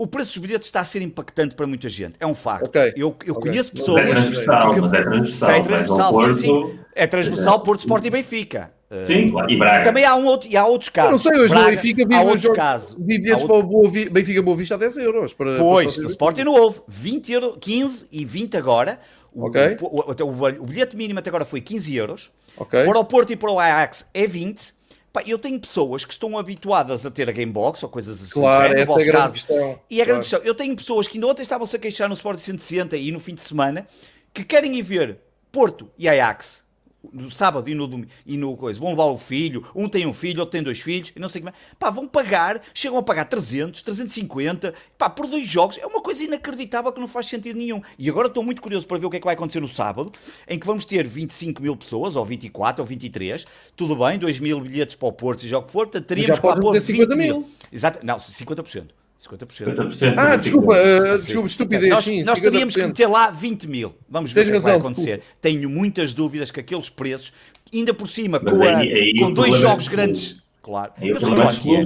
O 0.00 0.06
preço 0.06 0.30
dos 0.30 0.38
bilhetes 0.38 0.66
está 0.66 0.80
a 0.80 0.84
ser 0.84 1.02
impactante 1.02 1.54
para 1.54 1.66
muita 1.66 1.86
gente, 1.86 2.14
é 2.18 2.26
um 2.26 2.34
facto. 2.34 2.64
Okay. 2.64 2.94
Eu, 2.96 3.14
eu 3.22 3.34
okay. 3.34 3.50
conheço 3.50 3.70
pessoas. 3.70 4.00
É 4.00 4.06
transversal, 4.06 4.74
que, 4.74 4.80
mas 4.80 4.92
é 4.94 5.02
transversal. 5.02 5.50
É 5.50 5.60
transversal, 5.62 6.12
Porto, 6.12 6.34
sim, 6.34 6.40
sim. 6.40 6.78
É 6.94 7.06
transversal, 7.06 7.56
é. 7.56 7.64
Porto, 7.66 7.80
Sport 7.80 8.04
e 8.06 8.10
Benfica. 8.10 8.72
Sim, 9.04 9.28
claro. 9.28 9.52
E 9.52 9.58
Braga. 9.58 9.76
E 9.76 9.82
também 9.82 10.04
há, 10.06 10.16
um 10.16 10.24
outro, 10.24 10.48
e 10.48 10.56
há 10.56 10.66
outros 10.66 10.88
casos. 10.88 11.26
Eu 11.26 11.32
não 11.32 11.36
sei, 11.36 11.44
hoje 11.44 11.54
Braga, 11.54 11.70
Benfica 11.70 12.16
há 12.16 12.22
outros 12.22 12.40
jogo, 12.40 12.56
casos. 12.56 12.96
Vi 12.98 13.18
bilhetes 13.18 13.44
para 13.44 13.56
o 13.56 13.62
Boa, 13.62 13.90
Benfica 13.90 14.40
Boa 14.40 14.56
Vista 14.56 14.74
a 14.74 14.78
10 14.78 14.96
euros. 14.96 15.34
Para, 15.34 15.56
pois, 15.58 15.94
para 15.94 16.02
no 16.02 16.08
Sporting 16.08 16.44
não 16.44 16.54
houve. 16.54 16.80
20 16.88 17.32
euros, 17.32 17.58
15 17.60 18.08
e 18.10 18.24
20 18.24 18.56
agora. 18.56 18.98
O, 19.34 19.48
okay. 19.48 19.76
o, 19.82 20.00
o, 20.00 20.62
o, 20.62 20.64
bilhete 20.64 20.96
mínimo 20.96 21.18
até 21.18 21.28
agora 21.28 21.44
foi 21.44 21.60
15 21.60 21.94
euros. 21.94 22.30
Okay. 22.56 22.86
Para 22.86 22.98
o 22.98 23.04
Porto 23.04 23.34
e 23.34 23.36
para 23.36 23.50
o 23.50 23.60
Ajax 23.60 24.08
é 24.14 24.26
20. 24.26 24.79
Pá, 25.12 25.22
eu 25.26 25.38
tenho 25.38 25.58
pessoas 25.58 26.04
que 26.04 26.12
estão 26.12 26.38
habituadas 26.38 27.04
a 27.04 27.10
ter 27.10 27.28
a 27.28 27.32
Gamebox 27.32 27.82
ou 27.82 27.88
coisas 27.88 28.22
assim. 28.22 28.32
Claro, 28.32 28.74
essa 28.74 28.92
é 28.92 28.94
a 28.94 28.96
grande 28.96 29.12
caso. 29.12 29.34
questão. 29.34 29.80
E 29.90 30.00
a 30.00 30.04
grande 30.04 30.20
questão. 30.20 30.40
Eu 30.40 30.54
tenho 30.54 30.76
pessoas 30.76 31.08
que 31.08 31.16
ainda 31.16 31.26
ontem 31.26 31.42
estavam-se 31.42 31.74
a 31.74 31.78
queixar 31.78 32.08
no 32.08 32.14
Sport 32.14 32.38
160 32.38 32.96
e 32.96 33.10
no 33.10 33.18
fim 33.18 33.34
de 33.34 33.42
semana 33.42 33.86
que 34.32 34.44
querem 34.44 34.76
ir 34.76 34.82
ver 34.82 35.18
Porto 35.50 35.90
e 35.98 36.08
Ajax 36.08 36.64
no 37.12 37.30
sábado 37.30 37.68
e 37.68 37.74
no 37.74 37.86
domingo, 37.86 38.10
e 38.26 38.36
no 38.36 38.56
coisa, 38.56 38.78
vão 38.78 38.90
levar 38.90 39.04
o 39.04 39.18
filho, 39.18 39.66
um 39.74 39.88
tem 39.88 40.06
um 40.06 40.12
filho, 40.12 40.40
outro 40.40 40.52
tem 40.52 40.62
dois 40.62 40.80
filhos, 40.80 41.12
e 41.14 41.18
não 41.18 41.28
sei 41.28 41.40
como 41.40 41.50
é. 41.50 41.76
Pá, 41.78 41.90
vão 41.90 42.06
pagar, 42.06 42.60
chegam 42.74 42.98
a 42.98 43.02
pagar 43.02 43.24
300, 43.24 43.82
350, 43.82 44.74
pá, 44.98 45.08
por 45.08 45.26
dois 45.26 45.46
jogos. 45.46 45.78
É 45.78 45.86
uma 45.86 46.02
coisa 46.02 46.24
inacreditável 46.24 46.92
que 46.92 47.00
não 47.00 47.08
faz 47.08 47.26
sentido 47.26 47.56
nenhum. 47.56 47.80
E 47.98 48.08
agora 48.08 48.28
estou 48.28 48.42
muito 48.42 48.60
curioso 48.60 48.86
para 48.86 48.98
ver 48.98 49.06
o 49.06 49.10
que 49.10 49.16
é 49.16 49.20
que 49.20 49.24
vai 49.24 49.34
acontecer 49.34 49.60
no 49.60 49.68
sábado, 49.68 50.12
em 50.46 50.58
que 50.58 50.66
vamos 50.66 50.84
ter 50.84 51.06
25 51.06 51.62
mil 51.62 51.76
pessoas, 51.76 52.16
ou 52.16 52.24
24, 52.24 52.82
ou 52.82 52.86
23, 52.86 53.46
tudo 53.76 53.96
bem, 53.96 54.18
2 54.18 54.38
mil 54.38 54.60
bilhetes 54.60 54.94
para 54.94 55.08
o 55.08 55.12
Porto, 55.12 55.42
seja 55.42 55.58
o 55.58 55.62
que 55.62 55.70
for, 55.70 55.88
teríamos 55.88 56.38
que 56.38 56.46
lá 56.46 56.56
pôr 56.56 56.78
20 56.78 57.08
mil. 57.08 57.16
mil. 57.16 57.50
Exato, 57.72 58.04
não, 58.04 58.16
50%. 58.16 58.99
50%. 59.20 59.76
50% 59.76 60.14
ah, 60.16 60.36
desculpa, 60.36 60.74
uh, 60.74 61.16
desculpa, 61.18 61.46
estupidez. 61.46 61.90
Nós, 61.90 62.04
sim, 62.04 62.22
nós 62.22 62.40
teríamos 62.40 62.74
que 62.74 62.86
meter 62.86 63.06
lá 63.06 63.28
20 63.30 63.68
mil. 63.68 63.94
Vamos 64.08 64.32
ver 64.32 64.46
o 64.46 64.50
que, 64.50 64.56
é 64.56 64.60
vai 64.60 64.76
acontecer. 64.76 65.18
Desculpa. 65.18 65.36
Tenho 65.42 65.68
muitas 65.68 66.14
dúvidas 66.14 66.50
que 66.50 66.60
aqueles 66.60 66.88
preços, 66.88 67.32
ainda 67.72 67.92
por 67.92 68.08
cima, 68.08 68.40
com, 68.40 68.62
a, 68.62 68.78
aí, 68.78 68.92
aí 68.92 69.18
com 69.18 69.30
dois 69.30 69.56
jogos 69.58 69.88
grandes. 69.88 70.42
Claro, 70.62 70.92
eu 71.00 71.16
sei 71.16 71.34
claro 71.34 71.56
que 71.56 71.76
é. 71.76 71.84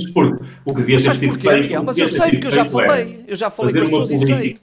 O 0.64 0.74
que 0.74 0.80
devia 0.80 0.96
ter 0.96 1.14
sido 1.14 1.40
feito, 1.40 1.84
mas 1.84 1.98
eu 1.98 2.08
sei 2.08 2.30
porque 2.32 2.46
eu 2.46 2.50
já 2.50 2.64
falei. 2.64 3.24
Eu 3.26 3.36
já 3.36 3.50
falei 3.50 3.74
com 3.74 3.82
as 3.82 3.88
pessoas 3.88 4.10
e 4.10 4.18
sei. 4.18 4.58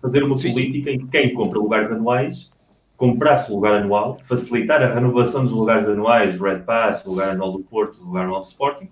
Fazer 0.00 0.22
uma 0.22 0.36
sim, 0.36 0.50
política 0.50 0.90
sim. 0.90 0.96
em 0.96 0.98
que 1.00 1.06
quem 1.06 1.34
compra 1.34 1.58
lugares 1.58 1.90
anuais 1.90 2.50
comprasse 2.96 3.50
o 3.50 3.56
lugar 3.56 3.74
anual, 3.74 4.18
facilitar 4.28 4.80
a 4.80 4.94
renovação 4.94 5.42
dos 5.42 5.52
lugares 5.52 5.88
anuais, 5.88 6.40
Red 6.40 6.60
Pass, 6.60 7.04
lugar 7.04 7.30
anual 7.30 7.50
do 7.50 7.58
Porto, 7.58 8.00
lugar 8.00 8.24
anual 8.26 8.42
do 8.42 8.46
Sporting, 8.46 8.88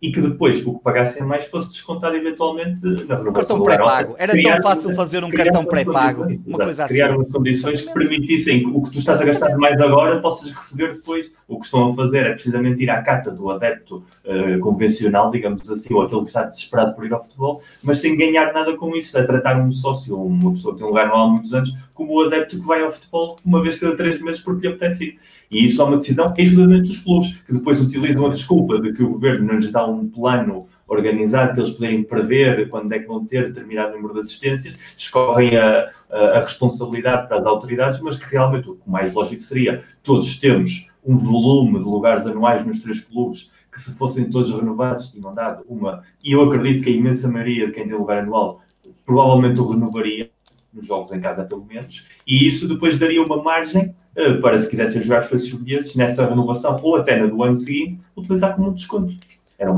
e 0.00 0.10
que 0.10 0.20
depois 0.20 0.64
o 0.64 0.74
que 0.74 0.82
pagassem 0.82 1.22
mais 1.22 1.44
fosse 1.44 1.70
descontado 1.70 2.16
eventualmente 2.16 2.82
na 2.82 3.16
renovação. 3.16 3.28
Um 3.28 3.32
cartão 3.32 3.62
pré-pago. 3.62 4.14
Era 4.18 4.32
tão 4.32 4.62
fácil 4.62 4.94
fazer 4.94 5.22
um 5.22 5.30
cartão 5.30 5.64
pré-pago. 5.64 6.26
Uma 6.46 6.58
coisa 6.58 6.84
assim. 6.84 6.94
Criar 6.94 7.14
umas 7.14 7.28
condições 7.28 7.82
que 7.82 7.92
permitissem 7.92 8.60
que 8.60 8.70
o 8.70 8.82
que 8.82 8.90
tu 8.92 8.98
estás 8.98 9.20
a 9.20 9.24
gastar 9.24 9.56
mais 9.58 9.78
agora 9.80 10.18
possas 10.20 10.50
receber 10.50 10.94
depois. 10.94 11.30
O 11.46 11.58
que 11.58 11.66
estão 11.66 11.90
a 11.90 11.94
fazer 11.94 12.26
é 12.26 12.32
precisamente 12.32 12.82
ir 12.82 12.88
à 12.88 13.02
cata 13.02 13.30
do 13.30 13.50
adepto 13.50 14.02
uh, 14.24 14.58
convencional, 14.60 15.30
digamos 15.30 15.68
assim, 15.68 15.92
ou 15.92 16.02
aquele 16.02 16.22
que 16.22 16.28
está 16.28 16.44
desesperado 16.44 16.94
por 16.94 17.04
ir 17.04 17.12
ao 17.12 17.22
futebol, 17.22 17.62
mas 17.82 17.98
sem 17.98 18.16
ganhar 18.16 18.52
nada 18.54 18.74
com 18.76 18.96
isso. 18.96 19.18
É 19.18 19.22
tratar 19.22 19.60
um 19.60 19.70
sócio 19.70 20.18
ou 20.18 20.26
uma 20.26 20.52
pessoa 20.52 20.72
que 20.72 20.78
tem 20.78 20.86
um 20.86 20.90
lugar 20.90 21.10
há 21.10 21.26
muitos 21.26 21.52
anos 21.52 21.74
como 21.92 22.14
o 22.14 22.24
adepto 22.24 22.58
que 22.58 22.66
vai 22.66 22.82
ao 22.82 22.92
futebol 22.92 23.36
uma 23.44 23.62
vez 23.62 23.78
cada 23.78 23.94
três 23.94 24.18
meses 24.22 24.40
porque 24.40 24.66
lhe 24.66 24.72
apetece 24.72 25.04
ir. 25.04 25.18
E 25.50 25.64
isso 25.64 25.82
é 25.82 25.84
uma 25.84 25.96
decisão 25.96 26.26
exclusivamente 26.26 26.88
dos 26.88 26.98
clubes, 26.98 27.34
que 27.46 27.52
depois 27.52 27.80
utilizam 27.80 28.26
a 28.26 28.30
desculpa 28.30 28.80
de 28.80 28.92
que 28.92 29.02
o 29.02 29.08
governo 29.08 29.46
não 29.46 29.56
lhes 29.56 29.72
dá 29.72 29.84
um 29.86 30.08
plano 30.08 30.68
organizado 30.86 31.52
para 31.52 31.62
eles 31.62 31.72
poderem 31.72 32.02
prever 32.02 32.68
quando 32.68 32.92
é 32.92 32.98
que 32.98 33.06
vão 33.06 33.24
ter 33.24 33.46
determinado 33.46 33.94
número 33.94 34.14
de 34.14 34.20
assistências, 34.20 34.76
escorrem 34.96 35.56
a, 35.56 35.88
a, 36.10 36.18
a 36.18 36.40
responsabilidade 36.40 37.28
para 37.28 37.38
as 37.38 37.46
autoridades, 37.46 38.00
mas 38.00 38.16
que 38.16 38.30
realmente 38.30 38.68
o 38.68 38.78
mais 38.86 39.12
lógico 39.12 39.40
seria 39.42 39.84
todos 40.02 40.38
termos 40.38 40.88
um 41.04 41.16
volume 41.16 41.78
de 41.78 41.84
lugares 41.84 42.26
anuais 42.26 42.66
nos 42.66 42.80
três 42.80 43.00
clubes 43.00 43.50
que 43.72 43.80
se 43.80 43.92
fossem 43.94 44.28
todos 44.28 44.52
renovados 44.52 45.12
tinham 45.12 45.32
dado 45.32 45.64
uma, 45.68 46.02
e 46.24 46.32
eu 46.32 46.42
acredito 46.42 46.82
que 46.82 46.90
a 46.90 46.92
imensa 46.92 47.28
maioria 47.28 47.66
de 47.66 47.72
quem 47.72 47.86
tem 47.86 47.96
lugar 47.96 48.18
anual 48.18 48.60
provavelmente 49.06 49.60
o 49.60 49.68
renovaria 49.68 50.30
nos 50.72 50.86
jogos 50.86 51.12
em 51.12 51.20
casa 51.20 51.44
pelo 51.44 51.64
menos, 51.64 52.06
e 52.26 52.46
isso 52.46 52.66
depois 52.68 52.98
daria 52.98 53.22
uma 53.22 53.42
margem 53.42 53.94
para 54.40 54.58
se 54.58 54.68
quisessem 54.68 55.02
jogar 55.02 55.28
com 55.28 55.36
esses 55.36 55.52
bilhetes 55.52 55.94
nessa 55.94 56.26
renovação 56.26 56.76
ou 56.82 56.96
até 56.96 57.18
na 57.18 57.26
do 57.26 57.42
ano 57.42 57.54
seguinte, 57.54 58.00
utilizar 58.16 58.54
como 58.54 58.70
um 58.70 58.72
desconto. 58.72 59.14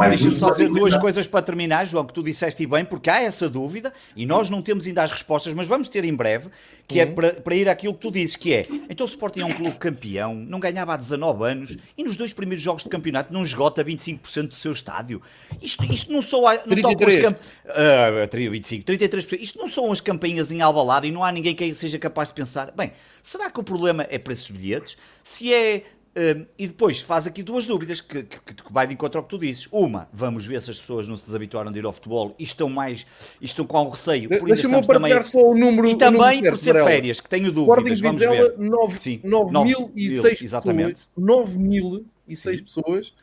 Deixa-me 0.08 0.36
só 0.36 0.50
dizer 0.50 0.68
duas 0.68 0.96
coisas 0.96 1.26
para 1.26 1.42
terminar, 1.42 1.84
João, 1.84 2.04
que 2.04 2.12
tu 2.12 2.22
disseste 2.22 2.64
bem, 2.66 2.84
porque 2.84 3.10
há 3.10 3.20
essa 3.20 3.48
dúvida 3.48 3.92
e 4.14 4.24
nós 4.24 4.48
não 4.48 4.62
temos 4.62 4.86
ainda 4.86 5.02
as 5.02 5.10
respostas, 5.10 5.52
mas 5.54 5.66
vamos 5.66 5.88
ter 5.88 6.04
em 6.04 6.14
breve, 6.14 6.50
que 6.86 7.00
é 7.00 7.04
uhum. 7.04 7.10
é 7.10 7.14
para, 7.14 7.32
para 7.40 7.54
ir 7.56 7.68
àquilo 7.68 7.92
que 7.92 8.00
tu 8.00 8.12
dizes, 8.12 8.36
que 8.36 8.54
é, 8.54 8.62
então 8.88 9.04
o 9.04 9.08
Sporting 9.08 9.40
é 9.40 9.44
um 9.44 9.52
clube 9.52 9.76
campeão, 9.78 10.34
não 10.34 10.60
ganhava 10.60 10.94
há 10.94 10.96
19 10.96 11.44
anos 11.44 11.78
e 11.98 12.04
nos 12.04 12.16
dois 12.16 12.32
primeiros 12.32 12.62
jogos 12.62 12.84
de 12.84 12.88
campeonato 12.88 13.32
não 13.32 13.42
esgota 13.42 13.84
25% 13.84 14.48
do 14.48 14.54
seu 14.54 14.70
estádio. 14.70 15.20
Isto, 15.60 15.84
isto 15.84 16.12
não 16.12 16.22
são 16.22 16.42
não 16.42 16.58
33. 16.58 17.16
As 17.16 17.22
camp... 17.22 17.38
uh, 17.66 18.50
25, 18.50 18.84
33%. 18.84 19.40
Isto 19.40 19.58
não 19.58 19.68
são 19.68 19.90
as 19.90 20.00
campainhas 20.00 20.52
em 20.52 20.62
albalado 20.62 21.06
e 21.06 21.10
não 21.10 21.24
há 21.24 21.32
ninguém 21.32 21.56
que 21.56 21.74
seja 21.74 21.98
capaz 21.98 22.28
de 22.28 22.34
pensar, 22.34 22.70
bem, 22.70 22.92
será 23.20 23.50
que 23.50 23.58
o 23.58 23.64
problema 23.64 24.06
é 24.08 24.18
preços 24.18 24.46
de 24.46 24.52
bilhetes? 24.52 24.96
Se 25.24 25.52
é 25.52 25.82
um, 26.14 26.44
e 26.58 26.66
depois 26.66 27.00
faz 27.00 27.26
aqui 27.26 27.42
duas 27.42 27.64
dúvidas 27.66 28.02
que, 28.02 28.22
que, 28.22 28.38
que, 28.38 28.72
vai 28.72 28.86
de 28.86 28.92
encontro 28.92 29.18
ao 29.18 29.24
que 29.24 29.30
tu 29.30 29.38
dizes. 29.38 29.66
Uma, 29.72 30.08
vamos 30.12 30.44
ver 30.44 30.60
se 30.60 30.70
as 30.70 30.78
pessoas 30.78 31.08
não 31.08 31.16
se 31.16 31.24
desabituaram 31.24 31.72
de 31.72 31.78
ir 31.78 31.86
ao 31.86 31.92
futebol 31.92 32.34
e 32.38 32.44
estão 32.44 32.68
mais 32.68 33.06
e 33.40 33.46
estão 33.46 33.64
com 33.64 33.88
receio. 33.88 34.28
Por 34.28 34.40
ainda 34.40 34.52
estamos 34.52 34.86
também... 34.86 35.24
só 35.24 35.40
o 35.40 35.56
número 35.56 35.88
E 35.88 35.96
também 35.96 36.42
por 36.42 36.58
ser 36.58 36.74
férias, 36.84 37.20
que 37.20 37.30
tenho 37.30 37.50
dúvidas. 37.50 38.00
Vamos 38.00 38.20
ver. 38.20 38.56
9.006 38.58 40.38
pessoas. 40.38 41.08
9.006 41.18 42.62
pessoas. 42.62 43.14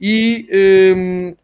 E 0.00 0.48
um, 0.96 1.36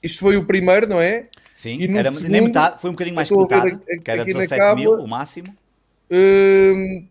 isto 0.00 0.20
foi 0.20 0.36
o 0.36 0.44
primeiro, 0.44 0.88
não 0.88 1.00
é? 1.00 1.24
Sim, 1.52 1.78
era, 1.96 2.12
segundo, 2.12 2.30
nem 2.30 2.42
metade, 2.42 2.80
foi 2.80 2.90
um 2.90 2.92
bocadinho 2.92 3.16
mais 3.16 3.28
que 3.28 3.36
metade, 3.36 3.78
que 4.04 4.10
era 4.10 4.24
17 4.24 4.74
mil, 4.76 4.92
o 4.92 5.08
máximo. 5.08 5.54
Um, 6.10 7.06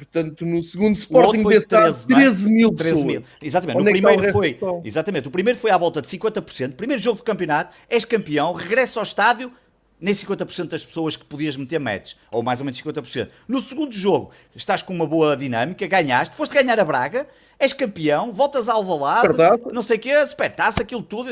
Portanto, 0.00 0.46
no 0.46 0.62
segundo 0.62 0.96
Sporting 0.96 1.42
foi 1.42 1.60
13, 1.60 2.08
13 2.08 2.46
é? 2.46 2.50
mil 2.50 2.74
13 2.74 3.04
mil. 3.04 3.22
Exatamente. 3.42 3.78
Onde 3.78 3.88
o 3.88 3.90
é 3.90 3.92
primeiro 3.92 4.24
é 4.24 4.32
foi, 4.32 4.58
exatamente. 4.82 5.28
O 5.28 5.30
primeiro 5.30 5.58
foi 5.58 5.70
à 5.70 5.76
volta 5.76 6.00
de 6.00 6.08
50%. 6.08 6.72
Primeiro 6.72 7.02
jogo 7.02 7.18
do 7.18 7.24
campeonato, 7.24 7.76
és 7.86 8.06
campeão, 8.06 8.54
regressa 8.54 8.98
ao 8.98 9.04
estádio, 9.04 9.52
nem 10.00 10.14
50% 10.14 10.68
das 10.68 10.82
pessoas 10.82 11.16
que 11.16 11.24
podias 11.26 11.54
meter 11.54 11.78
metes, 11.78 12.16
ou 12.32 12.42
mais 12.42 12.60
ou 12.60 12.64
menos 12.64 12.80
50%. 12.80 13.28
No 13.46 13.60
segundo 13.60 13.92
jogo, 13.92 14.30
estás 14.56 14.80
com 14.80 14.94
uma 14.94 15.06
boa 15.06 15.36
dinâmica, 15.36 15.86
ganhaste, 15.86 16.34
foste 16.34 16.54
ganhar 16.54 16.80
a 16.80 16.84
Braga, 16.84 17.26
és 17.58 17.74
campeão, 17.74 18.32
voltas 18.32 18.70
ao 18.70 18.78
Alvalade, 18.78 19.36
não 19.70 19.82
sei 19.82 19.98
o 19.98 20.00
quê, 20.00 20.26
supertaça 20.26 20.80
aquilo 20.80 21.02
tudo, 21.02 21.30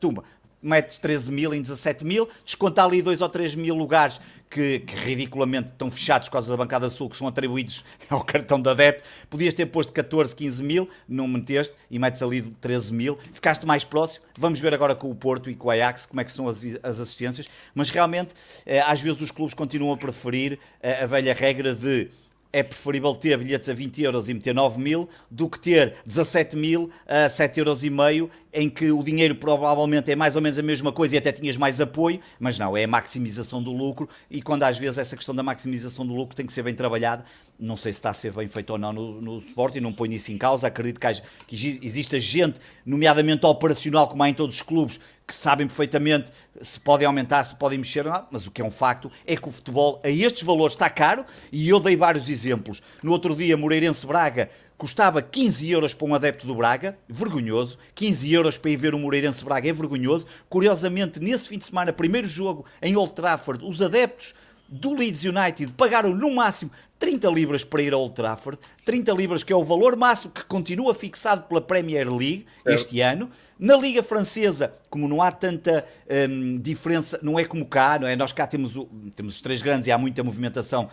tumba 0.00 0.24
metes 0.62 0.98
13 0.98 1.32
mil 1.32 1.52
em 1.52 1.60
17 1.60 2.04
mil, 2.04 2.28
desconta 2.44 2.84
ali 2.84 3.02
2 3.02 3.20
ou 3.20 3.28
3 3.28 3.54
mil 3.54 3.74
lugares 3.74 4.20
que, 4.48 4.80
que, 4.80 4.94
ridiculamente 4.94 5.68
estão 5.68 5.90
fechados 5.90 6.28
por 6.28 6.34
causa 6.34 6.52
da 6.52 6.56
bancada 6.56 6.88
sul, 6.88 7.08
que 7.08 7.16
são 7.16 7.26
atribuídos 7.26 7.84
ao 8.08 8.22
cartão 8.22 8.60
da 8.60 8.72
adepto. 8.72 9.02
Podias 9.28 9.54
ter 9.54 9.66
posto 9.66 9.92
14, 9.92 10.36
15 10.36 10.62
mil, 10.62 10.88
não 11.08 11.26
meteste 11.26 11.74
e 11.90 11.98
metes 11.98 12.22
ali 12.22 12.42
13 12.42 12.92
mil. 12.92 13.18
Ficaste 13.32 13.66
mais 13.66 13.84
próximo. 13.84 14.24
Vamos 14.38 14.60
ver 14.60 14.74
agora 14.74 14.94
com 14.94 15.10
o 15.10 15.14
Porto 15.14 15.50
e 15.50 15.54
com 15.54 15.68
o 15.68 15.70
Ajax 15.70 16.06
como 16.06 16.20
é 16.20 16.24
que 16.24 16.32
são 16.32 16.48
as, 16.48 16.64
as 16.82 17.00
assistências. 17.00 17.48
Mas 17.74 17.88
realmente, 17.90 18.34
eh, 18.66 18.80
às 18.80 19.00
vezes 19.00 19.22
os 19.22 19.30
clubes 19.30 19.54
continuam 19.54 19.92
a 19.92 19.96
preferir 19.96 20.58
a, 20.82 20.88
eh, 20.88 21.02
a 21.02 21.06
velha 21.06 21.32
regra 21.32 21.74
de 21.74 22.10
é 22.52 22.62
preferível 22.62 23.14
ter 23.14 23.36
bilhetes 23.38 23.68
a 23.68 23.74
20 23.74 24.02
euros 24.02 24.28
e 24.28 24.34
meter 24.34 24.54
9 24.54 24.80
mil 24.80 25.08
do 25.30 25.48
que 25.48 25.58
ter 25.58 25.94
17 26.04 26.56
mil 26.56 26.90
a 27.06 27.28
7 27.28 27.58
euros 27.58 27.82
e 27.82 27.90
meio, 27.90 28.28
em 28.52 28.68
que 28.68 28.92
o 28.92 29.02
dinheiro 29.02 29.34
provavelmente 29.34 30.10
é 30.10 30.16
mais 30.16 30.36
ou 30.36 30.42
menos 30.42 30.58
a 30.58 30.62
mesma 30.62 30.92
coisa 30.92 31.14
e 31.14 31.18
até 31.18 31.32
tinhas 31.32 31.56
mais 31.56 31.80
apoio, 31.80 32.20
mas 32.38 32.58
não, 32.58 32.76
é 32.76 32.84
a 32.84 32.88
maximização 32.88 33.62
do 33.62 33.72
lucro 33.72 34.08
e 34.30 34.42
quando 34.42 34.64
às 34.64 34.76
vezes 34.76 34.98
essa 34.98 35.16
questão 35.16 35.34
da 35.34 35.42
maximização 35.42 36.06
do 36.06 36.12
lucro 36.12 36.36
tem 36.36 36.44
que 36.44 36.52
ser 36.52 36.62
bem 36.62 36.74
trabalhada, 36.74 37.24
não 37.58 37.76
sei 37.76 37.92
se 37.92 37.98
está 37.98 38.10
a 38.10 38.14
ser 38.14 38.32
bem 38.32 38.48
feito 38.48 38.70
ou 38.70 38.78
não 38.78 38.92
no, 38.92 39.22
no 39.22 39.38
Sporting, 39.38 39.80
não 39.80 39.92
ponho 39.92 40.12
isso 40.12 40.30
em 40.32 40.36
causa, 40.36 40.66
acredito 40.66 41.00
que, 41.00 41.06
haja, 41.06 41.22
que 41.46 41.54
exista 41.82 42.20
gente, 42.20 42.60
nomeadamente 42.84 43.46
operacional, 43.46 44.08
como 44.08 44.22
há 44.22 44.28
em 44.28 44.34
todos 44.34 44.56
os 44.56 44.62
clubes, 44.62 45.00
que 45.26 45.34
sabem 45.34 45.66
perfeitamente 45.66 46.30
se 46.60 46.78
podem 46.78 47.06
aumentar, 47.06 47.42
se 47.42 47.54
podem 47.54 47.78
mexer, 47.78 48.04
não, 48.04 48.26
mas 48.30 48.46
o 48.46 48.50
que 48.50 48.60
é 48.60 48.64
um 48.64 48.70
facto 48.70 49.10
é 49.26 49.36
que 49.36 49.48
o 49.48 49.52
futebol 49.52 50.00
a 50.04 50.08
estes 50.08 50.42
valores 50.42 50.74
está 50.74 50.90
caro 50.90 51.24
e 51.50 51.68
eu 51.68 51.80
dei 51.80 51.96
vários 51.96 52.28
exemplos. 52.28 52.82
No 53.02 53.12
outro 53.12 53.34
dia, 53.34 53.56
Moreirense 53.56 54.06
Braga 54.06 54.50
custava 54.76 55.22
15 55.22 55.70
euros 55.70 55.94
para 55.94 56.06
um 56.08 56.14
adepto 56.14 56.46
do 56.46 56.56
Braga, 56.56 56.98
vergonhoso. 57.08 57.78
15 57.94 58.32
euros 58.32 58.58
para 58.58 58.70
ir 58.70 58.76
ver 58.76 58.94
o 58.94 58.98
Moreirense 58.98 59.44
Braga 59.44 59.68
é 59.68 59.72
vergonhoso. 59.72 60.26
Curiosamente, 60.48 61.20
nesse 61.20 61.46
fim 61.46 61.56
de 61.56 61.64
semana, 61.64 61.92
primeiro 61.92 62.26
jogo 62.26 62.64
em 62.82 62.96
Old 62.96 63.12
Trafford, 63.14 63.64
os 63.64 63.80
adeptos 63.80 64.34
do 64.72 64.94
Leeds 64.94 65.24
United 65.24 65.72
pagaram 65.76 66.14
no 66.14 66.34
máximo 66.34 66.70
30 66.98 67.28
libras 67.28 67.62
para 67.62 67.82
ir 67.82 67.92
ao 67.92 68.00
Old 68.00 68.14
Trafford, 68.14 68.58
30 68.84 69.12
libras 69.12 69.42
que 69.42 69.52
é 69.52 69.56
o 69.56 69.64
valor 69.64 69.96
máximo 69.96 70.32
que 70.32 70.44
continua 70.44 70.94
fixado 70.94 71.42
pela 71.42 71.60
Premier 71.60 72.08
League 72.08 72.46
é. 72.64 72.72
este 72.72 73.00
ano. 73.00 73.28
Na 73.58 73.76
Liga 73.76 74.02
Francesa, 74.02 74.72
como 74.88 75.06
não 75.06 75.20
há 75.20 75.30
tanta 75.30 75.84
hum, 76.30 76.58
diferença, 76.58 77.18
não 77.22 77.38
é 77.38 77.44
como 77.44 77.66
cá, 77.66 77.98
não 77.98 78.08
é? 78.08 78.16
Nós 78.16 78.32
cá 78.32 78.46
temos, 78.46 78.76
o, 78.76 78.86
temos 79.14 79.34
os 79.34 79.40
três 79.40 79.60
grandes 79.60 79.88
e 79.88 79.92
há 79.92 79.98
muita 79.98 80.22
movimentação 80.24 80.88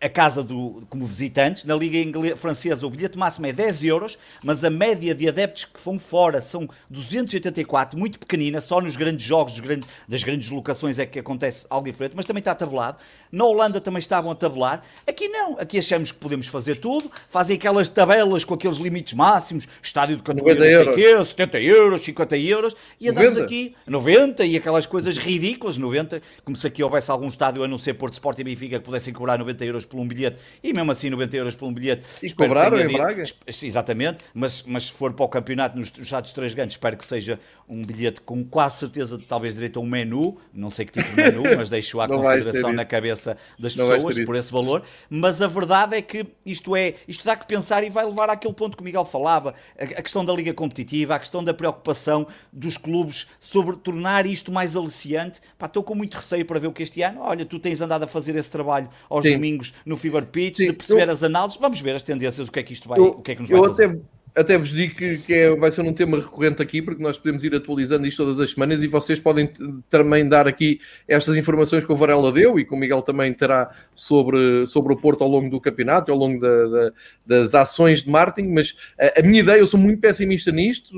a 0.00 0.08
casa 0.08 0.42
do, 0.42 0.82
como 0.88 1.04
visitantes. 1.04 1.64
Na 1.64 1.74
Liga 1.74 1.98
Inglesa, 1.98 2.36
Francesa, 2.36 2.86
o 2.86 2.90
bilhete 2.90 3.18
máximo 3.18 3.46
é 3.46 3.52
10 3.52 3.84
euros, 3.84 4.18
mas 4.42 4.64
a 4.64 4.70
média 4.70 5.14
de 5.14 5.28
adeptos 5.28 5.64
que 5.64 5.80
vão 5.84 5.98
fora 5.98 6.40
são 6.40 6.68
284, 6.88 7.98
muito 7.98 8.18
pequenina, 8.18 8.60
só 8.60 8.80
nos 8.80 8.96
grandes 8.96 9.26
jogos 9.26 9.60
grandes, 9.60 9.88
das 10.08 10.24
grandes 10.24 10.48
locações 10.50 10.98
é 10.98 11.04
que 11.04 11.18
acontece 11.18 11.66
algo 11.68 11.84
diferente, 11.84 12.12
mas 12.16 12.24
também 12.24 12.40
está 12.40 12.54
tabelado. 12.54 12.98
Na 13.30 13.44
Holanda 13.44 13.80
também 13.80 13.98
estavam 13.98 14.30
a 14.30 14.34
tabelar. 14.34 14.82
Aqui 15.06 15.28
não, 15.28 15.58
aqui 15.58 15.78
achamos 15.78 16.10
que 16.10 16.18
podemos 16.18 16.46
fazer 16.46 16.76
tudo, 16.76 17.10
fazem 17.28 17.56
aquelas 17.56 17.88
tabelas 17.88 18.44
com 18.44 18.54
aqueles 18.54 18.78
limites 18.78 19.12
máximos, 19.12 19.68
estádio 19.82 20.16
de 20.16 20.22
categoria 20.22 20.84
não 20.84 20.94
sei 20.94 21.04
quê, 21.04 21.24
70 21.24 21.60
euros, 21.60 22.02
50 22.02 22.38
euros, 22.38 22.76
e 22.98 23.08
andamos 23.08 23.34
90. 23.34 23.44
aqui 23.44 23.74
90 23.86 24.44
e 24.44 24.56
aquelas 24.56 24.86
coisas 24.86 25.18
ridículas, 25.18 25.76
90, 25.76 26.22
como 26.44 26.56
se 26.56 26.66
aqui 26.66 26.82
houvesse 26.82 27.10
algum 27.10 27.28
estádio 27.28 27.62
a 27.62 27.68
não 27.68 27.76
ser 27.76 27.94
Porto 27.94 28.14
Sport 28.14 28.38
e 28.38 28.44
Benfica 28.44 28.78
que 28.78 28.84
pudessem 28.84 29.12
cobrar 29.12 29.38
90 29.38 29.64
euros 29.64 29.84
por 29.90 30.00
um 30.00 30.06
bilhete, 30.06 30.40
e 30.62 30.72
mesmo 30.72 30.90
assim 30.90 31.10
90 31.10 31.36
euros 31.36 31.54
por 31.54 31.66
um 31.66 31.74
bilhete. 31.74 32.04
E 32.22 32.32
cobraram 32.32 32.80
em 32.80 32.88
Braga? 32.90 33.24
Exatamente, 33.46 34.22
mas, 34.32 34.62
mas 34.62 34.84
se 34.84 34.92
for 34.92 35.12
para 35.12 35.24
o 35.24 35.28
campeonato 35.28 35.76
nos 35.76 35.92
estados 35.98 36.32
três 36.32 36.54
grandes, 36.54 36.76
espero 36.76 36.96
que 36.96 37.04
seja 37.04 37.38
um 37.68 37.82
bilhete 37.82 38.20
com 38.20 38.44
quase 38.44 38.78
certeza, 38.78 39.20
talvez 39.28 39.54
direito 39.54 39.78
a 39.78 39.82
um 39.82 39.86
menu, 39.86 40.38
não 40.54 40.70
sei 40.70 40.84
que 40.84 40.92
tipo 40.92 41.10
de 41.10 41.16
menu, 41.16 41.42
mas 41.56 41.68
deixo 41.70 42.00
à 42.00 42.08
consideração 42.08 42.72
na 42.72 42.84
cabeça 42.84 43.36
das 43.58 43.76
não 43.76 43.88
pessoas 43.88 44.24
por 44.24 44.36
esse 44.36 44.52
valor. 44.52 44.82
Mas 45.08 45.42
a 45.42 45.46
verdade 45.46 45.96
é 45.96 46.02
que 46.02 46.26
isto 46.46 46.76
é, 46.76 46.94
isto 47.08 47.24
dá 47.24 47.34
que 47.34 47.46
pensar 47.46 47.82
e 47.82 47.90
vai 47.90 48.04
levar 48.04 48.30
àquele 48.30 48.54
ponto 48.54 48.76
que 48.76 48.82
o 48.82 48.84
Miguel 48.84 49.04
falava, 49.04 49.54
a, 49.78 49.84
a 49.84 50.02
questão 50.02 50.24
da 50.24 50.32
liga 50.32 50.54
competitiva, 50.54 51.14
a 51.14 51.18
questão 51.18 51.42
da 51.42 51.52
preocupação 51.52 52.26
dos 52.52 52.76
clubes 52.76 53.26
sobre 53.38 53.76
tornar 53.76 54.26
isto 54.26 54.52
mais 54.52 54.76
aliciante. 54.76 55.40
Pá, 55.58 55.66
estou 55.66 55.82
com 55.82 55.94
muito 55.94 56.14
receio 56.14 56.44
para 56.44 56.58
ver 56.58 56.68
o 56.68 56.72
que 56.72 56.82
este 56.82 57.02
ano, 57.02 57.20
olha, 57.20 57.44
tu 57.44 57.58
tens 57.58 57.80
andado 57.80 58.04
a 58.04 58.06
fazer 58.06 58.36
esse 58.36 58.50
trabalho 58.50 58.88
aos 59.08 59.24
Sim. 59.24 59.32
domingos 59.32 59.74
no 59.84 59.96
Fever 59.96 60.26
Pitch, 60.26 60.58
Sim, 60.58 60.66
de 60.66 60.72
perceber 60.74 61.08
eu, 61.08 61.12
as 61.12 61.22
análises. 61.22 61.58
Vamos 61.58 61.80
ver 61.80 61.94
as 61.94 62.02
tendências, 62.02 62.48
o 62.48 62.52
que 62.52 62.60
é 62.60 62.62
que 62.62 62.72
isto 62.72 62.88
vai, 62.88 62.98
eu, 62.98 63.06
o 63.06 63.22
que 63.22 63.32
é 63.32 63.34
que 63.34 63.40
nos 63.40 63.50
vai 63.50 63.62
fazer. 63.62 63.86
Até, 63.86 64.00
até 64.34 64.56
vos 64.56 64.68
digo 64.68 64.94
que, 64.94 65.18
que 65.18 65.34
é, 65.34 65.56
vai 65.56 65.72
ser 65.72 65.82
um 65.82 65.92
tema 65.92 66.18
recorrente 66.18 66.62
aqui, 66.62 66.80
porque 66.80 67.02
nós 67.02 67.18
podemos 67.18 67.42
ir 67.42 67.54
atualizando 67.54 68.06
isto 68.06 68.22
todas 68.22 68.38
as 68.38 68.52
semanas 68.52 68.82
e 68.82 68.86
vocês 68.86 69.18
podem 69.18 69.52
também 69.88 70.28
dar 70.28 70.46
aqui 70.46 70.80
estas 71.08 71.36
informações 71.36 71.84
que 71.84 71.92
o 71.92 71.96
Varela 71.96 72.30
deu 72.30 72.58
e 72.58 72.64
que 72.64 72.72
o 72.72 72.76
Miguel 72.76 73.02
também 73.02 73.32
terá 73.32 73.70
sobre, 73.94 74.66
sobre 74.66 74.92
o 74.92 74.96
Porto 74.96 75.24
ao 75.24 75.30
longo 75.30 75.50
do 75.50 75.60
campeonato, 75.60 76.12
ao 76.12 76.18
longo 76.18 76.40
da, 76.40 76.66
da, 76.68 76.92
das 77.26 77.54
ações 77.54 78.04
de 78.04 78.10
marketing. 78.10 78.52
Mas 78.52 78.76
a, 78.98 79.20
a, 79.20 79.22
minha 79.22 79.40
ideia, 79.40 79.58
eu 79.58 79.66
sou 79.66 79.80
muito 79.80 80.00
pessimista 80.00 80.52
nisto, 80.52 80.96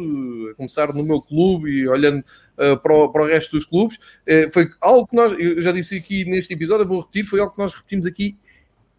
a 0.51 0.55
começar 0.55 0.93
no 0.93 1.03
meu 1.03 1.21
clube 1.21 1.71
e 1.71 1.89
olhando 1.89 2.23
Uh, 2.53 2.77
para, 2.77 2.95
o, 2.95 3.09
para, 3.09 3.23
o, 3.23 3.27
resto 3.27 3.57
dos 3.57 3.65
clubes. 3.65 3.97
Uh, 3.97 4.53
foi 4.53 4.69
algo 4.83 5.07
que 5.07 5.17
nós, 5.17 5.33
eu 5.33 5.63
já 5.63 5.73
disse 5.73 5.97
aqui 5.97 6.27
neste 6.27 6.53
episódio, 6.53 6.87
vou 6.87 7.01
repetir, 7.01 7.25
foi 7.25 7.41
algo 7.41 7.55
que 7.55 7.59
nós 7.59 7.73
repetimos 7.73 8.05
aqui 8.05 8.37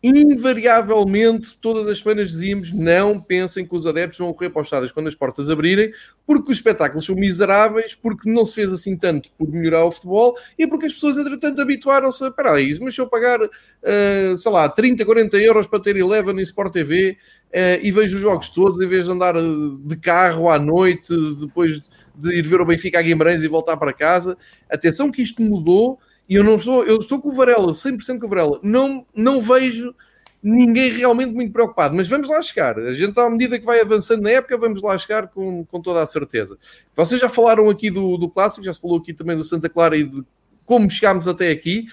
invariavelmente, 0.03 1.57
todas 1.61 1.87
as 1.87 1.99
semanas 1.99 2.29
dizíamos: 2.29 2.73
não 2.73 3.21
pensem 3.21 3.65
que 3.65 3.73
os 3.73 3.85
adeptos 3.85 4.19
vão 4.19 4.33
correr 4.33 4.49
para 4.49 4.61
os 4.61 4.67
estádios 4.67 4.91
quando 4.91 5.07
as 5.07 5.15
portas 5.15 5.49
abrirem, 5.49 5.93
porque 6.27 6.51
os 6.51 6.57
espetáculos 6.57 7.05
são 7.05 7.15
miseráveis, 7.15 7.95
porque 7.95 8.29
não 8.29 8.45
se 8.45 8.53
fez 8.53 8.73
assim 8.73 8.97
tanto 8.97 9.29
por 9.37 9.47
melhorar 9.47 9.85
o 9.85 9.91
futebol 9.91 10.35
e 10.59 10.67
porque 10.67 10.87
as 10.87 10.93
pessoas, 10.93 11.15
entretanto, 11.15 11.61
habituaram-se 11.61 12.21
a. 12.25 12.27
Espera 12.27 12.53
aí, 12.53 12.77
mas 12.81 12.93
se 12.93 12.99
eu 12.99 13.07
pagar, 13.07 13.39
uh, 13.41 14.37
sei 14.37 14.51
lá, 14.51 14.67
30, 14.67 15.05
40 15.05 15.37
euros 15.37 15.67
para 15.67 15.79
ter 15.79 15.95
Eleven 15.95 16.37
em 16.37 16.41
Sport 16.41 16.73
TV 16.73 17.11
uh, 17.11 17.15
eh, 17.53 17.79
e 17.81 17.91
vejo 17.91 18.17
os 18.17 18.21
jogos 18.21 18.49
todos, 18.49 18.81
em 18.81 18.87
vez 18.87 19.05
de 19.05 19.11
andar 19.11 19.35
eh, 19.35 19.41
de 19.85 19.95
carro 19.95 20.49
à 20.49 20.59
noite, 20.59 21.13
depois 21.39 21.81
de 22.15 22.33
ir 22.33 22.45
ver 22.45 22.59
o 22.59 22.65
Benfica 22.65 22.99
a 22.99 23.01
Guimarães 23.01 23.41
e 23.41 23.47
voltar 23.47 23.77
para 23.77 23.93
casa, 23.93 24.37
atenção 24.69 25.11
que 25.11 25.21
isto 25.21 25.41
mudou 25.41 25.99
e 26.27 26.35
eu 26.35 26.43
não 26.43 26.55
estou, 26.55 26.83
eu 26.85 26.97
estou 26.97 27.19
com 27.19 27.29
o 27.29 27.33
Varela, 27.33 27.71
100% 27.73 28.19
com 28.19 28.25
o 28.25 28.29
Varela. 28.29 28.59
Não, 28.63 29.05
não 29.15 29.41
vejo 29.41 29.93
ninguém 30.41 30.91
realmente 30.91 31.33
muito 31.33 31.53
preocupado, 31.53 31.95
mas 31.95 32.07
vamos 32.07 32.27
lá 32.27 32.41
chegar. 32.41 32.77
A 32.77 32.93
gente, 32.93 33.17
à 33.17 33.29
medida 33.29 33.57
que 33.57 33.65
vai 33.65 33.79
avançando 33.79 34.23
na 34.23 34.31
época, 34.31 34.57
vamos 34.57 34.81
lá 34.81 34.97
chegar 34.97 35.27
com, 35.27 35.63
com 35.65 35.81
toda 35.81 36.03
a 36.03 36.07
certeza. 36.07 36.57
Vocês 36.93 37.21
já 37.21 37.29
falaram 37.29 37.69
aqui 37.69 37.89
do, 37.89 38.17
do 38.17 38.29
clássico, 38.29 38.65
já 38.65 38.73
se 38.73 38.81
falou 38.81 38.97
aqui 38.97 39.13
também 39.13 39.37
do 39.37 39.45
Santa 39.45 39.69
Clara 39.69 39.95
e 39.95 40.03
de 40.03 40.23
como 40.65 40.89
chegámos 40.89 41.27
até 41.27 41.49
aqui. 41.49 41.85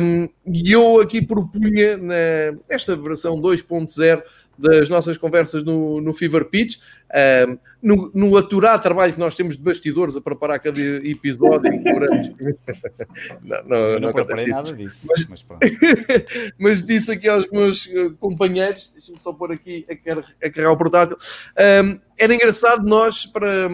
Um, 0.00 0.28
e 0.52 0.72
eu 0.72 1.00
aqui 1.00 1.24
propunha 1.24 1.96
nesta 2.68 2.96
versão 2.96 3.40
2.0 3.40 4.22
das 4.58 4.88
nossas 4.88 5.16
conversas 5.16 5.64
no, 5.64 6.00
no 6.00 6.12
Fever 6.12 6.44
Pitch, 6.46 6.78
um, 7.12 7.58
no, 7.82 8.10
no 8.14 8.36
aturar 8.36 8.80
trabalho 8.80 9.12
que 9.12 9.18
nós 9.18 9.34
temos 9.34 9.56
de 9.56 9.62
bastidores 9.62 10.16
a 10.16 10.20
preparar 10.20 10.58
cada 10.60 10.80
episódio. 10.80 11.70
não, 13.42 13.64
não, 13.64 13.92
não, 13.92 14.00
não 14.00 14.12
preparei 14.12 14.46
nada 14.46 14.72
disso. 14.72 15.06
Mas, 15.10 15.26
mas, 15.28 15.44
mas, 16.58 16.84
disse 16.84 17.12
aqui 17.12 17.28
aos 17.28 17.48
meus 17.50 17.88
eh, 17.92 18.10
companheiros, 18.20 18.88
deixa-me 18.92 19.20
só 19.20 19.32
pôr 19.32 19.52
aqui 19.52 19.84
a, 19.90 19.96
car 19.96 20.18
a 20.18 20.50
carregar 20.50 20.72
o 20.72 20.76
portátil. 20.76 21.16
Um, 21.84 21.98
era 22.18 22.34
engraçado 22.34 22.86
nós, 22.86 23.26
para, 23.26 23.68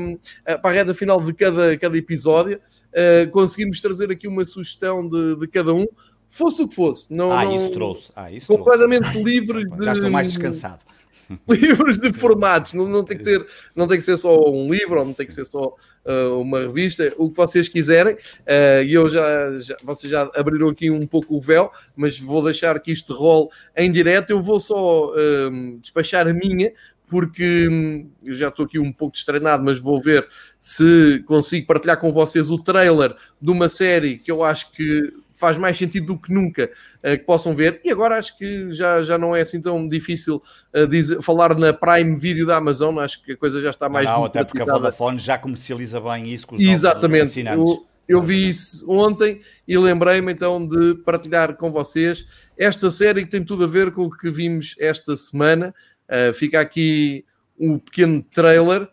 eh, 0.46 0.56
para 0.56 0.70
a 0.70 0.72
reta 0.72 0.94
final 0.94 1.20
de 1.20 1.32
cada, 1.34 1.76
cada 1.76 1.96
episódio, 1.98 2.58
uh, 2.88 3.30
conseguirmos 3.30 3.80
trazer 3.80 4.10
aqui 4.10 4.26
uma 4.26 4.44
sugestão 4.44 5.06
de, 5.08 5.36
de 5.36 5.46
cada 5.48 5.74
um 5.74 5.86
fosse 6.28 6.62
o 6.62 6.68
que 6.68 6.74
fosse. 6.74 7.12
Não, 7.12 7.32
ah, 7.32 7.44
isso 7.54 7.70
trouxe. 7.72 8.12
Ah, 8.14 8.30
isso 8.30 8.46
completamente 8.46 9.02
trouxe. 9.12 9.22
livres 9.22 9.64
de. 9.64 9.84
Já 9.84 9.92
estou 9.92 10.10
mais 10.10 10.28
descansado. 10.28 10.80
livros 11.48 11.98
de 11.98 12.12
formatos, 12.12 12.72
não, 12.72 12.86
não, 12.86 13.04
tem 13.04 13.16
que 13.16 13.24
ser, 13.24 13.46
não 13.74 13.86
tem 13.86 13.98
que 13.98 14.04
ser 14.04 14.16
só 14.16 14.50
um 14.50 14.72
livro, 14.72 14.98
ou 14.98 15.04
não 15.04 15.14
tem 15.14 15.26
que 15.26 15.34
ser 15.34 15.44
só 15.44 15.74
uh, 16.04 16.40
uma 16.40 16.60
revista, 16.60 17.12
o 17.16 17.30
que 17.30 17.36
vocês 17.36 17.68
quiserem. 17.68 18.14
Uh, 18.14 18.82
e 18.84 18.94
eu 18.94 19.08
já, 19.08 19.56
já, 19.58 19.76
vocês 19.82 20.10
já 20.10 20.30
abriram 20.34 20.68
aqui 20.68 20.90
um 20.90 21.06
pouco 21.06 21.36
o 21.36 21.40
véu, 21.40 21.70
mas 21.94 22.18
vou 22.18 22.42
deixar 22.42 22.78
que 22.80 22.92
isto 22.92 23.12
role 23.12 23.48
em 23.76 23.90
direto. 23.90 24.30
Eu 24.30 24.40
vou 24.40 24.58
só 24.58 25.12
uh, 25.12 25.78
despachar 25.80 26.26
a 26.26 26.32
minha, 26.32 26.72
porque 27.08 27.68
hum, 27.68 28.10
eu 28.22 28.34
já 28.34 28.48
estou 28.48 28.66
aqui 28.66 28.78
um 28.78 28.92
pouco 28.92 29.14
destreinado, 29.14 29.64
mas 29.64 29.80
vou 29.80 30.00
ver 30.00 30.28
se 30.60 31.22
consigo 31.26 31.66
partilhar 31.66 31.98
com 31.98 32.12
vocês 32.12 32.50
o 32.50 32.58
trailer 32.58 33.14
de 33.40 33.50
uma 33.50 33.68
série 33.68 34.18
que 34.18 34.30
eu 34.30 34.42
acho 34.42 34.72
que 34.72 35.12
faz 35.38 35.56
mais 35.56 35.78
sentido 35.78 36.06
do 36.06 36.18
que 36.18 36.32
nunca 36.34 36.64
uh, 36.64 37.16
que 37.16 37.24
possam 37.24 37.54
ver. 37.54 37.80
E 37.84 37.90
agora 37.90 38.18
acho 38.18 38.36
que 38.36 38.72
já, 38.72 39.02
já 39.02 39.16
não 39.16 39.34
é 39.34 39.42
assim 39.42 39.62
tão 39.62 39.86
difícil 39.86 40.42
uh, 40.74 40.86
dizer, 40.86 41.22
falar 41.22 41.54
na 41.56 41.72
Prime 41.72 42.16
Video 42.16 42.46
da 42.46 42.56
Amazon. 42.56 42.98
Acho 42.98 43.22
que 43.22 43.32
a 43.32 43.36
coisa 43.36 43.60
já 43.60 43.70
está 43.70 43.88
mais. 43.88 44.06
Não, 44.06 44.24
até 44.24 44.42
porque 44.42 44.60
a 44.60 44.64
Vodafone 44.64 45.18
já 45.18 45.38
comercializa 45.38 46.00
bem 46.00 46.32
isso 46.32 46.46
com 46.46 46.56
os 46.56 46.60
Exatamente. 46.60 47.40
Eu, 47.40 47.86
eu 48.08 48.22
vi 48.22 48.48
isso 48.48 48.90
ontem 48.90 49.40
e 49.66 49.78
lembrei-me 49.78 50.32
então 50.32 50.66
de 50.66 50.94
partilhar 50.96 51.54
com 51.56 51.70
vocês 51.70 52.26
esta 52.56 52.90
série 52.90 53.24
que 53.24 53.30
tem 53.30 53.44
tudo 53.44 53.64
a 53.64 53.68
ver 53.68 53.92
com 53.92 54.02
o 54.02 54.10
que 54.10 54.30
vimos 54.30 54.74
esta 54.80 55.16
semana. 55.16 55.72
Uh, 56.08 56.32
fica 56.32 56.60
aqui 56.60 57.24
um 57.58 57.78
pequeno 57.78 58.22
trailer. 58.22 58.88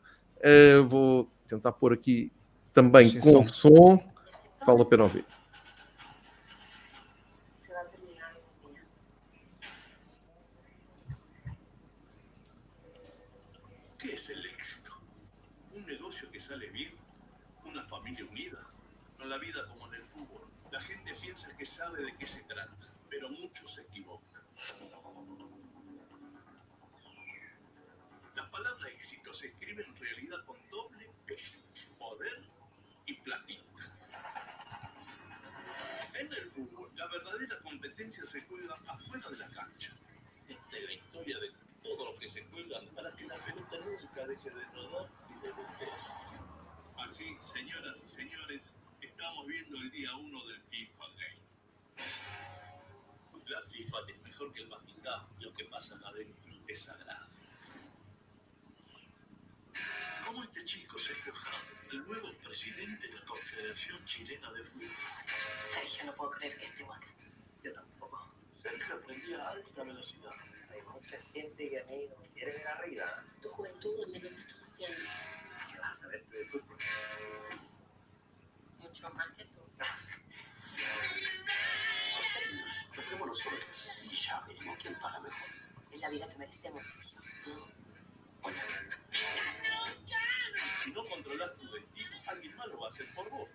vou 0.88 1.30
tentar 1.48 1.72
pôr 1.72 1.94
aqui 1.94 2.32
também 2.74 3.06
Sim, 3.06 3.20
com 3.20 3.46
som. 3.46 3.48
som. 3.48 4.00
Vale 4.66 4.82
a 4.82 4.86
pena 4.86 5.04
ouvir. 5.04 5.26
Presidente 62.56 63.06
de 63.08 63.14
la 63.14 63.26
Confederación 63.26 64.06
Chilena 64.06 64.50
de 64.54 64.64
Fútbol. 64.64 64.88
Sergio, 65.62 66.06
no 66.06 66.16
puedo 66.16 66.32
creer 66.32 66.58
que 66.58 66.66
esté 66.66 66.84
igual. 66.84 67.02
Yo 67.62 67.74
tampoco. 67.74 68.32
Sergio 68.54 68.96
aprendía 68.96 69.46
a 69.46 69.50
alta 69.50 69.84
velocidad. 69.84 70.32
Hay 70.72 70.82
mucha 70.84 71.22
gente 71.34 71.70
que 71.70 71.82
a 71.82 71.84
mí 71.84 72.08
no 72.10 72.22
me 72.22 72.30
quiere 72.30 72.54
ver 72.54 72.68
arriba. 72.70 73.26
Tu 73.42 73.50
juventud 73.50 74.04
al 74.06 74.12
menos 74.12 74.38
está 74.38 74.64
haciendo. 74.64 75.04
¿Qué 75.70 75.80
vas 75.80 75.92
a 75.92 75.96
saberte 75.96 76.38
de 76.38 76.46
fútbol? 76.46 76.78
Mucho 78.96 79.10
más 79.14 79.28
que 79.36 79.44
tú. 79.44 79.60
Cortemos 82.96 83.28
nosotros 83.28 83.92
y 84.10 84.16
ya 84.16 84.42
veremos 84.48 84.78
quién 84.82 84.96
paga 85.02 85.20
mejor. 85.20 85.50
Es 85.92 86.00
la 86.00 86.10
vida 86.10 86.28
que 86.30 86.38
merecemos, 86.38 86.86
Sergio. 86.86 87.20
Si 90.82 90.92
no 90.94 91.06
controlas 91.10 91.58
tu 91.58 91.70
destino, 91.74 92.22
alguien 92.26 92.56
más 92.56 92.68
lo 92.68 92.80
va 92.80 92.88
a 92.88 92.92
hacer 92.92 93.14
por 93.14 93.30
vos. 93.30 93.50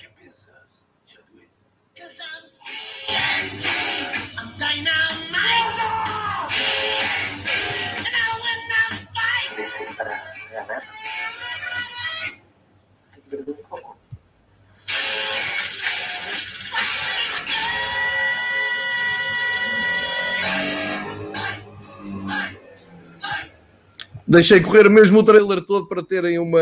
¿Qué 0.00 0.08
piensas, 0.08 0.82
Chadwick? 1.06 1.50
¿Crees 1.94 2.16
Deixei 24.32 24.60
correr 24.60 24.88
mesmo 24.88 25.18
o 25.18 25.22
trailer 25.22 25.60
todo 25.60 25.86
para 25.86 26.02
terem 26.02 26.38
uma 26.38 26.58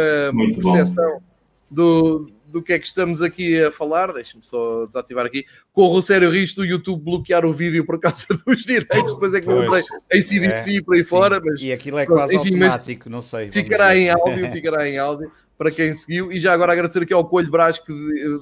percepção 0.57 1.23
do, 1.71 2.29
do 2.49 2.61
que 2.61 2.73
é 2.73 2.79
que 2.81 2.87
estamos 2.87 3.23
aqui 3.23 3.63
a 3.63 3.71
falar. 3.71 4.13
Deixa-me 4.13 4.45
só 4.45 4.87
desativar 4.87 5.25
aqui. 5.25 5.45
Corro 5.73 5.99
o 5.99 6.03
sério 6.03 6.31
risco 6.31 6.63
do 6.63 6.67
YouTube 6.67 7.05
bloquear 7.05 7.47
o 7.47 7.53
vídeo 7.53 7.87
por 7.87 8.01
causa 8.01 8.27
dos 8.45 8.65
direitos. 8.65 9.15
Depois 9.15 9.35
é 9.35 9.41
que 9.41 9.47
não 9.47 9.71
tem 9.71 9.85
ACDC 10.13 10.79
é, 10.79 10.83
por 10.83 10.97
aí 10.97 11.05
sim. 11.05 11.09
fora. 11.09 11.41
Mas, 11.41 11.63
e 11.63 11.73
aquilo 11.73 12.01
é 12.01 12.07
quase 12.07 12.35
enfim, 12.35 12.49
automático, 12.49 13.09
não 13.09 13.23
sei. 13.23 13.51
Ficará 13.53 13.97
em 13.97 14.11
áudio, 14.11 14.51
ficará 14.51 14.89
em 14.89 14.99
áudio. 14.99 15.31
Para 15.61 15.71
quem 15.71 15.93
seguiu. 15.93 16.33
E 16.33 16.41
já 16.41 16.55
agora 16.55 16.73
agradecer 16.73 17.03
aqui 17.03 17.13
ao 17.13 17.29
Coelho 17.29 17.51
Brás 17.51 17.79
que 17.79 17.93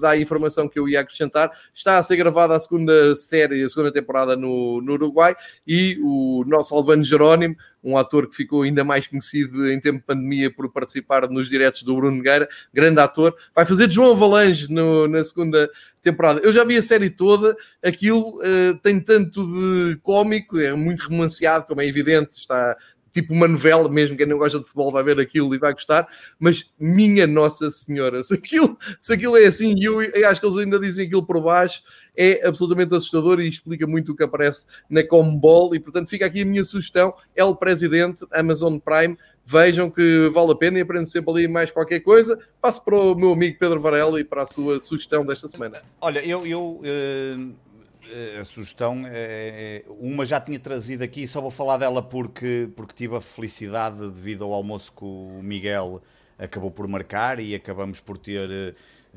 dá 0.01 0.11
a 0.11 0.17
informação 0.17 0.69
que 0.69 0.79
eu 0.79 0.89
ia 0.89 1.01
acrescentar. 1.01 1.51
Está 1.75 1.99
a 1.99 2.03
ser 2.05 2.15
gravada 2.15 2.55
a 2.55 2.61
segunda 2.61 3.17
série, 3.17 3.61
a 3.61 3.69
segunda 3.69 3.91
temporada 3.91 4.37
no, 4.37 4.81
no 4.81 4.93
Uruguai 4.93 5.35
e 5.67 5.99
o 6.01 6.45
nosso 6.47 6.73
Albano 6.77 7.03
Jerónimo, 7.03 7.57
um 7.83 7.99
ator 7.99 8.29
que 8.29 8.37
ficou 8.37 8.63
ainda 8.63 8.85
mais 8.85 9.09
conhecido 9.09 9.69
em 9.69 9.81
tempo 9.81 9.99
de 9.99 10.05
pandemia 10.05 10.49
por 10.49 10.71
participar 10.71 11.29
nos 11.29 11.49
diretos 11.49 11.83
do 11.83 11.97
Bruno 11.97 12.19
Nogueira, 12.19 12.49
grande 12.73 13.01
ator, 13.01 13.35
vai 13.53 13.67
fazer 13.67 13.89
de 13.89 13.97
João 13.97 14.13
Avalanche 14.13 14.73
no, 14.73 15.09
na 15.09 15.21
segunda 15.25 15.69
temporada. 16.01 16.41
Eu 16.45 16.53
já 16.53 16.63
vi 16.63 16.77
a 16.77 16.83
série 16.83 17.11
toda, 17.11 17.57
aquilo 17.83 18.39
uh, 18.39 18.79
tem 18.81 19.01
tanto 19.01 19.45
de 19.45 19.99
cómico, 20.03 20.57
é 20.57 20.73
muito 20.73 21.09
romanceado, 21.09 21.67
como 21.67 21.81
é 21.81 21.87
evidente, 21.87 22.31
está 22.35 22.77
tipo 23.21 23.35
uma 23.35 23.49
novela, 23.49 23.89
mesmo 23.89 24.17
quem 24.17 24.27
não 24.27 24.39
gosta 24.39 24.59
de 24.59 24.65
futebol 24.65 24.93
vai 24.93 25.03
ver 25.03 25.19
aquilo 25.19 25.55
e 25.55 25.59
vai 25.59 25.73
gostar, 25.73 26.07
mas 26.39 26.73
minha 26.79 27.27
Nossa 27.27 27.71
Senhora, 27.71 28.23
se 28.25 28.35
aquilo, 28.35 28.79
se 29.01 29.13
aquilo 29.13 29.37
é 29.37 29.47
assim, 29.47 29.75
e 29.77 29.85
eu, 29.85 30.01
eu 30.01 30.29
acho 30.29 30.41
que 30.41 30.47
eles 30.47 30.59
ainda 30.59 30.79
dizem 30.79 31.07
aquilo 31.07 31.27
por 31.27 31.41
baixo, 31.41 31.83
é 32.17 32.47
absolutamente 32.47 32.95
assustador 32.95 33.41
e 33.41 33.49
explica 33.49 33.87
muito 33.87 34.13
o 34.13 34.17
que 34.17 34.25
aparece 34.25 34.67
na 34.89 35.05
Comball, 35.05 35.75
e 35.75 35.81
portanto 35.81 36.09
fica 36.09 36.27
aqui 36.27 36.43
a 36.43 36.47
minha 36.47 36.65
sugestão, 36.65 37.13
El 37.35 37.57
Presidente, 37.57 38.25
Amazon 38.33 38.79
Prime, 38.79 39.17
vejam 39.45 39.91
que 39.91 40.29
vale 40.29 40.53
a 40.53 40.55
pena 40.55 40.79
e 40.79 40.83
aprendem 40.83 41.07
sempre 41.07 41.31
ali 41.31 41.49
mais 41.49 41.71
qualquer 41.71 42.01
coisa. 42.01 42.39
Passo 42.61 42.85
para 42.85 42.95
o 42.95 43.15
meu 43.15 43.33
amigo 43.33 43.59
Pedro 43.59 43.81
Varela 43.81 44.21
e 44.21 44.25
para 44.25 44.43
a 44.43 44.47
sua 44.47 44.79
sugestão 44.79 45.25
desta 45.25 45.49
semana. 45.49 45.81
Olha, 46.03 46.23
eu, 46.23 46.47
eu 46.47 46.83
uh, 46.83 47.55
a 48.41 48.45
sugestão, 48.45 49.03
é, 49.07 49.85
uma 49.89 50.25
já 50.25 50.41
tinha 50.41 50.59
trazido 50.59 51.03
aqui, 51.03 51.27
só 51.27 51.41
vou 51.41 51.51
falar 51.51 51.77
dela 51.77 52.03
porque, 52.03 52.69
porque 52.77 52.95
tive 52.95 53.17
a 53.17 53.21
felicidade, 53.21 53.99
devido 54.11 54.45
ao 54.45 54.53
almoço 54.53 54.93
que 54.93 55.05
o 55.05 55.41
Miguel 55.43 56.03
acabou 56.39 56.71
por 56.71 56.87
marcar 56.87 57.41
e 57.41 57.55
acabamos 57.55 58.01
por 58.01 58.17
ter. 58.17 58.49
Eh, 58.51 58.75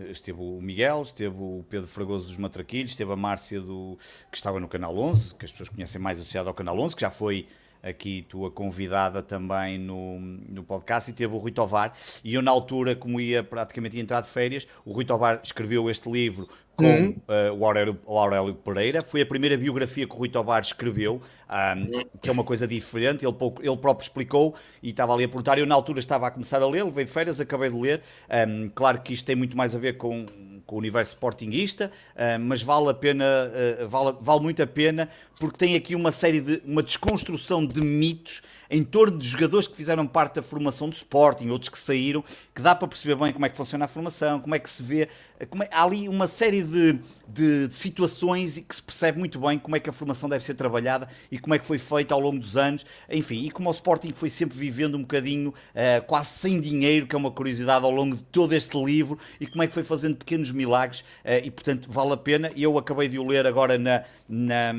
esteve 0.10 0.40
o 0.42 0.60
Miguel, 0.62 1.04
esteve 1.04 1.36
o 1.38 1.64
Pedro 1.70 1.88
Fragoso 1.88 2.26
dos 2.26 2.38
Matraquilhos, 2.38 2.92
esteve 2.92 3.12
a 3.12 3.16
Márcia 3.16 3.62
do, 3.62 3.98
que 4.32 4.38
estava 4.38 4.60
no 4.60 4.68
Canal 4.68 4.98
11, 4.98 5.36
que 5.36 5.46
as 5.46 5.52
pessoas 5.52 5.70
conhecem 5.70 6.02
mais 6.02 6.20
associado 6.20 6.50
ao 6.50 6.56
Canal 6.56 6.80
11, 6.80 6.96
que 6.96 7.02
já 7.02 7.12
foi 7.12 7.48
aqui 7.84 8.26
tua 8.30 8.52
convidada 8.52 9.24
também 9.24 9.78
no, 9.78 10.20
no 10.20 10.64
podcast, 10.64 11.10
e 11.10 11.14
teve 11.14 11.34
o 11.34 11.38
Rui 11.38 11.52
Tovar. 11.52 11.92
E 12.24 12.34
eu, 12.34 12.42
na 12.42 12.52
altura, 12.52 12.96
como 12.96 13.20
ia 13.20 13.44
praticamente 13.44 13.98
ia 13.98 14.02
entrar 14.02 14.22
de 14.22 14.30
férias, 14.30 14.68
o 14.86 14.92
Rui 14.92 15.04
Tovar 15.04 15.42
escreveu 15.44 15.90
este 15.90 16.10
livro 16.10 16.48
com 16.82 16.88
uhum. 16.88 17.16
uh, 17.28 17.58
o, 17.58 17.66
Aurélio, 17.66 18.00
o, 18.06 18.18
Aurélio, 18.18 18.54
Pereira. 18.56 19.02
Foi 19.02 19.22
a 19.22 19.26
primeira 19.26 19.56
biografia 19.58 20.08
que 20.08 20.14
o 20.14 20.18
Rui 20.18 20.30
Tovar 20.30 20.62
escreveu, 20.62 21.22
um, 21.50 22.20
que 22.22 22.30
é 22.30 22.32
uma 22.32 22.44
coisa 22.44 22.68
diferente. 22.68 23.26
Ele, 23.26 23.34
pouco, 23.34 23.62
ele 23.62 23.78
próprio 23.78 24.04
explicou 24.04 24.56
e 24.82 24.90
estava 24.90 25.14
ali 25.14 25.24
a 25.24 25.28
perguntar. 25.28 25.58
Eu, 25.58 25.66
na 25.66 25.76
altura, 25.76 26.00
estava 26.00 26.28
a 26.28 26.32
começar 26.32 26.62
a 26.62 26.68
ler, 26.68 26.84
levei 26.84 27.06
de 27.06 27.12
férias, 27.12 27.40
acabei 27.40 27.70
de 27.70 27.80
ler. 27.80 28.02
Um, 28.48 28.70
claro 28.70 29.02
que 29.02 29.14
isto 29.14 29.26
tem 29.26 29.36
muito 29.36 29.56
mais 29.56 29.76
a 29.76 29.80
ver 29.80 29.98
com 29.98 30.26
com 30.72 30.76
o 30.76 30.80
universo 30.80 31.12
sportinguista, 31.12 31.92
uh, 32.16 32.40
mas 32.40 32.62
vale 32.62 32.90
a 32.90 32.94
pena, 32.94 33.26
uh, 33.26 33.90
vale, 33.90 34.16
vale 34.22 34.40
muito 34.40 34.64
a 34.64 34.68
pena, 34.68 35.10
porque 35.42 35.58
tem 35.58 35.76
aqui 35.76 35.96
uma 35.96 36.12
série 36.12 36.40
de, 36.40 36.62
uma 36.64 36.84
desconstrução 36.84 37.66
de 37.66 37.82
mitos 37.82 38.44
em 38.70 38.84
torno 38.84 39.18
de 39.18 39.28
jogadores 39.28 39.68
que 39.68 39.76
fizeram 39.76 40.06
parte 40.06 40.36
da 40.36 40.44
formação 40.44 40.88
do 40.88 40.96
Sporting, 40.96 41.50
outros 41.50 41.68
que 41.68 41.78
saíram, 41.78 42.24
que 42.56 42.62
dá 42.62 42.74
para 42.74 42.88
perceber 42.88 43.16
bem 43.16 43.34
como 43.34 43.46
é 43.46 43.50
que 43.50 43.58
funciona 43.58 43.84
a 43.84 43.88
formação, 43.88 44.40
como 44.40 44.54
é 44.54 44.60
que 44.60 44.70
se 44.70 44.82
vê. 44.82 45.10
É, 45.40 45.48
há 45.72 45.84
ali 45.84 46.08
uma 46.08 46.26
série 46.28 46.64
de, 46.64 46.94
de, 47.28 47.68
de, 47.68 47.76
situações 47.76 48.56
e 48.56 48.62
que 48.62 48.74
se 48.74 48.82
percebe 48.82 49.20
muito 49.20 49.40
bem 49.40 49.58
como 49.58 49.76
é 49.76 49.80
que 49.80 49.90
a 49.90 49.94
formação 49.94 50.30
deve 50.30 50.46
ser 50.46 50.54
trabalhada 50.54 51.10
e 51.30 51.38
como 51.38 51.54
é 51.56 51.60
que 51.60 51.66
foi 51.66 51.80
feita 51.80 52.14
ao 52.14 52.20
longo 52.20 52.40
dos 52.40 52.56
anos. 52.56 52.86
Enfim, 53.10 53.44
e 53.44 53.52
como 53.52 53.68
o 53.68 53.72
Sporting 53.72 54.14
foi 54.14 54.30
sempre 54.30 54.58
vivendo 54.58 54.96
um 54.96 55.02
bocadinho 55.02 55.50
uh, 55.50 56.06
quase 56.06 56.30
sem 56.30 56.60
dinheiro, 56.60 57.08
que 57.08 57.16
é 57.16 57.18
uma 57.18 57.32
curiosidade 57.32 57.84
ao 57.84 57.92
longo 57.92 58.16
de 58.16 58.24
todo 58.24 58.54
este 58.54 58.82
livro, 58.82 59.18
e 59.40 59.48
como 59.48 59.64
é 59.64 59.68
que 59.68 59.74
foi 59.74 59.84
fazendo 59.84 60.16
pequenos 60.16 60.52
milagres, 60.52 61.02
uh, 61.02 61.44
e 61.44 61.50
portanto 61.50 61.92
vale 61.92 62.14
a 62.14 62.18
pena. 62.18 62.52
Eu 62.56 62.78
acabei 62.78 63.10
de 63.10 63.20
o 63.20 63.28
ler 63.28 63.46
agora 63.48 63.78
na, 63.78 64.04
na 64.30 64.74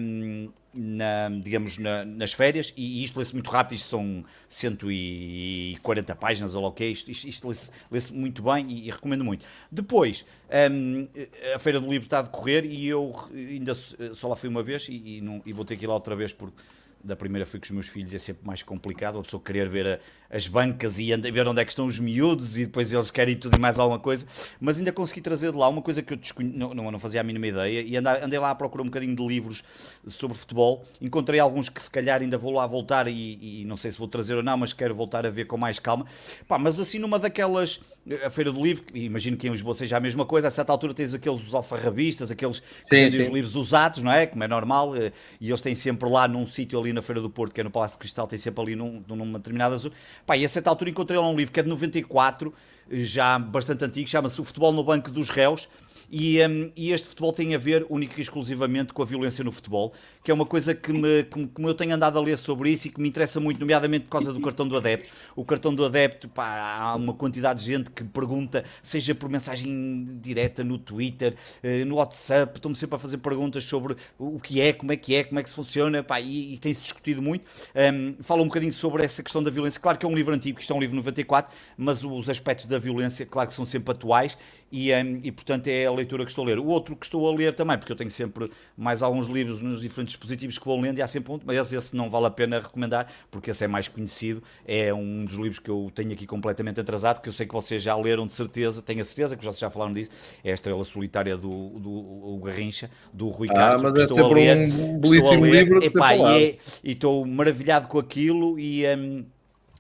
na, 0.75 1.29
digamos, 1.41 1.79
na, 1.79 2.05
nas 2.05 2.33
férias, 2.33 2.73
e, 2.77 3.03
isto 3.03 3.19
lê-se 3.19 3.33
muito 3.35 3.51
rápido, 3.51 3.77
isto 3.77 3.89
são 3.89 4.25
140 4.49 6.15
páginas, 6.17 6.55
ou 6.55 6.65
o 6.65 6.73
que 6.73 6.85
isto, 6.87 7.11
isto, 7.11 7.29
isto 7.29 7.49
lê-se 7.91 8.13
lê 8.13 8.19
muito 8.19 8.43
bem 8.43 8.67
e, 8.69 8.89
e, 8.89 8.91
recomendo 8.91 9.25
muito. 9.25 9.45
Depois, 9.71 10.25
um, 10.71 11.09
a 11.55 11.59
Feira 11.59 11.81
do 11.81 11.89
Livro 11.89 12.07
está 12.07 12.21
a 12.21 12.23
decorrer 12.23 12.65
e 12.65 12.89
eu 12.89 13.15
ainda 13.33 13.75
só 13.75 14.29
lá 14.29 14.37
fui 14.37 14.49
uma 14.49 14.63
vez 14.63 14.89
e, 14.89 15.19
e, 15.19 15.21
não, 15.21 15.43
e 15.45 15.53
vou 15.53 15.65
ter 15.65 15.77
que 15.77 15.85
ir 15.85 15.89
lá 15.89 15.95
outra 15.95 16.17
vez 16.17 16.33
porque 16.33 16.57
da 17.05 17.17
primeira 17.17 17.45
fui 17.45 17.59
com 17.59 17.65
os 17.65 17.71
meus 17.71 17.89
filhos, 17.89 18.15
é 18.15 18.19
sempre 18.19 18.47
mais 18.47 18.63
complicado, 18.63 19.19
a 19.19 19.23
pessoa 19.23 19.43
querer 19.43 19.69
ver 19.69 19.87
a, 19.87 19.99
as 20.31 20.47
bancas 20.47 20.99
e 20.99 21.15
ver 21.17 21.47
onde 21.47 21.61
é 21.61 21.65
que 21.65 21.71
estão 21.71 21.87
os 21.87 21.99
miúdos 21.99 22.59
e 22.59 22.67
depois 22.67 22.93
eles 22.93 23.11
querem 23.11 23.37
tudo 23.37 23.57
e 23.57 23.61
mais 23.61 23.79
alguma 23.79 23.99
coisa, 23.99 24.27
mas 24.61 24.79
ainda 24.79 24.93
consegui 24.93 25.21
trazer 25.21 25.53
de 25.53 25.59
lá 25.59 25.69
uma 25.69 25.83
coisa 25.83 26.03
que 26.03 26.15
eu 26.15 26.19
não, 26.41 26.75
não, 26.75 26.91
não, 26.91 26.99
fazia 26.99 27.21
a 27.21 27.25
mínima 27.25 27.47
ideia 27.47 27.83
e 27.83 27.97
andei, 27.97 28.13
andei, 28.23 28.39
lá 28.39 28.51
a 28.51 28.55
procurar 28.55 28.83
um 28.83 28.87
bocadinho 28.87 29.15
de 29.17 29.27
livros 29.27 29.63
sobre 30.07 30.37
futebol, 30.37 30.85
encontrei 31.01 31.41
alguns 31.41 31.69
que 31.69 31.83
se 31.83 31.91
calhar 31.91 32.21
ainda 32.21 32.39
vou 32.39 32.53
lá 32.53 32.67
voltar 32.67 33.09
e, 33.09 33.63
e 33.63 33.65
não 33.65 33.77
sei 33.77 33.91
se 33.91 33.99
vou 33.99 34.09
trazer 34.09 34.37
ou 34.37 34.43
não, 34.43 34.57
mas 34.57 34.73
quero 34.73 34.95
voltar 34.95 35.27
a 35.27 35.31
ver 35.31 35.47
com 35.47 35.57
mais 35.57 35.79
calma, 35.79 36.07
Pá, 36.47 36.59
mas 36.59 36.79
assim 36.79 36.99
numa 36.99 37.19
daquelas, 37.19 37.81
a 38.25 38.31
Feira 38.31 38.53
do 38.53 38.63
Livro, 38.63 38.85
imagino 38.95 39.37
que 39.37 39.47
em 39.47 39.51
Lisboa 39.51 39.75
seja 39.75 39.97
a 39.97 40.01
mesma 40.01 40.25
coisa, 40.25 40.49
a 40.49 40.51
certa 40.51 40.73
altura 40.73 40.95
tens 40.95 41.15
aqueles 41.15 41.53
alfarrabistas, 41.53 42.31
aqueles 42.31 42.61
que 42.61 42.91
vendem 42.91 43.21
os 43.21 43.29
livros 43.29 43.57
usados, 43.57 44.03
não 44.03 44.13
é? 44.13 44.27
Como 44.27 44.43
é 44.43 44.49
normal, 44.49 44.97
eh, 44.97 45.13
e 45.41 45.49
eles 45.49 45.61
têm 45.61 45.75
sempre 45.75 46.09
lá 46.09 46.27
num 46.29 46.47
sítio 46.47 46.79
ali 46.79 46.92
na 46.93 47.03
Feira 47.03 47.21
do 47.21 47.31
Porto, 47.31 47.53
que 47.53 47.61
é 47.61 47.65
no 47.65 47.71
Palácio 47.71 47.97
de 47.97 48.01
Cristal, 48.01 48.27
tem 48.27 48.39
sempre 48.39 48.63
ali 48.63 48.77
num, 48.77 49.03
numa 49.07 49.39
determinada 49.39 49.77
zona. 49.77 49.95
Pá, 50.27 50.37
e 50.37 50.45
a 50.45 50.49
certa 50.49 50.71
altura 50.71 50.91
encontrei 50.91 51.19
lá 51.19 51.29
um 51.29 51.37
livro 51.37 51.53
que 51.53 51.61
é 51.61 51.63
de 51.63 51.69
94, 51.69 52.53
já 52.91 53.39
bastante 53.39 53.85
antigo, 53.85 54.09
chama-se 54.09 54.41
O 54.41 54.45
Futebol 54.45 54.73
no 54.73 54.85
Banco 54.85 55.11
dos 55.11 55.31
Réus, 55.31 55.69
e, 56.11 56.45
um, 56.47 56.71
e, 56.77 56.93
este 56.93 57.09
futebol 57.09 57.33
tem 57.33 57.55
a 57.55 57.59
ver 57.59 57.87
única 57.89 58.19
e 58.19 58.23
exclusivamente 58.23 58.93
com 58.93 59.03
a 59.03 59.05
violência 59.05 59.43
no 59.45 59.53
futebol, 59.53 59.93
que 60.23 60.31
é 60.31 60.35
uma 60.35 60.47
coisa 60.47 60.75
que, 60.75 60.93
me, 60.93 61.25
que, 61.25 61.51
eu 61.59 61.75
tenho 61.75 61.95
andado 61.95 62.19
a 62.19 62.23
ler 62.23 62.39
sobre 62.39 62.71
isso 62.71 62.89
e 62.89 62.91
que 62.91 63.01
me 63.01 63.09
interessa 63.09 63.41
muito, 63.41 63.59
nomeadamente 63.61 64.05
por 64.05 64.11
causa 64.13 64.33
do 64.33 64.41
cartão 64.41 64.67
do 64.67 64.77
adepto. 64.77 65.09
O 65.37 65.45
cartão 65.45 65.75
do 65.75 65.85
adepto, 65.85 66.29
pá, 66.29 66.79
há 66.81 66.95
uma 66.97 67.15
quantidade 67.15 67.61
de 67.61 67.67
gente 67.67 67.91
que 67.91 68.05
pergunta, 68.05 68.65
seja 68.83 69.15
por 69.15 69.29
mensagem 69.29 70.05
direta 70.21 70.63
no 70.63 70.79
Twitter, 70.79 71.35
eh, 71.63 71.85
no 71.85 71.97
WhatsApp, 71.97 72.57
estão-me 72.57 72.77
sempre 72.77 72.97
a 72.97 72.99
fazer 72.99 73.19
perguntas 73.19 73.65
sobre 73.65 73.97
o 74.19 74.39
que 74.39 74.61
é, 74.61 74.73
como 74.73 74.93
é 74.93 74.97
que 74.97 75.15
é, 75.15 75.25
como 75.25 75.39
é 75.39 75.43
que 75.43 75.49
se 75.49 75.55
funciona, 75.55 76.03
pá, 76.03 76.21
e, 76.21 76.55
e 76.55 76.59
tem-se 76.59 76.83
discutido 76.83 77.23
muito. 77.23 77.45
Um, 77.75 78.23
fala 78.23 78.43
um 78.43 78.47
bocadinho 78.47 78.73
sobre 78.73 79.05
essa 79.05 79.23
questão 79.23 79.43
da 79.43 79.51
violência. 79.51 79.81
Claro 79.81 79.99
que 79.99 80.07
é 80.07 80.09
um 80.09 80.15
livro 80.15 80.35
antigo, 80.35 80.57
que 80.57 80.63
isto 80.63 80.73
é 80.73 80.77
um 80.77 80.81
livro 80.81 80.97
94, 80.97 81.55
mas 81.77 82.05
os 82.05 82.29
aspectos 82.29 82.67
da 82.67 82.79
violência, 82.79 83.27
claro 83.27 83.49
que 83.49 83.55
são 83.55 83.65
sempre 83.65 83.93
atuais 83.93 84.37
e, 84.73 84.91
um, 84.95 85.21
e 85.23 85.31
portanto 85.31 85.69
é 85.69 85.85
a 85.85 85.93
leitura 85.93 86.25
que 86.25 86.31
estou 86.31 86.45
a 86.45 86.49
ler. 86.49 86.59
O 86.59 86.65
outro 86.65 86.97
que 86.97 87.05
estou 87.05 87.29
a 87.29 87.37
ler 87.37 87.55
também, 87.55 87.77
porque 87.77 87.93
eu 87.93 87.97
tenho 87.97 88.11
sempre 88.11 88.51
mais 88.75 89.03
alguns 89.03 89.29
livros 89.29 89.61
nos 89.61 89.83
diferentes 89.83 90.15
dispositivos 90.15 90.59
que 90.59 90.65
vou 90.65 90.81
lendo 90.81 90.97
e 90.97 91.03
há 91.03 91.07
sempre 91.07 91.31
um, 91.31 91.41
mas 91.45 91.71
esse 91.71 91.95
não 91.95 92.09
vale 92.09 92.27
a 92.27 92.31
pena 92.31 92.59
recomendar, 92.59 93.07
porque 93.31 93.51
esse 93.51 93.63
é 93.63 93.69
mais 93.69 93.87
conhecido, 93.87 94.43
é 94.67 94.93
um 94.93 95.27
dos 95.27 95.35
livros 95.35 95.59
que 95.59 95.69
eu 95.69 95.93
tenho 95.95 96.13
aqui 96.13 96.27
completamente 96.27 96.81
atrasado, 96.81 97.21
que 97.21 97.29
eu 97.29 97.33
sei 97.35 97.47
que 97.47 97.53
vocês 97.53 97.83
já 97.83 97.95
leram 97.95 98.27
de 98.27 98.33
certeza, 98.33 98.81
tenho 98.81 99.03
a 99.03 99.05
certeza 99.05 99.37
que 99.37 99.45
vocês 99.45 99.59
já 99.59 99.69
falaram 99.69 99.93
disso, 99.93 100.11
é 100.43 100.51
a 100.51 100.55
Estrela 100.55 100.85
Solitária 100.85 101.37
do, 101.37 101.69
do, 101.79 102.39
do 102.39 102.41
Garrincha, 102.43 102.91
do 103.13 103.29
Rui 103.29 103.49
ah, 103.51 103.55
Castro, 103.55 103.83
mas 103.83 103.93
que 103.93 104.11
estou 104.11 104.31
a 104.31 104.35
ler, 104.35 104.57
um 104.57 104.99
belíssimo 104.99 105.45
livro 105.45 105.85
epá, 105.85 106.17
e, 106.17 106.23
é, 106.23 106.57
e 106.83 106.93
estou 106.93 107.27
maravilhado 107.27 107.89
com 107.89 107.99
aquilo 107.99 108.59
e... 108.59 108.87
Um, 108.87 109.25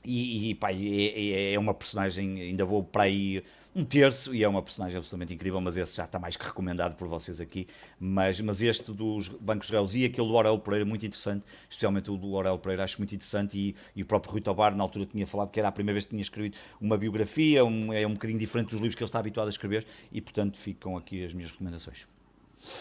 e, 0.05 0.51
e 0.51 0.55
pá, 0.57 0.73
é, 0.73 1.53
é, 1.53 1.59
uma 1.61 1.73
personagem, 1.73 2.41
ainda 2.41 2.65
vou 2.65 2.83
para 2.83 3.05
aí 3.05 3.41
um 3.75 3.85
terço 3.85 4.35
e 4.35 4.45
é 4.45 4.49
uma 4.49 4.63
personagem 4.63 4.99
absolutamente 4.99 5.33
incrível, 5.33 5.61
mas 5.61 5.77
esse 5.77 5.97
já 5.97 6.05
está 6.05 6.19
mais 6.19 6.37
que 6.37 6.45
recomendado 6.45 6.95
por 6.95 7.09
vocês 7.09 7.41
aqui. 7.41 7.67
Mas, 7.99 8.41
mas 8.41 8.61
este 8.61 8.93
dos 8.93 9.29
Bancos 9.29 9.71
Réus 9.71 9.95
e 9.95 10.05
aquele 10.05 10.29
do 10.29 10.37
Aurel 10.37 10.59
Pereira, 10.59 10.85
muito 10.85 11.07
interessante, 11.07 11.45
especialmente 11.69 12.11
o 12.11 12.17
do 12.17 12.37
Aurel 12.37 12.59
Pereira, 12.59 12.85
acho 12.85 12.99
muito 12.99 13.15
interessante. 13.15 13.59
E, 13.59 13.77
e 13.97 14.03
o 14.03 14.07
próprio 14.07 14.33
Rui 14.33 14.41
Tobar, 14.41 14.75
na 14.75 14.83
altura, 14.83 15.07
tinha 15.07 15.27
falado 15.27 15.51
que 15.51 15.59
era 15.59 15.69
a 15.69 15.73
primeira 15.73 15.95
vez 15.95 16.05
que 16.05 16.11
tinha 16.11 16.23
escrito 16.23 16.59
uma 16.81 16.99
biografia, 16.99 17.65
um, 17.65 17.93
é 17.93 18.07
um 18.07 18.13
bocadinho 18.13 18.39
diferente 18.39 18.71
dos 18.71 18.81
livros 18.81 18.95
que 18.95 19.03
ele 19.03 19.09
está 19.09 19.19
habituado 19.19 19.47
a 19.47 19.51
escrever, 19.51 19.87
e 20.13 20.21
portanto 20.21 20.59
ficam 20.59 20.97
aqui 20.97 21.25
as 21.25 21.33
minhas 21.33 21.51
recomendações. 21.51 22.07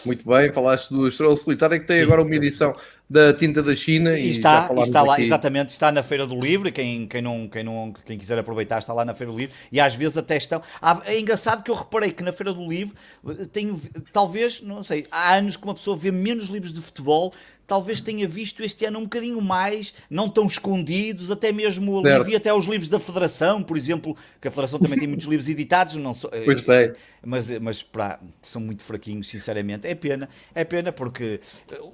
Muito 0.04 0.28
bem, 0.28 0.52
falaste 0.52 0.90
do 0.90 1.08
Estrela 1.08 1.36
Solitária 1.36 1.78
que 1.78 1.86
tem 1.86 1.96
Sim, 1.96 2.02
agora 2.04 2.22
uma 2.22 2.34
edição 2.34 2.76
da 3.12 3.30
tinta 3.34 3.62
da 3.62 3.76
China 3.76 4.18
e, 4.18 4.28
e 4.28 4.30
está, 4.30 4.70
e 4.74 4.80
está 4.80 5.02
lá, 5.02 5.12
aqui. 5.12 5.22
exatamente, 5.22 5.68
está 5.68 5.92
na 5.92 6.02
Feira 6.02 6.26
do 6.26 6.34
Livro, 6.34 6.72
quem, 6.72 7.06
quem, 7.06 7.20
não, 7.20 7.46
quem, 7.46 7.62
não, 7.62 7.92
quem 8.06 8.16
quiser 8.16 8.38
aproveitar 8.38 8.78
está 8.78 8.94
lá 8.94 9.04
na 9.04 9.14
Feira 9.14 9.30
do 9.30 9.38
Livro 9.38 9.54
e 9.70 9.78
às 9.78 9.94
vezes 9.94 10.16
até 10.16 10.38
estão. 10.38 10.62
é 11.04 11.18
engraçado 11.18 11.62
que 11.62 11.70
eu 11.70 11.74
reparei 11.74 12.10
que 12.10 12.22
na 12.22 12.32
Feira 12.32 12.54
do 12.54 12.66
Livro 12.66 12.96
eh, 13.28 13.44
tenho, 13.52 13.78
talvez, 14.14 14.62
não 14.62 14.82
sei, 14.82 15.06
há 15.10 15.34
anos 15.34 15.58
que 15.58 15.64
uma 15.64 15.74
pessoa 15.74 15.94
vê 15.94 16.10
menos 16.10 16.48
livros 16.48 16.72
de 16.72 16.80
futebol, 16.80 17.34
talvez 17.72 18.02
tenha 18.02 18.28
visto 18.28 18.62
este 18.62 18.84
ano 18.84 18.98
um 18.98 19.04
bocadinho 19.04 19.40
mais, 19.40 19.94
não 20.10 20.28
tão 20.28 20.44
escondidos, 20.44 21.30
até 21.30 21.50
mesmo 21.50 22.06
ali 22.06 22.22
vi 22.22 22.36
até 22.36 22.52
os 22.52 22.66
livros 22.66 22.90
da 22.90 23.00
Federação, 23.00 23.62
por 23.62 23.78
exemplo, 23.78 24.14
que 24.38 24.46
a 24.46 24.50
Federação 24.50 24.78
também 24.78 24.98
tem 24.98 25.08
muitos 25.08 25.24
livros 25.26 25.48
editados, 25.48 25.94
não 25.96 26.12
sou, 26.12 26.28
eh, 26.34 26.42
pois 26.44 26.60
tem. 26.60 26.92
Mas, 27.24 27.50
mas 27.60 27.82
para, 27.82 28.20
são 28.42 28.60
muito 28.60 28.82
fraquinhos, 28.82 29.26
sinceramente. 29.30 29.86
É 29.86 29.94
pena, 29.94 30.28
é 30.54 30.64
pena 30.64 30.92
porque 30.92 31.40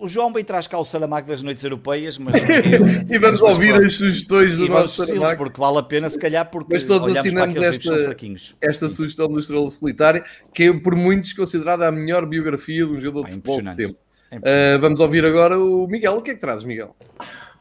o 0.01 0.09
João 0.09 0.33
bem 0.33 0.43
traz 0.43 0.67
cá 0.67 0.77
o 0.81 0.85
Saramago 0.85 1.29
das 1.29 1.45
noites 1.45 1.63
europeias, 1.63 2.19
mas 2.19 2.35
e 3.09 3.19
vamos 3.19 3.41
mas 3.41 3.53
ouvir 3.53 3.75
as 3.75 3.95
sugestões 3.95 4.59
do 4.59 4.67
nosso 4.67 5.07
Saramago. 5.07 5.37
porque 5.37 5.61
vale 5.61 5.79
a 5.79 5.83
pena, 5.85 6.09
se 6.09 6.19
calhar, 6.19 6.51
porque 6.51 6.75
Mas 6.75 6.85
todos 6.87 7.17
assinamos 7.17 7.55
esta- 7.57 8.03
fraquinhos. 8.03 8.57
Esta 8.61 8.89
sugestão 8.89 9.29
do 9.29 9.39
Estrela 9.39 9.71
Solitária, 9.71 10.25
que 10.53 10.65
é 10.65 10.73
por 10.73 10.97
muitos 10.97 11.33
considerada 11.35 11.87
a 11.87 11.93
melhor 11.93 12.27
biografia 12.27 12.85
de 12.85 12.91
um 12.91 12.99
jogador 12.99 13.27
de 13.29 13.35
futebol 13.35 13.63
de 13.63 13.75
sempre. 13.75 14.08
É. 14.31 14.77
Uh, 14.77 14.81
vamos 14.81 15.01
ouvir 15.01 15.25
agora 15.25 15.59
o 15.59 15.87
Miguel. 15.87 16.13
O 16.15 16.23
que 16.23 16.31
é 16.33 16.35
que 16.35 16.41
traz, 16.41 16.65
Miguel? 16.65 16.95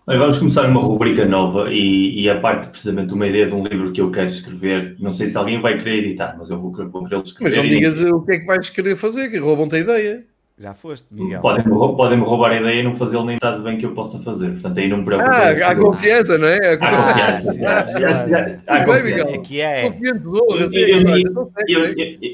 Bem, 0.07 0.17
vamos 0.17 0.37
começar 0.37 0.65
uma 0.69 0.79
rubrica 0.81 1.25
nova 1.25 1.69
e, 1.69 2.21
e 2.21 2.29
a 2.29 2.39
parte 2.39 2.67
precisamente 2.69 3.07
de 3.09 3.13
uma 3.13 3.27
ideia 3.27 3.45
de 3.45 3.53
um 3.53 3.63
livro 3.65 3.91
que 3.91 3.99
eu 3.99 4.09
quero 4.09 4.29
escrever. 4.29 4.95
Não 4.99 5.11
sei 5.11 5.27
se 5.27 5.37
alguém 5.37 5.59
vai 5.61 5.77
querer 5.77 6.05
editar, 6.05 6.35
mas 6.37 6.49
eu 6.49 6.59
vou, 6.59 6.71
vou 6.71 7.03
querer 7.03 7.17
Mas 7.19 7.27
escrever. 7.27 7.57
não 7.57 7.65
e- 7.65 7.69
digas 7.69 8.01
o 8.03 8.21
que 8.21 8.35
é 8.35 8.39
que 8.39 8.45
vais 8.45 8.69
querer 8.69 8.95
fazer, 8.95 9.29
que 9.29 9.37
roubam-te 9.37 9.75
a 9.75 9.79
ideia. 9.79 10.25
Já 10.59 10.73
foste, 10.73 11.13
Miguel. 11.13 11.39
Podem-me 11.39 11.69
podem-me 11.69 12.23
roubar 12.23 12.51
a 12.51 12.59
ideia 12.59 12.79
e 12.79 12.83
não 12.83 12.95
fazê-lo 12.95 13.23
nem 13.25 13.35
metade 13.35 13.61
bem 13.61 13.77
que 13.77 13.85
eu 13.85 13.93
possa 13.93 14.17
fazer. 14.23 14.53
Portanto, 14.53 14.79
aí 14.79 14.89
não 14.89 14.97
me 14.97 15.05
preocupo. 15.05 15.29
Ah, 15.31 15.49
há 15.51 15.75
confiança, 15.75 16.35
não 16.39 16.47
é? 16.47 16.57
Há 16.73 16.77
confiança. 16.77 18.61
há. 18.67 19.35
Aqui 19.35 19.61
é. 19.61 19.91
Confiante 19.91 20.23
Eu- 20.25 20.97
agora, 20.97 21.19
eu- 21.19 21.27
então 21.29 21.51
segue, 21.55 21.73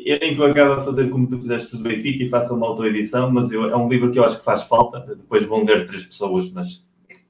Eu, 0.06 0.20
nem 0.22 0.36
que 0.38 0.44
acabo 0.44 0.72
a 0.74 0.86
fazer 0.86 1.10
como 1.10 1.28
tu 1.28 1.38
fizeste 1.38 1.70
com 1.70 1.76
os 1.76 1.82
Benfica 1.84 2.24
e 2.24 2.30
faça 2.30 2.54
uma 2.54 2.66
autoedição, 2.66 3.30
mas 3.30 3.52
eu- 3.52 3.66
é 3.66 3.76
um 3.76 3.90
livro 3.90 4.10
que 4.10 4.18
eu 4.18 4.24
acho 4.24 4.40
que 4.40 4.46
faz 4.46 4.64
falta. 4.64 5.02
Depois 5.02 5.44
vão 5.46 5.66
ler 5.66 5.86
três 5.86 6.06
pessoas, 6.06 6.50
mas 6.50 6.82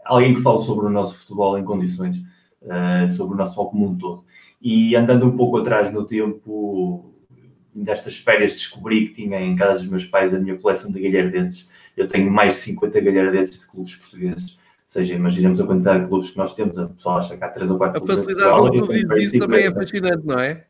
alguém 0.05 0.35
que 0.35 0.41
fale 0.41 0.59
sobre 0.59 0.85
o 0.85 0.89
nosso 0.89 1.17
futebol 1.17 1.57
em 1.57 1.63
condições, 1.63 2.17
eh, 2.69 3.07
sobre 3.07 3.33
o 3.33 3.37
nosso 3.37 3.55
futebol 3.55 3.71
como 3.71 3.87
um 3.93 3.97
todo. 3.97 4.23
E 4.61 4.95
andando 4.95 5.25
um 5.25 5.35
pouco 5.35 5.57
atrás 5.57 5.91
no 5.91 6.05
tempo, 6.05 7.12
nestas 7.75 8.17
férias 8.17 8.53
descobri 8.53 9.07
que 9.07 9.23
tinha 9.23 9.39
em 9.39 9.55
casa 9.55 9.81
dos 9.81 9.89
meus 9.89 10.05
pais 10.05 10.33
a 10.33 10.39
minha 10.39 10.55
coleção 10.57 10.91
de 10.91 10.99
galhardetes. 11.01 11.69
Eu 11.95 12.07
tenho 12.07 12.29
mais 12.31 12.55
de 12.55 12.59
50 12.61 12.99
galhardetes 13.01 13.59
de 13.61 13.67
clubes 13.67 13.95
portugueses. 13.95 14.53
Ou 14.53 14.59
seja, 14.87 15.15
imaginemos 15.15 15.59
a 15.59 15.65
quantidade 15.65 16.03
de 16.03 16.07
clubes 16.09 16.31
que 16.31 16.37
nós 16.37 16.53
temos. 16.55 16.77
A 16.77 16.87
pessoa 16.87 17.17
acha 17.17 17.35
que 17.37 17.43
há 17.43 17.49
3 17.49 17.71
ou 17.71 17.77
4 17.77 17.97
A 17.97 17.99
clubes 17.99 18.19
em 18.19 18.23
facilidade 18.23 18.57
como 18.57 18.71
tu 18.71 18.93
dizes 18.93 19.23
isso 19.33 19.39
também 19.39 19.59
é 19.61 19.67
50. 19.67 19.79
fascinante, 19.81 20.27
não 20.27 20.39
é? 20.39 20.63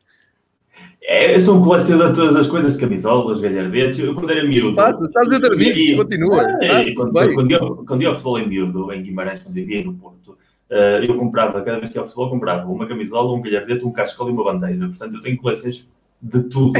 É, 1.06 1.34
eu 1.34 1.40
sou 1.40 1.58
um 1.58 1.62
colecionador 1.62 2.12
de 2.12 2.16
todas 2.18 2.36
as 2.36 2.46
coisas, 2.46 2.76
camisolas, 2.78 3.38
galhardetes. 3.38 3.98
Eu, 3.98 4.14
quando 4.14 4.30
era 4.30 4.42
miúdo. 4.42 4.74
passa, 4.74 5.04
estás 5.04 5.28
amigos, 5.28 5.76
e- 5.76 5.96
continua. 5.96 6.42
É, 6.62 6.84
tudo 6.84 7.12
quando, 7.12 7.34
quando, 7.34 7.50
eu, 7.50 7.76
quando 7.86 8.02
eu 8.02 8.12
futebol 8.12 8.38
em 8.38 8.48
miúdo, 8.48 8.92
em 8.92 9.02
Guimarães, 9.02 9.42
quando 9.42 9.54
vivia 9.54 9.84
no 9.84 9.92
Porto, 9.92 10.38
eh, 10.70 11.04
eu 11.06 11.16
comprava, 11.18 11.60
cada 11.60 11.78
vez 11.78 11.90
que 11.90 11.98
ia 11.98 12.00
ao 12.00 12.06
futebol, 12.06 12.30
comprava 12.30 12.66
uma 12.70 12.86
camisola, 12.86 13.34
um 13.34 13.42
galhardete, 13.42 13.84
um 13.84 13.92
cascola 13.92 14.30
e 14.30 14.32
uma 14.32 14.44
bandeira. 14.44 14.88
Portanto, 14.88 15.16
eu 15.16 15.20
tenho 15.22 15.36
coleções 15.36 15.90
de 16.24 16.42
tudo. 16.44 16.72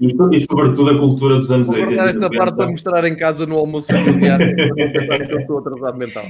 E, 0.00 0.36
e 0.36 0.40
sobretudo 0.40 0.90
a 0.90 0.98
cultura 0.98 1.36
dos 1.36 1.50
anos 1.50 1.68
Vou 1.68 1.76
80 1.76 1.94
guardar 1.94 2.06
e 2.06 2.10
esta 2.10 2.28
90. 2.28 2.38
parte 2.38 2.56
para 2.56 2.70
mostrar 2.70 3.04
em 3.04 3.16
casa 3.16 3.46
no 3.46 3.56
almoço 3.56 3.86
familiar. 3.86 4.40
eu 5.30 5.46
sou 5.46 5.58
atrasado 5.58 5.96
mental. 5.96 6.24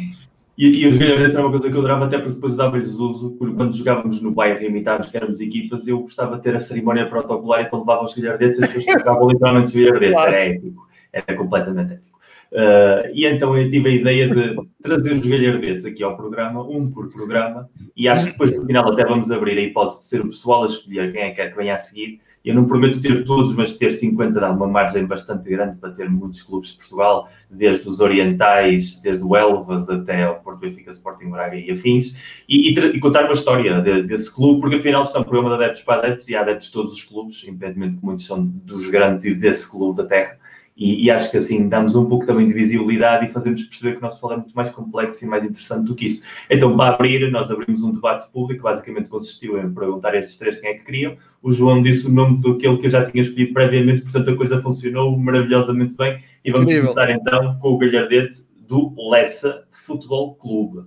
E, 0.56 0.82
e 0.82 0.88
os 0.88 0.96
galhardetes 0.96 1.34
era 1.34 1.44
uma 1.44 1.50
coisa 1.50 1.70
que 1.70 1.74
eu 1.74 1.78
adorava, 1.78 2.06
até 2.06 2.18
porque 2.18 2.34
depois 2.34 2.52
eu 2.52 2.58
dava-lhes 2.58 2.94
uso, 2.94 3.30
porque 3.38 3.54
quando 3.54 3.74
jogávamos 3.74 4.20
no 4.20 4.32
bairro 4.32 4.62
imitávamos 4.62 5.08
que 5.08 5.16
éramos 5.16 5.40
equipas, 5.40 5.88
eu 5.88 6.00
gostava 6.00 6.36
de 6.36 6.42
ter 6.42 6.54
a 6.56 6.60
cerimónia 6.60 7.08
protocolar, 7.08 7.62
então 7.62 7.78
levava 7.78 8.04
os 8.04 8.14
galhardetes 8.14 8.58
e 8.58 8.62
pessoas 8.62 8.84
trocavam 8.84 9.28
literalmente 9.30 9.68
os 9.68 9.74
galhardetes. 9.74 10.12
Claro. 10.12 10.34
Era 10.34 10.46
épico, 10.46 10.88
era 11.12 11.36
completamente 11.36 11.92
épico. 11.92 12.18
Uh, 12.50 13.12
e 13.12 13.26
então 13.26 13.56
eu 13.56 13.70
tive 13.70 13.90
a 13.90 13.92
ideia 13.92 14.28
de 14.28 14.56
trazer 14.82 15.12
os 15.12 15.26
galhardetes 15.26 15.84
aqui 15.84 16.02
ao 16.02 16.16
programa, 16.16 16.62
um 16.62 16.90
por 16.90 17.08
programa, 17.08 17.68
e 17.96 18.08
acho 18.08 18.24
que 18.24 18.32
depois 18.32 18.58
no 18.58 18.66
final 18.66 18.92
até 18.92 19.04
vamos 19.04 19.30
abrir 19.30 19.58
a 19.58 19.62
hipótese 19.62 20.00
de 20.00 20.04
ser 20.06 20.20
o 20.22 20.28
pessoal 20.28 20.64
a 20.64 20.66
escolher 20.66 21.12
quem 21.12 21.22
é 21.22 21.30
que 21.30 21.36
quer 21.36 21.50
que 21.50 21.56
venha 21.56 21.74
a 21.74 21.78
seguir. 21.78 22.20
Eu 22.44 22.54
não 22.54 22.66
prometo 22.66 23.00
ter 23.02 23.24
todos, 23.24 23.54
mas 23.54 23.76
ter 23.76 23.90
50 23.90 24.38
dá 24.40 24.50
uma 24.50 24.66
margem 24.66 25.04
bastante 25.04 25.48
grande 25.48 25.76
para 25.76 25.90
ter 25.90 26.08
muitos 26.08 26.42
clubes 26.42 26.70
de 26.70 26.78
Portugal, 26.78 27.28
desde 27.50 27.88
os 27.88 28.00
orientais, 28.00 29.00
desde 29.00 29.22
o 29.22 29.36
Elvas 29.36 29.88
até 29.90 30.24
ao 30.24 30.36
Porto 30.36 30.60
Benfica, 30.60 30.90
Sporting 30.90 31.30
Braga 31.30 31.56
e 31.56 31.70
afins, 31.70 32.14
e, 32.48 32.70
e 32.70 32.78
e 32.78 33.00
contar 33.00 33.24
uma 33.24 33.32
história 33.34 33.80
de- 33.80 34.02
desse 34.04 34.32
clube, 34.32 34.60
porque 34.60 34.76
afinal 34.76 35.04
é 35.04 35.18
um 35.18 35.24
programa 35.24 35.56
de 35.56 35.62
adeptos 35.64 35.82
para 35.82 35.98
adeptos 36.06 36.28
e 36.28 36.36
há 36.36 36.40
adeptos 36.40 36.68
de 36.68 36.72
todos 36.72 36.92
os 36.94 37.02
clubes, 37.04 37.44
independentemente 37.46 37.98
que 37.98 38.04
muitos 38.04 38.26
são 38.26 38.44
dos 38.44 38.88
grandes 38.88 39.24
e 39.24 39.34
desse 39.34 39.68
clube 39.70 39.96
da 39.96 40.04
terra. 40.06 40.38
E, 40.76 41.06
e 41.06 41.10
acho 41.10 41.28
que 41.28 41.36
assim 41.36 41.68
damos 41.68 41.96
um 41.96 42.08
pouco 42.08 42.24
também 42.24 42.46
de 42.46 42.54
visibilidade 42.54 43.26
e 43.26 43.32
fazemos 43.32 43.64
perceber 43.64 43.92
que 43.94 43.98
o 43.98 44.00
nosso 44.00 44.20
futebol 44.20 44.34
é 44.38 44.40
muito 44.42 44.54
mais 44.54 44.70
complexo 44.70 45.24
e 45.24 45.28
mais 45.28 45.44
interessante 45.44 45.84
do 45.84 45.94
que 45.94 46.06
isso. 46.06 46.24
Então, 46.48 46.76
para 46.76 46.94
abrir, 46.94 47.28
nós 47.32 47.50
abrimos 47.50 47.82
um 47.82 47.90
debate 47.90 48.30
público, 48.30 48.62
basicamente 48.62 49.08
consistiu 49.08 49.58
em 49.58 49.74
perguntar 49.74 50.14
a 50.14 50.18
estes 50.18 50.38
três 50.38 50.60
quem 50.60 50.70
é 50.70 50.74
que 50.74 50.84
queriam. 50.84 51.16
O 51.42 51.52
João 51.52 51.82
disse 51.82 52.06
o 52.06 52.10
nome 52.10 52.42
daquele 52.42 52.78
que 52.78 52.86
eu 52.86 52.90
já 52.90 53.08
tinha 53.08 53.22
escolhido 53.22 53.52
previamente, 53.52 54.02
portanto 54.02 54.30
a 54.30 54.36
coisa 54.36 54.60
funcionou 54.60 55.16
maravilhosamente 55.16 55.96
bem. 55.96 56.20
E 56.44 56.50
vamos 56.50 56.70
Incrível. 56.70 56.92
começar 56.92 57.10
então 57.10 57.58
com 57.60 57.74
o 57.74 57.78
galhardete 57.78 58.42
do 58.66 58.94
Lessa 59.10 59.64
Futebol 59.70 60.34
Clube. 60.34 60.86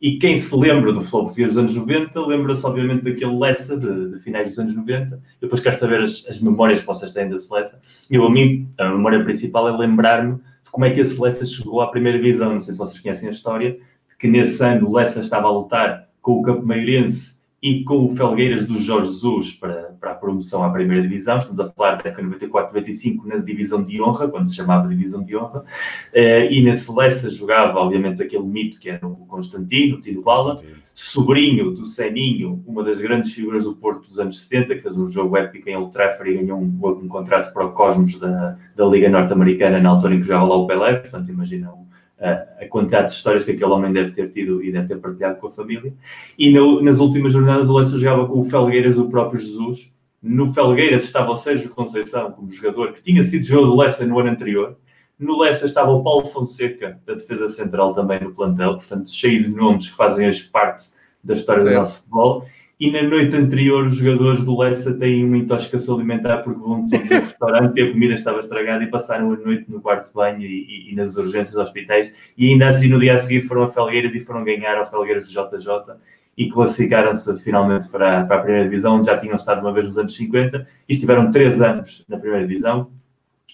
E 0.00 0.16
quem 0.16 0.38
se 0.38 0.54
lembra 0.54 0.92
do 0.92 1.00
futebol 1.00 1.24
português 1.24 1.50
dos 1.50 1.58
anos 1.58 1.74
90, 1.74 2.24
lembra-se 2.24 2.64
obviamente 2.64 3.02
daquele 3.02 3.36
Lessa 3.36 3.76
de, 3.76 4.12
de 4.12 4.20
finais 4.20 4.50
dos 4.50 4.58
anos 4.60 4.76
90. 4.76 5.16
Eu 5.16 5.20
depois 5.42 5.60
quero 5.60 5.76
saber 5.76 6.02
as, 6.02 6.24
as 6.28 6.40
memórias 6.40 6.80
que 6.80 6.86
vocês 6.86 7.12
têm 7.12 7.28
desse 7.28 7.52
Lessa. 7.52 7.82
Eu, 8.08 8.24
a 8.24 8.30
mim, 8.30 8.68
a 8.78 8.90
memória 8.90 9.24
principal 9.24 9.68
é 9.68 9.76
lembrar-me 9.76 10.36
de 10.36 10.70
como 10.70 10.84
é 10.84 10.90
que 10.90 11.00
esse 11.00 11.20
Lessa 11.20 11.44
chegou 11.44 11.80
à 11.80 11.88
primeira 11.88 12.16
divisão. 12.16 12.52
Não 12.52 12.60
sei 12.60 12.72
se 12.72 12.78
vocês 12.78 13.00
conhecem 13.00 13.28
a 13.28 13.32
história, 13.32 13.76
que 14.20 14.28
nesse 14.28 14.62
ano 14.62 14.88
o 14.88 14.92
Lessa 14.92 15.20
estava 15.20 15.48
a 15.48 15.50
lutar 15.50 16.08
com 16.22 16.38
o 16.38 16.42
Campo 16.42 16.64
Maiorense 16.64 17.37
e 17.60 17.82
com 17.82 18.04
o 18.04 18.14
Felgueiras 18.14 18.66
do 18.66 18.78
Jorge 18.78 19.08
Jesus 19.08 19.52
para, 19.52 19.96
para 20.00 20.12
a 20.12 20.14
promoção 20.14 20.62
à 20.62 20.70
primeira 20.70 21.02
divisão. 21.02 21.38
Estamos 21.38 21.58
a 21.58 21.68
falar 21.70 21.96
da 21.96 22.08
época 22.08 22.22
94-95 22.22 23.24
na 23.24 23.36
divisão 23.38 23.82
de 23.82 24.00
honra, 24.00 24.28
quando 24.28 24.46
se 24.46 24.54
chamava 24.54 24.88
divisão 24.88 25.24
de 25.24 25.36
honra. 25.36 25.64
Eh, 26.12 26.52
e 26.52 26.62
nesse 26.62 26.90
Lessa 26.92 27.28
jogava, 27.28 27.80
obviamente, 27.80 28.22
aquele 28.22 28.44
mito 28.44 28.78
que 28.78 28.88
era 28.88 29.04
o 29.06 29.26
Constantino, 29.26 29.96
o 29.96 30.00
Tino 30.00 30.22
Bala, 30.22 30.62
sobrinho 30.94 31.72
do 31.72 31.84
Seninho, 31.84 32.62
uma 32.66 32.84
das 32.84 33.00
grandes 33.00 33.32
figuras 33.32 33.64
do 33.64 33.74
Porto 33.74 34.06
dos 34.06 34.20
anos 34.20 34.40
70, 34.42 34.76
que 34.76 34.82
fez 34.82 34.96
um 34.96 35.08
jogo 35.08 35.36
épico 35.36 35.68
em 35.68 35.76
Old 35.76 35.92
Trafford 35.92 36.30
e 36.30 36.38
ganhou 36.38 36.58
um, 36.58 36.64
um 36.64 37.08
contrato 37.08 37.52
para 37.52 37.66
o 37.66 37.72
Cosmos 37.72 38.20
da, 38.20 38.56
da 38.76 38.84
Liga 38.84 39.08
Norte-Americana 39.08 39.80
na 39.80 39.90
altura 39.90 40.14
em 40.14 40.20
que 40.20 40.26
jogava 40.26 40.46
lá 40.46 40.56
o 40.56 40.66
Pelé, 40.66 40.94
portanto 40.94 41.28
imaginam 41.28 41.77
a, 42.20 42.66
quantidade 42.68 43.08
de 43.08 43.12
histórias 43.14 43.44
que 43.44 43.52
aquele 43.52 43.70
homem 43.70 43.92
deve 43.92 44.10
ter 44.12 44.28
tido 44.30 44.62
e 44.62 44.72
deve 44.72 44.88
ter 44.88 44.96
partilhado 44.98 45.38
com 45.40 45.46
a 45.46 45.50
família. 45.50 45.92
E 46.38 46.50
no- 46.50 46.82
nas 46.82 46.98
últimas 47.00 47.32
jornadas 47.32 47.68
o 47.68 47.74
Leicester 47.76 48.00
jogava 48.00 48.26
com 48.26 48.40
o 48.40 48.44
Felgueiras 48.44 48.96
do 48.96 49.08
próprio 49.08 49.40
Jesus. 49.40 49.92
No 50.22 50.52
Felgueiras 50.52 51.04
estava 51.04 51.30
o 51.30 51.36
Sérgio 51.36 51.70
Conceição 51.70 52.32
como 52.32 52.50
jogador, 52.50 52.92
que 52.92 53.02
tinha 53.02 53.22
sido 53.22 53.44
jogador 53.44 53.66
do 53.70 53.76
Leicester 53.76 54.06
no 54.08 54.18
ano 54.18 54.30
anterior. 54.30 54.76
No 55.18 55.40
Leicester 55.40 55.66
estava 55.68 55.90
o 55.92 56.02
Paulo 56.02 56.26
Fonseca, 56.26 57.00
da 57.06 57.14
defesa 57.14 57.48
central 57.48 57.92
também 57.94 58.20
no 58.20 58.32
plantel, 58.34 58.76
portanto 58.76 59.10
cheio 59.10 59.42
de 59.44 59.48
nomes 59.48 59.88
que 59.90 59.96
fazem 59.96 60.26
hoje 60.28 60.44
parte 60.48 60.86
da 61.22 61.34
história 61.34 61.62
Certo. 61.62 61.74
do 61.74 61.78
nosso 61.80 61.98
futebol. 62.00 62.44
E 62.80 62.92
na 62.92 63.02
noite 63.02 63.34
anterior, 63.36 63.86
os 63.86 63.96
jogadores 63.96 64.44
do 64.44 64.56
Leicester 64.56 64.96
têm 64.96 65.24
uma 65.24 65.36
intoxicação 65.36 65.96
alimentar 65.96 66.38
porque 66.38 66.60
vão 66.60 66.88
todos 66.88 67.10
ao 67.10 67.20
restaurante 67.22 67.76
e 67.76 67.82
a 67.82 67.90
comida 67.92 68.14
estava 68.14 68.38
estragada 68.38 68.84
e 68.84 68.86
passaram 68.86 69.32
a 69.32 69.36
noite 69.36 69.64
no 69.68 69.80
quarto 69.80 70.06
de 70.08 70.14
banho 70.14 70.42
e, 70.42 70.44
e- 70.46 70.92
e 70.92 70.94
nas 70.94 71.16
urgências 71.16 71.56
hospitais. 71.56 72.14
E 72.36 72.52
ainda 72.52 72.68
assim, 72.68 72.88
no 72.88 73.00
dia 73.00 73.14
a 73.14 73.18
seguir, 73.18 73.42
foram 73.42 73.64
a 73.64 73.68
Felgueiras 73.68 74.14
e 74.14 74.20
foram 74.20 74.44
ganhar 74.44 74.76
ao 74.78 74.88
Felgueiras 74.88 75.28
do 75.28 75.30
JJ 75.32 75.96
e 76.36 76.48
classificaram-se 76.50 77.36
finalmente 77.40 77.88
para, 77.88 78.24
para 78.24 78.36
a 78.36 78.40
primeira 78.42 78.64
divisão, 78.68 78.94
onde 78.94 79.06
já 79.06 79.16
tinham 79.18 79.34
estado 79.34 79.60
uma 79.60 79.72
vez 79.72 79.86
nos 79.86 79.98
anos 79.98 80.14
50 80.14 80.64
e 80.88 80.92
estiveram 80.92 81.32
três 81.32 81.60
anos 81.60 82.04
na 82.08 82.16
primeira 82.16 82.46
divisão. 82.46 82.90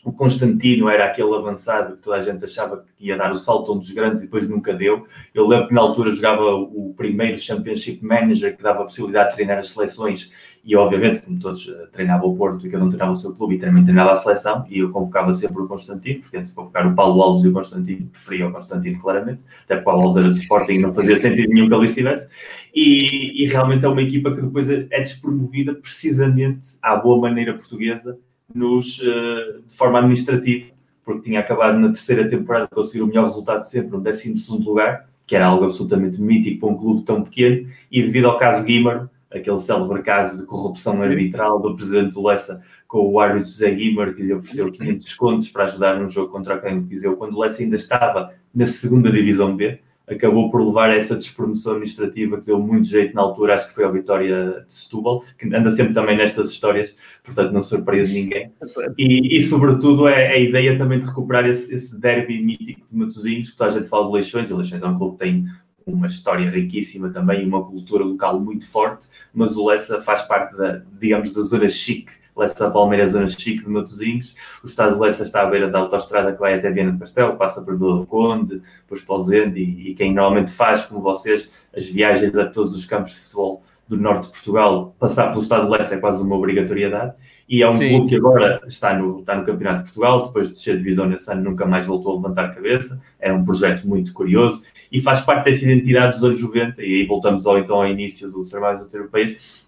O 0.04 0.12
Constantino 0.12 0.88
era 0.90 1.06
aquele 1.06 1.34
avançado 1.34 1.96
que 1.96 2.02
toda 2.02 2.16
a 2.16 2.20
gente 2.20 2.44
achava 2.44 2.84
que 2.96 3.06
ia 3.06 3.16
dar 3.16 3.32
o 3.32 3.36
salto 3.36 3.72
a 3.72 3.74
um 3.74 3.78
dos 3.78 3.90
grandes 3.90 4.20
e 4.20 4.26
depois 4.26 4.46
nunca 4.46 4.74
deu. 4.74 5.06
Eu 5.34 5.48
lembro 5.48 5.68
que 5.68 5.74
na 5.74 5.80
altura 5.80 6.10
jogava 6.10 6.54
o 6.54 6.92
primeiro 6.94 7.38
Championship 7.38 8.04
Manager 8.04 8.54
que 8.54 8.62
dava 8.62 8.82
a 8.82 8.84
possibilidade 8.84 9.30
de 9.30 9.36
treinar 9.36 9.58
as 9.58 9.70
seleções 9.70 10.30
e 10.62 10.76
obviamente, 10.76 11.20
como 11.20 11.38
todos 11.38 11.68
eh, 11.68 11.88
treinavam 11.92 12.30
o 12.30 12.36
Porto 12.36 12.66
e 12.66 12.70
cada 12.70 12.84
um 12.84 12.88
treinava 12.88 13.12
o 13.12 13.16
seu 13.16 13.34
clube 13.34 13.54
e 13.54 13.58
também 13.58 13.82
treinava 13.82 14.12
a 14.12 14.14
seleção 14.14 14.64
e 14.70 14.78
eu 14.78 14.90
convocava 14.90 15.32
sempre 15.32 15.62
o 15.62 15.66
Constantino, 15.66 16.20
porque 16.20 16.36
antes 16.36 16.50
de 16.50 16.56
convocar 16.56 16.86
o 16.86 16.94
Paulo 16.94 17.22
Alves 17.22 17.44
e 17.44 17.48
o 17.48 17.52
Constantino, 17.52 18.06
preferia 18.06 18.48
o 18.48 18.52
Constantino 18.52 18.98
claramente, 18.98 19.40
até 19.64 19.76
porque 19.76 19.80
o 19.80 19.84
Paulo 19.84 20.02
Alves 20.02 20.16
era 20.22 20.30
de 20.30 20.38
Sporting 20.38 20.72
e 20.72 20.80
não 20.80 20.94
fazia 20.94 21.18
sentido 21.18 21.52
nenhum 21.52 21.68
que 21.68 21.74
ele 21.74 21.86
estivesse. 21.86 22.28
E, 22.74 23.42
e 23.42 23.46
realmente 23.46 23.84
é 23.84 23.88
uma 23.88 24.02
equipa 24.02 24.32
que 24.34 24.40
depois 24.40 24.70
é 24.70 24.86
é 24.90 25.00
despromovida 25.00 25.74
precisamente 25.74 26.66
à 26.82 26.96
boa 26.96 27.18
maneira 27.18 27.54
portuguesa 27.54 28.18
nos, 28.54 29.00
eh, 29.02 29.58
de 29.68 29.74
forma 29.74 29.98
administrativa, 29.98 30.66
porque 31.04 31.22
tinha 31.22 31.40
acabado 31.40 31.78
na 31.78 31.88
terceira 31.88 32.28
temporada 32.28 32.66
de 32.66 32.74
conseguir 32.74 33.02
o 33.02 33.06
melhor 33.06 33.24
resultado 33.24 33.60
de 33.60 33.68
sempre, 33.68 33.96
um 33.96 34.00
12 34.00 34.34
lugar, 34.64 35.08
que 35.26 35.34
era 35.34 35.46
algo 35.46 35.64
absolutamente 35.64 36.20
mítico 36.20 36.60
para 36.60 36.68
um 36.68 36.78
clube 36.78 37.02
tão 37.02 37.22
pequeno, 37.22 37.68
e 37.90 38.02
devido 38.02 38.26
ao 38.26 38.38
caso 38.38 38.64
Guimar, 38.64 39.10
aquele 39.30 39.58
célebre 39.58 40.02
caso 40.02 40.38
de 40.38 40.46
corrupção 40.46 41.02
arbitral 41.02 41.60
do 41.60 41.74
presidente 41.74 42.14
do 42.14 42.22
Lessa 42.22 42.62
com 42.86 43.10
o 43.10 43.18
árbitro 43.18 43.48
José 43.48 43.74
Guimar, 43.74 44.14
que 44.14 44.22
lhe 44.22 44.32
ofereceu 44.32 44.70
500 44.70 45.14
contos 45.14 45.48
para 45.48 45.64
ajudar 45.64 45.98
num 45.98 46.08
jogo 46.08 46.30
contra 46.30 46.56
de 46.56 46.80
Viseu, 46.80 47.16
quando 47.16 47.34
o 47.34 47.40
Lessa 47.40 47.62
ainda 47.62 47.76
estava 47.76 48.32
na 48.54 48.66
segunda 48.66 49.10
divisão 49.10 49.56
B, 49.56 49.80
acabou 50.06 50.50
por 50.50 50.64
levar 50.64 50.90
a 50.90 50.96
essa 50.96 51.16
despromoção 51.16 51.72
administrativa 51.72 52.38
que 52.38 52.46
deu 52.46 52.58
muito 52.58 52.86
jeito 52.86 53.14
na 53.14 53.22
altura, 53.22 53.54
acho 53.54 53.68
que 53.68 53.74
foi 53.74 53.84
a 53.84 53.90
vitória 53.90 54.64
de 54.66 54.72
Setúbal, 54.72 55.24
que 55.38 55.46
anda 55.54 55.70
sempre 55.70 55.94
também 55.94 56.16
nestas 56.16 56.50
histórias, 56.50 56.94
portanto 57.22 57.52
não 57.52 57.62
surpreende 57.62 58.12
ninguém. 58.12 58.52
E, 58.98 59.38
e 59.38 59.42
sobretudo 59.42 60.06
é 60.06 60.32
a 60.32 60.38
ideia 60.38 60.76
também 60.76 61.00
de 61.00 61.06
recuperar 61.06 61.46
esse, 61.46 61.74
esse 61.74 61.98
derby 61.98 62.42
mítico 62.42 62.86
de 62.90 62.96
Matosinhos, 62.98 63.50
que 63.50 63.56
toda 63.56 63.70
a 63.70 63.72
gente 63.72 63.88
fala 63.88 64.06
de 64.06 64.12
Leixões, 64.12 64.50
e 64.50 64.54
Leixões 64.54 64.82
é 64.82 64.86
um 64.86 64.98
clube 64.98 65.16
que 65.16 65.24
tem 65.24 65.46
uma 65.86 66.06
história 66.06 66.48
riquíssima 66.48 67.10
também 67.10 67.42
e 67.42 67.46
uma 67.46 67.64
cultura 67.64 68.04
local 68.04 68.40
muito 68.40 68.68
forte, 68.68 69.06
mas 69.34 69.56
o 69.56 69.66
Lessa 69.66 70.02
faz 70.02 70.22
parte 70.22 70.56
da, 70.56 70.82
digamos, 70.98 71.32
da 71.32 71.42
zona 71.42 71.68
chique 71.68 72.12
Lessa 72.36 72.70
Palmeiras, 72.70 73.10
zona 73.10 73.28
chique 73.28 73.64
de 73.64 73.70
Matosinhos. 73.70 74.34
O 74.62 74.66
estado 74.66 74.94
de 74.94 75.00
Lessa 75.00 75.22
está 75.22 75.42
à 75.42 75.46
beira 75.46 75.70
da 75.70 75.78
autostrada 75.78 76.32
que 76.32 76.40
vai 76.40 76.54
até 76.54 76.70
Viana 76.70 76.92
do 76.92 76.98
Castelo, 76.98 77.36
passa 77.36 77.62
por 77.62 77.78
Vila 77.78 77.98
do 77.98 78.06
Conde, 78.06 78.62
depois 78.82 79.02
para 79.02 79.14
o 79.14 79.20
Zende, 79.20 79.60
e, 79.60 79.90
e, 79.90 79.94
quem 79.94 80.12
normalmente 80.12 80.50
faz, 80.50 80.84
como 80.84 81.00
vocês, 81.00 81.50
as 81.76 81.86
viagens 81.86 82.36
a 82.36 82.46
todos 82.46 82.74
os 82.74 82.84
campos 82.84 83.14
de 83.14 83.20
futebol 83.20 83.62
do 83.86 83.96
norte 83.96 84.26
de 84.26 84.32
Portugal, 84.32 84.94
passar 84.98 85.28
pelo 85.28 85.40
estado 85.40 85.66
de 85.66 85.70
Lessa 85.70 85.94
é 85.94 85.98
quase 85.98 86.22
uma 86.22 86.36
obrigatoriedade. 86.36 87.14
E 87.46 87.62
é 87.62 87.68
um 87.68 87.72
Sim. 87.72 87.88
clube 87.90 88.08
que 88.08 88.16
agora 88.16 88.60
está 88.66 88.94
no, 88.94 89.20
está 89.20 89.36
no 89.36 89.44
Campeonato 89.44 89.78
de 89.78 89.84
Portugal, 89.84 90.26
depois 90.26 90.50
de 90.50 90.58
ser 90.58 90.78
divisão 90.78 91.06
nesse 91.06 91.30
ano, 91.30 91.42
nunca 91.42 91.66
mais 91.66 91.86
voltou 91.86 92.12
a 92.12 92.16
levantar 92.16 92.46
a 92.46 92.54
cabeça. 92.54 93.00
Era 93.20 93.34
um 93.34 93.44
projeto 93.44 93.86
muito 93.86 94.14
curioso 94.14 94.62
e 94.90 95.00
faz 95.00 95.20
parte 95.20 95.44
dessa 95.44 95.64
identidade 95.64 96.14
dos 96.14 96.24
anos 96.24 96.40
90. 96.40 96.82
E 96.82 97.00
aí 97.00 97.06
voltamos 97.06 97.46
ao, 97.46 97.58
então 97.58 97.76
ao 97.76 97.86
início 97.86 98.30
do 98.30 98.44
Ser 98.46 98.60
Mais 98.60 98.78
Outros 98.78 98.94
Europeus. 98.94 99.66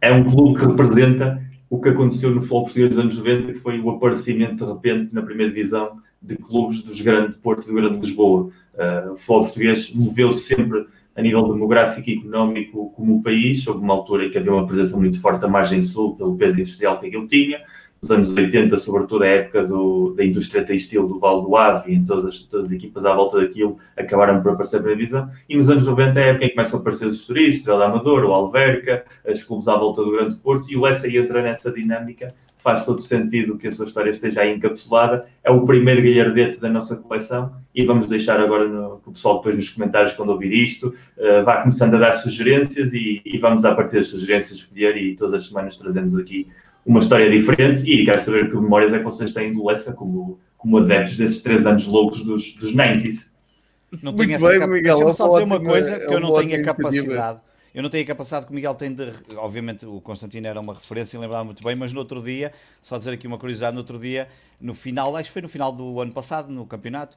É 0.00 0.12
um 0.12 0.24
clube 0.24 0.58
que 0.58 0.66
representa 0.66 1.40
o 1.74 1.80
que 1.80 1.88
aconteceu 1.88 2.30
no 2.30 2.40
futebol 2.40 2.62
português 2.62 2.90
dos 2.90 2.98
anos 3.00 3.18
90, 3.18 3.52
que 3.54 3.58
foi 3.58 3.80
o 3.80 3.90
aparecimento 3.90 4.64
de 4.64 4.72
repente 4.72 5.12
na 5.12 5.22
primeira 5.22 5.52
divisão 5.52 5.98
de 6.22 6.36
clubes 6.36 6.82
dos 6.84 7.00
grandes 7.00 7.36
Porto 7.38 7.64
e 7.64 7.66
do 7.66 7.74
Grande 7.74 7.98
Lisboa. 7.98 8.50
Uh, 8.74 9.12
o 9.12 9.16
futebol 9.16 9.42
português 9.42 9.92
moveu-se 9.92 10.54
sempre 10.54 10.86
a 11.16 11.20
nível 11.20 11.52
demográfico 11.52 12.08
e 12.08 12.18
económico 12.18 12.92
como 12.94 13.16
o 13.16 13.22
país, 13.24 13.66
houve 13.66 13.80
uma 13.80 13.92
altura 13.92 14.26
em 14.26 14.30
que 14.30 14.38
havia 14.38 14.52
uma 14.52 14.66
presença 14.66 14.96
muito 14.96 15.20
forte 15.20 15.40
da 15.40 15.48
margem 15.48 15.82
sul 15.82 16.14
pelo 16.14 16.36
peso 16.36 16.60
industrial 16.60 17.00
que 17.00 17.06
aquilo 17.06 17.26
tinha, 17.26 17.58
nos 18.04 18.10
anos 18.10 18.36
80, 18.36 18.76
sobretudo 18.76 19.24
a 19.24 19.26
época 19.26 19.64
do, 19.64 20.12
da 20.14 20.24
indústria 20.24 20.62
textil 20.62 21.08
do 21.08 21.18
Val 21.18 21.42
do 21.42 21.56
Ave, 21.56 21.94
e 21.94 22.04
todas 22.04 22.26
as, 22.26 22.38
todas 22.40 22.66
as 22.66 22.72
equipas 22.72 23.06
à 23.06 23.14
volta 23.14 23.40
daquilo 23.40 23.78
acabaram 23.96 24.42
por 24.42 24.52
aparecer 24.52 24.82
na 24.82 24.90
divisão. 24.90 25.30
E 25.48 25.56
nos 25.56 25.70
anos 25.70 25.86
90 25.86 26.20
é 26.20 26.22
a 26.22 26.26
época 26.26 26.44
em 26.44 26.48
que 26.48 26.54
começam 26.54 26.78
a 26.78 26.80
aparecer 26.82 27.08
os 27.08 27.26
turistas, 27.26 27.74
o 27.74 27.82
Amador, 27.82 28.24
o 28.24 28.32
Alverca, 28.32 29.04
os 29.26 29.42
clubes 29.42 29.68
à 29.68 29.76
volta 29.76 30.04
do 30.04 30.10
Grande 30.10 30.36
Porto, 30.36 30.70
e 30.70 30.76
o 30.76 30.82
Lessa 30.82 31.08
entra 31.08 31.40
nessa 31.40 31.72
dinâmica. 31.72 32.34
Faz 32.62 32.84
todo 32.84 33.00
sentido 33.00 33.58
que 33.58 33.68
a 33.68 33.72
sua 33.72 33.84
história 33.84 34.10
esteja 34.10 34.42
aí 34.42 34.54
encapsulada. 34.54 35.26
É 35.42 35.50
o 35.50 35.64
primeiro 35.66 36.02
galhardete 36.02 36.60
da 36.60 36.68
nossa 36.68 36.96
coleção 36.96 37.52
e 37.74 37.84
vamos 37.84 38.06
deixar 38.06 38.40
agora 38.40 38.66
no, 38.66 39.00
que 39.00 39.08
o 39.10 39.12
pessoal 39.12 39.36
depois 39.36 39.56
nos 39.56 39.68
comentários, 39.68 40.14
quando 40.14 40.30
ouvir 40.30 40.52
isto, 40.52 40.94
uh, 41.18 41.44
vá 41.44 41.58
começando 41.58 41.94
a 41.94 41.98
dar 41.98 42.12
sugerências 42.12 42.94
e, 42.94 43.20
e, 43.22 43.36
vamos 43.36 43.66
a 43.66 43.74
partir 43.74 43.96
das 43.96 44.06
sugerências 44.06 44.60
escolher 44.60 44.96
e 44.96 45.14
todas 45.14 45.34
as 45.34 45.46
semanas 45.46 45.76
trazemos 45.76 46.16
aqui 46.16 46.48
uma 46.84 47.00
história 47.00 47.30
diferente 47.30 47.82
e 47.90 48.04
quero 48.04 48.20
saber 48.20 48.50
que 48.50 48.56
memórias 48.56 48.92
é 48.92 48.98
que 48.98 49.04
vocês 49.04 49.32
têm 49.32 49.52
do 49.52 49.64
Lessa 49.64 49.92
como, 49.92 50.38
como 50.56 50.78
adeptos 50.78 51.16
desses 51.16 51.42
três 51.42 51.66
anos 51.66 51.86
loucos 51.86 52.22
dos, 52.22 52.54
dos 52.54 52.74
90s. 52.74 53.26
Não 54.02 54.12
tenho 54.12 54.34
essa 54.34 54.48
bem, 54.48 54.58
cap... 54.58 54.82
Deixa-me 54.82 55.12
só 55.12 55.28
dizer 55.28 55.42
uma 55.44 55.60
coisa 55.60 55.98
que 55.98 56.12
eu 56.12 56.20
não 56.20 56.32
tenho 56.34 56.60
a 56.60 56.64
capacidade. 56.64 57.40
Eu 57.74 57.82
não 57.82 57.90
tenho 57.90 58.04
a 58.04 58.06
capacidade 58.06 58.46
que 58.46 58.52
o 58.52 58.54
Miguel 58.54 58.74
tem 58.76 58.92
de. 58.94 59.12
Obviamente, 59.36 59.84
o 59.84 60.00
Constantino 60.00 60.46
era 60.46 60.60
uma 60.60 60.74
referência 60.74 61.16
e 61.16 61.20
lembrava 61.20 61.42
muito 61.42 61.60
bem, 61.60 61.74
mas 61.74 61.92
no 61.92 61.98
outro 61.98 62.22
dia, 62.22 62.52
só 62.80 62.96
dizer 62.96 63.12
aqui 63.12 63.26
uma 63.26 63.36
curiosidade: 63.36 63.72
no 63.72 63.80
outro 63.80 63.98
dia, 63.98 64.28
no 64.60 64.72
final, 64.74 65.16
acho 65.16 65.24
que 65.24 65.32
foi 65.32 65.42
no 65.42 65.48
final 65.48 65.72
do 65.72 66.00
ano 66.00 66.12
passado, 66.12 66.52
no 66.52 66.64
campeonato, 66.66 67.16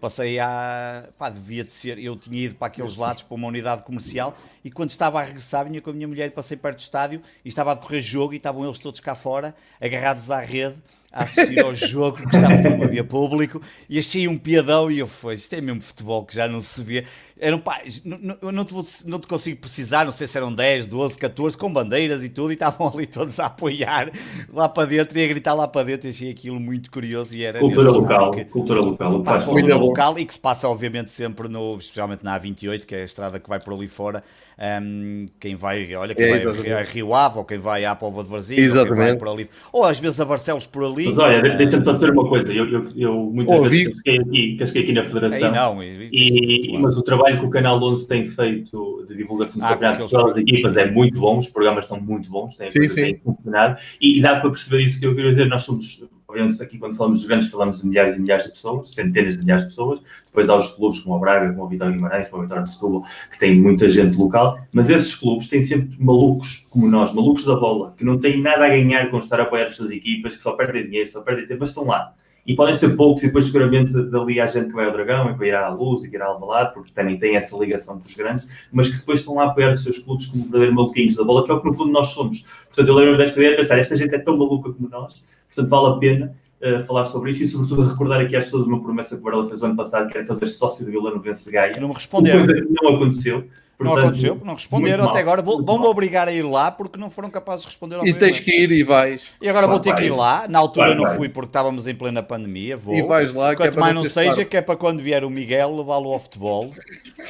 passei 0.00 0.38
a. 0.38 1.08
pá, 1.18 1.28
devia 1.28 1.64
de 1.64 1.72
ser. 1.72 1.98
Eu 1.98 2.16
tinha 2.16 2.46
ido 2.46 2.54
para 2.54 2.68
aqueles 2.68 2.96
lados, 2.96 3.22
para 3.22 3.34
uma 3.34 3.48
unidade 3.48 3.82
comercial, 3.82 4.36
e 4.64 4.70
quando 4.70 4.90
estava 4.90 5.20
a 5.20 5.24
regressar, 5.24 5.64
vinha 5.64 5.80
com 5.80 5.90
a 5.90 5.92
minha 5.92 6.08
mulher 6.08 6.30
passei 6.32 6.56
perto 6.56 6.78
do 6.78 6.80
estádio 6.80 7.22
e 7.44 7.48
estava 7.48 7.72
a 7.72 7.74
decorrer 7.74 8.00
jogo 8.00 8.32
e 8.32 8.36
estavam 8.36 8.64
eles 8.64 8.78
todos 8.78 9.00
cá 9.00 9.14
fora, 9.14 9.54
agarrados 9.80 10.30
à 10.30 10.40
rede 10.40 10.76
a 11.10 11.22
assistir 11.22 11.58
ao 11.60 11.74
jogo, 11.74 12.18
que 12.18 12.36
estava 12.36 12.58
por 12.58 12.84
havia 12.84 13.02
público, 13.02 13.62
e 13.88 13.98
achei 13.98 14.28
um 14.28 14.36
piadão 14.36 14.90
e 14.90 14.98
eu 14.98 15.06
fui, 15.06 15.34
isto 15.34 15.54
é 15.54 15.60
mesmo 15.60 15.80
futebol 15.80 16.24
que 16.24 16.34
já 16.34 16.46
não 16.46 16.60
se 16.60 16.82
vê. 16.82 17.04
Eram, 17.40 17.58
pá, 17.58 17.80
não, 18.04 18.52
não, 18.52 18.64
te 18.64 18.74
vou, 18.74 18.84
não 19.06 19.18
te 19.18 19.26
consigo 19.26 19.58
precisar, 19.58 20.04
não 20.04 20.12
sei 20.12 20.26
se 20.26 20.36
eram 20.36 20.52
10, 20.52 20.86
12, 20.86 21.16
14, 21.16 21.56
com 21.56 21.72
bandeiras 21.72 22.22
e 22.22 22.28
tudo, 22.28 22.50
e 22.50 22.54
estavam 22.54 22.88
ali 22.92 23.06
todos 23.06 23.40
a 23.40 23.46
apoiar 23.46 24.10
lá 24.52 24.68
para 24.68 24.86
dentro 24.86 25.18
e 25.18 25.24
a 25.24 25.28
gritar 25.28 25.54
lá 25.54 25.66
para 25.66 25.84
dentro, 25.84 26.08
e 26.08 26.10
achei 26.10 26.30
aquilo 26.30 26.60
muito 26.60 26.90
curioso 26.90 27.34
e 27.34 27.42
era 27.42 27.58
cultura 27.58 27.90
local, 27.90 28.30
que, 28.30 28.44
cultura 28.44 28.80
local, 28.80 29.22
pá, 29.22 29.40
cultura 29.40 29.76
local 29.76 30.18
e 30.18 30.26
que 30.26 30.32
se 30.32 30.40
passa 30.40 30.68
obviamente 30.68 31.10
sempre 31.10 31.48
no, 31.48 31.78
especialmente 31.78 32.22
na 32.22 32.38
A28, 32.38 32.84
que 32.84 32.94
é 32.94 33.02
a 33.02 33.04
estrada 33.04 33.40
que 33.40 33.48
vai 33.48 33.60
por 33.60 33.72
ali 33.72 33.88
fora, 33.88 34.22
um, 34.58 35.26
quem 35.38 35.54
vai, 35.54 35.94
olha, 35.94 36.14
quem 36.14 36.26
é, 36.26 36.44
vai 36.44 36.72
a 36.72 36.82
Rio 36.82 37.14
Ave, 37.14 37.38
ou 37.38 37.44
quem 37.44 37.58
vai 37.58 37.84
à 37.84 37.94
Póvoa 37.94 38.24
de 38.24 38.30
Varzim, 38.30 38.56
ou 38.76 38.86
quem 38.86 38.96
vai 38.96 39.16
por 39.16 39.28
ali, 39.28 39.48
ou 39.72 39.84
às 39.84 40.00
vezes 40.00 40.20
a 40.20 40.24
Barcelos 40.24 40.66
por 40.66 40.84
ali, 40.84 41.06
mas 41.06 41.18
olha, 41.18 41.56
deixa-me 41.56 41.84
só 41.84 41.92
dizer 41.92 42.10
uma 42.10 42.28
coisa. 42.28 42.52
Eu, 42.52 42.68
eu, 42.68 42.88
eu 42.96 43.14
muitas 43.32 43.70
vezes 43.70 43.94
casquei 43.94 44.18
aqui, 44.18 44.56
casquei 44.56 44.82
aqui 44.82 44.92
na 44.92 45.04
Federação. 45.04 45.52
Não, 45.52 45.82
e, 45.82 46.76
mas 46.80 46.96
o 46.96 47.02
trabalho 47.02 47.38
que 47.38 47.46
o 47.46 47.50
Canal 47.50 47.80
11 47.80 48.08
tem 48.08 48.28
feito 48.28 49.06
de 49.08 49.16
divulgação 49.16 49.58
do 49.60 49.64
ah, 49.64 49.76
campeonato 49.76 50.26
das 50.26 50.36
equipas 50.36 50.76
é 50.76 50.90
muito 50.90 51.20
bom, 51.20 51.38
os 51.38 51.48
programas 51.48 51.86
são 51.86 52.00
muito 52.00 52.28
bons, 52.28 52.56
têm, 52.56 52.68
sim, 52.68 52.88
sim. 52.88 53.02
têm 53.02 53.18
funcionado. 53.18 53.80
E, 54.00 54.18
e 54.18 54.20
dá 54.20 54.40
para 54.40 54.50
perceber 54.50 54.82
isso 54.82 54.98
que 54.98 55.06
eu 55.06 55.14
quero 55.14 55.30
dizer. 55.30 55.46
Nós 55.46 55.62
somos 55.62 56.02
obviamente 56.28 56.62
aqui 56.62 56.78
quando 56.78 56.94
falamos 56.94 57.22
de 57.22 57.26
grandes 57.26 57.48
falamos 57.48 57.80
de 57.80 57.86
milhares 57.86 58.14
e 58.14 58.20
milhares 58.20 58.44
de 58.44 58.50
pessoas, 58.50 58.90
centenas 58.90 59.34
de 59.34 59.42
milhares 59.42 59.64
de 59.64 59.70
pessoas, 59.70 60.00
depois 60.26 60.50
há 60.50 60.56
os 60.56 60.68
clubes 60.74 61.00
como 61.00 61.16
o 61.16 61.18
Braga, 61.18 61.50
como 61.52 61.64
o 61.64 61.68
Vitória 61.68 61.94
Guimarães, 61.94 62.28
como 62.28 62.42
o 62.42 62.44
Vitória 62.44 62.64
de 62.64 62.70
Setúbal, 62.70 63.04
que 63.30 63.38
têm 63.38 63.58
muita 63.58 63.88
gente 63.88 64.14
local, 64.14 64.58
mas 64.70 64.90
esses 64.90 65.14
clubes 65.14 65.48
têm 65.48 65.62
sempre 65.62 65.96
malucos 65.98 66.66
como 66.68 66.86
nós, 66.86 67.14
malucos 67.14 67.46
da 67.46 67.56
bola, 67.56 67.94
que 67.96 68.04
não 68.04 68.18
têm 68.18 68.42
nada 68.42 68.66
a 68.66 68.68
ganhar 68.68 69.10
com 69.10 69.18
estar 69.18 69.40
a 69.40 69.44
apoiar 69.44 69.68
as 69.68 69.76
suas 69.76 69.90
equipas, 69.90 70.36
que 70.36 70.42
só 70.42 70.52
perdem 70.52 70.84
dinheiro, 70.84 71.08
só 71.08 71.22
perdem 71.22 71.46
tempo, 71.46 71.60
mas 71.60 71.70
estão 71.70 71.86
lá. 71.86 72.12
E 72.46 72.54
podem 72.54 72.76
ser 72.76 72.94
poucos, 72.96 73.22
e 73.22 73.26
depois 73.26 73.46
seguramente 73.46 73.92
dali 74.10 74.40
há 74.40 74.46
gente 74.46 74.68
que 74.68 74.74
vai 74.74 74.86
ao 74.86 74.92
Dragão 74.92 75.30
e 75.30 75.32
que 75.32 75.38
vai 75.38 75.48
ir 75.48 75.54
à 75.54 75.68
Luz 75.68 76.04
e 76.04 76.10
que 76.10 76.16
irá 76.16 76.26
ao 76.26 76.34
Alvalade, 76.34 76.74
porque 76.74 76.92
também 76.92 77.18
tem 77.18 77.36
essa 77.36 77.56
ligação 77.56 77.98
com 77.98 78.06
os 78.06 78.14
grandes, 78.14 78.46
mas 78.72 78.88
que 78.88 78.98
depois 78.98 79.20
estão 79.20 79.34
lá 79.34 79.44
a 79.44 79.46
apoiar 79.48 79.72
os 79.72 79.82
seus 79.82 79.98
clubes 79.98 80.26
como 80.26 80.44
verdadeiros 80.44 80.74
maluquinhos 80.74 81.16
da 81.16 81.24
bola, 81.24 81.44
que 81.44 81.50
é 81.50 81.54
o 81.54 81.60
que 81.60 81.66
no 81.66 81.74
fundo 81.74 81.90
nós 81.90 82.08
somos. 82.08 82.46
Portanto, 82.66 82.88
eu 82.88 82.94
lembro 82.94 83.18
desta 83.18 83.38
ideia 83.38 83.50
de 83.54 83.62
pensar, 83.62 83.78
esta 83.78 83.96
gente 83.96 84.14
é 84.14 84.18
tão 84.18 84.36
maluca 84.36 84.72
como 84.72 84.88
nós, 84.88 85.22
portanto 85.54 85.68
vale 85.68 85.94
a 85.94 85.98
pena 85.98 86.34
uh, 86.62 86.86
falar 86.86 87.04
sobre 87.04 87.30
isso 87.30 87.42
e, 87.42 87.46
sobretudo, 87.48 87.82
recordar 87.82 88.20
aqui 88.20 88.36
às 88.36 88.44
pessoas 88.44 88.66
uma 88.66 88.82
promessa 88.82 89.16
que 89.16 89.20
o 89.20 89.24
Varela 89.24 89.48
fez 89.48 89.62
o 89.62 89.66
ano 89.66 89.76
passado, 89.76 90.10
que 90.10 90.16
era 90.16 90.26
fazer 90.26 90.46
sócio 90.48 90.84
do 90.84 90.90
Vila 90.90 91.10
Novense 91.10 91.50
Gaia. 91.50 91.72
Que 91.72 91.80
não 91.80 91.88
me 91.88 91.94
responderam. 91.94 92.46
Não 92.82 92.94
aconteceu. 92.96 93.48
Portanto, 93.78 93.94
não 93.94 94.02
aconteceu, 94.02 94.40
não 94.44 94.54
responderam 94.54 95.04
até 95.04 95.20
agora. 95.20 95.40
Vão-me 95.40 95.86
obrigar 95.86 96.26
a 96.26 96.32
ir 96.32 96.42
lá 96.42 96.68
porque 96.68 96.98
não 96.98 97.08
foram 97.08 97.30
capazes 97.30 97.60
de 97.60 97.68
responder 97.68 97.94
ao 97.94 98.04
E 98.04 98.12
tens 98.12 98.40
que 98.40 98.50
ir 98.50 98.72
e 98.72 98.82
vais. 98.82 99.30
E 99.40 99.48
agora 99.48 99.68
vou 99.68 99.78
ter 99.78 99.94
que 99.94 100.02
ir 100.02 100.10
lá. 100.10 100.48
Na 100.48 100.58
altura 100.58 100.88
vai, 100.88 100.96
não 100.96 101.04
vai. 101.04 101.16
fui 101.16 101.28
porque 101.28 101.50
estávamos 101.50 101.86
em 101.86 101.94
plena 101.94 102.20
pandemia. 102.20 102.76
Vou. 102.76 102.92
E 102.92 103.02
vais 103.02 103.32
lá. 103.32 103.54
Quanto 103.54 103.78
é 103.78 103.80
mais 103.80 103.94
não 103.94 104.02
seja, 104.02 104.32
claro. 104.32 104.48
que 104.48 104.56
é 104.56 104.62
para 104.62 104.74
quando 104.74 105.00
vier 105.00 105.22
o 105.22 105.30
Miguel 105.30 105.76
levá-lo 105.76 106.12
ao 106.12 106.18
futebol 106.18 106.72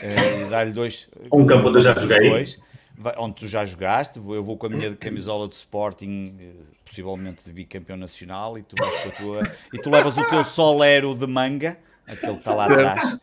eh, 0.03 0.41
e 0.41 0.45
dar-lhe 0.49 0.73
dois. 0.73 1.11
Um 1.31 1.45
campo 1.45 1.69
onde 1.69 1.79
eu 1.79 1.83
já 1.83 1.93
joguei. 1.93 2.31
Dois, 2.31 2.59
onde 3.19 3.35
tu 3.37 3.49
já 3.49 3.65
jogaste. 3.65 4.19
Eu 4.19 4.43
vou 4.43 4.57
com 4.57 4.67
a 4.67 4.71
minha 4.71 4.95
camisola 4.97 5.49
de 5.49 5.55
Sporting 5.57 6.35
eh, 6.41 6.53
possivelmente 6.85 7.45
de 7.45 7.53
bicampeão 7.53 7.97
nacional, 7.97 8.59
e 8.59 8.63
tu 8.63 8.75
vais 8.79 9.03
com 9.03 9.09
a 9.09 9.13
tua. 9.13 9.53
E 9.73 9.79
tu 9.79 9.91
levas 9.91 10.17
o 10.17 10.25
teu 10.25 10.43
solero 10.45 11.15
de 11.15 11.27
manga, 11.27 11.79
aquele 12.07 12.33
que 12.35 12.39
está 12.39 12.55
lá 12.55 12.67
atrás. 12.67 13.19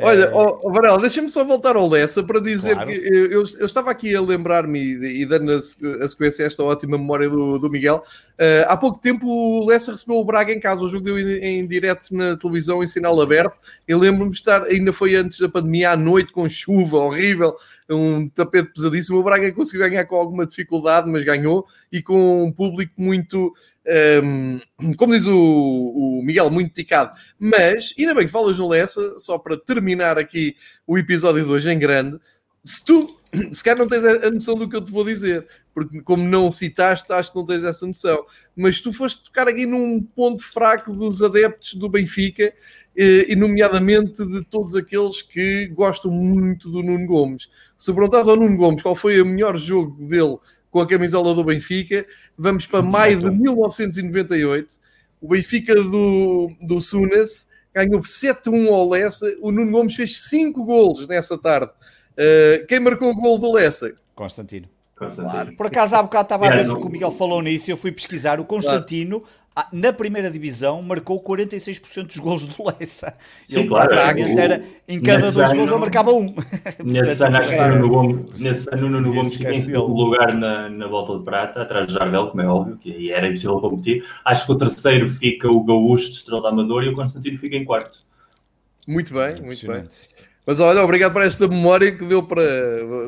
Olha, 0.00 0.34
oh, 0.34 0.70
Varela, 0.72 0.98
deixa-me 0.98 1.30
só 1.30 1.44
voltar 1.44 1.76
ao 1.76 1.88
Lessa 1.88 2.22
para 2.22 2.40
dizer 2.40 2.74
claro. 2.74 2.90
que 2.90 2.96
eu, 2.96 3.44
eu, 3.58 3.66
estava 3.66 3.90
aqui 3.90 4.14
a 4.14 4.20
lembrar-me 4.20 4.80
e, 4.80 5.22
e, 5.22 5.26
dando 5.26 5.52
a, 5.52 6.04
a, 6.04 6.08
sequência 6.08 6.44
a 6.44 6.46
esta 6.46 6.62
ótima 6.62 6.98
memória 6.98 7.28
do, 7.28 7.58
do 7.58 7.70
Miguel. 7.70 8.02
Uh, 8.38 8.68
há 8.68 8.76
pouco 8.76 8.98
tempo 8.98 9.26
o 9.26 9.66
Lessa 9.66 9.92
recebeu 9.92 10.16
o 10.16 10.24
Braga 10.24 10.52
em 10.52 10.60
casa, 10.60 10.84
o 10.84 10.88
jogo 10.90 11.04
deu 11.04 11.18
em, 11.18 11.60
em 11.60 11.66
direto 11.66 12.14
na 12.14 12.36
televisão 12.36 12.82
em 12.82 12.86
sinal 12.86 13.20
aberto. 13.20 13.56
Eu 13.88 13.98
lembro-me 13.98 14.30
de 14.30 14.36
estar, 14.36 14.64
ainda 14.64 14.92
foi 14.92 15.16
antes 15.16 15.40
da 15.40 15.48
pandemia, 15.48 15.92
à 15.92 15.96
noite, 15.96 16.32
com 16.32 16.48
chuva 16.48 16.98
horrível, 16.98 17.56
um 17.88 18.28
tapete 18.28 18.72
pesadíssimo. 18.74 19.18
O 19.18 19.22
Braga 19.22 19.50
conseguiu 19.52 19.88
ganhar 19.88 20.04
com 20.04 20.16
alguma 20.16 20.44
dificuldade, 20.44 21.08
mas 21.08 21.24
ganhou 21.24 21.66
e 21.90 22.02
com 22.02 22.44
um 22.44 22.52
público 22.52 22.92
muito 22.98 23.54
um, 24.22 24.92
como 24.96 25.14
diz 25.14 25.26
o, 25.26 25.36
o, 25.36 26.22
Miguel, 26.22 26.50
muito 26.50 26.74
ticado. 26.74 27.12
Mas, 27.38 27.94
ainda 27.98 28.14
bem 28.14 28.26
que 28.26 28.32
falas 28.32 28.58
no 28.58 28.68
Lessa, 28.68 29.18
só 29.18 29.38
para 29.38 29.56
terminar 29.56 30.18
aqui 30.18 30.56
o 30.86 30.98
episódio 30.98 31.44
de 31.44 31.50
hoje 31.50 31.70
em 31.70 31.78
grande, 31.78 32.18
se 32.66 32.84
tu, 32.84 33.16
se 33.52 33.62
calhar 33.62 33.78
não 33.78 33.88
tens 33.88 34.04
a 34.04 34.30
noção 34.30 34.56
do 34.56 34.68
que 34.68 34.76
eu 34.76 34.84
te 34.84 34.90
vou 34.90 35.04
dizer, 35.04 35.46
porque 35.72 36.00
como 36.02 36.24
não 36.24 36.50
citaste, 36.50 37.12
acho 37.12 37.30
que 37.30 37.38
não 37.38 37.46
tens 37.46 37.64
essa 37.64 37.86
noção. 37.86 38.24
Mas 38.54 38.80
tu 38.80 38.92
foste 38.92 39.24
tocar 39.24 39.46
aqui 39.46 39.64
num 39.64 40.02
ponto 40.02 40.42
fraco 40.42 40.92
dos 40.92 41.22
adeptos 41.22 41.74
do 41.74 41.88
Benfica, 41.88 42.52
eh, 42.96 43.26
e 43.28 43.36
nomeadamente 43.36 44.24
de 44.26 44.42
todos 44.44 44.74
aqueles 44.74 45.22
que 45.22 45.66
gostam 45.68 46.10
muito 46.10 46.70
do 46.70 46.82
Nuno 46.82 47.06
Gomes. 47.06 47.50
Se 47.76 47.92
perguntas 47.92 48.26
ao 48.26 48.36
Nuno 48.36 48.56
Gomes 48.56 48.82
qual 48.82 48.96
foi 48.96 49.20
o 49.20 49.26
melhor 49.26 49.56
jogo 49.56 50.06
dele 50.06 50.38
com 50.70 50.80
a 50.80 50.86
camisola 50.86 51.34
do 51.34 51.44
Benfica. 51.44 52.06
Vamos 52.36 52.66
para 52.66 52.82
maio 52.82 53.20
de 53.20 53.30
1998. 53.30 54.74
O 55.20 55.28
Benfica 55.28 55.74
do, 55.74 56.50
do 56.62 56.80
Sunas 56.80 57.46
ganhou 57.74 58.00
por 58.00 58.08
7-1 58.08 58.68
ao 58.68 58.88
Lessa. 58.88 59.26
O 59.40 59.52
Nuno 59.52 59.72
Gomes 59.72 59.94
fez 59.94 60.20
5 60.28 60.64
golos 60.64 61.06
nessa 61.06 61.38
tarde. 61.38 61.70
Uh, 62.18 62.66
quem 62.66 62.80
marcou 62.80 63.10
o 63.10 63.14
gol 63.14 63.38
do 63.38 63.52
Lessa? 63.52 63.94
Constantino. 64.14 64.68
Constantino. 64.98 65.54
Por 65.56 65.66
acaso, 65.66 65.94
há 65.96 66.02
bocado 66.02 66.22
estava 66.24 66.46
a 66.46 66.56
ver 66.56 66.66
porque 66.66 66.86
o- 66.86 66.90
Miguel 66.90 67.12
falou 67.12 67.42
nisso 67.42 67.68
e 67.68 67.72
eu 67.72 67.76
fui 67.76 67.92
pesquisar. 67.92 68.40
O 68.40 68.46
Constantino, 68.46 69.22
ah, 69.54 69.68
na 69.70 69.92
primeira 69.92 70.30
divisão, 70.30 70.80
marcou 70.80 71.20
46% 71.20 72.06
dos 72.06 72.16
gols 72.16 72.46
do 72.46 72.54
Lessa. 72.64 73.12
Sim, 73.46 73.58
Ele 73.58 73.68
claro, 73.68 73.94
o- 73.94 73.98
era, 74.40 74.62
em 74.88 74.98
cada 75.02 75.30
dois 75.30 75.50
ano- 75.50 75.58
gols, 75.58 75.70
ele 75.70 75.80
marcava 75.80 76.12
um. 76.14 76.34
Nesse 76.82 77.22
ano, 77.22 77.36
acho 77.36 77.50
que 77.50 77.56
o 77.56 77.68
Nuno 77.68 77.88
Gomes, 77.90 78.40
nesse 78.40 78.68
ano, 78.70 79.66
dele. 79.66 79.76
lugar 79.76 80.34
na, 80.34 80.70
na 80.70 80.86
volta 80.86 81.18
de 81.18 81.24
prata, 81.24 81.60
atrás 81.60 81.86
do 81.86 81.92
Jardel, 81.92 82.28
como 82.28 82.40
é 82.40 82.46
óbvio, 82.46 82.78
que 82.78 82.90
aí 82.90 83.10
era 83.10 83.26
impossível 83.28 83.60
competir. 83.60 84.02
Acho 84.24 84.46
que 84.46 84.52
o 84.52 84.56
terceiro 84.56 85.10
fica 85.10 85.46
o 85.50 85.62
Gaúcho 85.62 86.06
de 86.06 86.16
Estrela 86.16 86.48
Amador 86.48 86.84
e 86.84 86.88
o 86.88 86.94
Constantino 86.94 87.36
fica 87.38 87.54
em 87.54 87.66
quarto. 87.66 87.98
Muito 88.88 89.12
bem, 89.12 89.34
muito 89.42 89.66
bem. 89.66 89.84
Mas 90.46 90.60
olha, 90.60 90.80
obrigado 90.84 91.12
por 91.12 91.22
esta 91.22 91.48
memória 91.48 91.90
que 91.90 92.04
deu 92.04 92.22
para. 92.22 92.44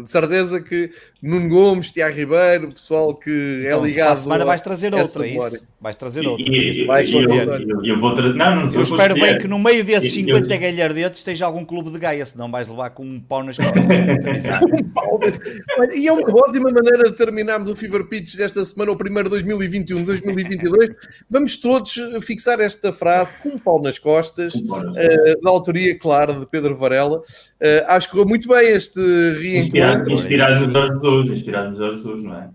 De 0.03 0.11
certeza 0.11 0.61
que 0.61 0.91
Nuno 1.23 1.49
Gomes, 1.49 1.93
Tiago 1.93 2.17
Ribeiro, 2.17 2.69
o 2.69 2.75
pessoal 2.75 3.15
que 3.15 3.63
é 3.65 3.69
Então, 3.69 3.85
ligado. 3.87 4.07
para 4.07 4.13
a 4.13 4.17
semana 4.17 4.45
vais 4.45 4.61
trazer 4.61 4.93
outra, 4.93 5.25
é 5.25 5.31
memória. 5.31 5.55
isso? 5.57 5.69
Vais 5.81 5.95
trazer 5.95 6.27
outra. 6.27 6.53
e- 6.53 6.85
e- 6.85 7.15
eu, 7.15 7.29
contar. 7.29 7.61
eu- 7.63 7.85
eu 7.85 8.01
vou 8.01 8.13
trazer. 8.15 8.35
Não, 8.35 8.67
não 8.67 8.73
Eu 8.75 8.83
espero 8.83 9.15
bem 9.15 9.39
que 9.39 9.47
no 9.47 9.61
meio 9.61 9.85
desses 9.85 10.09
Eu- 10.09 10.15
50 10.37 10.55
eu- 10.55 10.61
galhardetes 10.61 11.21
esteja 11.21 11.47
algum 11.47 11.65
clube 11.65 11.91
de 11.93 11.99
Gaia, 12.01 12.27
senão 12.27 12.51
vais 12.51 12.67
levar 12.67 12.91
com 12.91 13.05
um 13.05 13.21
pau 13.21 13.45
nas 13.45 13.57
costas. 13.57 13.77
E 15.95 16.07
é 16.09 16.13
uma 16.13 16.29
ótima 16.43 16.71
maneira 16.71 17.05
de 17.11 17.17
terminarmos 17.17 17.71
o 17.71 17.77
Fever 17.77 18.05
Pitch 18.05 18.37
desta 18.37 18.65
semana, 18.65 18.93
o 18.93 18.97
primeiro 18.97 19.31
2021-2022. 19.31 20.91
Vamos 21.31 21.57
todos 21.57 21.95
fixar 22.23 22.61
esta 22.61 22.93
frase 22.93 23.37
com 23.43 23.51
um 23.51 23.59
pau 23.59 23.81
nas 23.81 23.99
costas, 23.99 24.55
eh, 24.97 25.37
da 25.43 25.51
autoria, 25.51 25.97
claro, 25.99 26.41
de 26.41 26.47
Pedro 26.47 26.77
Varela. 26.77 27.23
Eh, 27.61 27.85
acho 27.89 28.07
que 28.07 28.13
correu 28.13 28.29
muito 28.29 28.47
bem 28.49 28.69
este 28.69 29.01
Inspirado, 29.01 30.05
reencontro. 30.05 30.13
inspirado 30.13 30.67
no 30.67 30.73
Jorge 30.73 30.93
Jesus, 30.95 31.31
inspirado 31.39 31.71
no 31.71 31.77
Jorge 31.77 31.97
Jesus, 31.97 32.23
não 32.23 32.35
é? 32.39 32.49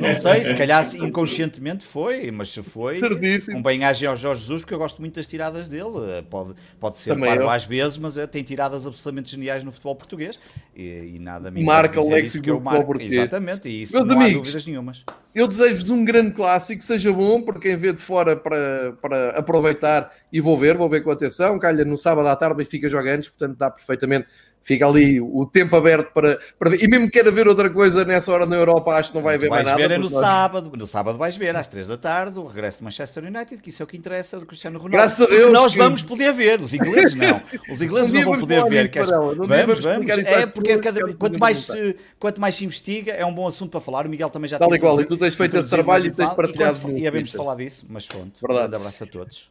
Não 0.00 0.12
sei, 0.12 0.44
se 0.44 0.54
calhar 0.54 0.84
inconscientemente 0.96 1.84
foi, 1.84 2.30
mas 2.30 2.50
se 2.50 2.62
foi, 2.62 2.98
Certíssimo. 2.98 3.56
com 3.56 3.62
bem-agem 3.62 4.08
ao 4.08 4.16
Jorge 4.16 4.42
Jesus, 4.42 4.62
porque 4.62 4.74
eu 4.74 4.78
gosto 4.78 5.00
muito 5.00 5.14
das 5.16 5.26
tiradas 5.26 5.68
dele. 5.68 5.84
Eh, 6.18 6.24
Pode, 6.28 6.54
pode 6.80 6.98
ser 6.98 7.14
Também 7.14 7.34
eu. 7.34 7.48
às 7.48 7.64
vezes, 7.64 7.96
mas 7.98 8.16
eh, 8.16 8.26
tem 8.26 8.42
tiradas 8.42 8.86
absolutamente 8.86 9.30
geniais 9.30 9.62
no 9.62 9.70
futebol 9.70 9.94
português 9.94 10.38
e, 10.74 11.14
e 11.14 11.18
nada 11.18 11.50
me 11.50 11.62
Marca 11.62 12.00
o 12.00 12.08
léxico 12.08 12.24
isso, 12.26 12.42
que 12.42 12.50
eu 12.50 12.58
do 12.58 12.64
futebol 12.64 12.84
português. 12.84 13.12
Exatamente, 13.12 13.68
e 13.68 13.82
isso 13.82 13.94
Meus 13.94 14.08
não 14.08 14.18
há 14.18 14.24
amigos, 14.24 14.42
dúvidas 14.42 14.66
nenhumas. 14.66 15.04
Eu 15.34 15.46
desejo-vos 15.46 15.90
um 15.90 16.04
grande 16.04 16.32
clássico, 16.32 16.82
seja 16.82 17.12
bom 17.12 17.42
para 17.42 17.58
quem 17.58 17.76
vê 17.76 17.92
de 17.92 18.00
fora 18.00 18.36
para, 18.36 18.92
para 19.00 19.30
aproveitar 19.30 20.10
e 20.32 20.40
vou 20.40 20.56
ver, 20.56 20.76
vou 20.76 20.88
ver 20.88 21.02
com 21.02 21.10
atenção. 21.10 21.58
Calha 21.58 21.84
no 21.84 21.98
sábado 21.98 22.28
à 22.28 22.36
tarde 22.36 22.62
e 22.62 22.66
fica 22.66 22.88
jogantes, 22.88 23.28
portanto 23.30 23.58
dá 23.58 23.70
perfeitamente. 23.70 24.26
Fica 24.66 24.86
ali 24.86 25.20
o 25.20 25.44
tempo 25.44 25.76
aberto 25.76 26.10
para, 26.14 26.38
para 26.58 26.70
ver. 26.70 26.82
E 26.82 26.88
mesmo 26.88 27.04
que 27.04 27.12
queira 27.12 27.30
ver 27.30 27.46
outra 27.46 27.68
coisa 27.68 28.02
nessa 28.02 28.32
hora 28.32 28.46
na 28.46 28.56
Europa, 28.56 28.92
acho 28.94 29.10
que 29.10 29.14
não 29.16 29.22
vai 29.22 29.34
haver 29.34 29.50
mais 29.50 29.64
vais 29.64 29.76
nada. 29.78 29.88
ver 29.88 29.94
é 29.94 29.98
no 29.98 30.04
nós- 30.08 30.12
sábado. 30.18 30.72
No 30.74 30.86
sábado 30.86 31.18
vais 31.18 31.36
ver 31.36 31.54
às 31.54 31.68
3 31.68 31.86
da 31.86 31.98
tarde 31.98 32.38
o 32.38 32.46
regresso 32.46 32.78
de 32.78 32.84
Manchester 32.84 33.24
United, 33.24 33.60
que 33.60 33.68
isso 33.68 33.82
é 33.82 33.84
o 33.84 33.86
que 33.86 33.94
interessa 33.94 34.40
do 34.40 34.46
Cristiano 34.46 34.78
Ronaldo. 34.78 34.96
Graças 34.96 35.20
a 35.20 35.26
Deus 35.28 35.52
nós 35.52 35.72
que- 35.72 35.78
vamos 35.78 36.02
poder 36.02 36.32
ver. 36.32 36.60
Os 36.60 36.72
ingleses 36.72 37.14
não. 37.14 37.36
Os 37.70 37.82
ingleses 37.82 38.10
não 38.10 38.22
vão 38.24 38.38
poder 38.38 38.64
ver. 38.64 38.88
dia 38.88 39.04
Vamos, 39.04 39.80
vamos 39.80 40.10
É 40.10 40.46
porque 40.46 40.68
pessoas, 40.78 40.84
cada- 40.84 41.00
quero 41.00 41.14
quanto, 41.18 41.38
mais 41.38 41.58
se, 41.58 41.96
quanto 42.18 42.40
mais 42.40 42.54
se 42.54 42.64
investiga, 42.64 43.12
é 43.12 43.26
um 43.26 43.34
bom 43.34 43.46
assunto 43.46 43.70
para 43.70 43.82
falar. 43.82 44.06
O 44.06 44.08
Miguel 44.08 44.30
também 44.30 44.48
já 44.48 44.58
Tal 44.58 44.70
tem 44.70 44.78
e 44.78 44.80
qual, 44.80 44.98
e 44.98 45.04
tu 45.04 45.18
tens 45.18 45.34
feito 45.34 45.58
esse 45.58 45.68
trabalho 45.68 46.06
e 46.06 46.10
tens 46.10 46.32
partilhado 46.32 46.78
E 46.96 47.26
falar 47.26 47.56
disso, 47.56 47.84
mas 47.90 48.06
pronto. 48.06 48.32
Um 48.42 48.46
Verdade. 48.46 48.60
grande 48.70 48.76
abraço 48.76 49.04
a 49.04 49.06
todos. 49.06 49.50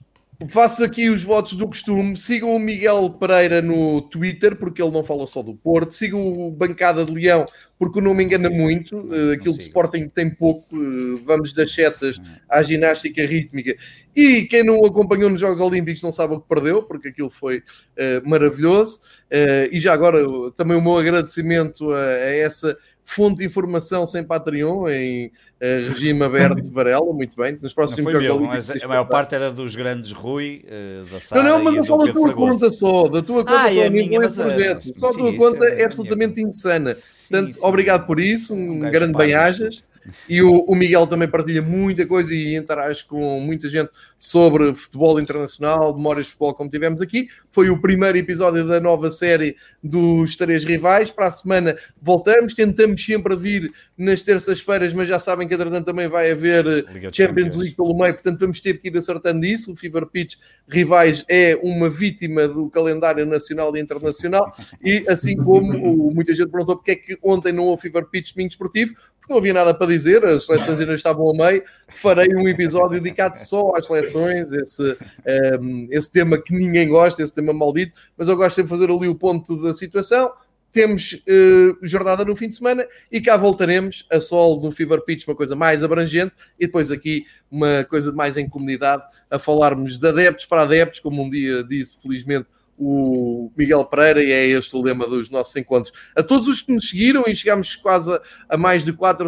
Faço 0.50 0.84
aqui 0.84 1.10
os 1.10 1.24
votos 1.24 1.54
do 1.54 1.68
costume. 1.68 2.18
Sigam 2.18 2.54
o 2.56 2.60
Miguel 2.60 3.10
Pereira 3.12 3.62
no 3.62 4.02
Twitter, 4.02 4.56
porque 4.58 4.82
ele 4.82 4.92
não 4.92 5.04
fala 5.04 5.26
só 5.26 5.42
do 5.42 5.54
Porto. 5.56 5.92
Sigam 5.94 6.28
o 6.34 6.52
Bancada 6.52 7.06
de 7.06 7.12
Leão, 7.14 7.46
porque 7.80 8.02
não 8.02 8.14
me 8.14 8.24
engana 8.26 8.50
sigo. 8.50 8.60
muito. 8.60 8.98
Não- 8.98 9.16
Eh, 9.16 9.34
Aquilo 9.36 9.54
de 9.56 9.64
sigo. 9.64 9.68
Sporting 9.68 10.10
tem 10.10 10.30
pouco. 10.30 10.66
Eh, 10.76 11.20
Vamos 11.24 11.54
das 11.54 11.72
setas 11.72 12.20
à 12.50 12.62
ginástica 12.62 13.26
rítmica. 13.26 13.76
E 14.16 14.44
quem 14.44 14.64
não 14.66 14.78
o 14.80 14.86
acompanhou 14.86 15.30
nos 15.30 15.40
Jogos 15.40 15.62
Olímpicos 15.62 16.02
não 16.02 16.12
sabe 16.12 16.34
o 16.34 16.40
que 16.42 16.48
perdeu, 16.50 16.84
porque 16.84 17.08
aquilo 17.10 17.30
foi 17.30 17.64
eh, 17.96 18.22
maravilhoso. 18.26 19.00
Eh, 19.32 19.70
e 19.72 19.80
já 19.80 19.94
agora, 19.94 20.20
também 20.58 20.76
o 20.76 20.82
meu 20.82 20.98
agradecimento 20.98 21.90
a, 21.92 21.98
a 22.00 22.36
essa 22.36 22.78
fonte 23.06 23.40
de 23.40 23.46
informação 23.46 24.06
sem 24.06 24.24
Patreon, 24.24 24.88
em 24.90 25.32
eh, 25.60 25.86
regime 25.90 26.24
aberto 26.24 26.62
de 26.62 26.72
Varela. 26.72 27.14
Muito 27.14 27.36
bem. 27.36 27.54
Nos 27.54 27.62
Não 27.64 27.76
próximos 27.76 28.12
Jogos 28.12 28.28
meu, 28.28 28.36
Olímpicos. 28.38 28.84
a 28.84 28.88
maior 28.88 29.08
parte 29.08 29.36
era 29.36 29.52
dos 29.52 29.76
grandes 29.76 30.12
Rui, 30.12 30.64
eh, 30.68 31.02
da 31.12 31.20
Sara 31.20 31.44
Não, 31.44 31.58
não, 31.58 31.64
mas 31.66 31.76
eu 31.76 31.82
do 31.84 31.88
falo 31.88 32.06
da 32.06 32.14
tua 32.14 32.28
Fragoso. 32.28 32.60
conta 32.60 32.72
só, 32.72 33.08
da 33.10 33.22
tua 33.22 33.46
conta 33.46 33.54
Ah, 33.66 33.72
só, 33.74 33.82
é 33.84 33.90
minha, 33.90 34.20
mas, 34.20 34.36
projeto. 34.38 34.82
Só 34.98 35.08
a 35.08 35.12
sim, 35.12 35.18
tua 35.20 35.30
isso 35.32 35.38
conta 35.40 35.66
é 35.66 35.68
é 35.72 35.76
minha 35.76 35.86
absolutamente 35.88 36.36
conta. 36.36 36.50
insana. 36.50 36.94
Sim, 36.94 37.28
Portanto, 37.30 37.54
sim. 37.56 37.60
obrigado 37.66 38.06
por 38.08 38.20
isso, 38.20 38.56
um, 38.56 38.72
Um 38.72 38.80
grande 38.80 39.18
bem-ajas. 39.18 39.84
E 40.28 40.42
o, 40.42 40.60
o 40.66 40.76
Miguel 40.76 41.08
também 41.08 41.28
partilha 41.28 41.62
muita 41.62 42.06
coisa 42.06 42.34
e 42.34 42.56
interage 42.56 43.06
com 43.06 43.40
muita 43.40 43.70
gente 43.70 43.90
sobre 44.20 44.74
futebol 44.74 45.20
internacional, 45.20 45.96
memórias 45.96 46.26
de 46.26 46.32
futebol, 46.32 46.54
como 46.54 46.70
tivemos 46.70 47.02
aqui. 47.02 47.28
Foi 47.52 47.70
o 47.70 47.80
primeiro 47.80 48.18
episódio 48.18 48.68
da 48.68 48.80
nova 48.80 49.12
série 49.12 49.56
dos 49.84 50.36
Três 50.36 50.64
Rivais. 50.64 51.12
Para 51.12 51.28
a 51.28 51.32
semana 51.32 51.78
voltamos, 52.02 52.54
tentamos 52.54 53.04
sempre 53.04 53.36
vir 53.36 53.72
nas 53.98 54.22
terças-feiras, 54.22 54.94
mas 54.94 55.08
já 55.08 55.20
sabem 55.20 55.48
que 55.48 55.54
entretanto 55.54 55.86
também 55.86 56.08
vai 56.08 56.32
haver 56.32 56.66
eh, 56.66 56.84
Liga 56.94 57.10
Champions. 57.14 57.56
League 57.58 57.76
pelo 57.76 57.98
meio, 57.98 58.14
portanto 58.14 58.40
vamos 58.40 58.60
ter 58.60 58.80
que 58.80 58.88
ir 58.88 58.98
acertando 58.98 59.46
isso. 59.46 59.74
O 59.74 59.76
Fever 59.76 60.06
Pitch 60.08 60.36
Rivais 60.68 61.26
é 61.30 61.58
uma 61.62 61.90
vítima 61.90 62.48
do 62.48 62.70
calendário 62.70 63.26
nacional 63.26 63.76
e 63.76 63.80
internacional, 63.82 64.54
e 64.84 65.04
assim 65.08 65.36
como 65.36 66.08
o- 66.10 66.14
muita 66.14 66.34
gente 66.34 66.50
perguntou 66.50 66.78
porque 66.78 66.92
é 66.92 66.96
que 66.96 67.18
ontem 67.22 67.52
não 67.52 67.66
houve 67.66 67.84
Fever 67.84 68.06
Pitch 68.10 68.34
domingo 68.34 68.52
esportivo, 68.52 68.96
não 69.30 69.38
havia 69.38 69.54
nada 69.54 69.74
para 69.74 69.88
dizer, 69.88 70.24
as 70.26 70.46
seleções 70.46 70.80
ainda 70.80 70.94
estavam 70.94 71.30
a 71.30 71.34
meio. 71.34 71.64
Farei 71.88 72.36
um 72.36 72.48
episódio 72.48 73.02
dedicado 73.02 73.38
só 73.38 73.72
às 73.76 73.86
seleções, 73.86 74.52
esse, 74.52 74.98
ehm, 75.26 75.88
esse 75.90 76.12
tema 76.12 76.42
que 76.42 76.54
ninguém 76.54 76.88
gosta, 76.90 77.22
esse 77.22 77.34
tema 77.34 77.54
maldito, 77.54 77.94
mas 78.18 78.28
eu 78.28 78.36
gosto 78.36 78.62
de 78.62 78.68
fazer 78.68 78.90
ali 78.90 79.08
o 79.08 79.16
ponto 79.16 79.62
da 79.62 79.74
situação. 79.74 80.32
Temos 80.72 81.22
eh, 81.28 81.76
jornada 81.84 82.26
no 82.26 82.36
fim 82.36 82.50
de 82.50 82.56
semana 82.56 82.88
e 83.12 83.22
cá 83.22 83.38
voltaremos 83.38 84.08
a 84.12 84.20
sol 84.20 84.60
no 84.60 84.72
Fever 84.72 85.02
Pitch, 85.02 85.28
uma 85.28 85.36
coisa 85.36 85.56
mais 85.56 85.84
abrangente, 85.84 86.34
e 86.60 86.66
depois 86.66 86.92
aqui 86.92 87.26
uma 87.52 87.84
coisa 87.84 88.12
mais 88.12 88.38
em 88.38 88.50
comunidade, 88.50 89.04
a 89.30 89.38
falarmos 89.38 90.00
de 90.00 90.08
adeptos 90.08 90.46
para 90.46 90.64
adeptos, 90.64 91.00
como 91.00 91.22
um 91.22 91.30
dia 91.30 91.64
disse, 91.64 92.02
felizmente, 92.02 92.48
o 92.78 93.52
Miguel 93.58 93.86
Pereira, 93.86 94.24
e 94.24 94.32
é 94.32 94.48
este 94.48 94.76
o 94.76 94.82
lema 94.82 95.08
dos 95.08 95.30
nossos 95.30 95.56
encontros. 95.56 95.94
A 96.16 96.24
todos 96.24 96.48
os 96.48 96.62
que 96.62 96.74
nos 96.74 96.90
seguiram, 96.90 97.24
e 97.28 97.36
chegámos 97.36 97.76
quase 97.76 98.12
a, 98.14 98.22
a 98.50 98.58
mais 98.58 98.84
de 98.84 98.94
quatro, 98.94 99.28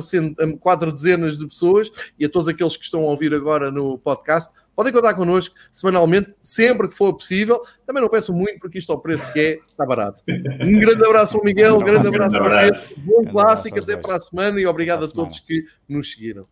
quatro 0.60 0.92
dezenas 0.92 1.38
de 1.38 1.48
pessoas, 1.48 1.92
e 2.20 2.26
a 2.26 2.30
todos 2.30 2.48
aqueles 2.48 2.76
que 2.76 2.84
estão 2.84 3.02
a 3.02 3.06
ouvir 3.06 3.34
agora 3.34 3.72
no 3.72 3.98
podcast, 4.00 4.54
podem 4.76 4.92
contar 4.92 5.14
connosco 5.14 5.56
semanalmente, 5.72 6.34
sempre 6.44 6.88
que 6.88 6.96
for 6.96 7.14
possível. 7.14 7.62
Também 7.86 8.02
não 8.02 8.10
peço 8.10 8.34
muito, 8.34 8.60
porque 8.60 8.78
isto 8.78 8.92
ao 8.92 9.00
preço 9.00 9.32
que 9.32 9.40
é, 9.40 9.60
está 9.70 9.86
barato. 9.86 10.22
Um 10.28 10.80
grande 10.80 11.06
abraço 11.06 11.38
ao 11.38 11.44
Miguel, 11.44 11.78
um 11.78 11.80
grande 11.80 12.08
Um 12.08 12.12
grande 12.12 12.36
abraço 12.36 12.38
ao 12.38 12.46
abraço. 12.46 12.96
Pedro, 12.96 13.04
bom 13.06 13.32
clássico, 13.32 13.76
abraço 13.76 13.92
até 13.92 14.02
dois. 14.02 14.06
para 14.06 14.18
a 14.18 14.22
semana, 14.22 14.60
e 14.60 14.66
obrigado 14.66 15.04
a 15.04 15.08
a 15.08 15.12
todos 15.12 15.40
que 15.40 15.66
nos 15.88 16.12
seguiram. 16.12 16.48